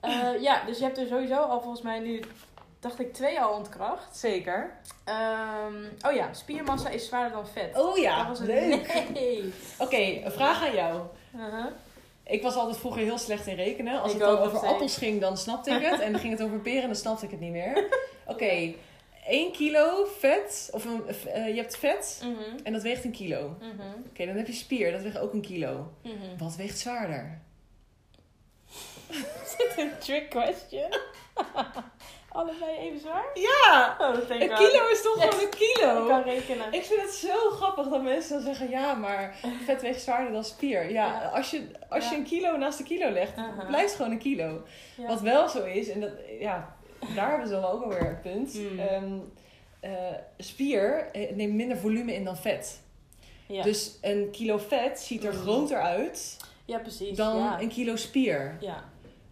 Eh, 0.00 0.40
ja, 0.42 0.64
dus 0.64 0.78
je 0.78 0.84
hebt 0.84 0.98
er 0.98 1.06
sowieso 1.06 1.34
al 1.36 1.60
volgens 1.60 1.82
mij 1.82 1.98
nu, 1.98 2.22
dacht 2.82 3.00
ik, 3.00 3.12
twee 3.14 3.40
al 3.40 3.54
ontkracht. 3.54 4.16
Zeker. 4.16 4.76
Ehm, 5.04 5.74
oh 6.06 6.12
ja, 6.12 6.32
spiermassa 6.32 6.88
is 6.88 7.06
zwaarder 7.06 7.32
dan 7.32 7.46
vet. 7.46 7.78
Oh 7.78 7.98
ja, 7.98 8.16
dat 8.18 8.26
was 8.26 8.38
het. 8.38 8.48
leuk. 8.48 9.04
Nee. 9.14 9.52
Oké, 9.78 9.96
een 10.24 10.32
vraag 10.32 10.62
aan 10.66 10.74
jou. 10.74 11.00
Uh-huh. 11.36 11.66
Ik 12.24 12.42
was 12.42 12.54
altijd 12.54 12.76
vroeger 12.78 13.02
heel 13.02 13.18
slecht 13.18 13.46
in 13.46 13.54
rekenen. 13.54 14.00
Als 14.02 14.12
Ik 14.12 14.18
het 14.20 14.28
dan 14.28 14.38
over 14.38 14.56
steeds. 14.58 14.72
appels 14.72 14.96
ging, 14.96 15.20
dan 15.20 15.36
snapte 15.36 15.70
ik 15.70 15.82
het. 15.86 16.00
En 16.00 16.12
dan 16.12 16.20
ging 16.20 16.32
het 16.32 16.42
over 16.42 16.58
peren, 16.58 16.86
dan 16.86 16.96
snapte 16.96 17.24
ik 17.24 17.30
het 17.30 17.40
niet 17.40 17.50
meer. 17.52 17.84
Oké, 18.26 18.74
1 19.26 19.52
kilo 19.52 20.04
vet. 20.18 20.68
Of 20.72 20.84
een, 20.84 21.08
eh, 21.08 21.48
je 21.48 21.54
hebt 21.60 21.76
vet 21.76 22.20
Mhm. 22.24 22.58
en 22.64 22.72
dat 22.72 22.82
weegt 22.82 23.04
een 23.04 23.10
kilo. 23.12 23.44
Oké, 23.44 23.64
Mhm. 24.14 24.26
dan 24.26 24.36
heb 24.36 24.46
je 24.46 24.52
spier, 24.52 24.92
dat 24.92 25.02
weegt 25.02 25.18
ook 25.18 25.32
een 25.32 25.40
kilo. 25.40 25.92
Mhm. 26.02 26.38
Wat 26.38 26.56
weegt 26.56 26.78
zwaarder? 26.78 27.40
Is 29.44 29.54
dit 29.56 29.72
een 29.76 29.90
trick 29.98 30.30
question? 30.30 30.88
Allebei 32.32 32.76
even 32.78 33.00
zwaar? 33.00 33.24
Ja! 33.34 33.96
Oh, 33.98 34.08
Een 34.28 34.38
kilo 34.38 34.86
is 34.90 35.02
toch 35.02 35.16
Yes. 35.16 35.24
gewoon 35.24 35.40
een 35.44 35.50
kilo? 35.50 36.02
Ik 36.02 36.08
kan 36.08 36.22
rekenen. 36.22 36.72
Ik 36.72 36.82
vind 36.84 37.00
het 37.00 37.10
zo 37.10 37.50
grappig 37.50 37.88
dat 37.88 38.02
mensen 38.02 38.32
dan 38.32 38.42
zeggen: 38.42 38.70
ja, 38.70 38.94
maar 38.94 39.36
vet 39.64 39.82
weegt 39.82 40.02
zwaarder 40.02 40.32
dan 40.32 40.44
spier. 40.44 40.82
Ja, 40.90 41.06
Ja. 41.06 41.28
als 41.28 41.50
je, 41.50 41.62
als 41.88 42.08
je 42.10 42.16
een 42.16 42.24
kilo 42.24 42.56
naast 42.56 42.78
een 42.78 42.84
kilo 42.84 43.10
legt, 43.10 43.36
Aha. 43.36 43.64
blijft 43.66 43.94
gewoon 43.94 44.10
een 44.10 44.18
kilo. 44.18 44.62
Ja. 44.96 45.06
Wat 45.06 45.20
wel 45.20 45.48
zo 45.48 45.64
is, 45.64 45.88
en 45.88 46.00
dat, 46.00 46.10
ja, 46.40 46.76
daar 47.14 47.28
hebben 47.28 47.48
ze 47.48 47.54
dan 47.54 47.64
ook 47.64 47.82
alweer 47.82 48.06
een 48.06 48.20
punt. 48.20 48.52
Hmm. 48.52 48.78
Ehm, 48.78 49.18
eh, 49.80 49.90
spier 50.38 51.08
eh, 51.12 51.34
neemt 51.34 51.54
minder 51.54 51.76
volume 51.76 52.14
in 52.14 52.24
dan 52.24 52.36
vet. 52.36 52.80
ja. 53.46 53.62
Dus 53.62 53.98
een 54.00 54.28
kilo 54.30 54.58
vet 54.58 55.00
ziet 55.00 55.24
er 55.24 55.32
Hmm. 55.32 55.40
groter 55.42 55.80
uit 55.80 56.36
ja, 56.64 56.78
precies. 56.78 57.16
dan 57.16 57.60
een 57.60 57.68
kilo 57.68 57.96
spier. 57.96 58.56
Ja, 58.60 58.84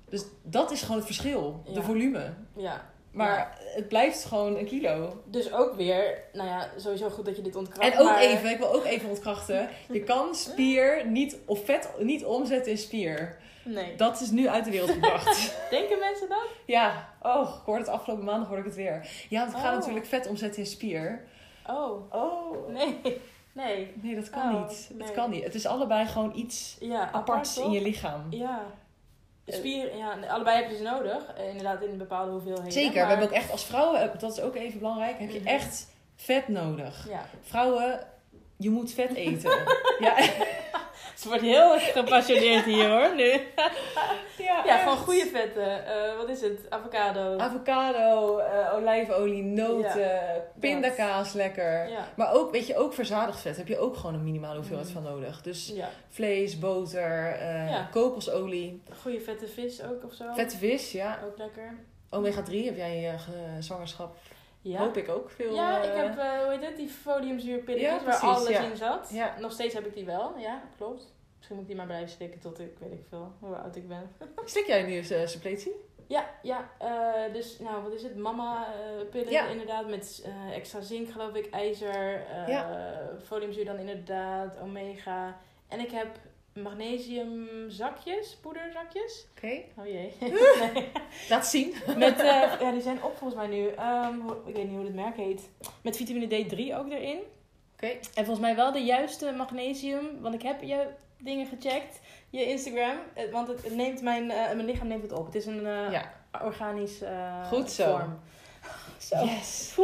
Dus 0.08 0.24
dat 0.42 0.70
is 0.70 0.80
gewoon 0.80 0.96
het 0.96 1.06
verschil, 1.06 1.62
de 1.72 1.82
volume. 1.82 2.32
ja. 2.56 2.88
Maar 3.12 3.58
het 3.74 3.88
blijft 3.88 4.24
gewoon 4.24 4.56
een 4.56 4.64
kilo. 4.66 5.22
Dus 5.24 5.52
ook 5.52 5.74
weer, 5.74 6.22
nou 6.32 6.48
ja, 6.48 6.68
sowieso 6.76 7.08
goed 7.10 7.24
dat 7.24 7.36
je 7.36 7.42
dit 7.42 7.56
ontkracht. 7.56 7.92
En 7.92 7.98
ook 7.98 8.04
maar- 8.04 8.20
even, 8.20 8.50
ik 8.50 8.58
wil 8.58 8.72
ook 8.74 8.84
even 8.84 9.08
ontkrachten. 9.08 9.68
Je 9.92 10.02
kan 10.02 10.34
spier 10.34 11.06
niet, 11.06 11.36
of 11.46 11.64
vet 11.64 11.88
niet 11.98 12.24
omzetten 12.24 12.72
in 12.72 12.78
spier. 12.78 13.38
Nee. 13.64 13.96
Dat 13.96 14.20
is 14.20 14.30
nu 14.30 14.48
uit 14.48 14.64
de 14.64 14.70
wereld 14.70 14.90
gebracht. 14.90 15.56
Denken 15.70 15.98
mensen 15.98 16.28
dat? 16.28 16.46
ja, 16.66 17.08
oh, 17.22 17.48
ik 17.58 17.64
hoorde 17.64 17.80
het 17.82 17.90
afgelopen 17.90 18.24
maandag 18.24 18.46
hoorde 18.46 18.62
ik 18.62 18.68
het 18.68 18.76
weer. 18.78 19.08
Ja, 19.28 19.40
want 19.40 19.52
we 19.52 19.58
gaan 19.58 19.72
Oh. 19.72 19.78
natuurlijk 19.78 20.06
vet 20.06 20.26
omzetten 20.28 20.60
in 20.62 20.66
spier. 20.68 21.24
Oh, 21.66 22.14
Oh. 22.14 22.68
nee. 22.68 22.98
Nee. 23.52 23.92
Nee, 24.02 24.14
dat 24.14 24.30
kan 24.30 24.54
Oh, 24.54 24.60
niet. 24.68 24.90
nee. 24.92 25.06
Het 25.06 25.16
kan 25.16 25.30
niet. 25.30 25.44
Het 25.44 25.54
is 25.54 25.66
allebei 25.66 26.06
gewoon 26.06 26.32
iets 26.34 26.76
Ja, 26.80 27.10
aparts 27.12 27.58
apart, 27.58 27.66
in 27.66 27.70
je 27.80 27.82
lichaam. 27.82 28.26
Ja. 28.30 28.62
De 29.50 29.56
Spier, 29.56 29.96
ja, 29.96 30.16
allebei 30.28 30.56
heb 30.62 30.70
je 30.70 30.76
ze 30.76 30.82
nodig. 30.82 31.32
Eh, 31.36 31.48
Inderdaad, 31.48 31.82
in 31.82 31.98
bepaalde 31.98 32.30
hoeveelheden. 32.30 32.72
Zeker. 32.72 32.94
maar- 32.94 33.02
We 33.04 33.10
hebben 33.10 33.26
ook 33.28 33.34
echt 33.34 33.50
als 33.50 33.64
vrouwen, 33.64 34.00
eh, 34.00 34.18
dat 34.18 34.32
is 34.32 34.40
ook 34.40 34.54
even 34.56 34.78
belangrijk, 34.78 35.18
heb 35.18 35.30
je 35.30 35.38
Mhm. 35.38 35.48
echt 35.48 35.86
vet 36.16 36.48
nodig. 36.48 37.06
Ja. 37.08 37.26
Vrouwen, 37.42 38.00
je 38.56 38.70
moet 38.70 38.92
vet 38.92 39.14
eten. 39.14 39.50
ja, 40.06 40.14
Ze 41.20 41.28
wordt 41.28 41.42
heel 41.42 41.78
gepassioneerd 41.78 42.64
hier 42.64 42.88
hoor, 42.88 43.14
nu. 43.14 43.24
ja, 44.48 44.62
Ja, 44.64 44.76
gewoon 44.78 44.96
goede 44.96 45.26
vetten. 45.26 45.86
Eh, 45.86 46.16
wat 46.16 46.28
is 46.28 46.40
het? 46.40 46.60
Avocado. 46.68 47.38
Avocado, 47.38 48.38
eh, 48.38 48.74
olijfolie, 48.74 49.42
noten, 49.42 50.20
pindakaas 50.60 51.32
lekker. 51.32 51.88
Ja. 51.88 52.08
Maar 52.16 52.32
ook, 52.32 52.50
weet 52.52 52.66
je, 52.66 52.76
ook 52.76 52.94
verzadigd 52.94 53.40
vet 53.40 53.56
heb 53.56 53.68
je 53.68 53.78
ook 53.78 53.96
gewoon 53.96 54.14
een 54.14 54.24
minimale 54.24 54.56
hoeveelheid 54.56 54.88
Mm. 54.88 54.94
van 54.94 55.02
nodig. 55.02 55.42
Dus 55.42 55.72
Ja. 55.74 55.88
vlees, 56.08 56.58
boter, 56.58 57.32
eh, 57.32 57.70
Ja. 57.70 57.88
kokosolie, 57.92 58.82
Goede 59.02 59.20
vette 59.20 59.46
vis 59.46 59.82
ook 59.82 60.04
of 60.04 60.12
zo. 60.14 60.24
vette 60.34 60.56
vis, 60.56 60.92
ja. 60.92 61.18
Ook 61.24 61.38
lekker. 61.38 61.74
Omega 62.10 62.42
3 62.42 62.64
heb 62.64 62.76
jij 62.76 62.94
in 62.94 63.00
je 63.00 63.18
ge- 63.18 63.56
zwangerschap, 63.62 64.16
Ja. 64.62 64.78
hoop 64.78 64.96
ik 64.96 65.08
ook 65.08 65.30
veel. 65.30 65.54
Ja, 65.54 65.82
eh, 65.82 65.88
ik 65.88 65.96
heb, 65.96 66.18
eh, 66.18 66.38
hoe 66.42 66.50
heet 66.52 66.64
het, 66.64 66.76
die 66.76 66.88
foliumzuurpilletjes 66.88 67.90
Ja, 67.90 68.04
waar 68.04 68.16
alles 68.20 68.48
ja. 68.48 68.60
in 68.62 68.76
zat. 68.76 69.10
Ja. 69.12 69.34
Nog 69.38 69.52
steeds 69.52 69.74
heb 69.74 69.86
ik 69.86 69.94
die 69.94 70.04
wel, 70.04 70.38
ja, 70.38 70.62
klopt. 70.76 71.12
Misschien 71.36 71.56
moet 71.56 71.64
ik 71.64 71.70
die 71.70 71.76
maar 71.76 71.86
blijven 71.86 72.08
slikken 72.08 72.40
tot 72.40 72.60
ik, 72.60 72.76
weet 72.78 72.92
ik 72.92 73.04
veel, 73.08 73.32
hoe 73.38 73.56
oud 73.56 73.76
ik 73.76 73.88
ben. 73.88 74.10
Slik 74.44 74.66
jij 74.66 74.82
nu 74.82 74.92
eens 74.92 75.10
eh, 75.10 75.26
suppletie? 75.26 75.72
Ja, 76.06 76.30
ja, 76.42 76.70
eh, 76.78 77.32
dus 77.32 77.58
nou, 77.58 77.82
wat 77.82 77.92
is 77.92 78.02
het? 78.02 78.16
Mama 78.16 78.66
eh 78.66 79.08
pillen 79.10 79.32
Ja. 79.32 79.46
inderdaad 79.46 79.88
met 79.88 80.22
eh, 80.24 80.56
extra 80.56 80.80
zink 80.80 81.10
geloof 81.10 81.34
ik, 81.34 81.50
ijzer, 81.50 82.26
eh 82.26 82.48
Ja. 82.48 82.90
foliumzuur 83.24 83.64
dan 83.64 83.78
inderdaad, 83.78 84.58
omega. 84.60 85.36
En 85.68 85.80
ik 85.80 85.90
heb 85.90 86.08
magnesiumzakjes, 86.62 88.36
poederzakjes. 88.40 89.26
Oké. 89.36 89.62
Oh 89.76 89.86
jee. 89.86 90.12
nee. 90.74 90.88
Laat 91.28 91.46
zien. 91.46 91.74
Met, 91.96 92.18
eh, 92.20 92.52
ja, 92.60 92.70
die 92.72 92.80
zijn 92.82 93.02
op 93.02 93.16
volgens 93.16 93.34
mij 93.40 93.46
nu. 93.58 93.68
Ehm, 93.68 94.14
ik 94.46 94.54
weet 94.54 94.64
niet 94.68 94.76
hoe 94.76 94.84
het 94.84 94.94
merk 94.94 95.16
heet. 95.16 95.48
Met 95.82 95.96
vitamine 95.96 96.26
D3 96.26 96.74
ook 96.78 96.90
erin. 96.92 97.18
Oké. 97.74 97.86
En 98.14 98.24
volgens 98.24 98.38
mij 98.40 98.56
wel 98.56 98.72
de 98.72 98.78
juiste 98.84 99.32
magnesium. 99.36 100.20
Want 100.20 100.34
ik 100.34 100.42
heb 100.42 100.62
je 100.62 100.86
dingen 101.18 101.46
gecheckt. 101.46 102.00
Je 102.30 102.44
Instagram. 102.44 102.96
eh, 103.14 103.32
Want 103.32 103.48
het, 103.48 103.74
neemt 103.74 104.02
mijn, 104.02 104.30
eh, 104.30 104.36
mijn 104.36 104.64
lichaam 104.64 104.86
neemt 104.88 105.02
het 105.02 105.12
op. 105.12 105.26
Het 105.26 105.34
is 105.34 105.46
een 105.46 105.66
eh, 105.66 105.92
Ja. 105.92 106.12
organisch 106.44 107.00
eh, 107.00 107.46
Goed 107.48 107.70
zo. 107.70 107.90
vorm. 107.90 108.18
Zo. 108.98 109.24
Yes. 109.24 109.74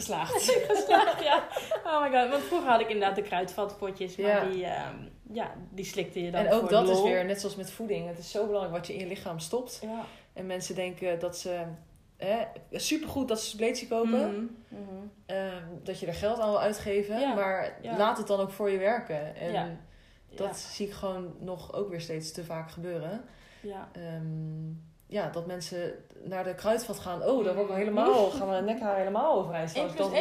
Geslaagd. 0.00 0.32
Geslaagd, 0.68 1.22
ja. 1.22 1.42
Oh 1.84 2.02
my 2.02 2.10
god. 2.18 2.30
Want 2.30 2.42
vroeger 2.42 2.70
had 2.70 2.80
ik 2.80 2.88
inderdaad 2.88 3.16
de 3.16 3.22
kruidvatpotjes. 3.22 4.16
Maar 4.16 4.28
Ja. 4.28 4.44
die, 4.50 4.64
ehm, 4.64 4.96
ja, 5.32 5.52
die 5.70 5.84
slikte 5.84 6.22
je 6.24 6.30
dan 6.30 6.44
En 6.46 6.52
ook 6.52 6.60
voor 6.60 6.68
dat 6.70 6.88
is 6.88 7.02
weer, 7.02 7.24
net 7.24 7.40
zoals 7.40 7.56
met 7.56 7.70
voeding, 7.72 8.08
het 8.08 8.18
is 8.18 8.30
zo 8.30 8.46
belangrijk 8.46 8.74
wat 8.76 8.86
je 8.86 8.92
in 8.92 8.98
je 9.00 9.06
lichaam 9.06 9.38
stopt. 9.38 9.78
Ja. 9.82 10.04
En 10.32 10.46
mensen 10.46 10.74
denken 10.74 11.18
dat 11.18 11.36
ze... 11.38 11.62
Hè, 12.16 12.36
supergoed 12.72 13.28
dat 13.28 13.40
ze 13.40 13.46
suppletie 13.48 13.88
kopen. 13.88 14.10
Mhm, 14.68 14.82
mhm. 14.82 15.06
Ehm, 15.26 15.64
dat 15.82 16.00
je 16.00 16.06
er 16.06 16.14
geld 16.14 16.38
aan 16.38 16.48
wil 16.48 16.60
uitgeven. 16.60 17.20
Ja, 17.20 17.34
Maar 17.34 17.78
ja. 17.82 17.96
laat 17.96 18.18
het 18.18 18.26
dan 18.26 18.40
ook 18.40 18.50
voor 18.50 18.70
je 18.70 18.78
werken. 18.78 19.36
En 19.36 19.52
Ja. 19.52 19.68
dat 20.34 20.56
zie 20.58 20.86
ik 20.86 20.92
gewoon 20.92 21.34
nog 21.38 21.72
ook 21.74 21.88
weer 21.90 22.00
steeds 22.00 22.32
te 22.32 22.44
vaak 22.44 22.70
gebeuren. 22.70 23.24
Ja. 23.62 23.88
Ehm, 23.92 24.68
ja, 25.10 25.28
dat 25.32 25.46
mensen 25.46 25.94
naar 26.24 26.44
de 26.44 26.54
kruidvat 26.54 26.98
gaan. 26.98 27.22
Oh, 27.22 27.44
daar 27.44 27.54
word 27.54 27.66
ik 27.68 27.72
Mm. 27.72 27.78
helemaal, 27.80 28.30
gaan 28.30 28.48
mijn 28.48 28.64
nekhaar 28.64 28.96
helemaal 28.96 29.34
overeind. 29.38 29.70
Ik 29.70 29.76
dat 29.76 29.94
plus 29.94 30.06
hoor. 30.06 30.16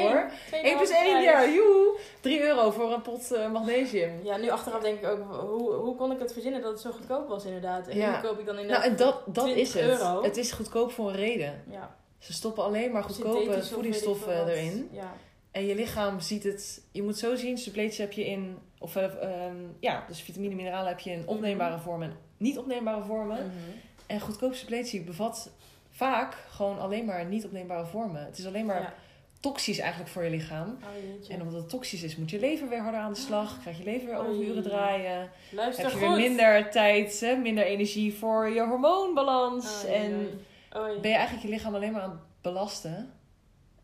één. 0.51 0.63
1 0.63 0.75
plus 0.77 0.89
1, 0.89 0.97
Tweeënhalve 0.99 1.49
ja, 1.49 1.53
joe. 1.53 1.97
3 2.21 2.41
euro 2.43 2.71
voor 2.71 2.93
een 2.93 3.01
pot 3.01 3.31
eh, 3.31 3.51
magnesium. 3.51 4.11
Ja, 4.23 4.37
nu 4.37 4.49
achteraf 4.49 4.81
denk 4.81 4.99
ik 5.01 5.07
ook, 5.07 5.19
hoe, 5.49 5.73
hoe 5.73 5.95
kon 5.95 6.11
ik 6.11 6.19
het 6.19 6.33
verzinnen 6.33 6.61
dat 6.61 6.71
het 6.71 6.81
zo 6.81 6.91
goedkoop 6.91 7.27
was 7.27 7.45
inderdaad? 7.45 7.87
En 7.87 7.97
Ja. 7.97 8.15
nu 8.21 8.27
koop 8.27 8.39
ik 8.39 8.45
dan 8.45 8.55
Nou, 8.55 8.67
inderdaad... 8.67 8.85
en 8.89 8.95
dat, 8.95 9.21
dat 9.25 9.43
20 9.43 9.55
is 9.63 9.73
het. 9.73 9.83
euro. 9.83 10.23
Het 10.23 10.37
is 10.37 10.51
goedkoop 10.51 10.91
voor 10.91 11.09
een 11.09 11.15
reden. 11.15 11.63
ja, 11.69 11.95
Ze 12.17 12.33
stoppen 12.33 12.63
alleen 12.63 12.91
maar 12.91 13.03
goedkope 13.03 13.63
voedingsstoffen 13.63 14.47
erin. 14.47 14.89
Ja, 14.91 15.13
En 15.51 15.65
je 15.65 15.75
lichaam 15.75 16.19
ziet 16.19 16.43
het. 16.43 16.81
Je 16.91 17.03
moet 17.03 17.17
zo 17.17 17.35
zien, 17.35 17.57
suppleties 17.57 17.97
heb 17.97 18.11
je 18.11 18.25
in. 18.25 18.57
Of 18.79 18.95
ehm, 18.95 19.55
ja, 19.79 20.03
dus 20.07 20.21
vitamine 20.21 20.51
en 20.51 20.57
mineralen 20.57 20.87
heb 20.87 20.99
je 20.99 21.11
in 21.11 21.23
opneembare 21.27 21.79
vormen 21.79 22.09
en 22.09 22.15
niet 22.37 22.57
opneembare 22.57 23.03
vormen. 23.03 23.37
Mhm. 23.37 23.77
En 24.09 24.19
goedkope 24.19 24.55
suppletie 24.55 25.01
bevat 25.01 25.49
vaak 25.89 26.33
gewoon 26.49 26.79
alleen 26.79 27.05
maar 27.05 27.25
niet 27.25 27.45
opneembare 27.45 27.85
vormen. 27.85 28.25
Het 28.25 28.37
is 28.37 28.45
alleen 28.45 28.65
maar 28.65 28.81
Ja. 28.81 28.93
toxisch 29.39 29.79
eigenlijk 29.79 30.11
voor 30.11 30.23
je 30.23 30.29
lichaam. 30.29 30.77
Oh. 30.83 31.31
En 31.33 31.41
omdat 31.41 31.53
het 31.61 31.69
toxisch 31.69 32.03
is, 32.03 32.15
moet 32.15 32.29
je 32.29 32.39
lever 32.39 32.69
weer 32.69 32.81
harder 32.81 32.99
aan 32.99 33.13
de 33.13 33.19
slag. 33.19 33.59
Krijg 33.61 33.77
je 33.77 33.83
lever 33.83 34.07
weer 34.07 34.19
Oei. 34.19 34.29
overuren 34.29 34.63
draaien. 34.63 35.29
Luister 35.51 35.83
Heb 35.85 35.93
je 35.93 35.99
goed. 35.99 36.15
weer 36.17 36.27
minder 36.29 36.69
tijd, 36.71 37.19
hè, 37.19 37.35
minder 37.35 37.63
energie 37.65 38.13
voor 38.13 38.49
je 38.49 38.61
hormoonbalans. 38.61 39.83
Oei, 39.85 39.93
en 39.93 40.41
ben 41.01 41.09
je 41.11 41.17
eigenlijk 41.17 41.45
je 41.45 41.51
lichaam 41.53 41.75
alleen 41.75 41.91
maar 41.91 42.01
aan 42.01 42.09
het 42.11 42.19
belasten. 42.41 43.13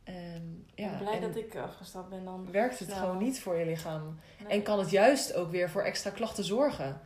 En, 0.03 0.65
Ik 0.75 0.83
ja, 0.85 0.89
ben 0.89 0.97
blij 0.99 1.13
en 1.13 1.21
dat 1.21 1.35
ik 1.35 1.55
afgestapt 1.55 2.09
ben 2.09 2.23
dan. 2.25 2.47
werkt 2.51 2.79
het 2.79 2.87
snel. 2.89 2.99
gewoon 2.99 3.17
niet 3.23 3.39
voor 3.39 3.55
je 3.55 3.65
lichaam. 3.65 4.19
Nee. 4.39 4.47
En 4.51 4.61
kan 4.63 4.79
het 4.79 4.89
juist 4.91 5.33
ook 5.33 5.51
weer 5.51 5.69
voor 5.69 5.81
extra 5.83 6.09
klachten 6.09 6.43
zorgen. 6.43 7.01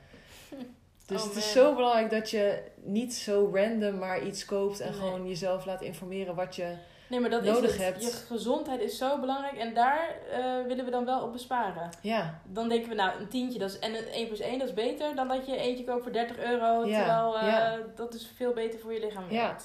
Dus 1.09 1.21
Oh, 1.21 1.27
het 1.27 1.37
is 1.37 1.51
zo 1.51 1.75
belangrijk 1.75 2.09
dat 2.09 2.29
je 2.29 2.63
niet 2.83 3.13
zo 3.15 3.51
random 3.53 3.97
maar 3.97 4.23
iets 4.25 4.45
koopt 4.45 4.79
en 4.79 4.91
Nee. 4.91 4.99
gewoon 4.99 5.27
jezelf 5.27 5.65
laat 5.65 5.81
informeren 5.81 6.35
wat 6.35 6.55
je. 6.55 6.73
Nee, 7.07 7.19
maar 7.19 7.29
dat 7.29 7.43
nodig 7.43 7.63
is 7.63 7.71
het. 7.71 7.81
hebt. 7.81 8.01
Je 8.03 8.11
gezondheid 8.11 8.81
is 8.81 8.97
zo 8.97 9.19
belangrijk 9.19 9.57
en 9.57 9.73
daar 9.73 10.15
eh, 10.31 10.65
willen 10.67 10.85
we 10.85 10.91
dan 10.91 11.05
wel 11.05 11.21
op 11.23 11.31
besparen. 11.31 11.89
Ja, 12.01 12.39
Dan 12.47 12.69
denken 12.69 12.89
we, 12.89 12.95
nou, 12.95 13.19
een 13.19 13.27
tientje 13.27 13.59
dat 13.59 13.69
is, 13.69 13.79
en 13.79 13.95
een 13.95 14.07
1 14.07 14.27
plus 14.27 14.39
1 14.39 14.59
dat 14.59 14.67
is 14.67 14.73
beter 14.73 15.15
dan 15.15 15.27
dat 15.27 15.45
je 15.45 15.57
eentje 15.57 15.83
koopt 15.83 16.03
voor 16.03 16.11
30 16.11 16.37
euro. 16.39 16.85
Ja, 16.85 16.97
Terwijl 16.97 17.37
eh, 17.39 17.47
ja. 17.47 17.77
dat 17.95 18.13
is 18.13 18.31
veel 18.35 18.53
beter 18.53 18.79
voor 18.79 18.93
je 18.93 18.99
lichaam 18.99 19.23
Ja. 19.29 19.55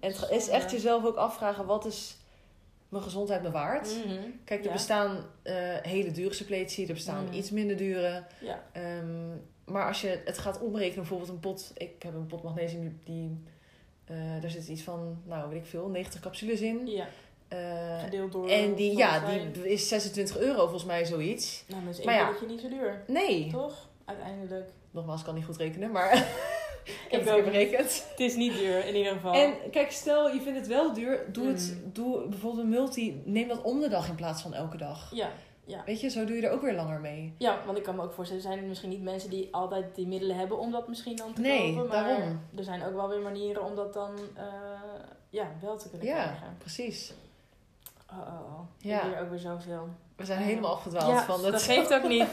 en 0.00 0.10
het 0.12 0.30
is 0.30 0.48
echt 0.48 0.70
jezelf 0.70 1.04
ook 1.04 1.16
afvragen: 1.16 1.66
wat 1.66 1.84
is 1.84 2.16
mijn 2.88 3.02
gezondheid 3.04 3.42
me 3.42 3.50
waard? 3.50 3.96
Mhm. 4.06 4.20
Kijk, 4.44 4.60
er 4.60 4.66
Ja. 4.66 4.72
bestaan 4.72 5.24
eh, 5.42 5.54
hele 5.82 6.10
dure 6.10 6.34
suppletie, 6.34 6.86
er 6.88 6.94
bestaan 6.94 7.24
Mhm. 7.24 7.34
iets 7.34 7.50
minder 7.50 7.76
dure. 7.76 8.22
Ja. 8.40 8.62
Ehm, 8.72 9.30
maar 9.66 9.86
als 9.86 10.00
je 10.00 10.20
het 10.24 10.38
gaat 10.38 10.60
omrekenen, 10.60 10.94
bijvoorbeeld 10.98 11.30
een 11.30 11.40
pot, 11.40 11.72
ik 11.76 12.02
heb 12.02 12.14
een 12.14 12.26
pot 12.26 12.42
magnesium, 12.42 13.00
die, 13.04 13.42
eh, 14.04 14.16
daar 14.40 14.50
zit 14.50 14.68
iets 14.68 14.82
van, 14.82 15.18
nou 15.24 15.48
weet 15.48 15.58
ik 15.58 15.66
veel, 15.66 15.88
90 15.88 16.20
capsules 16.20 16.60
in. 16.60 16.86
Ja, 16.86 17.06
Eh, 17.48 18.02
gedeeld 18.02 18.32
door... 18.32 18.48
en 18.48 18.74
die, 18.74 18.96
ja, 18.96 19.26
zijn. 19.26 19.52
die 19.52 19.68
is 19.72 19.88
26 19.88 20.38
euro 20.38 20.60
volgens 20.62 20.84
mij 20.84 21.04
zoiets. 21.04 21.64
Nou, 21.68 21.84
dat 21.84 21.98
is 21.98 22.04
maar 22.04 22.14
één 22.14 22.24
ja. 22.40 22.46
niet 22.46 22.60
zo 22.60 22.68
duur. 22.68 23.02
Nee, 23.06 23.50
Toch? 23.50 23.88
Uiteindelijk. 24.04 24.68
nogmaals, 24.90 25.18
ik 25.20 25.26
kan 25.26 25.34
niet 25.34 25.44
goed 25.44 25.56
rekenen, 25.56 25.90
maar 25.90 26.12
ik 26.84 27.06
heb 27.10 27.24
het 27.24 27.44
berekend. 27.44 28.06
Het 28.10 28.20
is 28.20 28.36
niet 28.36 28.54
duur, 28.54 28.86
in 28.86 28.94
ieder 28.96 29.12
geval. 29.12 29.34
En 29.34 29.54
kijk, 29.70 29.90
stel 29.90 30.28
je 30.30 30.40
vindt 30.40 30.58
het 30.58 30.66
wel 30.68 30.92
duur, 30.94 31.24
doe 31.32 31.46
het, 31.46 31.76
Mm. 31.84 31.92
doe 31.92 32.28
bijvoorbeeld 32.28 32.62
een 32.64 32.70
multi, 32.70 33.22
neem 33.24 33.48
dat 33.48 33.62
om 33.62 33.80
de 33.80 33.88
dag 33.88 34.08
in 34.08 34.14
plaats 34.14 34.42
van 34.42 34.54
elke 34.54 34.76
dag. 34.76 35.10
Ja, 35.14 35.30
Weet 35.86 36.00
je, 36.00 36.08
zo 36.08 36.24
doe 36.24 36.36
je 36.36 36.46
er 36.46 36.52
ook 36.52 36.62
weer 36.62 36.74
langer 36.74 37.00
mee. 37.00 37.34
ja, 37.38 37.58
want 37.66 37.78
ik 37.78 37.84
kan 37.84 37.96
me 37.96 38.02
ook 38.02 38.12
voorstellen, 38.12 38.44
er 38.44 38.50
zijn 38.52 38.68
misschien 38.68 38.90
niet 38.90 39.02
mensen 39.02 39.30
die 39.30 39.48
altijd 39.54 39.94
die 39.94 40.06
middelen 40.06 40.36
hebben 40.36 40.58
om 40.58 40.70
dat 40.70 40.88
misschien 40.88 41.16
dan 41.16 41.32
te 41.34 41.40
Nee, 41.40 41.74
kopen. 41.74 41.88
Maar 41.88 42.04
daarom. 42.04 42.40
er 42.56 42.64
zijn 42.64 42.84
ook 42.84 42.94
wel 42.94 43.08
weer 43.08 43.20
manieren 43.20 43.64
om 43.64 43.74
dat 43.74 43.92
dan 43.94 44.10
eh, 44.36 44.44
ja, 45.30 45.46
wel 45.60 45.76
te 45.78 45.88
kunnen 45.88 46.06
Ja, 46.06 46.14
krijgen. 46.22 46.56
precies. 46.58 47.12
Oh, 48.10 48.18
oh, 48.18 48.54
oh. 48.54 48.60
Ja. 48.78 49.02
Ik 49.02 49.20
ook 49.20 49.30
weer 49.30 49.38
zoveel. 49.38 49.88
We 50.16 50.24
zijn 50.24 50.38
Ja. 50.40 50.44
helemaal 50.46 50.70
afgedwaald 50.72 51.20
van 51.20 51.42
dat 51.42 51.52
het. 51.52 51.62
geeft 51.62 51.94
ook 51.94 52.08
niet. 52.08 52.26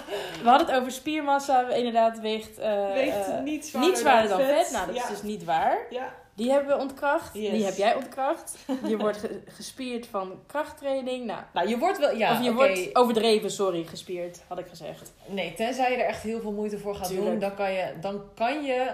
We 0.42 0.48
hadden 0.48 0.66
het 0.66 0.76
over 0.76 0.92
spiermassa, 0.92 1.68
inderdaad 1.68 2.20
weegt, 2.20 2.58
eh, 2.58 2.92
Weegt 2.92 3.26
eh, 3.28 3.40
niet 3.40 3.66
zwaarder, 3.66 3.90
niet 3.90 3.98
zwaarder 3.98 4.28
dan 4.28 4.40
vet. 4.40 4.48
vet. 4.64 4.72
Nou, 4.72 4.86
dat 4.86 4.96
Ja. 4.96 5.02
is 5.02 5.08
dus 5.08 5.22
niet 5.22 5.44
waar. 5.44 5.78
Ja. 5.90 6.14
Die 6.36 6.50
hebben 6.50 6.76
we 6.76 6.82
ontkracht. 6.82 7.34
Yes. 7.34 7.50
Die 7.50 7.64
heb 7.64 7.74
jij 7.76 7.94
ontkracht. 7.94 8.56
Je 8.86 8.96
wordt 8.96 9.18
ge- 9.18 9.40
gespierd 9.46 10.06
van 10.06 10.32
krachttraining. 10.46 11.24
Nou, 11.26 11.40
Nou, 11.52 11.68
je 11.68 11.78
wordt 11.78 11.98
wel, 11.98 12.16
ja, 12.16 12.32
of 12.32 12.44
je 12.44 12.52
wordt 12.52 12.90
overdreven, 12.96 13.50
sorry, 13.50 13.84
gespierd, 13.84 14.42
had 14.48 14.58
ik 14.58 14.66
gezegd. 14.66 15.12
Nee, 15.26 15.54
tenzij 15.54 15.90
je 15.90 15.96
er 15.96 16.06
echt 16.08 16.22
heel 16.22 16.40
veel 16.40 16.52
moeite 16.52 16.78
voor 16.78 16.94
gaat 16.94 17.08
Tuurlijk. 17.08 17.30
doen, 17.30 17.38
dan 17.38 17.54
kan, 17.54 17.72
je, 17.72 17.92
dan 18.00 18.22
kan 18.34 18.64
je 18.64 18.90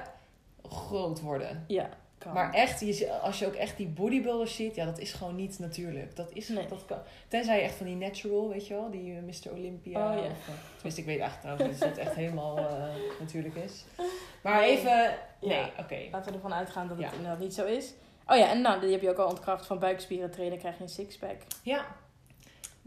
groot 0.68 1.20
worden. 1.20 1.64
Ja, 1.66 1.88
kan. 2.23 2.33
Maar 2.33 2.53
echt, 2.53 2.81
je, 2.81 3.11
als 3.12 3.39
je 3.39 3.47
ook 3.47 3.55
echt 3.55 3.77
die 3.77 3.87
bodybuilders 3.89 4.55
ziet, 4.55 4.75
ja, 4.75 4.85
dat 4.85 4.99
is 4.99 5.12
gewoon 5.12 5.37
niet 5.37 5.59
natuurlijk. 5.59 6.16
Dat 6.16 6.31
is, 6.33 6.49
Nee. 6.49 6.66
dat 6.66 6.85
kan, 6.85 6.99
tenzij 7.29 7.57
je 7.57 7.62
echt 7.62 7.75
van 7.75 7.87
die 7.87 7.97
natural, 7.97 8.49
weet 8.49 8.66
je 8.66 8.75
wel, 8.75 8.91
die 8.91 9.16
eh, 9.16 9.23
Mr. 9.23 9.53
Olympia. 9.59 10.09
Oh, 10.11 10.14
ja. 10.16 10.20
of, 10.31 10.49
eh, 10.49 10.55
tenminste, 10.75 11.01
ik 11.01 11.07
weet 11.07 11.20
eigenlijk 11.20 11.57
trouwens 11.57 11.79
dat 11.79 11.97
echt 12.07 12.14
helemaal 12.14 12.59
eh, 12.59 12.85
natuurlijk 13.20 13.55
is. 13.55 13.85
Maar 14.43 14.62
even, 14.62 15.14
nee, 15.41 15.57
Ja. 15.59 15.70
oké. 15.79 15.99
Laten 16.11 16.29
we 16.31 16.37
ervan 16.37 16.55
uitgaan 16.55 16.89
dat 16.89 16.97
het 16.97 17.07
Ja. 17.07 17.12
inderdaad 17.12 17.39
niet 17.39 17.55
zo 17.55 17.64
is. 17.64 17.93
Oh 18.27 18.37
ja, 18.37 18.51
en 18.51 18.61
nou, 18.61 18.81
die 18.81 18.91
heb 18.91 19.01
je 19.03 19.11
ook 19.11 19.18
al 19.18 19.29
ontkracht 19.29 19.66
van 19.66 19.79
buikspieren 19.79 20.31
trainen, 20.31 20.59
krijg 20.59 20.77
je 20.77 20.83
een 20.83 20.89
sixpack. 20.89 21.37
Ja, 21.62 21.87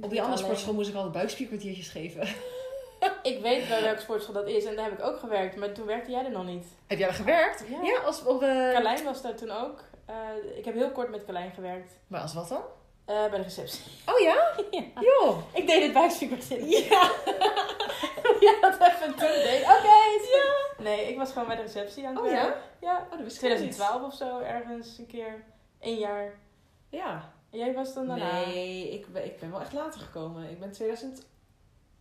op 0.01 0.09
die 0.09 0.21
andere 0.21 0.41
sportschool 0.43 0.73
moest 0.73 0.89
ik 0.89 0.95
altijd 0.95 1.13
buikspierkwartiertjes 1.13 1.87
geven. 1.89 2.27
Ik 3.31 3.41
weet 3.41 3.67
wel 3.67 3.81
welke 3.81 4.01
sportschool 4.01 4.33
dat 4.33 4.47
is 4.47 4.65
en 4.65 4.75
daar 4.75 4.85
heb 4.89 4.99
ik 4.99 5.05
ook 5.05 5.19
gewerkt, 5.19 5.55
maar 5.55 5.71
toen 5.71 5.85
werkte 5.85 6.11
jij 6.11 6.25
er 6.25 6.31
nog 6.31 6.45
niet. 6.45 6.65
Heb 6.87 6.97
jij 6.99 7.07
er 7.07 7.13
gewerkt? 7.13 7.63
Ja. 7.69 7.81
Ja, 7.81 7.99
als, 7.99 8.23
of, 8.23 8.41
eh, 8.41 8.71
Carlijn 8.71 9.03
was 9.03 9.21
daar 9.21 9.35
toen 9.35 9.51
ook. 9.51 9.79
Eh, 10.05 10.15
ik 10.57 10.65
heb 10.65 10.73
heel 10.73 10.91
kort 10.91 11.09
met 11.09 11.25
Carlijn 11.25 11.51
gewerkt. 11.51 11.91
Maar 12.07 12.21
als 12.21 12.33
wat 12.33 12.49
dan? 12.49 12.61
eh, 13.05 13.29
bij 13.29 13.37
de 13.37 13.43
receptie. 13.43 13.81
Oh 14.13 14.19
ja? 14.19 14.51
Ja. 14.71 14.83
Joh. 14.99 15.37
Ik 15.53 15.67
deed 15.67 15.83
het 15.83 15.93
buikspierkwartier. 15.93 16.65
Ja. 16.65 17.11
ja, 18.45 18.55
dat 18.61 18.73
even 18.81 19.15
toen 19.15 19.27
deed. 19.43 19.61
Oké. 19.61 19.97
ja. 20.33 20.83
Nee, 20.83 21.07
ik 21.09 21.17
was 21.17 21.31
gewoon 21.31 21.47
bij 21.47 21.55
de 21.55 21.61
receptie 21.61 22.07
aan 22.07 22.15
het 22.15 22.23
Oh 22.25 22.31
ja? 22.31 22.43
werk. 22.43 22.57
Ja. 22.81 23.03
Oh, 23.03 23.11
dat 23.11 23.19
wist 23.19 23.35
ik 23.43 23.49
niet. 23.49 23.57
2012 23.75 24.03
of 24.03 24.13
zo, 24.13 24.39
ergens 24.39 24.97
een 24.97 25.07
keer. 25.07 25.43
Een 25.79 25.95
jaar. 25.95 26.33
Ja. 26.89 27.33
En 27.51 27.59
jij 27.59 27.73
was 27.73 27.93
dan 27.93 28.07
daarna? 28.07 28.31
Nee, 28.45 28.89
ik 28.89 29.13
ben, 29.13 29.25
ik 29.25 29.39
ben 29.39 29.51
wel 29.51 29.61
echt 29.61 29.73
later 29.73 29.99
gekomen. 29.99 30.49
Ik 30.49 30.59
ben 30.59 30.71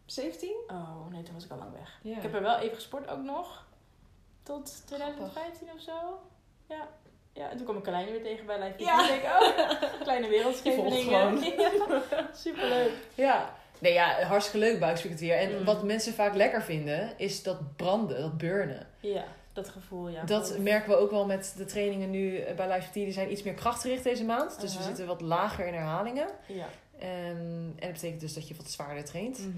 2017. 0.07 0.51
Oh, 0.77 1.11
nee, 1.11 1.23
toen 1.23 1.35
was 1.35 1.45
ik 1.45 1.51
al 1.51 1.59
lang 1.59 1.73
weg. 1.73 1.99
Ik 2.17 2.23
heb 2.23 2.35
er 2.35 2.43
wel 2.43 2.59
even 2.59 2.75
gesport 2.75 3.09
ook 3.09 3.23
nog. 3.23 3.67
Tot 4.43 4.83
2015 4.87 5.69
of 5.75 5.81
zo. 5.81 6.19
Ja. 6.69 6.89
Ja, 7.33 7.51
en 7.51 7.57
toen 7.57 7.65
kwam 7.65 7.77
ik 7.77 7.83
Carlijn 7.83 8.11
weer 8.11 8.23
tegen 8.23 8.47
bij 8.47 8.59
Live 8.63 8.83
Ja. 8.83 9.03
Ik 9.03 9.09
denk, 9.23 9.25
oh, 9.25 10.01
kleine 10.03 10.29
wereldschepeningen. 10.29 11.39
Ja, 11.59 12.29
superleuk. 12.35 12.91
Ja. 13.15 13.55
Nee, 13.79 13.93
ja, 13.93 14.23
hartstikke 14.23 14.67
leuk 14.67 14.81
buikspierkwartier. 14.81 15.37
En 15.39 15.59
Mm. 15.59 15.65
wat 15.65 15.83
mensen 15.83 16.13
vaak 16.15 16.35
lekker 16.35 16.63
vinden, 16.63 17.13
is 17.19 17.43
dat 17.43 17.77
branden, 17.77 18.21
dat 18.21 18.39
burnen. 18.39 18.87
Ja, 19.01 19.25
dat 19.53 19.69
gevoel, 19.69 20.09
ja. 20.09 20.23
Dat 20.25 20.59
merken 20.59 20.91
we 20.91 20.97
ook 20.97 21.11
wel 21.11 21.27
met 21.27 21.55
de 21.57 21.65
trainingen 21.65 22.11
nu 22.11 22.39
eh, 22.39 22.55
bij 22.57 22.73
Live 22.73 22.93
Die 22.93 23.13
zijn 23.13 23.33
iets 23.33 23.43
meer 23.43 23.55
krachtgericht 23.55 24.05
deze 24.05 24.25
maand. 24.25 24.51
Dus 24.61 24.73
we 24.73 24.79
Uh-huh. 24.79 24.87
zitten 24.87 25.07
wat 25.07 25.21
lager 25.21 25.67
in 25.67 25.75
herhalingen. 25.75 26.29
Ja. 26.47 26.67
Ehm, 26.99 27.11
en 27.11 27.75
dat 27.81 27.93
betekent 27.93 28.21
dus 28.21 28.35
dat 28.35 28.49
je 28.49 28.55
wat 28.55 28.71
zwaarder 28.71 29.05
traint. 29.05 29.39
Mhm. 29.39 29.49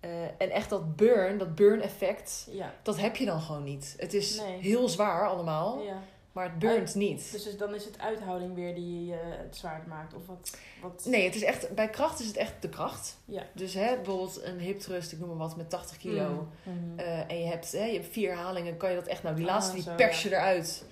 Eh, 0.00 0.24
en 0.24 0.50
echt 0.50 0.70
dat 0.70 0.96
burn, 0.96 1.38
dat 1.38 1.54
burn 1.54 1.80
effect, 1.80 2.48
Ja. 2.50 2.74
dat 2.82 2.98
heb 3.00 3.16
je 3.16 3.24
dan 3.24 3.40
gewoon 3.40 3.64
niet. 3.64 3.94
Het 3.98 4.14
is 4.14 4.40
Nee. 4.40 4.58
heel 4.60 4.88
zwaar 4.88 5.28
allemaal, 5.28 5.82
ja. 5.82 6.02
maar 6.32 6.44
het 6.44 6.58
burnt 6.58 6.94
niet. 6.94 7.32
Dus, 7.32 7.42
dus 7.44 7.56
dan 7.56 7.74
is 7.74 7.84
het 7.84 7.98
uithouding 7.98 8.54
weer 8.54 8.74
die 8.74 9.12
eh, 9.12 9.18
het 9.22 9.56
zwaar 9.56 9.84
maakt. 9.88 10.14
Of 10.14 10.26
wat, 10.26 10.56
wat... 10.82 11.04
Nee, 11.08 11.24
het 11.24 11.34
is 11.34 11.42
echt, 11.42 11.74
bij 11.74 11.88
kracht 11.90 12.20
is 12.20 12.26
het 12.26 12.36
echt 12.36 12.52
de 12.62 12.68
kracht. 12.68 13.16
Ja. 13.24 13.42
Dus 13.54 13.74
hè, 13.74 13.94
bijvoorbeeld 13.96 14.42
een 14.42 14.58
hip 14.58 14.78
thrust, 14.78 15.12
ik 15.12 15.18
noem 15.18 15.28
maar 15.28 15.36
wat, 15.38 15.56
met 15.56 15.70
80 15.70 15.96
kilo. 15.96 16.46
Mhm. 16.62 16.98
Eh, 16.98 17.30
en 17.30 17.38
je 17.40 17.46
hebt, 17.46 17.72
hè, 17.72 17.84
je 17.84 17.92
hebt 18.00 18.12
vier 18.12 18.28
herhalingen, 18.30 18.76
kan 18.76 18.90
je 18.90 18.96
dat 18.96 19.06
echt, 19.06 19.22
nou 19.22 19.34
die 19.36 19.44
Ah, 19.46 19.50
laatste 19.52 19.74
die 19.74 19.82
zo, 19.82 19.94
pers 19.94 20.22
je 20.22 20.28
eruit. 20.28 20.84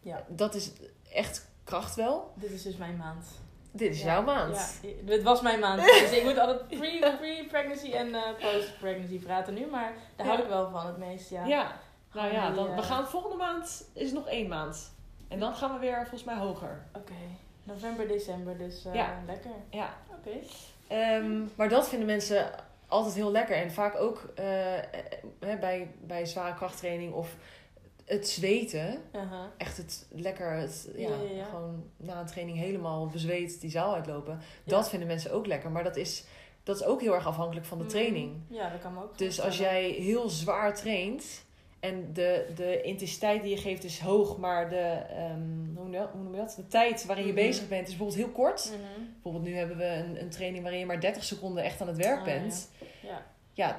Ja. 0.00 0.24
Dat 0.28 0.54
is 0.54 0.70
echt 1.12 1.46
kracht 1.64 1.94
wel. 1.94 2.32
Dit 2.34 2.50
is 2.50 2.62
dus 2.62 2.76
mijn 2.76 2.96
maand. 2.96 3.26
Dit 3.76 3.90
is 3.94 3.98
Ja, 4.00 4.04
jouw 4.06 4.22
maand. 4.22 4.78
Ja, 4.82 4.88
dit 5.02 5.22
was 5.22 5.40
mijn 5.40 5.60
maand. 5.60 5.82
Dus 5.82 6.10
ik 6.12 6.24
moet 6.24 6.38
altijd 6.38 6.68
pre- 6.68 7.14
pre-pregnancy 7.20 7.92
en 7.92 8.14
eh, 8.14 8.22
post-pregnancy 8.40 9.18
praten 9.18 9.54
nu. 9.54 9.66
Maar 9.66 9.92
daar 10.16 10.26
Ja. 10.26 10.32
hou 10.32 10.42
ik 10.44 10.48
wel 10.48 10.70
van 10.70 10.86
het 10.86 10.96
meest, 10.96 11.30
ja. 11.30 11.44
Ja, 11.44 11.72
nou 12.12 12.32
ja, 12.32 12.50
dan, 12.50 12.68
eh, 12.68 12.76
we 12.76 12.82
gaan 12.82 13.06
volgende 13.08 13.36
maand, 13.36 13.88
is 13.94 14.12
nog 14.12 14.28
één 14.28 14.48
maand. 14.48 14.92
En 15.28 15.38
dan 15.38 15.54
gaan 15.54 15.72
we 15.72 15.78
weer 15.78 15.96
volgens 16.00 16.24
mij 16.24 16.34
hoger. 16.36 16.82
Oké. 16.96 17.12
November, 17.62 18.08
december, 18.08 18.58
dus 18.58 18.84
eh, 18.84 18.94
Ja. 18.94 19.22
lekker. 19.26 19.50
Ja. 19.70 19.94
Oké. 20.18 20.30
Ehm, 20.88 21.42
maar 21.54 21.68
dat 21.68 21.88
vinden 21.88 22.06
mensen 22.06 22.50
altijd 22.88 23.14
heel 23.14 23.30
lekker. 23.30 23.56
En 23.56 23.72
vaak 23.72 23.96
ook 24.00 24.24
eh, 24.34 24.78
eh, 24.78 24.84
eh, 25.40 25.58
bij, 25.60 25.90
bij 26.00 26.26
zware 26.26 26.54
krachttraining 26.54 27.12
of 27.14 27.34
het 28.04 28.28
zweten. 28.28 29.02
Echt 29.56 29.76
het 29.76 30.06
lekker, 30.10 30.52
het, 30.52 30.88
ja, 30.96 31.08
Ja, 31.08 31.14
ja, 31.30 31.36
ja. 31.36 31.44
gewoon 31.44 31.84
na 31.96 32.20
een 32.20 32.26
training 32.26 32.58
helemaal 32.58 33.06
bezweet 33.06 33.60
die 33.60 33.70
zaal 33.70 33.94
uitlopen. 33.94 34.40
Dat 34.64 34.88
vinden 34.88 35.08
mensen 35.08 35.32
ook 35.32 35.46
lekker. 35.46 35.70
Maar 35.70 35.84
dat 35.84 35.96
is, 35.96 36.24
dat 36.62 36.76
is 36.80 36.84
ook 36.84 37.00
heel 37.00 37.14
erg 37.14 37.26
afhankelijk 37.26 37.66
van 37.66 37.78
de 37.78 37.84
Mm, 37.84 37.90
training. 37.90 38.32
Ja, 38.48 38.70
dat 38.70 38.80
kan 38.80 38.98
ook 39.02 39.18
Dus 39.18 39.40
als 39.40 39.58
jij 39.58 39.84
heel 39.90 40.28
zwaar 40.28 40.74
traint 40.74 41.44
en 41.80 42.12
de, 42.12 42.46
de 42.54 42.80
intensiteit 42.82 43.42
die 43.42 43.50
je 43.50 43.60
geeft 43.60 43.84
is 43.84 44.00
hoog, 44.00 44.36
maar 44.38 44.68
de, 44.70 44.76
ehm, 44.76 45.40
hoe, 45.74 45.84
noem 45.84 45.92
je 45.92 45.98
dat? 45.98 46.10
hoe 46.12 46.22
noem 46.22 46.34
je 46.34 46.40
dat? 46.40 46.54
de 46.56 46.66
tijd 46.66 47.06
waarin 47.06 47.26
je 47.26 47.32
Mhm. 47.32 47.40
bezig 47.42 47.68
bent 47.68 47.82
is 47.88 47.96
bijvoorbeeld 47.96 48.18
heel 48.18 48.32
kort. 48.34 48.64
Mhm. 48.70 49.02
Bijvoorbeeld 49.12 49.44
nu 49.44 49.56
hebben 49.56 49.76
we 49.76 49.84
een, 49.84 50.20
een 50.20 50.30
training 50.30 50.62
waarin 50.62 50.80
je 50.80 50.86
maar 50.86 51.00
30 51.00 51.24
seconden 51.24 51.64
echt 51.64 51.80
aan 51.80 51.88
het 51.88 51.96
werk 51.96 52.18
Ah, 52.18 52.24
bent. 52.24 52.68
Ja. 53.02 53.26
Ja, 53.52 53.78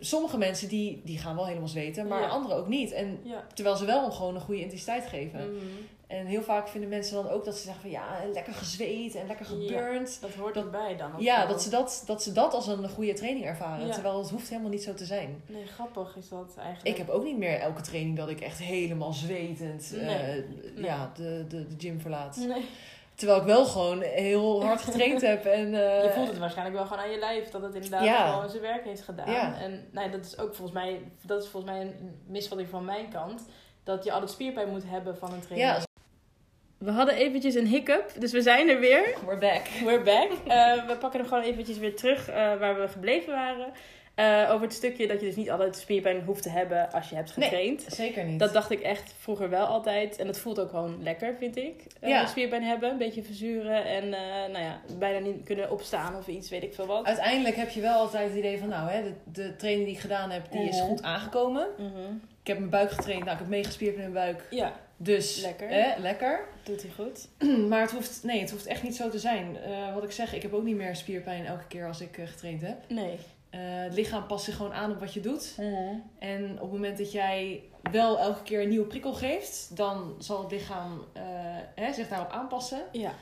sommige 0.00 0.38
mensen 0.38 0.68
die, 0.68 1.00
die 1.04 1.18
gaan 1.18 1.34
wel 1.36 1.46
helemaal 1.46 1.68
zweten, 1.68 2.06
maar 2.08 2.20
Ja. 2.20 2.28
anderen 2.28 2.56
ook 2.56 2.68
niet. 2.68 2.92
En 2.92 3.18
Ja. 3.22 3.44
terwijl 3.54 3.76
ze 3.76 3.84
wel 3.84 4.10
gewoon 4.10 4.34
een 4.34 4.40
goede 4.40 4.60
intensiteit 4.60 5.06
geven. 5.06 5.54
Mhm. 5.56 5.64
En 6.06 6.26
heel 6.26 6.42
vaak 6.42 6.68
vinden 6.68 6.88
mensen 6.90 7.14
dan 7.22 7.28
ook 7.32 7.44
dat 7.44 7.56
ze 7.56 7.62
zeggen 7.62 7.82
van 7.82 7.90
ja, 7.90 8.06
lekker 8.32 8.52
gezweet 8.54 9.14
en 9.14 9.26
lekker 9.26 9.46
geburnt. 9.46 10.18
Dat 10.20 10.34
hoort 10.34 10.54
Dat- 10.54 10.64
erbij 10.64 10.96
dan. 10.96 11.10
Ja, 11.18 11.46
dat 11.46 11.62
ze 11.62 11.70
dat, 11.70 12.02
dat 12.06 12.22
ze 12.22 12.32
dat 12.32 12.54
als 12.54 12.66
een 12.66 12.88
goede 12.88 13.12
training 13.12 13.44
ervaren. 13.46 13.90
Terwijl 13.90 14.18
het 14.18 14.30
hoeft 14.30 14.48
helemaal 14.48 14.70
niet 14.70 14.82
zo 14.82 14.94
te 14.94 15.04
zijn. 15.04 15.42
Nee, 15.46 15.66
grappig 15.66 16.16
is 16.16 16.28
dat 16.28 16.54
eigenlijk. 16.56 16.88
Ik 16.88 16.96
heb 16.96 17.08
ook 17.08 17.24
niet 17.24 17.38
meer 17.38 17.58
elke 17.58 17.82
training 17.82 18.16
dat 18.16 18.28
ik 18.28 18.40
echt 18.40 18.58
helemaal 18.58 19.12
zwetend 19.12 19.92
eh, 19.98 20.06
Nee. 20.06 20.44
ja, 20.76 21.12
de, 21.16 21.44
de, 21.48 21.66
de 21.66 21.74
gym 21.78 22.00
verlaat. 22.00 22.36
Nee. 22.36 22.62
Terwijl 23.22 23.40
ik 23.40 23.46
wel 23.46 23.64
gewoon 23.64 24.00
heel 24.00 24.64
hard 24.64 24.82
getraind 24.82 25.20
heb. 25.20 25.44
En, 25.44 25.74
eh, 25.88 26.04
Je 26.04 26.10
voelt 26.14 26.28
het 26.28 26.38
waarschijnlijk 26.38 26.76
wel 26.76 26.86
gewoon 26.86 27.04
aan 27.04 27.10
je 27.10 27.18
lijf 27.18 27.50
dat 27.50 27.62
het 27.62 27.74
inderdaad 27.74 28.04
Ja. 28.04 28.32
gewoon 28.32 28.50
zijn 28.50 28.62
werk 28.62 28.84
heeft 28.84 29.02
gedaan. 29.02 29.30
Ja. 29.30 29.54
En 29.60 29.88
nou, 29.92 30.10
dat 30.10 30.24
is 30.24 30.38
ook 30.38 30.54
volgens 30.54 30.72
mij, 30.72 31.00
dat 31.22 31.42
is 31.42 31.48
volgens 31.48 31.72
mij 31.72 31.80
een 31.80 32.20
misvatting 32.26 32.68
van 32.68 32.84
mijn 32.84 33.08
kant. 33.08 33.48
Dat 33.84 34.04
je 34.04 34.12
altijd 34.12 34.30
spierpijn 34.30 34.68
moet 34.68 34.82
hebben 34.86 35.16
van 35.16 35.32
een 35.32 35.40
training. 35.40 35.70
Ja. 35.70 35.82
We 36.78 36.90
hadden 36.90 37.14
eventjes 37.14 37.54
een 37.54 37.66
hiccup, 37.66 38.12
dus 38.18 38.32
we 38.32 38.42
zijn 38.42 38.68
er 38.68 38.78
weer. 38.80 39.14
We're 39.26 39.38
back. 39.38 39.66
We're 39.84 40.02
back. 40.02 40.30
Eh, 40.46 40.86
we 40.86 40.96
pakken 40.96 41.20
hem 41.20 41.28
gewoon 41.28 41.44
eventjes 41.44 41.78
weer 41.78 41.96
terug 41.96 42.28
eh, 42.28 42.34
waar 42.34 42.80
we 42.80 42.88
gebleven 42.88 43.32
waren. 43.32 43.72
Eh, 44.14 44.48
over 44.50 44.66
het 44.66 44.72
stukje 44.74 45.06
dat 45.06 45.20
je 45.20 45.26
dus 45.26 45.36
niet 45.36 45.50
altijd 45.50 45.76
spierpijn 45.76 46.22
hoeft 46.24 46.42
te 46.42 46.48
hebben 46.48 46.92
als 46.92 47.08
je 47.08 47.14
hebt 47.14 47.36
Nee. 47.36 47.48
getraind. 47.48 47.84
Zeker 47.88 48.24
niet. 48.24 48.38
Dat 48.38 48.52
dacht 48.52 48.70
ik 48.70 48.80
echt 48.80 49.14
vroeger 49.18 49.50
wel 49.50 49.66
altijd. 49.66 50.18
En 50.18 50.26
dat 50.26 50.38
voelt 50.38 50.60
ook 50.60 50.70
gewoon 50.70 51.02
lekker, 51.02 51.34
vind 51.38 51.56
ik. 51.56 51.84
Eh, 52.00 52.08
Ja. 52.08 52.26
Spierpijn 52.26 52.62
hebben, 52.62 52.90
een 52.90 52.98
beetje 52.98 53.22
verzuren. 53.22 53.84
En 53.84 54.02
eh, 54.14 54.20
nou 54.52 54.58
ja, 54.64 54.80
bijna 54.98 55.18
niet 55.18 55.44
kunnen 55.44 55.70
opstaan 55.70 56.16
of 56.16 56.26
iets, 56.26 56.48
weet 56.50 56.62
ik 56.62 56.74
veel 56.74 56.86
wat. 56.86 57.04
Uiteindelijk 57.06 57.56
heb 57.56 57.68
je 57.70 57.80
wel 57.80 57.98
altijd 57.98 58.28
het 58.28 58.38
idee 58.38 58.58
van, 58.58 58.68
nou, 58.68 58.90
hè, 58.90 59.02
de, 59.02 59.12
de 59.32 59.56
training 59.56 59.86
die 59.86 59.94
ik 59.94 60.00
gedaan 60.00 60.30
heb, 60.30 60.50
die 60.52 60.68
is 60.68 60.76
Mhm. 60.78 60.86
goed 60.86 61.02
aangekomen. 61.02 61.66
Mhm. 61.78 62.12
Ik 62.40 62.48
heb 62.48 62.58
mijn 62.58 62.70
buik 62.70 62.90
getraind, 62.90 63.20
nou, 63.24 63.32
ik 63.32 63.38
heb 63.38 63.48
meegespierd 63.48 63.94
in 63.94 64.00
mijn 64.00 64.12
buik. 64.12 64.46
Ja, 64.50 64.72
Dus 64.96 65.40
Lekker. 65.40 65.94
Lekker. 65.98 66.40
doet 66.62 66.82
hij 66.82 66.90
goed. 66.90 67.28
Maar 67.68 67.80
het 67.80 67.90
hoeft, 67.90 68.20
nee, 68.24 68.40
het 68.40 68.50
hoeft 68.50 68.66
echt 68.66 68.82
niet 68.82 68.96
zo 68.96 69.08
te 69.08 69.18
zijn. 69.18 69.56
Wat 69.94 70.04
ik 70.04 70.12
zeg, 70.12 70.34
ik 70.34 70.42
heb 70.42 70.52
ook 70.54 70.62
niet 70.62 70.76
meer 70.76 70.96
spierpijn 70.96 71.46
elke 71.46 71.66
keer 71.68 71.86
als 71.86 72.00
ik 72.00 72.18
getraind 72.24 72.60
heb. 72.62 72.76
Nee. 72.88 73.18
Eh, 73.52 73.60
het 73.62 73.94
lichaam 73.94 74.26
past 74.26 74.44
zich 74.44 74.56
gewoon 74.56 74.72
aan 74.72 74.90
op 74.90 75.00
wat 75.00 75.14
je 75.14 75.20
doet. 75.20 75.58
En 76.18 76.52
op 76.52 76.60
het 76.60 76.72
moment 76.72 76.98
dat 76.98 77.12
jij 77.12 77.62
wel 77.90 78.18
elke 78.18 78.42
keer 78.42 78.62
een 78.62 78.68
nieuwe 78.68 78.86
prikkel 78.86 79.14
geeft, 79.14 79.76
dan 79.76 80.14
zal 80.18 80.42
het 80.42 80.50
lichaam 80.50 81.04
eh, 81.12 81.22
hè, 81.74 81.92
zich 81.92 82.08
daarop 82.08 82.30
aanpassen. 82.30 82.82
Ja, 82.92 83.12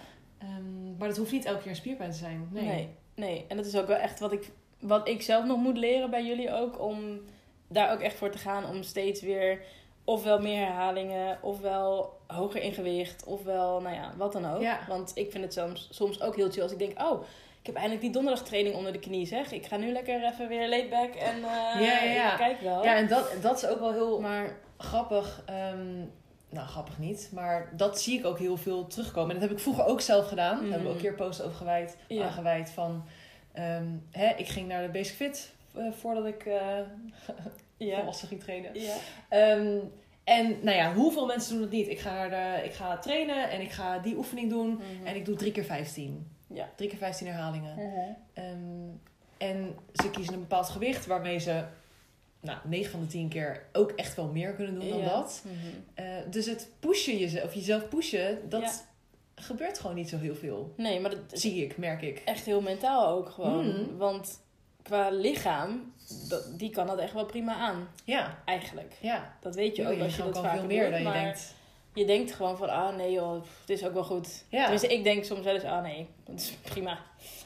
Ehm, 0.40 0.96
maar 0.98 1.08
dat 1.08 1.16
hoeft 1.16 1.32
niet 1.32 1.44
elke 1.44 1.60
keer 1.60 1.70
een 1.70 1.76
spierpijn 1.76 2.10
te 2.10 2.16
zijn. 2.16 2.48
Nee. 2.50 2.64
nee. 2.64 2.88
nee. 3.14 3.44
En 3.48 3.56
dat 3.56 3.66
is 3.66 3.76
ook 3.76 3.86
wel 3.86 3.96
echt 3.96 4.20
wat 4.20 4.32
ik, 4.32 4.50
wat 4.78 5.08
ik 5.08 5.22
zelf 5.22 5.44
nog 5.44 5.58
moet 5.58 5.76
leren 5.76 6.10
bij 6.10 6.24
jullie 6.24 6.52
ook. 6.52 6.80
Om 6.80 7.20
daar 7.68 7.92
ook 7.92 8.00
echt 8.00 8.16
voor 8.16 8.30
te 8.30 8.38
gaan. 8.38 8.66
Om 8.66 8.82
steeds 8.82 9.20
weer 9.20 9.62
ofwel 10.04 10.40
meer 10.40 10.66
herhalingen, 10.66 11.38
ofwel 11.42 12.18
hoger 12.26 12.62
in 12.62 12.72
gewicht, 12.72 13.24
ofwel, 13.24 13.80
nou 13.80 13.94
ja, 13.94 14.12
wat 14.16 14.32
dan 14.32 14.46
ook. 14.46 14.60
Ja. 14.60 14.80
Want 14.88 15.12
ik 15.14 15.30
vind 15.30 15.44
het 15.44 15.52
soms, 15.52 15.88
soms 15.90 16.20
ook 16.20 16.36
heel 16.36 16.50
chill 16.50 16.62
als 16.62 16.72
ik 16.72 16.78
denk, 16.78 17.00
oh, 17.02 17.22
ik 17.60 17.66
heb 17.66 17.74
eindelijk 17.74 18.00
die 18.02 18.10
donderdagtraining 18.12 18.74
onder 18.74 18.92
de 18.92 18.98
knie, 18.98 19.26
zeg. 19.26 19.52
Ik 19.52 19.66
ga 19.66 19.76
nu 19.76 19.92
lekker 19.92 20.24
even 20.24 20.48
weer 20.48 20.68
laid 20.68 20.90
back 20.90 21.14
en 21.14 21.40
Ja, 21.40 21.80
ja, 21.80 22.02
ja. 22.02 22.30
ik 22.32 22.38
kijk 22.38 22.60
wel. 22.60 22.84
Ja, 22.84 22.96
en 22.96 23.08
dat, 23.08 23.32
dat 23.42 23.56
is 23.62 23.66
ook 23.68 23.78
wel 23.78 23.92
heel 23.92 24.20
Maar 24.20 24.56
grappig. 24.78 25.42
ehm, 25.46 25.98
nou, 26.50 26.66
grappig 26.68 26.98
niet. 26.98 27.30
Maar 27.34 27.72
dat 27.76 28.00
zie 28.00 28.18
ik 28.18 28.24
ook 28.26 28.38
heel 28.38 28.56
veel 28.56 28.86
terugkomen. 28.86 29.34
En 29.34 29.40
dat 29.40 29.48
heb 29.48 29.58
ik 29.58 29.62
vroeger 29.62 29.84
ook 29.84 30.00
zelf 30.00 30.28
gedaan. 30.28 30.54
Daar 30.60 30.64
hebben 30.70 30.82
we 30.82 30.88
ook 30.88 30.94
een 30.94 31.00
keer 31.00 31.14
posts 31.14 31.42
over 31.42 31.56
gewijd, 31.56 31.96
aangewijd. 32.20 32.70
Van, 32.70 33.04
ehm, 33.52 33.86
hè, 34.10 34.32
ik 34.36 34.48
ging 34.48 34.68
naar 34.68 34.82
de 34.82 34.88
Basic 34.88 35.14
Fit 35.16 35.52
eh, 35.74 35.92
voordat 35.92 36.26
ik 36.26 36.44
ja. 37.76 37.96
volwassen 37.96 38.28
ging 38.28 38.40
trainen. 38.40 38.70
Ehm, 39.28 39.78
en 40.24 40.58
nou 40.62 40.76
ja, 40.76 40.92
hoeveel 40.94 41.26
mensen 41.26 41.52
doen 41.52 41.62
het 41.62 41.70
niet? 41.70 41.88
Ik 41.88 41.98
ga, 42.00 42.10
naar 42.26 42.30
de, 42.30 42.64
ik 42.64 42.72
ga 42.72 42.98
trainen 42.98 43.50
en 43.50 43.60
ik 43.60 43.70
ga 43.70 43.98
die 43.98 44.16
oefening 44.16 44.50
doen. 44.50 44.68
Mhm. 44.70 45.06
En 45.06 45.16
ik 45.16 45.24
doe 45.24 45.36
drie 45.36 45.52
keer 45.52 45.64
15. 45.64 46.26
Ja. 46.54 46.68
Drie 46.76 46.88
keer 46.88 46.98
15 46.98 47.26
herhalingen. 47.26 47.74
Mhm. 47.74 47.98
Ehm, 48.32 48.88
en 49.38 49.74
ze 49.94 50.10
kiezen 50.10 50.34
een 50.34 50.40
bepaald 50.40 50.68
gewicht 50.68 51.06
waarmee 51.06 51.38
ze 51.38 51.64
nou, 52.40 52.58
9 52.64 52.90
van 52.90 53.00
de 53.00 53.06
10 53.06 53.28
keer 53.28 53.66
ook 53.72 53.90
echt 53.90 54.16
wel 54.16 54.26
meer 54.28 54.52
kunnen 54.52 54.74
doen 54.80 54.88
dan 54.88 54.98
Ja. 54.98 55.08
dat. 55.08 55.42
Mhm. 55.44 55.54
Eh, 55.94 56.04
dus 56.30 56.46
het 56.46 56.68
pushen 56.80 57.18
jezelf, 57.18 57.44
of 57.44 57.54
jezelf 57.54 57.88
pushen, 57.88 58.48
dat 58.48 58.86
gebeurt 59.34 59.78
gewoon 59.78 59.96
niet 59.96 60.08
zo 60.08 60.18
heel 60.18 60.34
veel. 60.34 60.72
Nee, 60.76 61.00
maar 61.00 61.10
dat 61.10 61.20
Zie 61.32 61.64
ik, 61.64 61.76
merk 61.76 62.02
ik. 62.02 62.22
echt 62.24 62.44
heel 62.44 62.60
mentaal 62.60 63.08
ook 63.08 63.28
gewoon. 63.30 63.66
Mhm. 63.68 63.96
Want 63.96 64.40
qua 64.82 65.10
lichaam, 65.10 65.92
dat, 66.28 66.58
die 66.58 66.70
kan 66.70 66.86
dat 66.86 66.98
echt 66.98 67.12
wel 67.12 67.26
prima 67.26 67.54
aan, 67.54 67.88
Ja, 68.04 68.38
eigenlijk. 68.44 68.94
ja. 69.00 69.36
Dat 69.40 69.54
weet 69.54 69.76
je 69.76 69.82
Je 69.82 69.88
ook 69.88 70.00
als 70.00 70.16
je 70.16 70.24
lichaam 70.26 70.42
dat 70.42 70.52
veel 70.52 70.66
meer 70.66 70.90
dan 70.90 70.98
je 70.98 71.04
maar 71.04 71.22
denkt. 71.22 71.54
Je 71.94 72.04
denkt 72.04 72.32
gewoon 72.32 72.56
van, 72.56 72.68
ah 72.68 72.96
nee 72.96 73.12
joh, 73.12 73.32
het 73.60 73.70
is 73.70 73.84
ook 73.84 73.92
wel 73.92 74.04
goed. 74.04 74.44
Ja. 74.48 74.60
Tenminste, 74.60 74.88
ik 74.94 75.04
denk 75.04 75.24
soms 75.24 75.44
wel 75.44 75.54
eens, 75.54 75.64
ah 75.64 75.82
nee, 75.82 76.06
dat 76.24 76.40
is 76.40 76.52
prima. 76.62 76.98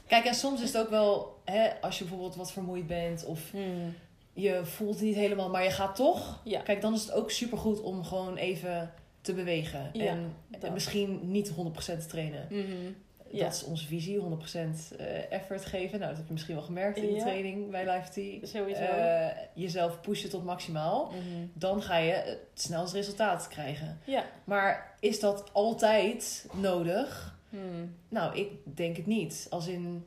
Kijk, 0.06 0.24
en 0.24 0.34
soms 0.34 0.60
is 0.62 0.72
het 0.72 0.82
ook 0.82 0.90
wel, 0.90 1.40
hè, 1.44 1.80
als 1.80 1.98
je 1.98 2.04
bijvoorbeeld 2.04 2.36
wat 2.36 2.52
vermoeid 2.52 2.86
bent 2.86 3.24
of 3.24 3.50
Hmm. 3.50 3.94
je 4.32 4.60
voelt 4.64 4.94
het 4.94 5.04
niet 5.04 5.14
helemaal, 5.14 5.50
maar 5.50 5.64
je 5.64 5.70
gaat 5.70 5.96
toch. 5.96 6.40
Ja. 6.44 6.60
Kijk, 6.60 6.80
dan 6.80 6.94
is 6.94 7.00
het 7.02 7.12
ook 7.12 7.30
supergoed 7.30 7.80
om 7.80 8.04
gewoon 8.04 8.36
even 8.36 8.92
te 9.20 9.34
bewegen. 9.34 9.90
Ja, 9.92 10.16
en 10.60 10.72
misschien 10.72 11.20
niet 11.30 11.48
100% 11.50 12.00
te 12.00 12.06
trainen. 12.06 12.46
Mhm. 12.50 12.92
Ja. 13.30 13.44
Dat 13.44 13.54
is 13.54 13.64
onze 13.64 13.86
visie, 13.86 14.18
100% 14.18 14.96
eh, 14.96 15.32
effort 15.32 15.64
geven. 15.64 15.98
Nou, 15.98 16.08
dat 16.10 16.16
heb 16.18 16.26
je 16.26 16.32
misschien 16.32 16.54
wel 16.54 16.64
gemerkt 16.64 16.96
in 16.98 17.06
de 17.06 17.12
Ja. 17.12 17.20
training 17.22 17.70
bij 17.70 17.90
Live 17.90 18.08
T. 18.42 18.48
Sowieso. 18.48 18.82
Eh, 18.82 19.26
jezelf 19.54 20.00
pushen 20.00 20.30
tot 20.30 20.44
maximaal. 20.44 21.06
Mhm. 21.10 21.46
Dan 21.52 21.82
ga 21.82 21.96
je 21.96 22.12
het 22.12 22.38
snelst 22.54 22.94
resultaat 22.94 23.48
krijgen. 23.48 23.98
Ja. 24.04 24.24
Maar 24.44 24.96
is 25.00 25.20
dat 25.20 25.44
altijd 25.52 26.46
nodig? 26.52 27.36
Hmm. 27.50 27.94
Nou, 28.08 28.36
ik 28.38 28.50
denk 28.76 28.96
het 28.96 29.06
niet. 29.06 29.46
Als 29.50 29.66
in, 29.66 30.06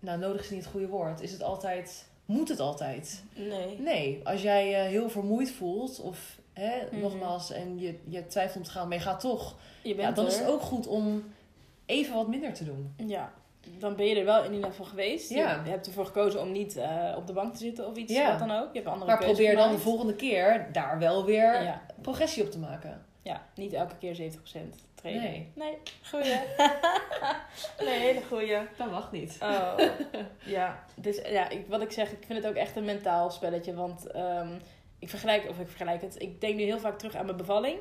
nou, 0.00 0.18
nodig 0.18 0.40
is 0.42 0.50
niet 0.50 0.62
het 0.62 0.70
goede 0.72 0.88
woord. 0.88 1.20
Is 1.20 1.32
het 1.32 1.42
altijd, 1.42 2.06
moet 2.24 2.48
het 2.48 2.60
altijd? 2.60 3.22
Nee. 3.34 3.78
Nee, 3.78 4.20
als 4.24 4.42
jij 4.42 4.68
je 4.68 4.76
heel 4.76 5.10
vermoeid 5.10 5.50
voelt 5.50 6.00
of 6.00 6.38
hè, 6.52 6.72
Mhm. 6.90 7.00
nogmaals 7.00 7.50
en 7.50 7.78
je, 7.78 7.98
je 8.08 8.26
twijfelt 8.26 8.56
om 8.56 8.62
te 8.62 8.70
gaan, 8.70 8.88
maar 8.88 8.96
je 8.96 9.02
gaat 9.02 9.20
toch. 9.20 9.56
Je 9.82 9.88
Ja, 9.88 9.94
bent 9.96 10.16
dan 10.16 10.24
er. 10.24 10.30
is 10.30 10.38
het 10.38 10.48
ook 10.48 10.60
goed 10.62 10.86
om 10.86 11.33
even 11.86 12.14
wat 12.14 12.28
minder 12.28 12.52
te 12.52 12.64
doen. 12.64 12.94
Ja. 13.06 13.32
Dan 13.78 13.96
ben 13.96 14.06
je 14.06 14.18
er 14.18 14.24
wel 14.24 14.44
in 14.44 14.52
ieder 14.52 14.70
geval 14.70 14.86
geweest. 14.86 15.30
Ja. 15.30 15.60
Je 15.64 15.70
hebt 15.70 15.86
ervoor 15.86 16.06
gekozen 16.06 16.40
om 16.40 16.52
niet 16.52 16.76
eh, 16.76 17.14
op 17.16 17.26
de 17.26 17.32
bank 17.32 17.52
te 17.52 17.58
zitten 17.58 17.86
of 17.86 17.96
iets, 17.96 18.12
Ja. 18.12 18.30
wat 18.30 18.48
dan 18.48 18.50
ook. 18.58 18.68
Je 18.72 18.78
hebt 18.78 18.86
andere 18.92 19.10
Maar 19.10 19.24
probeer 19.24 19.56
dan 19.56 19.70
de 19.72 19.78
volgende 19.78 20.14
keer 20.14 20.68
daar 20.72 20.98
wel 20.98 21.24
weer 21.24 21.62
Ja. 21.62 21.82
progressie 22.00 22.42
op 22.44 22.50
te 22.50 22.58
maken. 22.58 23.04
Ja, 23.22 23.42
niet 23.54 23.72
elke 23.72 23.94
keer 23.98 24.14
70% 24.14 24.74
trainen. 24.94 25.22
Nee. 25.22 25.50
Nee, 25.54 25.76
goeie. 26.10 26.34
nee, 27.84 27.98
hele 27.98 28.20
goeie. 28.28 28.56
Dat 28.76 28.90
mag 28.90 29.12
niet. 29.12 29.38
Oh, 29.42 29.74
ja. 30.44 30.84
Dus 30.94 31.20
ja, 31.28 31.48
ik, 31.48 31.66
wat 31.68 31.82
ik 31.82 31.92
zeg, 31.92 32.10
ik 32.12 32.24
vind 32.26 32.38
het 32.42 32.46
ook 32.48 32.56
echt 32.58 32.76
een 32.76 32.84
mentaal 32.84 33.30
spelletje. 33.30 33.74
Want 33.74 34.06
ehm, 34.06 34.48
ik 34.98 35.08
vergelijk, 35.08 35.48
of 35.48 35.58
ik 35.58 35.68
vergelijk 35.68 36.02
het, 36.02 36.22
ik 36.22 36.40
denk 36.40 36.54
nu 36.56 36.62
heel 36.62 36.78
vaak 36.78 36.98
terug 36.98 37.14
aan 37.16 37.24
mijn 37.24 37.36
bevalling. 37.36 37.78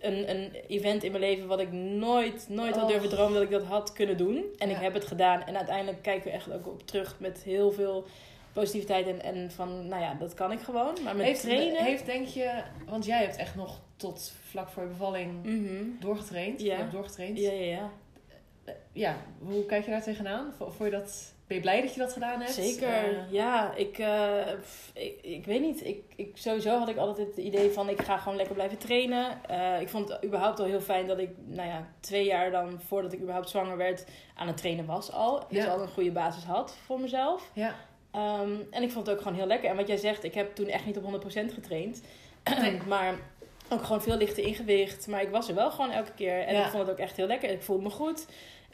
Een, 0.00 0.30
een 0.30 0.52
event 0.68 1.02
in 1.02 1.10
mijn 1.12 1.22
leven 1.22 1.46
wat 1.46 1.60
ik 1.60 1.72
nooit, 1.72 2.46
nooit 2.48 2.76
had 2.76 2.88
durven 2.88 3.08
dromen 3.08 3.32
dat 3.34 3.42
ik 3.42 3.50
dat 3.50 3.62
had 3.64 3.92
kunnen 3.92 4.16
doen. 4.16 4.44
En 4.58 4.70
ik 4.70 4.76
heb 4.76 4.94
het 4.94 5.04
gedaan. 5.04 5.42
En 5.42 5.56
uiteindelijk 5.56 6.02
kijken 6.02 6.24
we 6.24 6.36
echt 6.36 6.52
ook 6.52 6.66
op 6.66 6.86
terug 6.86 7.16
met 7.18 7.42
heel 7.42 7.72
veel 7.72 8.04
positiviteit. 8.52 9.06
En, 9.06 9.22
en 9.22 9.50
van, 9.50 9.88
nou 9.88 10.02
ja, 10.02 10.14
dat 10.14 10.34
kan 10.34 10.52
ik 10.52 10.60
gewoon. 10.60 10.94
Maar 11.04 11.16
met 11.16 11.26
Heeft, 11.26 11.40
trainen... 11.40 11.84
heeft 11.84 12.06
denk 12.06 12.26
je, 12.26 12.62
want 12.88 13.04
jij 13.04 13.18
hebt 13.22 13.36
echt 13.36 13.54
nog 13.56 13.80
tot 13.96 14.32
vlak 14.48 14.68
voor 14.68 14.82
je 14.82 14.88
bevalling 14.88 15.44
Mhm. 15.44 15.84
doorgetraind. 16.00 16.60
Ja. 16.60 16.72
Je 16.72 16.78
hebt 16.80 16.92
doorgetraind. 16.92 17.38
Ja, 17.38 17.52
ja, 17.52 17.64
ja. 17.64 17.90
Ja, 18.92 19.16
hoe 19.38 19.66
kijk 19.66 19.84
je 19.84 19.90
daar 19.90 20.02
tegenaan? 20.02 20.52
Vo- 20.56 20.70
Vond 20.70 20.90
je 20.90 20.96
dat, 20.96 21.34
ben 21.46 21.56
je 21.56 21.62
blij 21.62 21.80
dat 21.80 21.94
je 21.94 22.00
dat 22.00 22.12
gedaan 22.12 22.40
hebt? 22.40 22.52
Zeker, 22.52 22.88
Eh, 22.88 23.32
ja. 23.32 23.74
Ik, 23.74 23.98
eh, 23.98 24.46
pff, 24.60 24.90
ik, 24.94 25.18
ik 25.22 25.44
weet 25.46 25.60
niet. 25.60 25.86
Ik, 25.86 26.02
ik, 26.16 26.30
sowieso 26.36 26.78
had 26.78 26.88
ik 26.88 26.96
altijd 26.96 27.26
het 27.28 27.36
idee 27.36 27.70
van 27.70 27.88
ik 27.88 28.00
ga 28.02 28.16
gewoon 28.16 28.36
lekker 28.36 28.54
blijven 28.54 28.78
trainen. 28.78 29.44
Eh, 29.48 29.80
ik 29.80 29.88
vond 29.88 30.08
het 30.08 30.24
überhaupt 30.24 30.60
al 30.60 30.66
heel 30.66 30.80
fijn 30.80 31.06
dat 31.06 31.18
ik, 31.18 31.30
nou 31.46 31.68
ja, 31.68 31.86
twee 32.00 32.24
jaar 32.24 32.50
dan 32.50 32.80
voordat 32.86 33.12
ik 33.12 33.20
überhaupt 33.20 33.48
zwanger 33.50 33.76
werd, 33.76 34.04
aan 34.34 34.46
het 34.46 34.56
trainen 34.56 34.86
was 34.86 35.12
al. 35.12 35.44
Dus 35.48 35.64
Ja. 35.64 35.70
al 35.72 35.80
een 35.82 35.88
goede 35.88 36.12
basis 36.12 36.44
had 36.44 36.76
voor 36.86 37.00
mezelf. 37.00 37.50
ja. 37.52 37.74
Ehm, 38.10 38.54
en 38.70 38.82
ik 38.82 38.90
vond 38.90 39.06
het 39.06 39.16
ook 39.16 39.22
gewoon 39.22 39.38
heel 39.38 39.46
lekker. 39.46 39.70
En 39.70 39.76
wat 39.76 39.86
jij 39.88 39.96
zegt, 39.96 40.24
ik 40.24 40.34
heb 40.34 40.54
toen 40.54 40.66
echt 40.66 40.86
niet 40.86 40.96
op 40.96 41.02
100% 41.02 41.52
getraind. 41.52 42.02
Nee. 42.60 42.80
maar 42.88 43.14
ook 43.68 43.82
gewoon 43.82 44.02
veel 44.02 44.16
lichter 44.16 44.44
ingewicht. 44.44 45.06
Maar 45.06 45.22
ik 45.22 45.30
was 45.30 45.48
er 45.48 45.54
wel 45.54 45.70
gewoon 45.70 45.90
elke 45.90 46.12
keer. 46.12 46.40
En 46.40 46.54
Ja. 46.54 46.64
ik 46.64 46.70
vond 46.70 46.82
het 46.82 46.90
ook 46.92 46.98
echt 46.98 47.16
heel 47.16 47.26
lekker. 47.26 47.50
Ik 47.50 47.62
voelde 47.62 47.82
me 47.82 47.90
goed. 47.90 48.26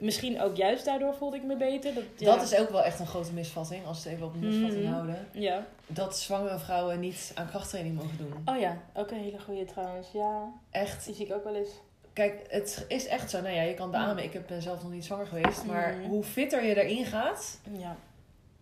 Misschien 0.02 0.40
ook 0.40 0.56
juist 0.56 0.84
daardoor 0.84 1.14
voelde 1.14 1.36
ik 1.36 1.42
me 1.44 1.56
beter. 1.56 1.94
Dat, 1.94 2.04
ja. 2.16 2.34
Dat 2.36 2.42
is 2.52 2.56
ook 2.58 2.70
wel 2.70 2.82
echt 2.82 3.00
een 3.00 3.06
grote 3.06 3.32
misvatting, 3.32 3.86
als 3.86 4.02
we 4.02 4.08
het 4.08 4.18
even 4.18 4.28
op 4.28 4.34
een 4.34 4.40
misvatting 4.48 4.82
Mhm. 4.84 4.92
houden. 4.92 5.26
Ja. 5.32 5.66
Dat 5.86 6.18
zwangere 6.18 6.58
vrouwen 6.58 7.00
niet 7.00 7.32
aan 7.34 7.48
krachttraining 7.48 7.96
mogen 7.96 8.16
doen. 8.18 8.32
Oh 8.44 8.60
ja, 8.60 8.78
ook 8.94 9.10
een 9.10 9.18
hele 9.18 9.40
goede 9.40 9.64
trouwens. 9.64 10.08
Ja, 10.12 10.52
Echt, 10.70 11.04
die 11.04 11.14
zie 11.14 11.26
ik 11.26 11.32
ook 11.32 11.44
wel 11.44 11.54
eens. 11.54 11.68
kijk, 12.12 12.44
het 12.48 12.84
is 12.88 13.06
echt 13.06 13.30
zo. 13.30 13.40
Nou 13.40 13.54
ja, 13.54 13.62
je 13.62 13.74
kan 13.74 13.90
beamen, 13.90 14.24
ik 14.24 14.32
heb- 14.32 14.46
ben 14.46 14.62
zelf 14.62 14.82
nog 14.82 14.92
niet 14.92 15.04
zwanger 15.04 15.26
geweest. 15.26 15.64
Maar 15.64 15.94
Mhm. 15.96 16.08
hoe 16.08 16.22
fitter 16.24 16.64
je 16.64 16.82
erin 16.82 17.04
gaat, 17.04 17.60
Ja. 17.78 17.96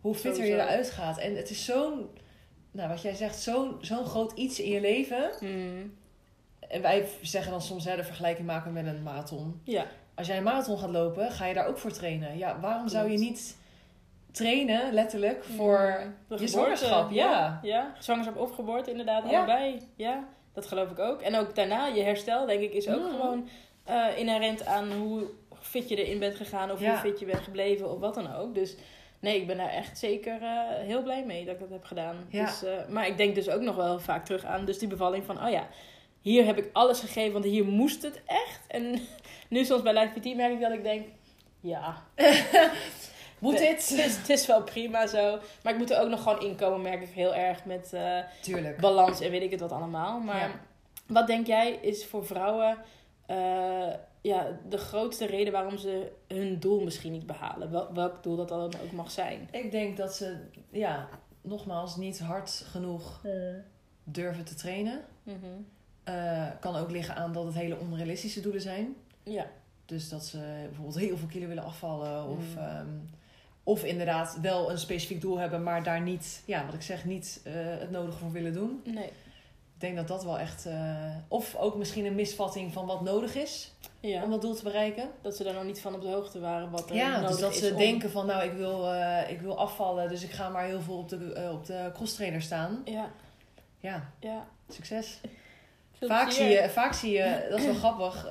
hoe 0.00 0.14
fitter 0.14 0.34
Sowieso. 0.34 0.56
je 0.56 0.62
eruit 0.62 0.90
gaat. 0.90 1.18
En 1.18 1.36
het 1.36 1.50
is 1.50 1.64
zo'n, 1.64 2.06
nou 2.70 2.88
wat 2.88 3.02
jij 3.02 3.14
zegt, 3.14 3.38
zo'n 3.40 3.76
zo'n 3.80 4.04
groot 4.04 4.32
iets 4.32 4.60
in 4.60 4.70
je 4.70 4.80
leven. 4.80 5.30
Mm. 5.40 5.98
en 6.68 6.82
wij 6.82 7.06
zeggen 7.22 7.50
dan 7.50 7.62
soms 7.62 7.84
hè, 7.84 7.96
de 7.96 8.04
vergelijking 8.04 8.46
maken 8.46 8.72
met 8.72 8.86
een 8.86 9.02
marathon. 9.02 9.60
Ja. 9.64 9.86
Als 10.20 10.28
jij 10.28 10.38
een 10.38 10.44
marathon 10.44 10.78
gaat 10.78 10.90
lopen, 10.90 11.30
ga 11.30 11.46
je 11.46 11.54
daar 11.54 11.66
ook 11.66 11.78
voor 11.78 11.92
trainen. 11.92 12.38
Ja, 12.38 12.60
waarom 12.60 12.88
zou 12.88 13.10
je 13.10 13.18
niet 13.18 13.56
trainen, 14.32 14.92
letterlijk, 14.92 15.44
voor 15.44 16.02
je 16.38 16.48
zwangerschap? 16.48 17.10
Ja. 17.10 17.58
ja. 17.62 17.92
Zwangerschap 17.98 18.36
of 18.36 18.50
geboorte, 18.54 18.90
inderdaad, 18.90 19.30
Ja. 19.30 19.36
allebei. 19.36 19.80
Ja, 19.96 20.24
dat 20.52 20.66
geloof 20.66 20.90
ik 20.90 20.98
ook. 20.98 21.20
En 21.20 21.34
ook 21.36 21.54
daarna, 21.54 21.86
je 21.86 22.02
herstel, 22.02 22.46
denk 22.46 22.60
ik, 22.60 22.72
is 22.72 22.88
ook 22.88 23.00
Mm. 23.02 23.10
gewoon 23.10 23.48
eh, 23.84 24.06
inherent 24.18 24.66
aan 24.66 24.92
hoe 24.92 25.22
fit 25.60 25.88
je 25.88 26.04
erin 26.04 26.18
bent 26.18 26.34
gegaan 26.34 26.70
of 26.70 26.80
Ja. 26.80 26.90
hoe 26.90 26.98
fit 26.98 27.18
je 27.20 27.26
bent 27.26 27.38
gebleven 27.42 27.90
of 27.92 27.98
wat 27.98 28.14
dan 28.14 28.34
ook. 28.34 28.54
Dus 28.54 28.76
nee, 29.20 29.40
ik 29.40 29.46
ben 29.46 29.56
daar 29.56 29.70
echt 29.70 29.98
zeker 29.98 30.42
eh, 30.42 30.58
heel 30.68 31.02
blij 31.02 31.24
mee 31.26 31.44
dat 31.44 31.54
ik 31.54 31.60
dat 31.60 31.70
heb 31.70 31.84
gedaan. 31.84 32.16
Ja. 32.28 32.44
Dus, 32.44 32.62
eh, 32.64 32.72
maar 32.88 33.06
ik 33.06 33.16
denk 33.16 33.34
dus 33.34 33.48
ook 33.50 33.60
nog 33.60 33.76
wel 33.76 33.98
vaak 33.98 34.24
terug 34.24 34.44
aan 34.44 34.64
dus 34.64 34.78
die 34.78 34.88
bevalling 34.88 35.24
van, 35.24 35.44
oh 35.44 35.50
ja, 35.50 35.66
hier 36.20 36.44
heb 36.46 36.58
ik 36.58 36.70
alles 36.72 37.00
gegeven, 37.00 37.32
want 37.32 37.44
hier 37.44 37.64
moest 37.64 38.02
het 38.02 38.22
echt. 38.26 38.60
En 38.68 39.00
nu 39.50 39.64
soms 39.64 39.82
bij 39.82 39.92
Life 39.92 40.20
PT 40.20 40.36
merk 40.36 40.52
ik 40.52 40.60
dat 40.60 40.72
ik 40.72 40.82
denk, 40.82 41.06
ja, 41.60 42.02
Moet 43.38 43.58
dit? 43.58 43.88
het 43.88 43.98
is, 43.98 44.16
het 44.16 44.28
is 44.28 44.46
wel 44.46 44.62
prima 44.62 45.06
zo. 45.06 45.38
Maar 45.62 45.72
ik 45.72 45.78
moet 45.78 45.90
er 45.90 46.00
ook 46.00 46.08
nog 46.08 46.22
gewoon 46.22 46.40
inkomen, 46.42 46.82
merk 46.82 47.02
ik 47.02 47.08
heel 47.08 47.34
erg 47.34 47.64
met 47.64 47.92
eh, 47.92 48.18
balans 48.80 49.20
en 49.20 49.30
weet 49.30 49.42
ik 49.42 49.50
het 49.50 49.60
wat 49.60 49.72
allemaal. 49.72 50.20
Maar 50.20 50.40
Ja. 50.48 50.60
wat 51.06 51.26
denk 51.26 51.46
jij 51.46 51.70
is 51.72 52.06
voor 52.06 52.26
vrouwen 52.26 52.78
eh, 53.26 53.88
ja, 54.20 54.58
de 54.68 54.78
grootste 54.78 55.26
reden 55.26 55.52
waarom 55.52 55.78
ze 55.78 56.12
hun 56.28 56.58
doel 56.58 56.80
misschien 56.84 57.12
niet 57.12 57.26
behalen? 57.26 57.70
Wel, 57.70 57.92
welk 57.94 58.22
doel 58.22 58.36
dat 58.36 58.48
dan 58.48 58.60
ook 58.62 58.92
mag 58.92 59.10
zijn? 59.10 59.48
Ik 59.50 59.70
denk 59.70 59.96
dat 59.96 60.14
ze, 60.14 60.36
ja, 60.70 61.08
nogmaals, 61.40 61.96
niet 61.96 62.18
hard 62.20 62.64
genoeg 62.70 63.20
durven 64.04 64.44
te 64.44 64.54
trainen. 64.54 65.04
Mhm. 65.22 65.36
Eh, 66.04 66.46
kan 66.60 66.76
ook 66.76 66.90
liggen 66.90 67.14
aan 67.16 67.32
dat 67.32 67.44
het 67.44 67.54
hele 67.54 67.78
onrealistische 67.78 68.40
doelen 68.40 68.60
zijn. 68.62 68.96
Ja. 69.32 69.46
Dus 69.86 70.08
dat 70.08 70.24
ze 70.24 70.38
bijvoorbeeld 70.66 70.98
heel 70.98 71.16
veel 71.16 71.28
kilo 71.28 71.46
willen 71.46 71.64
afvallen. 71.64 72.24
Of, 72.28 72.38
Mm. 72.54 72.58
ehm, 72.58 72.86
of 73.64 73.84
inderdaad 73.84 74.38
wel 74.42 74.70
een 74.70 74.78
specifiek 74.78 75.20
doel 75.20 75.38
hebben, 75.38 75.62
maar 75.62 75.82
daar 75.82 76.00
niet, 76.00 76.42
ja, 76.46 76.64
wat 76.64 76.74
ik 76.74 76.82
zeg, 76.82 77.04
niet 77.04 77.40
eh, 77.44 77.52
het 77.54 77.90
nodige 77.90 78.18
voor 78.18 78.32
willen 78.32 78.52
doen. 78.52 78.80
Nee. 78.84 79.04
Ik 79.74 79.86
denk 79.86 79.96
dat 79.96 80.08
dat 80.08 80.24
wel 80.24 80.38
echt. 80.38 80.66
eh, 80.66 81.16
of 81.28 81.56
ook 81.56 81.76
misschien 81.76 82.04
een 82.04 82.14
misvatting 82.14 82.72
van 82.72 82.86
wat 82.86 83.00
nodig 83.00 83.34
is 83.34 83.72
Ja. 84.00 84.22
om 84.24 84.30
dat 84.30 84.40
doel 84.40 84.54
te 84.54 84.62
bereiken. 84.62 85.10
Dat 85.20 85.36
ze 85.36 85.44
daar 85.44 85.54
nog 85.54 85.64
niet 85.64 85.80
van 85.80 85.94
op 85.94 86.00
de 86.02 86.08
hoogte 86.08 86.40
waren 86.40 86.70
wat 86.70 86.90
er 86.90 86.96
Ja, 86.96 87.14
nodig 87.14 87.30
dus 87.30 87.40
dat 87.40 87.52
is 87.54 87.58
ze 87.60 87.70
om- 87.70 87.76
denken 87.78 88.10
van 88.10 88.26
nou, 88.26 88.44
ik 88.44 88.52
wil, 88.52 88.92
eh, 88.92 89.30
ik 89.30 89.40
wil 89.40 89.58
afvallen, 89.58 90.08
dus 90.08 90.22
ik 90.22 90.30
ga 90.30 90.48
maar 90.48 90.64
heel 90.64 90.80
veel 90.80 90.98
op 90.98 91.08
de, 91.08 91.48
op 91.52 91.66
de 91.66 91.90
crosstrainer 91.94 92.42
staan. 92.42 92.82
Ja, 92.84 93.10
Ja, 93.80 94.10
ja. 94.20 94.46
succes. 94.68 95.20
Vaak 96.00 96.30
zie, 96.30 96.44
je, 96.46 96.68
vaak 96.70 96.92
zie 96.92 97.10
je, 97.12 97.46
dat 97.50 97.58
is 97.58 97.64
wel 97.64 97.74
grappig, 97.84 98.26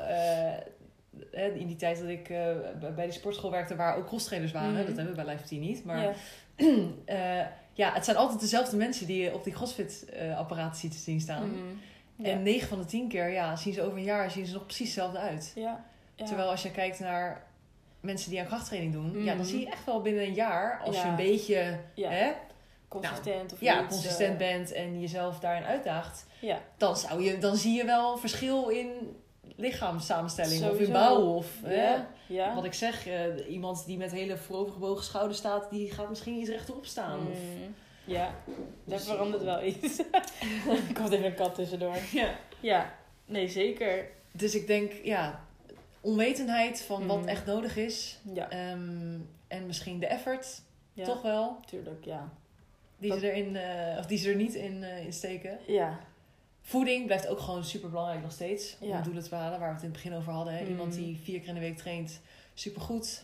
in 1.32 1.68
die 1.68 1.76
tijd 1.76 2.00
dat 2.00 2.08
ik 2.10 2.30
eh, 2.30 2.46
bij- 2.96 3.06
die 3.06 3.12
sportschool 3.12 3.52
werkte 3.52 3.76
waar 3.76 3.98
ook 3.98 4.06
crosstrainers 4.08 4.52
waren, 4.52 4.70
Mhm. 4.74 4.86
dat 4.86 4.96
hebben 4.96 5.16
we 5.16 5.24
bij 5.24 5.34
Life 5.34 5.44
T 5.48 5.52
niet, 5.52 5.84
maar 5.86 6.02
Ja. 6.02 6.14
eh, 7.06 7.46
ja, 7.74 7.94
het 7.94 8.06
zijn 8.06 8.18
altijd 8.18 8.40
dezelfde 8.40 8.78
mensen 8.78 9.08
die 9.08 9.22
je 9.24 9.34
op 9.34 9.44
die 9.44 9.54
CrossFit-apparaten 9.54 10.80
ziet 10.80 10.94
zien 10.94 11.22
staan. 11.22 11.50
Mhm. 11.50 11.60
Ja. 12.16 12.26
En 12.32 12.44
9 12.44 12.68
van 12.68 12.78
de 12.80 12.86
10 12.86 13.08
keer 13.08 13.30
ja, 13.30 13.56
zien 13.56 13.74
ze 13.74 13.82
over 13.82 13.98
een 13.98 14.04
jaar 14.04 14.32
zien 14.32 14.46
ze 14.46 14.54
nog 14.54 14.66
precies 14.66 14.86
hetzelfde 14.86 15.18
uit. 15.20 15.52
ja. 15.56 15.84
ja. 16.16 16.26
Terwijl 16.26 16.50
als 16.50 16.64
je 16.64 16.72
kijkt 16.72 17.00
naar 17.00 17.44
mensen 18.00 18.30
die 18.30 18.40
aan 18.40 18.46
krachttraining 18.46 18.94
doen, 18.94 19.20
ja, 19.24 19.26
dan 19.26 19.36
Mhm. 19.38 19.46
zie 19.46 19.60
je 19.60 19.70
echt 19.70 19.86
wel 19.86 20.02
binnen 20.02 20.24
een 20.24 20.34
jaar, 20.34 20.82
als 20.86 21.02
je 21.02 21.08
een 21.08 21.16
beetje 21.16 21.78
hè, 21.96 22.32
consistent 22.88 23.54
of 23.54 23.60
ja, 23.62 23.80
iets, 23.84 23.88
consistent 23.94 24.32
eh, 24.42 24.48
bent 24.48 24.72
en 24.72 25.00
jezelf 25.00 25.40
daarin 25.40 25.64
uitdaagt, 25.64 26.26
dan, 26.78 26.98
zou 26.98 27.22
je, 27.24 27.38
dan 27.38 27.56
zie 27.56 27.74
je 27.74 27.86
wel 27.86 28.18
verschil 28.18 28.68
in 28.68 28.88
lichaamssamenstelling 29.60 30.70
of 30.72 30.80
in 30.80 30.92
bouw. 30.92 31.22
Of, 31.36 31.48
hè. 31.64 31.96
Ja. 32.28 32.56
Wat 32.56 32.64
ik 32.66 32.74
zeg, 32.74 33.08
eh, 33.08 33.50
iemand 33.50 33.86
die 33.86 33.98
met 33.98 34.12
hele 34.12 34.38
voorovergebogen 34.38 35.04
schouders 35.04 35.38
staat, 35.38 35.70
die 35.70 35.92
gaat 35.92 36.10
misschien 36.10 36.36
iets 36.40 36.50
rechterop 36.50 36.86
staan. 36.86 37.20
Of, 37.32 37.38
Mm, 37.38 37.76
ja, 38.06 38.34
daar 38.84 38.98
Dus- 38.98 39.08
verandert 39.08 39.44
wel 39.44 39.64
iets. 39.64 40.00
er 40.88 40.94
komt 40.94 41.12
even 41.12 41.26
een 41.26 41.34
kat 41.36 41.56
tussendoor. 41.56 41.96
ja. 42.14 42.30
Ja, 42.60 42.94
nee, 43.26 43.48
zeker. 43.48 44.08
Dus 44.32 44.56
ik 44.56 44.68
denk, 44.68 44.92
ja, 45.04 45.46
onwetendheid 46.02 46.82
van 46.82 47.08
wat 47.08 47.20
Mhm. 47.20 47.28
echt 47.28 47.46
nodig 47.46 47.78
is. 47.78 48.20
Ja, 48.34 48.50
Ehm, 48.50 49.18
en 49.48 49.66
misschien 49.66 50.00
de 50.00 50.08
effort, 50.08 50.62
ja 50.94 51.06
toch 51.06 51.22
wel, 51.22 51.58
tuurlijk, 51.66 52.06
ja. 52.06 52.30
die 52.98 53.20
ze, 53.20 53.32
erin, 53.32 53.56
eh, 53.56 53.98
of 54.00 54.06
die 54.06 54.18
ze 54.18 54.30
er 54.30 54.36
niet 54.36 54.54
in, 54.54 54.84
eh, 54.84 55.06
in 55.06 55.14
steken. 55.14 55.60
Ja, 55.68 56.00
Voeding 56.70 57.06
blijft 57.06 57.28
ook 57.28 57.40
gewoon 57.40 57.64
super 57.64 57.90
belangrijk 57.90 58.22
nog 58.22 58.32
steeds. 58.32 58.76
Om 58.80 58.88
Ja. 58.88 58.98
de 58.98 59.04
doelen 59.04 59.24
te 59.24 59.30
behalen, 59.30 59.60
waar 59.60 59.68
we 59.68 59.74
het 59.74 59.84
in 59.84 59.90
het 59.92 60.02
begin 60.02 60.18
over 60.18 60.34
hadden. 60.34 60.54
Hè? 60.54 60.62
Mhm. 60.62 60.70
Iemand 60.70 60.94
die 60.94 61.20
vier 61.24 61.40
keer 61.40 61.48
in 61.48 61.54
de 61.54 61.60
week 61.60 61.78
traint, 61.78 62.20
supergoed. 62.54 63.24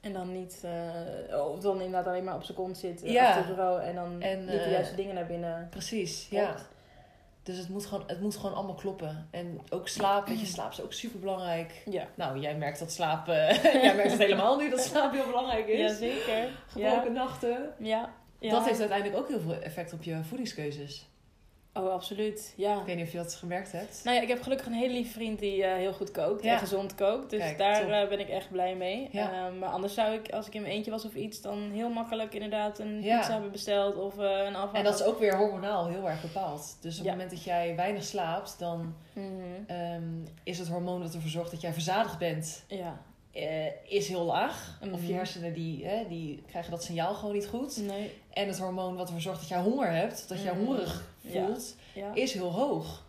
en 0.00 0.12
dan 0.12 0.32
niet, 0.32 0.60
eh, 0.64 1.46
of 1.50 1.60
dan 1.60 1.76
inderdaad 1.80 2.06
alleen 2.06 2.24
maar 2.24 2.34
op 2.34 2.42
zijn 2.42 2.56
kont 2.56 2.78
zit, 2.78 3.00
Ja. 3.04 3.26
achter 3.26 3.46
het 3.46 3.54
bureau 3.54 3.82
en 3.82 3.94
dan 3.94 4.20
En, 4.22 4.38
niet 4.38 4.48
de 4.50 4.58
eh, 4.60 4.70
juiste 4.70 4.94
dingen 4.94 5.14
naar 5.14 5.26
binnen. 5.26 5.66
Precies, 5.70 6.26
ja. 6.30 6.56
Dus 7.42 7.56
het 7.56 7.68
moet, 7.68 7.86
gewoon, 7.86 8.04
het 8.06 8.20
moet 8.20 8.36
gewoon 8.36 8.54
allemaal 8.54 8.74
kloppen. 8.74 9.28
En 9.30 9.60
ook 9.70 9.88
slaap, 9.88 10.26
weet 10.26 10.40
je, 10.40 10.46
slaap 10.46 10.70
is 10.72 10.80
ook 10.80 10.92
super 10.92 11.20
belangrijk. 11.20 11.82
Ja, 11.90 12.06
Nou, 12.14 12.38
jij 12.38 12.56
merkt 12.56 12.78
dat 12.78 12.92
slaap, 12.92 13.26
jij 13.86 13.94
merkt 13.96 14.10
het 14.10 14.20
helemaal 14.20 14.56
nu 14.56 14.70
dat 14.70 14.80
slaap 14.80 15.12
heel 15.12 15.26
belangrijk 15.26 15.66
is. 15.66 15.78
ja 15.90 15.94
zeker. 15.96 16.48
Gebroken 16.68 17.12
Ja. 17.12 17.18
nachten. 17.20 17.74
Ja. 17.78 18.10
ja. 18.38 18.50
Dat 18.50 18.64
heeft 18.66 18.80
uiteindelijk 18.80 19.18
ook 19.18 19.28
heel 19.28 19.40
veel 19.40 19.54
effect 19.60 19.92
op 19.92 20.02
je 20.02 20.24
voedingskeuzes. 20.24 21.06
Oh, 21.74 21.92
absoluut. 21.92 22.54
Ja. 22.56 22.78
Ik 22.80 22.86
weet 22.86 22.96
niet 22.96 23.06
of 23.06 23.12
je 23.12 23.18
dat 23.18 23.34
gemerkt 23.34 23.72
hebt. 23.72 24.00
Nou 24.04 24.16
ja, 24.16 24.22
ik 24.22 24.28
heb 24.28 24.42
gelukkig 24.42 24.66
een 24.66 24.72
hele 24.72 24.92
lieve 24.92 25.12
vriend 25.12 25.38
die 25.38 25.64
eh, 25.64 25.74
heel 25.74 25.92
goed 25.92 26.10
kookt 26.10 26.42
Ja. 26.42 26.52
en 26.52 26.58
gezond 26.58 26.94
kookt. 26.94 27.30
Dus 27.30 27.38
Kijk, 27.40 27.58
daar 27.58 27.90
eh, 28.02 28.08
ben 28.08 28.20
ik 28.20 28.28
echt 28.28 28.50
blij 28.50 28.74
mee. 28.76 29.08
Ja. 29.12 29.46
Eh, 29.46 29.58
maar 29.58 29.68
anders 29.68 29.94
zou 29.94 30.14
ik, 30.14 30.30
als 30.32 30.46
ik 30.46 30.54
in 30.54 30.60
mijn 30.62 30.74
eentje 30.74 30.90
was 30.90 31.04
of 31.04 31.14
iets, 31.14 31.40
dan 31.40 31.70
heel 31.70 31.88
makkelijk 31.88 32.34
inderdaad 32.34 32.78
een 32.78 33.02
Ja. 33.02 33.16
pizza 33.18 33.32
hebben 33.32 33.50
besteld 33.50 33.96
of 33.96 34.18
eh, 34.18 34.44
een 34.46 34.54
afval. 34.56 34.74
En 34.78 34.84
dat 34.84 35.00
is 35.00 35.04
ook 35.06 35.18
weer 35.18 35.36
hormonaal 35.36 35.86
heel 35.86 36.08
erg 36.08 36.20
bepaald. 36.22 36.76
Dus 36.80 36.98
op 36.98 37.04
het 37.04 37.12
moment 37.12 37.30
dat 37.30 37.44
jij 37.44 37.76
weinig 37.76 38.04
slaapt, 38.04 38.58
dan 38.58 38.94
Mhm. 39.12 39.30
ehm, 39.66 40.02
is 40.42 40.58
het 40.58 40.68
hormoon 40.68 41.00
dat 41.02 41.14
ervoor 41.14 41.30
zorgt 41.30 41.50
dat 41.50 41.60
jij 41.60 41.72
verzadigd 41.72 42.18
bent, 42.18 42.64
Ja. 42.68 42.98
is 43.84 44.08
heel 44.08 44.24
laag. 44.24 44.78
Of 44.92 45.00
je 45.00 45.06
Mhm. 45.06 45.14
hersenen 45.14 45.52
die, 45.52 45.86
die 46.08 46.42
krijgen 46.46 46.70
dat 46.70 46.82
signaal 46.84 47.14
gewoon 47.14 47.34
niet 47.34 47.46
goed. 47.46 47.76
Nee. 47.76 48.12
En 48.32 48.46
het 48.46 48.58
hormoon 48.58 48.96
wat 48.96 49.06
ervoor 49.06 49.20
zorgt 49.20 49.40
dat 49.40 49.48
jij 49.48 49.60
honger 49.60 49.90
hebt, 49.92 50.28
dat 50.28 50.42
jij 50.42 50.52
Mhm. 50.52 50.64
hongerig. 50.64 51.10
Voelt, 51.26 51.76
Ja. 51.94 52.14
is 52.14 52.32
heel 52.32 52.50
hoog. 52.52 53.04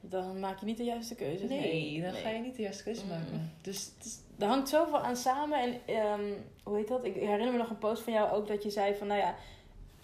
Dan 0.00 0.40
maak 0.40 0.60
je 0.60 0.66
niet 0.66 0.76
de 0.76 0.84
juiste 0.84 1.14
keuze. 1.14 1.44
Nee, 1.44 2.00
dan 2.02 2.12
Nee. 2.12 2.22
ga 2.22 2.28
je 2.28 2.38
niet 2.40 2.56
de 2.56 2.62
juiste 2.62 2.82
keuze 2.82 3.04
Mhm. 3.04 3.10
maken. 3.18 3.52
Dus 3.62 3.90
Er 4.38 4.46
hangt 4.46 4.68
zoveel 4.68 4.98
aan 4.98 5.16
samen. 5.16 5.58
En 5.62 5.80
ehm, 5.94 6.32
hoe 6.62 6.76
heet 6.76 6.88
dat? 6.88 7.04
Ik 7.04 7.14
herinner 7.14 7.52
me 7.52 7.58
nog 7.58 7.70
een 7.70 7.78
post 7.78 8.02
van 8.02 8.12
jou 8.12 8.30
ook 8.32 8.48
dat 8.48 8.62
je 8.62 8.70
zei 8.70 8.94
van, 8.94 9.06
nou 9.06 9.20
ja, 9.20 9.34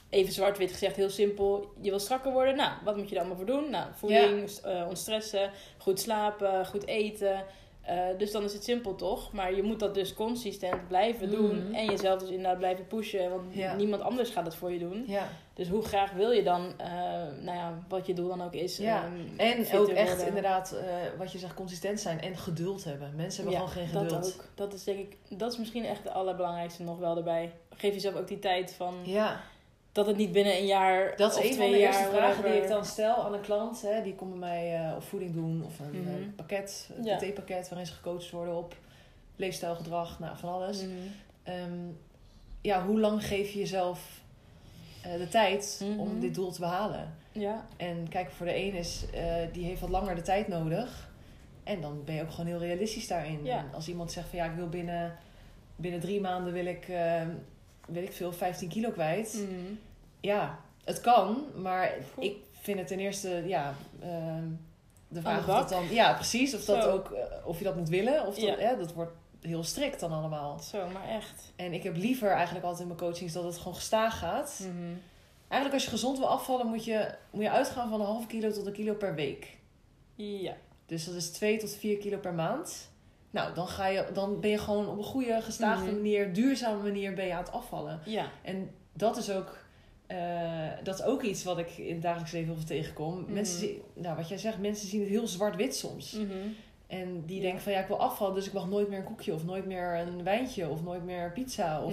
even 0.08 0.32
zwart-wit 0.32 0.72
gezegd, 0.72 0.96
heel 0.96 1.10
simpel. 1.10 1.72
Je 1.80 1.90
wil 1.90 1.98
strakker 1.98 2.32
worden. 2.32 2.56
Nou, 2.56 2.72
wat 2.84 2.96
moet 2.96 3.08
je 3.08 3.14
daar 3.14 3.24
allemaal 3.24 3.44
voor 3.46 3.54
doen? 3.54 3.70
Nou, 3.70 3.86
voeding, 3.94 4.50
eh, 4.50 4.84
ontstressen, 4.88 5.50
goed 5.78 6.00
slapen, 6.00 6.66
goed 6.66 6.86
eten. 6.86 7.44
Eh, 7.86 7.96
dus 8.18 8.30
dan 8.32 8.44
is 8.44 8.52
het 8.52 8.64
simpel 8.64 8.94
toch? 8.94 9.32
Maar 9.32 9.54
je 9.54 9.62
moet 9.62 9.80
dat 9.80 9.94
dus 9.94 10.14
consistent 10.14 10.88
blijven 10.88 11.30
doen. 11.30 11.64
Mhm. 11.64 11.74
En 11.74 11.84
jezelf 11.86 12.20
dus 12.20 12.28
inderdaad 12.28 12.58
blijven 12.58 12.86
pushen. 12.86 13.30
Want 13.30 13.54
Ja. 13.54 13.74
niemand 13.76 14.02
anders 14.02 14.30
gaat 14.30 14.44
het 14.46 14.54
voor 14.54 14.72
je 14.72 14.78
doen. 14.78 15.04
ja. 15.06 15.28
Dus 15.54 15.68
hoe 15.68 15.82
graag 15.82 16.12
wil 16.12 16.30
je 16.30 16.42
dan, 16.42 16.72
eh, 16.76 16.86
nou 17.40 17.56
ja, 17.58 17.78
wat 17.88 18.06
je 18.06 18.14
doel 18.14 18.28
dan 18.28 18.42
ook 18.42 18.52
is. 18.54 18.76
Ja. 18.76 19.04
ehm, 19.04 19.38
En 19.40 19.78
ook 19.78 19.88
echt 19.88 20.08
worden. 20.08 20.26
inderdaad, 20.26 20.72
eh, 20.72 20.84
wat 21.18 21.32
je 21.32 21.38
zegt, 21.38 21.54
consistent 21.54 22.00
zijn 22.00 22.20
en 22.20 22.36
geduld 22.36 22.84
hebben. 22.84 23.12
Mensen 23.16 23.42
hebben 23.42 23.60
gewoon 23.60 23.74
geen 23.76 23.86
geduld. 23.86 24.10
Dat 24.10 24.34
ook. 24.38 24.44
Dat 24.54 24.72
is 24.72 24.84
denk 24.84 24.98
ik, 24.98 25.16
dat 25.38 25.52
is 25.52 25.58
misschien 25.58 25.84
echt 25.84 26.02
de 26.02 26.10
allerbelangrijkste 26.12 26.82
nog 26.82 26.98
wel 26.98 27.16
erbij. 27.16 27.52
Geef 27.76 27.94
jezelf 27.94 28.14
ook 28.14 28.28
die 28.28 28.38
tijd 28.38 28.72
van 28.74 28.94
Ja, 29.02 29.40
dat 29.94 30.06
het 30.06 30.16
niet 30.16 30.32
binnen 30.32 30.56
een 30.56 30.66
jaar 30.66 31.16
dat 31.16 31.30
is 31.30 31.36
of 31.38 31.44
een 31.44 31.50
twee 31.50 31.62
van 31.62 31.70
de 31.72 31.78
jaar. 31.78 31.92
eerste 31.94 32.10
vragen 32.16 32.42
die 32.44 32.62
ik 32.62 32.68
dan 32.68 32.84
stel 32.84 33.24
aan 33.24 33.32
een 33.34 33.40
klant. 33.40 33.82
Hè, 33.82 34.02
die 34.02 34.14
komt 34.14 34.30
bij 34.30 34.38
mij 34.38 34.74
eh, 34.88 34.96
op 34.96 35.02
voeding 35.02 35.32
doen 35.34 35.62
of 35.66 35.78
een 35.78 36.00
Mhm. 36.00 36.08
eh, 36.08 36.14
pakket, 36.36 36.90
een 36.96 37.04
Ja. 37.04 37.16
PT-pakket 37.16 37.68
waarin 37.68 37.86
ze 37.86 37.92
gecoacht 37.92 38.30
worden 38.30 38.56
op 38.56 38.76
leefstijl, 39.36 39.74
gedrag, 39.74 40.18
nou, 40.18 40.36
van 40.38 40.52
alles. 40.52 40.82
Mhm. 40.82 40.90
Ehm, 41.42 41.78
ja, 42.60 42.86
hoe 42.86 43.00
lang 43.00 43.26
geef 43.26 43.50
je 43.52 43.58
jezelf 43.58 44.22
eh, 45.02 45.12
de 45.18 45.28
tijd 45.28 45.80
Mhm. 45.88 45.98
om 46.00 46.20
dit 46.20 46.34
doel 46.34 46.50
te 46.50 46.60
behalen? 46.60 47.14
Ja, 47.32 47.66
En 47.76 48.08
kijk, 48.08 48.30
voor 48.30 48.46
de 48.46 48.56
een 48.56 48.74
is, 48.74 49.04
die 49.52 49.64
heeft 49.64 49.80
wat 49.80 49.90
langer 49.90 50.14
de 50.14 50.22
tijd 50.22 50.48
nodig. 50.48 51.10
En 51.64 51.80
dan 51.80 52.02
ben 52.04 52.14
je 52.14 52.22
ook 52.22 52.30
gewoon 52.30 52.46
heel 52.46 52.58
realistisch 52.58 53.06
daarin. 53.06 53.44
Ja. 53.44 53.58
En 53.58 53.64
als 53.74 53.88
iemand 53.88 54.12
zegt 54.12 54.28
van 54.28 54.38
ja, 54.38 54.44
ik 54.44 54.56
wil 54.56 54.68
binnen, 54.68 55.16
binnen 55.76 56.00
drie 56.00 56.20
maanden 56.20 56.52
wil 56.52 56.66
ik, 56.66 56.88
eh, 56.88 57.22
weet 57.86 58.08
ik 58.08 58.12
veel, 58.12 58.32
15 58.32 58.68
kilo 58.68 58.90
kwijt. 58.90 59.34
Mhm. 59.34 59.74
Ja, 60.20 60.58
het 60.84 61.00
kan, 61.00 61.44
maar 61.56 61.94
Goed. 62.14 62.24
ik 62.24 62.36
vind 62.60 62.78
het 62.78 62.86
ten 62.88 62.98
eerste, 62.98 63.42
ja, 63.46 63.74
ehm, 64.00 64.44
de 65.08 65.20
vraag 65.20 65.38
of 65.38 65.44
dat 65.46 65.68
dan, 65.68 65.84
ja, 65.90 66.12
precies, 66.14 66.54
of 66.54 66.64
dat 66.64 66.82
Zo. 66.82 66.90
ook, 66.90 67.10
eh, 67.10 67.46
of 67.46 67.58
je 67.58 67.64
dat 67.64 67.76
moet 67.76 67.88
willen, 67.88 68.26
of 68.26 68.34
dat, 68.38 68.58
Ja. 68.60 68.74
dat 68.74 68.92
wordt 68.92 69.12
heel 69.40 69.62
strikt 69.64 70.00
dan 70.00 70.12
allemaal. 70.12 70.58
Zo, 70.58 70.88
maar 70.88 71.08
echt. 71.08 71.52
En 71.56 71.72
ik 71.72 71.82
heb 71.82 71.96
liever 71.96 72.30
eigenlijk 72.30 72.64
altijd 72.64 72.82
in 72.82 72.86
mijn 72.86 72.98
coachings 72.98 73.32
dat 73.32 73.44
het 73.44 73.56
gewoon 73.58 73.74
gestaag 73.74 74.18
gaat. 74.18 74.58
Mhm. 74.60 74.92
Eigenlijk 75.48 75.72
als 75.74 75.84
je 75.84 75.90
gezond 75.90 76.18
wil 76.18 76.28
afvallen, 76.28 76.66
moet 76.66 76.84
je, 76.84 77.14
moet 77.30 77.42
je 77.42 77.50
uitgaan 77.50 77.90
van 77.90 78.00
een 78.00 78.06
half 78.06 78.26
kilo 78.26 78.50
tot 78.50 78.66
een 78.66 78.72
kilo 78.72 78.94
per 78.94 79.14
week. 79.14 79.56
Ja. 80.14 80.56
Dus 80.86 81.04
dat 81.04 81.14
is 81.14 81.30
2 81.30 81.58
tot 81.58 81.70
4 81.70 81.98
kilo 81.98 82.18
per 82.18 82.34
maand. 82.34 82.90
Nou, 83.34 83.54
dan, 83.54 83.68
ga 83.68 83.86
je, 83.86 84.04
dan 84.12 84.40
ben 84.40 84.50
je 84.50 84.58
gewoon 84.58 84.88
op 84.88 84.98
een 84.98 85.04
goede, 85.04 85.40
gestaagde 85.42 85.84
Mhm. 85.86 85.94
manier, 85.94 86.32
duurzame 86.32 86.82
manier 86.82 87.14
ben 87.14 87.26
je 87.26 87.32
aan 87.32 87.42
het 87.42 87.52
afvallen. 87.52 88.00
Ja. 88.04 88.26
En 88.42 88.70
dat 88.92 89.16
is 89.16 89.30
ook, 89.30 89.58
eh, 90.06 90.18
dat 90.82 90.98
is 90.98 91.04
ook 91.04 91.22
iets 91.22 91.44
wat 91.44 91.58
ik 91.58 91.70
in 91.78 91.92
het 91.92 92.02
dagelijks 92.02 92.32
leven 92.32 92.46
heel 92.48 92.56
veel 92.56 92.66
tegenkom. 92.76 93.20
Mhm. 93.20 93.32
Mensen 93.32 93.58
zien, 93.58 93.82
nou 93.94 94.16
wat 94.16 94.28
jij 94.28 94.38
zegt, 94.38 94.58
mensen 94.58 94.88
zien 94.88 95.00
het 95.00 95.08
heel 95.08 95.26
zwart-wit 95.26 95.76
soms. 95.76 96.12
Mhm. 96.12 96.32
En 96.86 97.22
die 97.26 97.36
Ja. 97.36 97.42
denken 97.42 97.60
van 97.62 97.72
ja, 97.72 97.80
ik 97.80 97.86
wil 97.86 98.00
afvallen, 98.00 98.34
dus 98.34 98.46
ik 98.46 98.52
mag 98.52 98.68
nooit 98.68 98.88
meer 98.88 98.98
een 98.98 99.04
koekje 99.04 99.34
of 99.34 99.44
nooit 99.44 99.66
meer 99.66 99.94
een 99.98 100.22
wijntje 100.24 100.68
of 100.68 100.82
nooit 100.82 101.04
meer 101.04 101.32
pizza. 101.32 101.82
Of. 101.82 101.92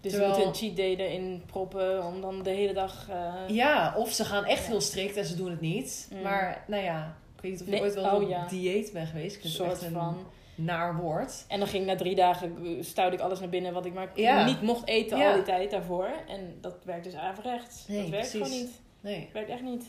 Dus 0.00 0.12
Terwijl- 0.12 0.32
je 0.32 0.38
moet 0.38 0.46
een 0.46 0.54
cheat 0.54 0.76
day 0.76 0.94
erin 0.96 1.42
proppen 1.46 2.04
om 2.04 2.20
dan 2.20 2.42
de 2.42 2.50
hele 2.50 2.72
dag... 2.72 3.08
eh, 3.10 3.34
Ja, 3.48 3.94
of 3.96 4.12
ze 4.12 4.24
gaan 4.24 4.44
echt 4.44 4.62
Ja. 4.64 4.70
heel 4.70 4.80
strikt 4.80 5.16
en 5.16 5.24
ze 5.24 5.36
doen 5.36 5.50
het 5.50 5.60
niet. 5.60 6.08
Mm. 6.12 6.22
Maar 6.22 6.64
nou 6.66 6.82
ja, 6.82 7.16
ik 7.36 7.42
weet 7.42 7.50
niet 7.52 7.60
of 7.60 7.66
je 7.66 7.72
Nee, 7.72 7.82
ooit 7.82 7.94
wel 7.94 8.04
oh 8.04 8.22
op 8.22 8.28
ja. 8.28 8.46
dieet 8.46 8.92
bent 8.92 9.08
geweest. 9.08 9.36
Ik 9.44 9.50
soort 9.50 9.70
echt 9.72 9.82
een 9.82 9.92
van... 9.92 10.16
naar 10.58 10.96
woord. 10.96 11.44
En 11.48 11.58
dan 11.58 11.68
ging 11.68 11.86
na 11.86 11.96
drie 11.96 12.14
dagen 12.14 12.56
eh, 12.64 12.82
stuwde 12.84 13.16
ik 13.16 13.20
alles 13.20 13.40
naar 13.40 13.48
binnen 13.48 13.72
wat 13.72 13.84
ik 13.86 13.94
maar 13.94 14.10
Ja. 14.14 14.44
niet 14.44 14.62
mocht 14.62 14.88
eten 14.88 15.18
Ja. 15.18 15.28
al 15.28 15.34
die 15.34 15.42
tijd 15.44 15.70
daarvoor. 15.70 16.08
En 16.28 16.58
dat 16.60 16.76
werkt 16.84 17.04
dus 17.04 17.14
averechts. 17.14 17.86
Nee, 17.88 18.00
dat 18.00 18.10
werkt 18.10 18.30
precies. 18.30 18.46
gewoon 18.48 18.62
niet. 18.64 18.80
Nee. 19.00 19.20
Dat 19.20 19.32
werkt 19.32 19.50
echt 19.50 19.62
niet. 19.62 19.84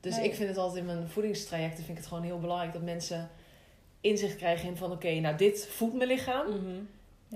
Dus 0.00 0.16
Nee. 0.16 0.24
ik 0.24 0.34
vind 0.34 0.48
het 0.48 0.58
altijd 0.58 0.78
in 0.78 0.86
mijn 0.86 1.08
voedingstrajecten 1.08 1.76
vind 1.84 1.88
ik 1.88 1.96
het 1.96 2.06
gewoon 2.06 2.22
heel 2.24 2.38
belangrijk 2.38 2.72
dat 2.72 2.82
mensen 2.82 3.30
inzicht 4.00 4.36
krijgen 4.36 4.68
in 4.68 4.76
van 4.76 4.92
oké, 4.92 5.10
nou 5.20 5.36
dit 5.36 5.66
voedt 5.70 5.94
mijn 5.94 6.08
lichaam. 6.08 6.46
En 6.46 6.88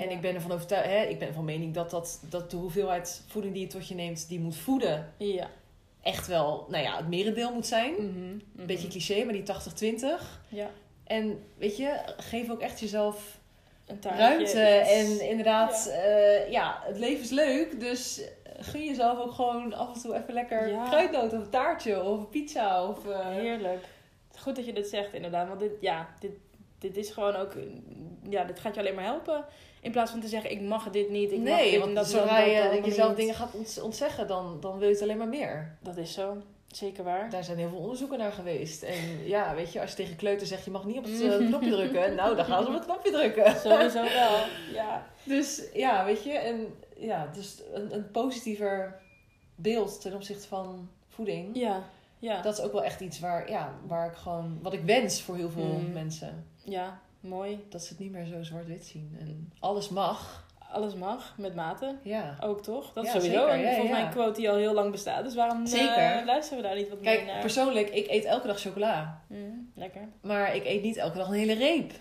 Ja. 0.09 0.11
ik 0.11 0.20
ben 0.20 0.35
ervan 0.35 0.52
overtuigd, 0.52 0.86
hè, 0.89 1.02
ik 1.02 1.19
ben 1.19 1.35
van 1.35 1.44
mening 1.44 1.74
dat, 1.74 1.90
dat, 1.90 2.20
dat 2.28 2.51
de 2.51 2.56
hoeveelheid 2.56 3.23
voeding 3.27 3.55
die 3.55 3.62
je 3.62 3.69
tot 3.69 3.89
je 3.89 3.94
neemt, 3.94 4.28
die 4.28 4.40
moet 4.40 4.56
voeden, 4.56 5.12
Ja. 5.19 5.51
echt 6.02 6.27
wel, 6.27 6.66
nou 6.69 6.82
ja, 6.85 6.97
het 6.97 7.09
merendeel 7.09 7.52
moet 7.55 7.66
zijn. 7.66 7.93
Mhm. 7.93 8.05
Een 8.05 8.43
Mhm. 8.52 8.66
beetje 8.66 8.89
cliché, 8.89 9.24
maar 9.24 9.32
die 9.32 9.43
80-20. 9.43 10.40
Ja. 10.48 10.70
En 11.06 11.44
weet 11.59 11.76
je, 11.76 12.01
geef 12.16 12.51
ook 12.51 12.60
echt 12.60 12.81
jezelf 12.81 13.39
Een 13.86 13.98
taartje, 13.98 14.22
ruimte. 14.22 14.60
En 14.90 15.28
inderdaad, 15.28 15.90
ja. 15.94 16.44
ja, 16.51 16.81
het 16.82 16.98
leven 16.98 17.24
is 17.24 17.31
leuk. 17.31 17.81
Dus 17.81 18.20
gun 18.59 18.85
jezelf 18.85 19.18
ook 19.18 19.32
gewoon 19.32 19.74
af 19.74 19.94
en 19.94 20.01
toe 20.01 20.14
even 20.14 20.35
lekker 20.35 20.68
Ja. 20.68 20.85
kruidnoot 20.89 21.32
of 21.32 21.39
een 21.39 21.51
taartje 21.51 22.02
of 22.02 22.18
een 22.18 22.28
pizza. 22.28 22.89
Of, 22.89 23.09
eh, 23.09 23.26
Heerlijk. 23.28 23.85
Goed 24.39 24.56
dat 24.56 24.66
je 24.66 24.72
dit 24.72 24.89
zegt, 24.89 25.12
inderdaad. 25.14 25.48
Want 25.48 25.60
dit, 25.60 25.72
ja, 25.81 26.09
dit, 26.20 26.31
dit 26.78 26.97
is 26.97 27.10
gewoon 27.10 27.36
ook... 27.36 27.52
Ja, 28.28 28.44
dit 28.44 28.60
gaat 28.60 28.74
je 28.74 28.81
alleen 28.81 28.94
maar 28.94 29.05
helpen. 29.05 29.44
In 29.81 29.90
plaats 29.90 30.10
van 30.10 30.20
te 30.20 30.28
zeggen, 30.28 30.51
ik 30.51 30.60
mag 30.60 30.90
dit 30.90 31.10
niet, 31.10 31.32
ik 31.32 31.39
mag 31.39 31.47
nee, 31.48 31.64
dit 31.64 31.74
en 31.74 31.81
want 31.81 31.94
dat 31.94 32.06
zodra 32.06 32.39
je 32.40 32.81
jezelf 32.85 33.14
dingen 33.14 33.35
gaat 33.35 33.55
ont- 33.55 33.81
ontzeggen, 33.82 34.26
dan, 34.26 34.56
dan 34.60 34.78
wil 34.78 34.89
je 34.89 34.94
het 34.94 35.02
alleen 35.02 35.18
maar 35.18 35.28
meer. 35.28 35.76
Dat 35.81 35.97
is 35.97 36.12
zo. 36.12 36.36
Zeker 36.77 37.05
waar. 37.05 37.31
Daar 37.31 37.45
zijn 37.45 37.59
heel 37.59 37.69
veel 37.69 37.79
onderzoeken 37.79 38.19
naar 38.19 38.33
geweest. 38.33 38.83
En 38.83 39.27
ja, 39.35 39.55
weet 39.55 39.73
je, 39.73 39.81
als 39.81 39.91
je 39.91 39.97
tegen 39.97 40.17
kleuter 40.17 40.47
zegt, 40.47 40.65
je 40.65 40.71
mag 40.71 40.85
niet 40.85 40.99
op 40.99 41.05
het 41.05 41.21
eh, 41.23 41.37
knopje 41.49 41.71
drukken. 41.71 42.15
Nou, 42.15 42.37
dan 42.37 42.45
gaan 42.45 42.63
ze 42.63 42.69
op 42.69 42.75
het 42.75 42.85
knopje 42.85 43.11
drukken. 43.11 43.57
Sowieso 43.71 44.03
wel. 44.03 44.37
Ja. 44.73 45.07
Dus 45.25 45.63
ja, 45.73 46.05
weet 46.05 46.25
je, 46.25 46.33
en 46.33 46.75
ja, 46.97 47.27
dus 47.35 47.63
een, 47.73 47.95
een 47.95 48.11
positiever 48.11 49.01
beeld 49.55 50.01
ten 50.01 50.15
opzichte 50.15 50.49
van 50.49 50.89
voeding. 51.09 51.57
Ja. 51.57 51.83
Ja. 52.19 52.43
Dat 52.43 52.59
is 52.59 52.65
ook 52.65 52.73
wel 52.73 52.85
echt 52.85 53.01
iets 53.01 53.21
waar, 53.21 53.51
ja, 53.51 53.75
waar 53.87 54.07
ik 54.11 54.17
gewoon, 54.17 54.59
wat 54.63 54.73
ik 54.73 54.83
wens 54.85 55.23
voor 55.23 55.37
heel 55.37 55.51
veel 55.51 55.65
Mm. 55.79 55.93
mensen. 55.93 56.47
ja. 56.63 57.01
Mooi. 57.21 57.65
Dat 57.69 57.83
ze 57.83 57.89
het 57.89 57.99
niet 57.99 58.11
meer 58.13 58.25
zo 58.27 58.43
zwart-wit 58.43 58.85
zien. 58.85 59.17
En 59.21 59.53
alles 59.61 59.89
mag. 59.89 60.47
Alles 60.75 60.95
mag, 60.95 61.35
met 61.39 61.55
mate. 61.55 61.95
Ja. 62.03 62.37
Ook 62.41 62.63
toch? 62.63 62.93
Dat 62.93 63.05
is 63.05 63.13
Ja, 63.13 63.21
sowieso 63.21 63.41
zeker. 63.41 63.55
een, 63.55 63.61
Ja, 63.61 63.71
volgens 63.71 63.91
mij 63.91 64.03
een 64.03 64.11
quote 64.11 64.41
die 64.41 64.51
al 64.51 64.57
heel 64.57 64.73
lang 64.75 64.91
bestaat. 64.91 65.25
Dus 65.25 65.35
waarom 65.35 65.65
eh, 65.65 66.25
luisteren 66.27 66.63
we 66.63 66.69
daar 66.69 66.77
niet 66.77 66.89
wat 66.89 67.01
Kijk, 67.01 67.19
meer 67.25 67.33
naar? 67.33 67.41
persoonlijk, 67.41 67.89
ik 67.91 68.09
eet 68.11 68.25
elke 68.25 68.47
dag 68.47 68.61
chocola. 68.61 69.21
Mm, 69.27 69.71
lekker. 69.75 70.09
Maar 70.23 70.55
ik 70.57 70.65
eet 70.65 70.83
niet 70.83 70.97
elke 70.97 71.19
dag 71.19 71.29
een 71.29 71.35
hele 71.35 71.55
reep. 71.55 71.93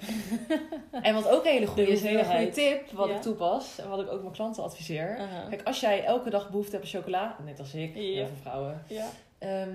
en 1.02 1.14
wat 1.14 1.28
ook 1.30 1.46
een 1.46 1.52
hele 1.52 1.66
goede 1.68 1.86
De 1.86 1.92
is, 1.92 2.02
een 2.02 2.08
hele 2.08 2.24
goede 2.26 2.50
tip, 2.50 2.92
wat 2.92 3.10
ik 3.10 3.22
toepas. 3.22 3.80
En 3.80 3.90
wat 3.90 4.00
ik 4.02 4.12
ook 4.12 4.22
mijn 4.22 4.34
klanten 4.34 4.64
adviseer. 4.64 5.18
Aha. 5.20 5.48
Kijk, 5.50 5.62
als 5.64 5.80
jij 5.80 6.04
elke 6.06 6.30
dag 6.30 6.50
behoefte 6.50 6.72
hebt 6.72 6.84
aan 6.84 7.02
chocola, 7.02 7.36
net 7.46 7.60
als 7.60 7.74
ik, 7.74 7.94
heel 7.94 8.26
veel 8.26 8.36
vrouwen. 8.42 8.84
Ja. 8.88 9.06
ehm, 9.40 9.70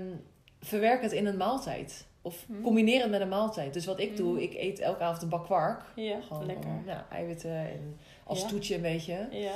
verwerk 0.61 1.03
het 1.03 1.13
in 1.13 1.27
een 1.27 1.37
maaltijd. 1.37 2.07
Of 2.23 2.45
Hmm. 2.47 2.63
combineer 2.63 3.01
het 3.03 3.11
met 3.11 3.21
een 3.21 3.29
maaltijd. 3.29 3.73
Dus 3.75 3.87
wat 3.87 4.01
ik 4.01 4.07
Hmm. 4.09 4.17
doe, 4.17 4.43
ik 4.43 4.55
eet 4.55 4.79
elke 4.79 5.03
avond 5.03 5.23
een 5.23 5.29
bak 5.29 5.45
kwark. 5.45 5.83
Ja, 5.95 6.21
Gewoon 6.29 6.47
lekker. 6.47 6.71
ja, 6.87 7.07
eiwitten 7.11 7.51
en 7.51 7.99
als 8.29 8.41
Ja. 8.41 8.47
toetje 8.49 8.75
een 8.75 8.83
beetje. 8.83 9.29
Ja. 9.31 9.53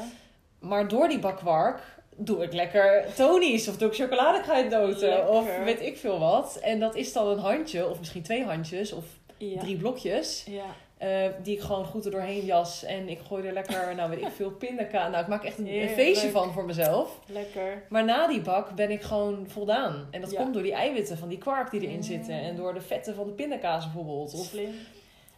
Maar 0.58 0.88
door 0.88 1.08
die 1.08 1.18
bak 1.18 1.36
kwark 1.36 1.80
doe 2.16 2.42
ik 2.42 2.52
lekker 2.52 3.04
tonies 3.16 3.68
of 3.68 3.76
doe 3.76 3.88
ik 3.88 3.94
chocoladekruidnoten 3.94 5.28
of 5.28 5.46
weet 5.64 5.80
ik 5.80 5.96
veel 5.96 6.18
wat. 6.18 6.58
En 6.62 6.80
dat 6.80 6.94
is 6.94 7.12
dan 7.12 7.28
een 7.28 7.38
handje 7.38 7.88
of 7.88 7.98
misschien 7.98 8.22
twee 8.22 8.44
handjes 8.44 8.92
of 8.92 9.04
Ja. 9.38 9.60
drie 9.60 9.76
blokjes. 9.76 10.44
Ja. 10.48 10.64
eh, 10.98 11.28
die 11.42 11.54
ik 11.56 11.60
gewoon 11.62 11.84
goed 11.84 12.04
er 12.04 12.10
doorheen 12.10 12.44
jas. 12.44 12.84
En 12.84 13.08
ik 13.08 13.18
gooi 13.26 13.46
er 13.46 13.52
lekker, 13.52 13.94
nou 13.94 14.10
weet 14.10 14.20
ik 14.20 14.28
veel, 14.36 14.50
pindakaas. 14.50 15.10
Nou, 15.10 15.22
ik 15.22 15.28
maak 15.28 15.44
echt 15.44 15.58
een, 15.58 15.88
feestje 15.88 16.30
van 16.30 16.52
voor 16.52 16.64
mezelf. 16.64 17.18
Lekker. 17.26 17.82
Maar 17.88 18.04
na 18.04 18.26
die 18.26 18.40
bak 18.40 18.74
ben 18.74 18.90
ik 18.90 19.02
gewoon 19.02 19.44
voldaan. 19.48 20.08
En 20.10 20.20
dat 20.20 20.30
Ja. 20.30 20.40
komt 20.42 20.54
door 20.54 20.62
die 20.62 20.72
eiwitten 20.72 21.18
van 21.18 21.28
die 21.28 21.38
kwark 21.38 21.70
die 21.70 21.80
erin 21.80 21.96
Mm. 21.96 22.02
zitten. 22.02 22.34
En 22.34 22.56
door 22.56 22.74
de 22.74 22.80
vetten 22.80 23.14
van 23.14 23.26
de 23.26 23.32
pindakaas 23.32 23.84
bijvoorbeeld. 23.84 24.34
Of, 24.34 24.44
Slim. 24.46 24.74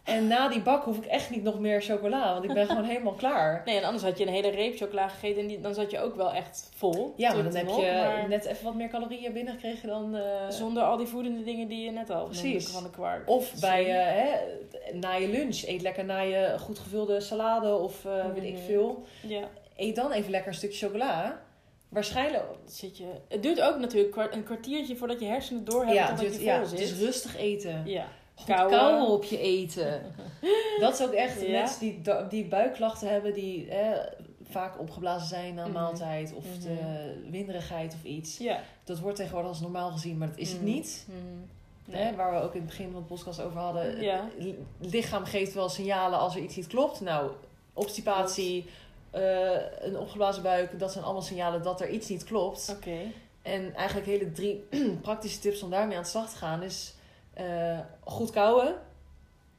En 0.05 0.27
na 0.27 0.47
die 0.49 0.61
bak 0.61 0.83
hoef 0.83 0.97
ik 0.97 1.05
echt 1.05 1.29
niet 1.29 1.43
nog 1.43 1.59
meer 1.59 1.81
chocola. 1.81 2.33
Want 2.33 2.43
ik 2.45 2.53
ben 2.53 2.67
gewoon 2.67 2.83
helemaal 2.83 3.13
klaar. 3.13 3.61
Nee, 3.65 3.77
en 3.77 3.83
anders 3.83 4.03
had 4.03 4.17
je 4.17 4.25
een 4.27 4.33
hele 4.33 4.49
reep 4.49 4.77
chocola 4.77 5.07
gegeten 5.07 5.41
en 5.41 5.47
die, 5.47 5.59
dan 5.61 5.73
zat 5.73 5.91
je 5.91 5.99
ook 5.99 6.15
wel 6.15 6.31
echt 6.33 6.69
vol. 6.75 7.13
Ja, 7.17 7.33
maar 7.33 7.43
dan 7.43 7.55
heb 7.55 7.69
op, 7.69 7.79
je 7.79 7.91
maar 7.91 8.25
net 8.29 8.45
even 8.45 8.63
wat 8.63 8.75
meer 8.75 8.89
calorieën 8.89 9.33
binnengekregen 9.33 9.87
dan... 9.89 10.15
eh, 10.15 10.49
Zonder 10.49 10.83
al 10.83 10.97
die 10.97 11.07
voedende 11.07 11.43
dingen 11.43 11.67
die 11.67 11.85
je 11.85 11.91
net 11.91 12.09
al 12.09 12.23
Precies. 12.25 12.67
van 12.67 12.83
de 12.83 12.89
kwark. 12.89 13.29
Of 13.29 13.53
bij 13.59 13.81
je, 13.85 13.91
hè, 13.93 14.27
na 14.93 15.13
je 15.13 15.27
lunch. 15.27 15.63
Eet 15.67 15.81
lekker 15.81 16.05
na 16.05 16.19
je 16.19 16.55
goed 16.59 16.79
gevulde 16.79 17.19
salade 17.19 17.75
of 17.75 18.05
eh, 18.05 18.25
weet 18.33 18.43
ik 18.43 18.53
Mhm. 18.53 18.61
veel. 18.63 19.03
Ja, 19.21 19.43
Eet 19.77 19.95
dan 19.95 20.11
even 20.11 20.31
lekker 20.31 20.49
een 20.49 20.57
stukje 20.57 20.85
chocola. 20.85 21.41
Waarschijnlijk... 21.89 22.43
zit 22.65 22.97
je... 22.97 23.05
Het 23.27 23.43
duurt 23.43 23.61
ook 23.61 23.77
natuurlijk 23.79 24.33
een 24.33 24.43
kwartiertje 24.43 24.95
voordat 24.95 25.19
je 25.19 25.25
hersenen 25.25 25.65
doorhebben 25.65 25.95
Ja, 25.95 26.07
totdat 26.07 26.25
je 26.33 26.37
vol 26.39 26.45
ja, 26.45 26.63
zit. 26.65 26.79
het 26.79 26.89
is 26.89 26.99
rustig 26.99 27.37
eten. 27.37 27.81
Ja. 27.85 28.05
Kauwen. 28.45 29.07
op 29.07 29.23
je 29.23 29.37
eten. 29.39 30.01
Dat 30.79 30.93
is 30.93 31.01
ook 31.05 31.13
echt 31.13 31.41
Ja. 31.41 31.49
mensen 31.51 31.79
die, 31.79 32.01
die 32.29 32.45
buikklachten 32.45 33.09
hebben, 33.09 33.33
die 33.33 33.67
vaak 34.49 34.79
opgeblazen 34.79 35.27
zijn 35.27 35.53
na 35.53 35.63
een 35.63 35.71
Mhm. 35.71 35.79
maaltijd 35.79 36.33
of 36.33 36.43
Mhm. 36.45 36.59
de 36.61 36.77
winderigheid 37.29 37.93
of 37.93 38.03
iets. 38.03 38.37
Ja. 38.37 38.59
Dat 38.83 38.99
wordt 38.99 39.15
tegenwoordig 39.17 39.49
als 39.51 39.59
normaal 39.61 39.91
gezien, 39.91 40.17
maar 40.17 40.27
dat 40.29 40.37
is 40.37 40.49
het 40.51 40.61
Mhm. 40.61 40.69
niet. 40.69 41.05
Mhm. 41.09 41.97
Hè, 41.97 42.15
waar 42.15 42.31
we 42.33 42.39
ook 42.41 42.53
in 42.53 42.59
het 42.59 42.69
begin 42.69 42.91
van 42.91 43.01
de 43.01 43.07
podcast 43.07 43.41
over 43.41 43.59
hadden. 43.59 44.01
Ja. 44.01 44.27
Het 44.81 44.91
lichaam 44.93 45.25
geeft 45.25 45.53
wel 45.53 45.69
signalen 45.69 46.19
als 46.19 46.35
er 46.35 46.41
iets 46.41 46.55
niet 46.55 46.67
klopt. 46.67 47.01
Nou, 47.01 47.31
obstipatie, 47.73 48.65
eh, 49.11 49.49
een 49.79 49.99
opgeblazen 49.99 50.43
buik, 50.43 50.79
dat 50.79 50.91
zijn 50.91 51.03
allemaal 51.03 51.21
signalen 51.21 51.61
dat 51.63 51.81
er 51.81 51.89
iets 51.89 52.09
niet 52.09 52.23
klopt. 52.23 52.73
Oké. 52.77 52.97
En 53.41 53.73
eigenlijk 53.75 54.07
hele 54.07 54.31
drie 54.31 54.63
praktische 55.01 55.39
tips 55.39 55.63
om 55.63 55.69
daarmee 55.69 55.97
aan 55.97 56.03
de 56.03 56.09
slag 56.09 56.29
te 56.29 56.37
gaan 56.37 56.63
is 56.63 56.94
eh, 57.35 57.79
goed 58.03 58.29
kauwen. 58.31 58.75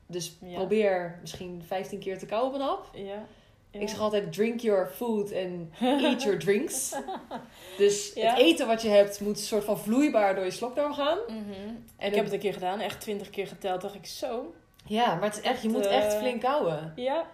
Dus 0.06 0.36
Ja. 0.44 0.54
probeer 0.56 1.18
misschien 1.20 1.62
15 1.66 1.98
keer 1.98 2.18
te 2.18 2.26
kauwen 2.26 2.48
op 2.54 2.60
een 2.60 2.66
hap. 2.66 2.88
Ja. 2.94 3.24
Ja. 3.70 3.82
Ik 3.82 3.88
zeg 3.88 3.98
altijd 4.00 4.32
drink 4.32 4.60
your 4.60 4.86
food 4.86 5.32
and 5.34 5.70
eat 5.80 6.22
your 6.22 6.38
drinks. 6.38 6.94
Dus 7.78 8.12
Ja. 8.14 8.28
het 8.30 8.38
eten 8.38 8.66
wat 8.66 8.82
je 8.82 8.88
hebt 8.88 9.20
moet 9.20 9.36
een 9.38 9.44
soort 9.44 9.64
van 9.64 9.78
vloeibaar 9.78 10.34
door 10.34 10.44
je 10.44 10.50
slokdarm 10.50 10.92
gaan. 10.94 11.18
Mhm. 11.26 11.50
En 11.96 12.08
Ik 12.08 12.14
heb 12.14 12.24
het 12.24 12.32
een 12.32 12.38
keer 12.38 12.52
gedaan, 12.52 12.80
echt 12.80 13.00
twintig 13.00 13.30
keer 13.30 13.46
geteld. 13.46 13.80
dacht 13.80 13.94
ik 13.94 14.06
zo. 14.06 14.54
Ja, 14.86 15.14
maar 15.14 15.24
het 15.24 15.36
is 15.36 15.40
echt, 15.42 15.62
je 15.62 15.68
moet 15.68 15.86
eh, 15.86 15.96
echt 15.96 16.14
flink 16.14 16.40
kauwen. 16.40 16.92
Ja. 16.96 17.26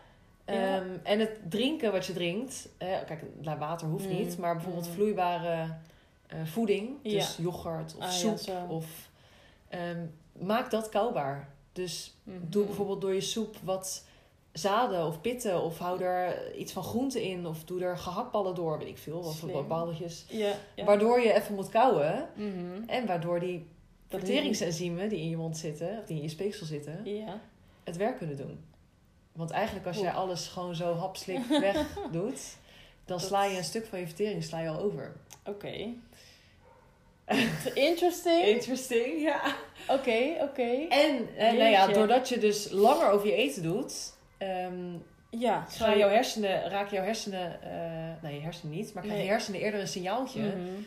Ja. 0.47 0.53
Ehm, 0.77 0.89
en 1.03 1.19
het 1.19 1.39
drinken 1.49 1.93
wat 1.93 2.07
je 2.07 2.13
drinkt, 2.13 2.69
eh, 2.79 2.89
kijk, 3.07 3.23
nou, 3.41 3.59
water 3.59 3.87
hoeft 3.89 4.05
Mm. 4.09 4.17
niet, 4.17 4.39
maar 4.39 4.55
bijvoorbeeld 4.55 4.87
Mm. 4.89 4.93
vloeibare 4.95 5.75
eh, 6.27 6.39
voeding, 6.45 7.03
dus 7.03 7.37
yoghurt 7.41 7.95
of 7.97 8.03
Ah, 8.05 8.11
soep, 8.11 8.39
of 8.69 8.87
ehm, 9.69 10.07
maak 10.39 10.71
dat 10.71 10.89
koubaar. 10.89 11.49
Dus 11.73 12.15
Mhm. 12.23 12.37
doe 12.49 12.65
bijvoorbeeld 12.65 13.01
door 13.01 13.15
je 13.15 13.21
soep 13.21 13.57
wat 13.63 14.05
zaden 14.53 15.07
of 15.07 15.21
pitten, 15.21 15.63
of 15.63 15.79
hou 15.79 16.03
er 16.03 16.55
iets 16.57 16.73
van 16.73 16.83
groente 16.83 17.29
in, 17.29 17.47
of 17.47 17.65
doe 17.65 17.83
er 17.85 17.99
gehaktballen 17.99 18.55
door, 18.55 18.79
weet 18.79 18.89
ik 18.89 18.99
veel, 18.99 19.19
of 19.19 19.67
balletjes. 19.69 20.25
Ja. 20.29 20.53
ja. 20.75 20.85
Waardoor 20.85 21.21
je 21.21 21.33
even 21.33 21.55
moet 21.55 21.69
kauwen 21.69 22.29
Mhm. 22.37 22.83
en 22.87 23.07
waardoor 23.07 23.41
die 23.41 23.67
verteringsenzymen 24.09 25.09
die 25.09 25.19
in 25.21 25.29
je 25.29 25.37
mond 25.37 25.57
zitten, 25.59 25.99
of 25.99 26.05
die 26.07 26.17
in 26.17 26.23
je 26.23 26.29
speeksel 26.29 26.67
zitten, 26.67 27.01
Ja. 27.05 27.41
het 27.85 27.97
werk 27.97 28.17
kunnen 28.19 28.37
doen. 28.37 28.59
Want 29.33 29.51
eigenlijk 29.51 29.87
als 29.87 29.97
jij 29.99 30.13
alles 30.13 30.49
gewoon 30.49 30.75
zo 30.75 30.95
hapslik 30.95 31.47
weg 31.61 31.87
doet, 32.11 32.57
dan 33.05 33.19
Dat- 33.19 33.27
sla 33.27 33.45
je 33.45 33.57
een 33.57 33.65
stuk 33.65 33.87
van 33.87 33.99
je 33.99 34.07
vertering 34.07 34.45
sla 34.45 34.61
je 34.61 34.69
al 34.69 34.79
over. 34.81 35.13
Oké. 35.47 35.89
Interesting. 37.75 38.45
Interesting, 38.45 39.21
ja. 39.23 39.41
Oké, 39.89 40.37
oké. 40.41 40.87
En 40.89 41.29
eh, 41.37 41.53
nou 41.53 41.71
ja, 41.71 41.87
doordat 41.87 42.29
je 42.29 42.39
dus 42.39 42.71
langer 42.71 43.11
over 43.11 43.27
je 43.27 43.35
eten 43.35 43.63
doet, 43.63 44.13
ehm, 44.39 44.93
Ja, 45.39 45.67
gaan 45.69 45.99
jouw 45.99 46.09
hersenen, 46.09 46.69
raken 46.71 46.97
jouw 46.97 47.05
hersenen, 47.05 47.63
eh 47.63 48.23
nee, 48.23 48.35
je 48.35 48.41
hersenen 48.41 48.77
niet, 48.77 48.85
maar 48.95 49.03
krijgen 49.03 49.17
Nee. 49.17 49.25
je 49.25 49.31
hersenen 49.33 49.61
eerder 49.61 49.81
een 49.81 49.89
signaaltje 49.89 50.41
Mhm. 50.43 50.83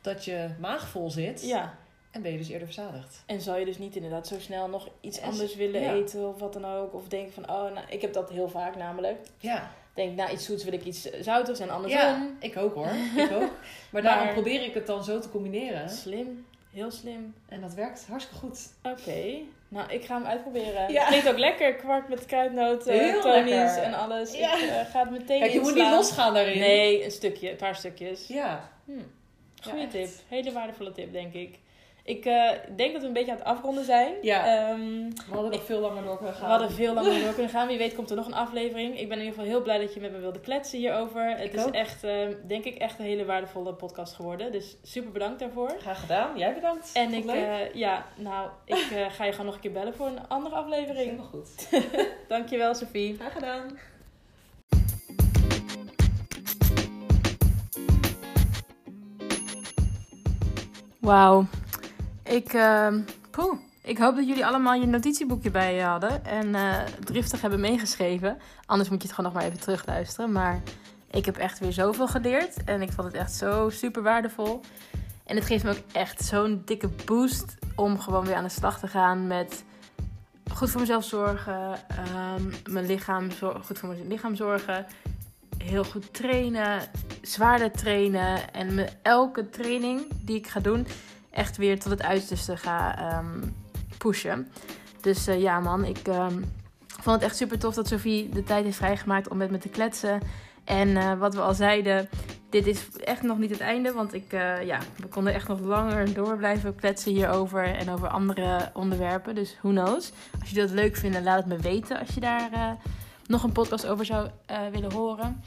dat 0.00 0.24
je 0.24 0.48
maag 0.60 0.88
vol 0.88 1.10
zit. 1.10 1.42
Ja. 1.46 1.74
En 2.10 2.22
ben 2.22 2.32
je 2.32 2.38
dus 2.38 2.48
eerder 2.48 2.66
verzadigd. 2.66 3.22
En 3.26 3.40
zou 3.40 3.58
je 3.58 3.64
dus 3.64 3.78
niet 3.78 3.96
inderdaad 3.96 4.26
zo 4.26 4.40
snel 4.40 4.68
nog 4.68 4.88
iets 5.00 5.20
anders 5.20 5.54
willen 5.54 5.80
ja. 5.80 5.92
eten 5.92 6.28
of 6.28 6.38
wat 6.38 6.52
dan 6.52 6.64
ook? 6.64 6.94
Of 6.94 7.08
denken 7.08 7.32
van, 7.32 7.42
oh, 7.50 7.72
nou, 7.74 7.86
ik 7.88 8.00
heb 8.00 8.12
dat 8.12 8.30
heel 8.30 8.48
vaak 8.48 8.76
namelijk. 8.76 9.26
Ja. 9.38 9.70
Denk, 9.94 10.16
nou, 10.16 10.32
iets 10.32 10.44
zoets 10.44 10.64
wil 10.64 10.72
ik 10.72 10.84
iets 10.84 11.02
zouters 11.20 11.60
en 11.60 11.70
andersom. 11.70 12.00
ja, 12.00 12.26
ik 12.40 12.56
ook 12.56 12.74
hoor. 12.74 12.90
Ik 13.16 13.30
ook. 13.42 13.50
Maar 13.90 14.02
daarom 14.02 14.24
Maar- 14.24 14.32
probeer 14.32 14.62
ik 14.64 14.74
het 14.74 14.86
dan 14.86 15.04
zo 15.04 15.18
te 15.18 15.28
combineren. 15.28 15.90
Slim, 15.90 16.46
heel 16.72 16.90
slim. 16.90 17.34
En 17.48 17.60
dat 17.60 17.74
werkt 17.74 18.06
hartstikke 18.08 18.40
goed. 18.46 18.68
Oké, 18.82 19.34
nou, 19.68 19.92
ik 19.92 20.04
ga 20.04 20.14
hem 20.16 20.26
uitproberen. 20.26 20.92
Ja. 20.92 21.06
Klinkt 21.06 21.28
ook 21.28 21.38
lekker, 21.38 21.74
kwart 21.74 22.08
met 22.08 22.26
kruidnoten, 22.26 23.20
tonies 23.20 23.76
en 23.76 23.94
alles. 23.94 24.34
Ja. 24.34 24.54
Ik 24.56 24.62
eh, 24.70 24.90
ga 24.90 25.00
het 25.00 25.10
meteen 25.10 25.40
Kijk, 25.40 25.52
je 25.52 25.60
moet 25.60 25.74
niet 25.74 25.90
losgaan 25.90 26.34
daarin. 26.34 26.58
Nee, 26.58 27.04
een 27.04 27.10
stukje, 27.10 27.50
een 27.50 27.56
paar 27.56 27.74
stukjes. 27.76 28.26
Ja. 28.26 28.70
Hm. 28.84 28.92
Goeie 29.70 29.86
tip. 29.88 30.08
Hele 30.28 30.52
waardevolle 30.52 30.92
tip, 30.92 31.12
denk 31.12 31.32
ik. 31.34 31.58
Ik 32.04 32.24
eh, 32.24 32.50
denk 32.76 32.92
dat 32.92 33.00
we 33.00 33.06
een 33.06 33.12
beetje 33.12 33.30
aan 33.30 33.36
het 33.38 33.46
afronden 33.46 33.84
zijn. 33.84 34.12
Ja. 34.22 34.46
Ehm, 34.46 35.08
We 35.28 35.32
hadden 35.34 35.50
nog 35.50 35.64
veel 35.64 35.80
langer 35.80 36.02
door 36.02 36.16
kunnen 36.16 36.34
we 36.34 36.40
gaan. 36.40 36.50
hadden 36.50 36.70
veel 36.70 36.94
langer 36.94 37.20
door 37.20 37.32
kunnen 37.38 37.52
gaan. 37.52 37.66
Wie 37.66 37.78
weet 37.78 37.94
komt 37.94 38.10
er 38.10 38.16
nog 38.16 38.26
een 38.26 38.34
aflevering. 38.34 38.98
Ik 38.98 39.08
ben 39.08 39.18
in 39.18 39.24
ieder 39.24 39.38
geval 39.38 39.44
heel 39.50 39.62
blij 39.62 39.78
dat 39.78 39.94
je 39.94 40.00
met 40.00 40.12
me 40.12 40.18
wilde 40.18 40.40
kletsen 40.40 40.78
hierover. 40.78 41.36
Het 41.36 41.54
is 41.54 41.64
ook. 41.64 41.74
echt, 41.74 42.04
eh, 42.04 42.12
denk 42.46 42.64
ik, 42.64 42.76
echt 42.76 42.98
een 42.98 43.04
hele 43.04 43.24
waardevolle 43.24 43.74
podcast 43.74 44.14
geworden. 44.14 44.52
Dus 44.52 44.76
super 44.82 45.12
bedankt 45.12 45.38
daarvoor. 45.40 45.70
Graag 45.80 46.00
gedaan. 46.00 46.38
Jij 46.38 46.54
bedankt. 46.54 46.90
En 46.94 47.10
Vond 47.12 47.24
ik, 47.24 47.30
eh, 47.30 47.74
ja, 47.74 48.06
nou, 48.16 48.48
ik 48.64 48.88
eh, 48.92 49.10
ga 49.10 49.24
je 49.24 49.30
gewoon 49.30 49.46
nog 49.46 49.54
een 49.54 49.60
keer 49.60 49.72
bellen 49.72 49.94
voor 49.94 50.06
een 50.06 50.28
andere 50.28 50.54
aflevering. 50.54 51.04
Helemaal 51.04 51.26
goed. 51.26 51.68
Dankjewel, 52.28 52.74
Sophie. 52.74 53.14
Graag 53.14 53.32
gedaan. 53.32 53.78
Wauw. 61.00 61.46
Ik, 62.22 62.52
ehm, 62.52 63.00
ik 63.82 63.98
hoop 63.98 64.16
dat 64.16 64.26
jullie 64.26 64.46
allemaal 64.46 64.74
je 64.74 64.86
notitieboekje 64.86 65.50
bij 65.50 65.74
je 65.74 65.82
hadden 65.82 66.24
en 66.24 66.54
eh, 66.54 66.82
driftig 67.04 67.40
hebben 67.40 67.60
meegeschreven. 67.60 68.38
Anders 68.66 68.88
moet 68.88 69.02
je 69.02 69.08
het 69.08 69.16
gewoon 69.16 69.32
nog 69.32 69.40
maar 69.40 69.50
even 69.50 69.60
terugluisteren. 69.60 70.32
Maar 70.32 70.62
ik 71.10 71.24
heb 71.24 71.36
echt 71.36 71.58
weer 71.58 71.72
zoveel 71.72 72.08
geleerd 72.08 72.64
en 72.64 72.82
ik 72.82 72.92
vond 72.92 73.06
het 73.06 73.16
echt 73.16 73.32
zo 73.32 73.70
super 73.70 74.02
waardevol. 74.02 74.60
En 75.24 75.36
het 75.36 75.44
geeft 75.44 75.64
me 75.64 75.70
ook 75.70 75.92
echt 75.92 76.24
zo'n 76.24 76.62
dikke 76.64 76.88
boost 77.04 77.54
om 77.76 77.98
gewoon 77.98 78.24
weer 78.24 78.34
aan 78.34 78.44
de 78.44 78.50
slag 78.50 78.78
te 78.78 78.88
gaan 78.88 79.26
met 79.26 79.64
goed 80.54 80.70
voor 80.70 80.80
mezelf 80.80 81.04
zorgen, 81.04 81.78
ehm, 81.88 82.72
mijn 82.72 82.86
lichaam, 82.86 83.28
goed 83.64 83.78
voor 83.78 83.88
mijn 83.88 84.08
lichaam 84.08 84.34
zorgen, 84.34 84.86
heel 85.58 85.84
goed 85.84 86.14
trainen, 86.14 86.80
zwaarder 87.22 87.70
trainen 87.70 88.52
en 88.52 88.74
met 88.74 88.96
elke 89.02 89.50
training 89.50 90.06
die 90.20 90.36
ik 90.36 90.46
ga 90.46 90.60
doen 90.60 90.86
echt 91.32 91.56
weer 91.56 91.78
tot 91.78 91.90
het 91.90 92.02
uiterste 92.02 92.56
ga 92.56 92.98
ehm, 92.98 93.42
pushen. 93.98 94.48
Dus 95.00 95.26
eh, 95.26 95.40
ja 95.40 95.60
man, 95.60 95.84
ik 95.84 96.08
ehm, 96.08 96.42
vond 96.86 97.16
het 97.16 97.22
echt 97.22 97.36
super 97.36 97.58
tof 97.58 97.74
dat 97.74 97.88
Sophie 97.88 98.28
de 98.28 98.44
tijd 98.44 98.64
heeft 98.64 98.76
vrijgemaakt 98.76 99.28
om 99.28 99.36
met 99.36 99.50
me 99.50 99.58
te 99.58 99.68
kletsen. 99.68 100.20
En 100.64 100.96
eh, 100.96 101.18
wat 101.18 101.34
we 101.34 101.40
al 101.40 101.54
zeiden, 101.54 102.08
dit 102.50 102.66
is 102.66 102.88
echt 103.04 103.22
nog 103.22 103.38
niet 103.38 103.50
het 103.50 103.60
einde. 103.60 103.92
Want 103.92 104.14
ik, 104.14 104.32
eh, 104.32 104.66
ja, 104.66 104.78
we 104.96 105.06
konden 105.06 105.34
echt 105.34 105.48
nog 105.48 105.60
langer 105.60 106.14
door 106.14 106.36
blijven 106.36 106.74
kletsen 106.74 107.12
hierover 107.12 107.64
en 107.64 107.90
over 107.90 108.08
andere 108.08 108.70
onderwerpen. 108.72 109.34
Dus 109.34 109.56
who 109.60 109.70
knows. 109.70 110.12
Als 110.40 110.50
jullie 110.50 110.66
dat 110.66 110.76
leuk 110.76 110.96
vinden, 110.96 111.22
laat 111.22 111.36
het 111.36 111.46
me 111.46 111.56
weten 111.56 111.98
als 111.98 112.08
je 112.14 112.20
daar 112.20 112.76
nog 113.26 113.42
een 113.42 113.52
podcast 113.52 113.86
over 113.86 114.04
zou 114.04 114.28
willen 114.72 114.92
horen. 114.92 115.42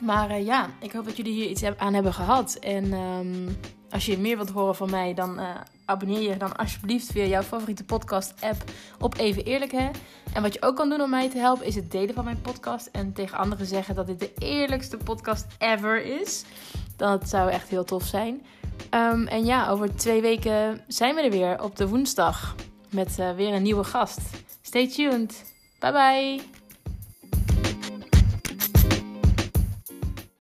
Maar 0.00 0.40
ja, 0.40 0.68
ik 0.80 0.92
hoop 0.92 1.04
dat 1.04 1.16
jullie 1.16 1.32
hier 1.32 1.48
iets 1.48 1.64
aan 1.76 1.94
hebben 1.94 2.14
gehad. 2.14 2.54
En 2.54 2.92
ehm, 2.92 3.48
als 3.90 4.06
je 4.06 4.18
meer 4.18 4.36
wilt 4.36 4.50
horen 4.50 4.76
van 4.76 4.90
mij, 4.90 5.14
dan 5.14 5.38
eh, 5.38 5.46
abonneer 5.84 6.22
je 6.22 6.36
dan 6.36 6.56
alsjeblieft 6.56 7.12
via 7.12 7.24
jouw 7.24 7.42
favoriete 7.42 7.84
podcast-app 7.84 8.64
op 9.00 9.18
Even 9.18 9.44
Eerlijk 9.44 9.72
Hè. 9.72 9.90
En 10.32 10.42
wat 10.42 10.54
je 10.54 10.62
ook 10.62 10.76
kan 10.76 10.88
doen 10.88 11.00
om 11.00 11.10
mij 11.10 11.30
te 11.30 11.38
helpen, 11.38 11.66
is 11.66 11.74
het 11.74 11.90
delen 11.90 12.14
van 12.14 12.24
mijn 12.24 12.40
podcast. 12.40 12.88
En 12.92 13.12
tegen 13.12 13.38
anderen 13.38 13.66
zeggen 13.66 13.94
dat 13.94 14.06
dit 14.06 14.20
de 14.20 14.32
eerlijkste 14.38 14.96
podcast 14.96 15.46
ever 15.58 16.04
is. 16.20 16.44
Dat 16.96 17.28
zou 17.28 17.50
echt 17.50 17.68
heel 17.68 17.84
tof 17.84 18.04
zijn. 18.04 18.42
Ehm, 18.90 19.26
en 19.26 19.44
ja, 19.44 19.68
over 19.68 19.96
twee 19.96 20.20
weken 20.20 20.80
zijn 20.88 21.14
we 21.14 21.22
er 21.22 21.30
weer 21.30 21.62
op 21.62 21.76
de 21.76 21.88
woensdag. 21.88 22.54
Met 22.90 23.18
eh, 23.18 23.34
weer 23.34 23.54
een 23.54 23.62
nieuwe 23.62 23.84
gast. 23.84 24.20
Stay 24.62 24.88
tuned. 24.88 25.44
Bye 25.78 25.92
bye. 25.92 26.57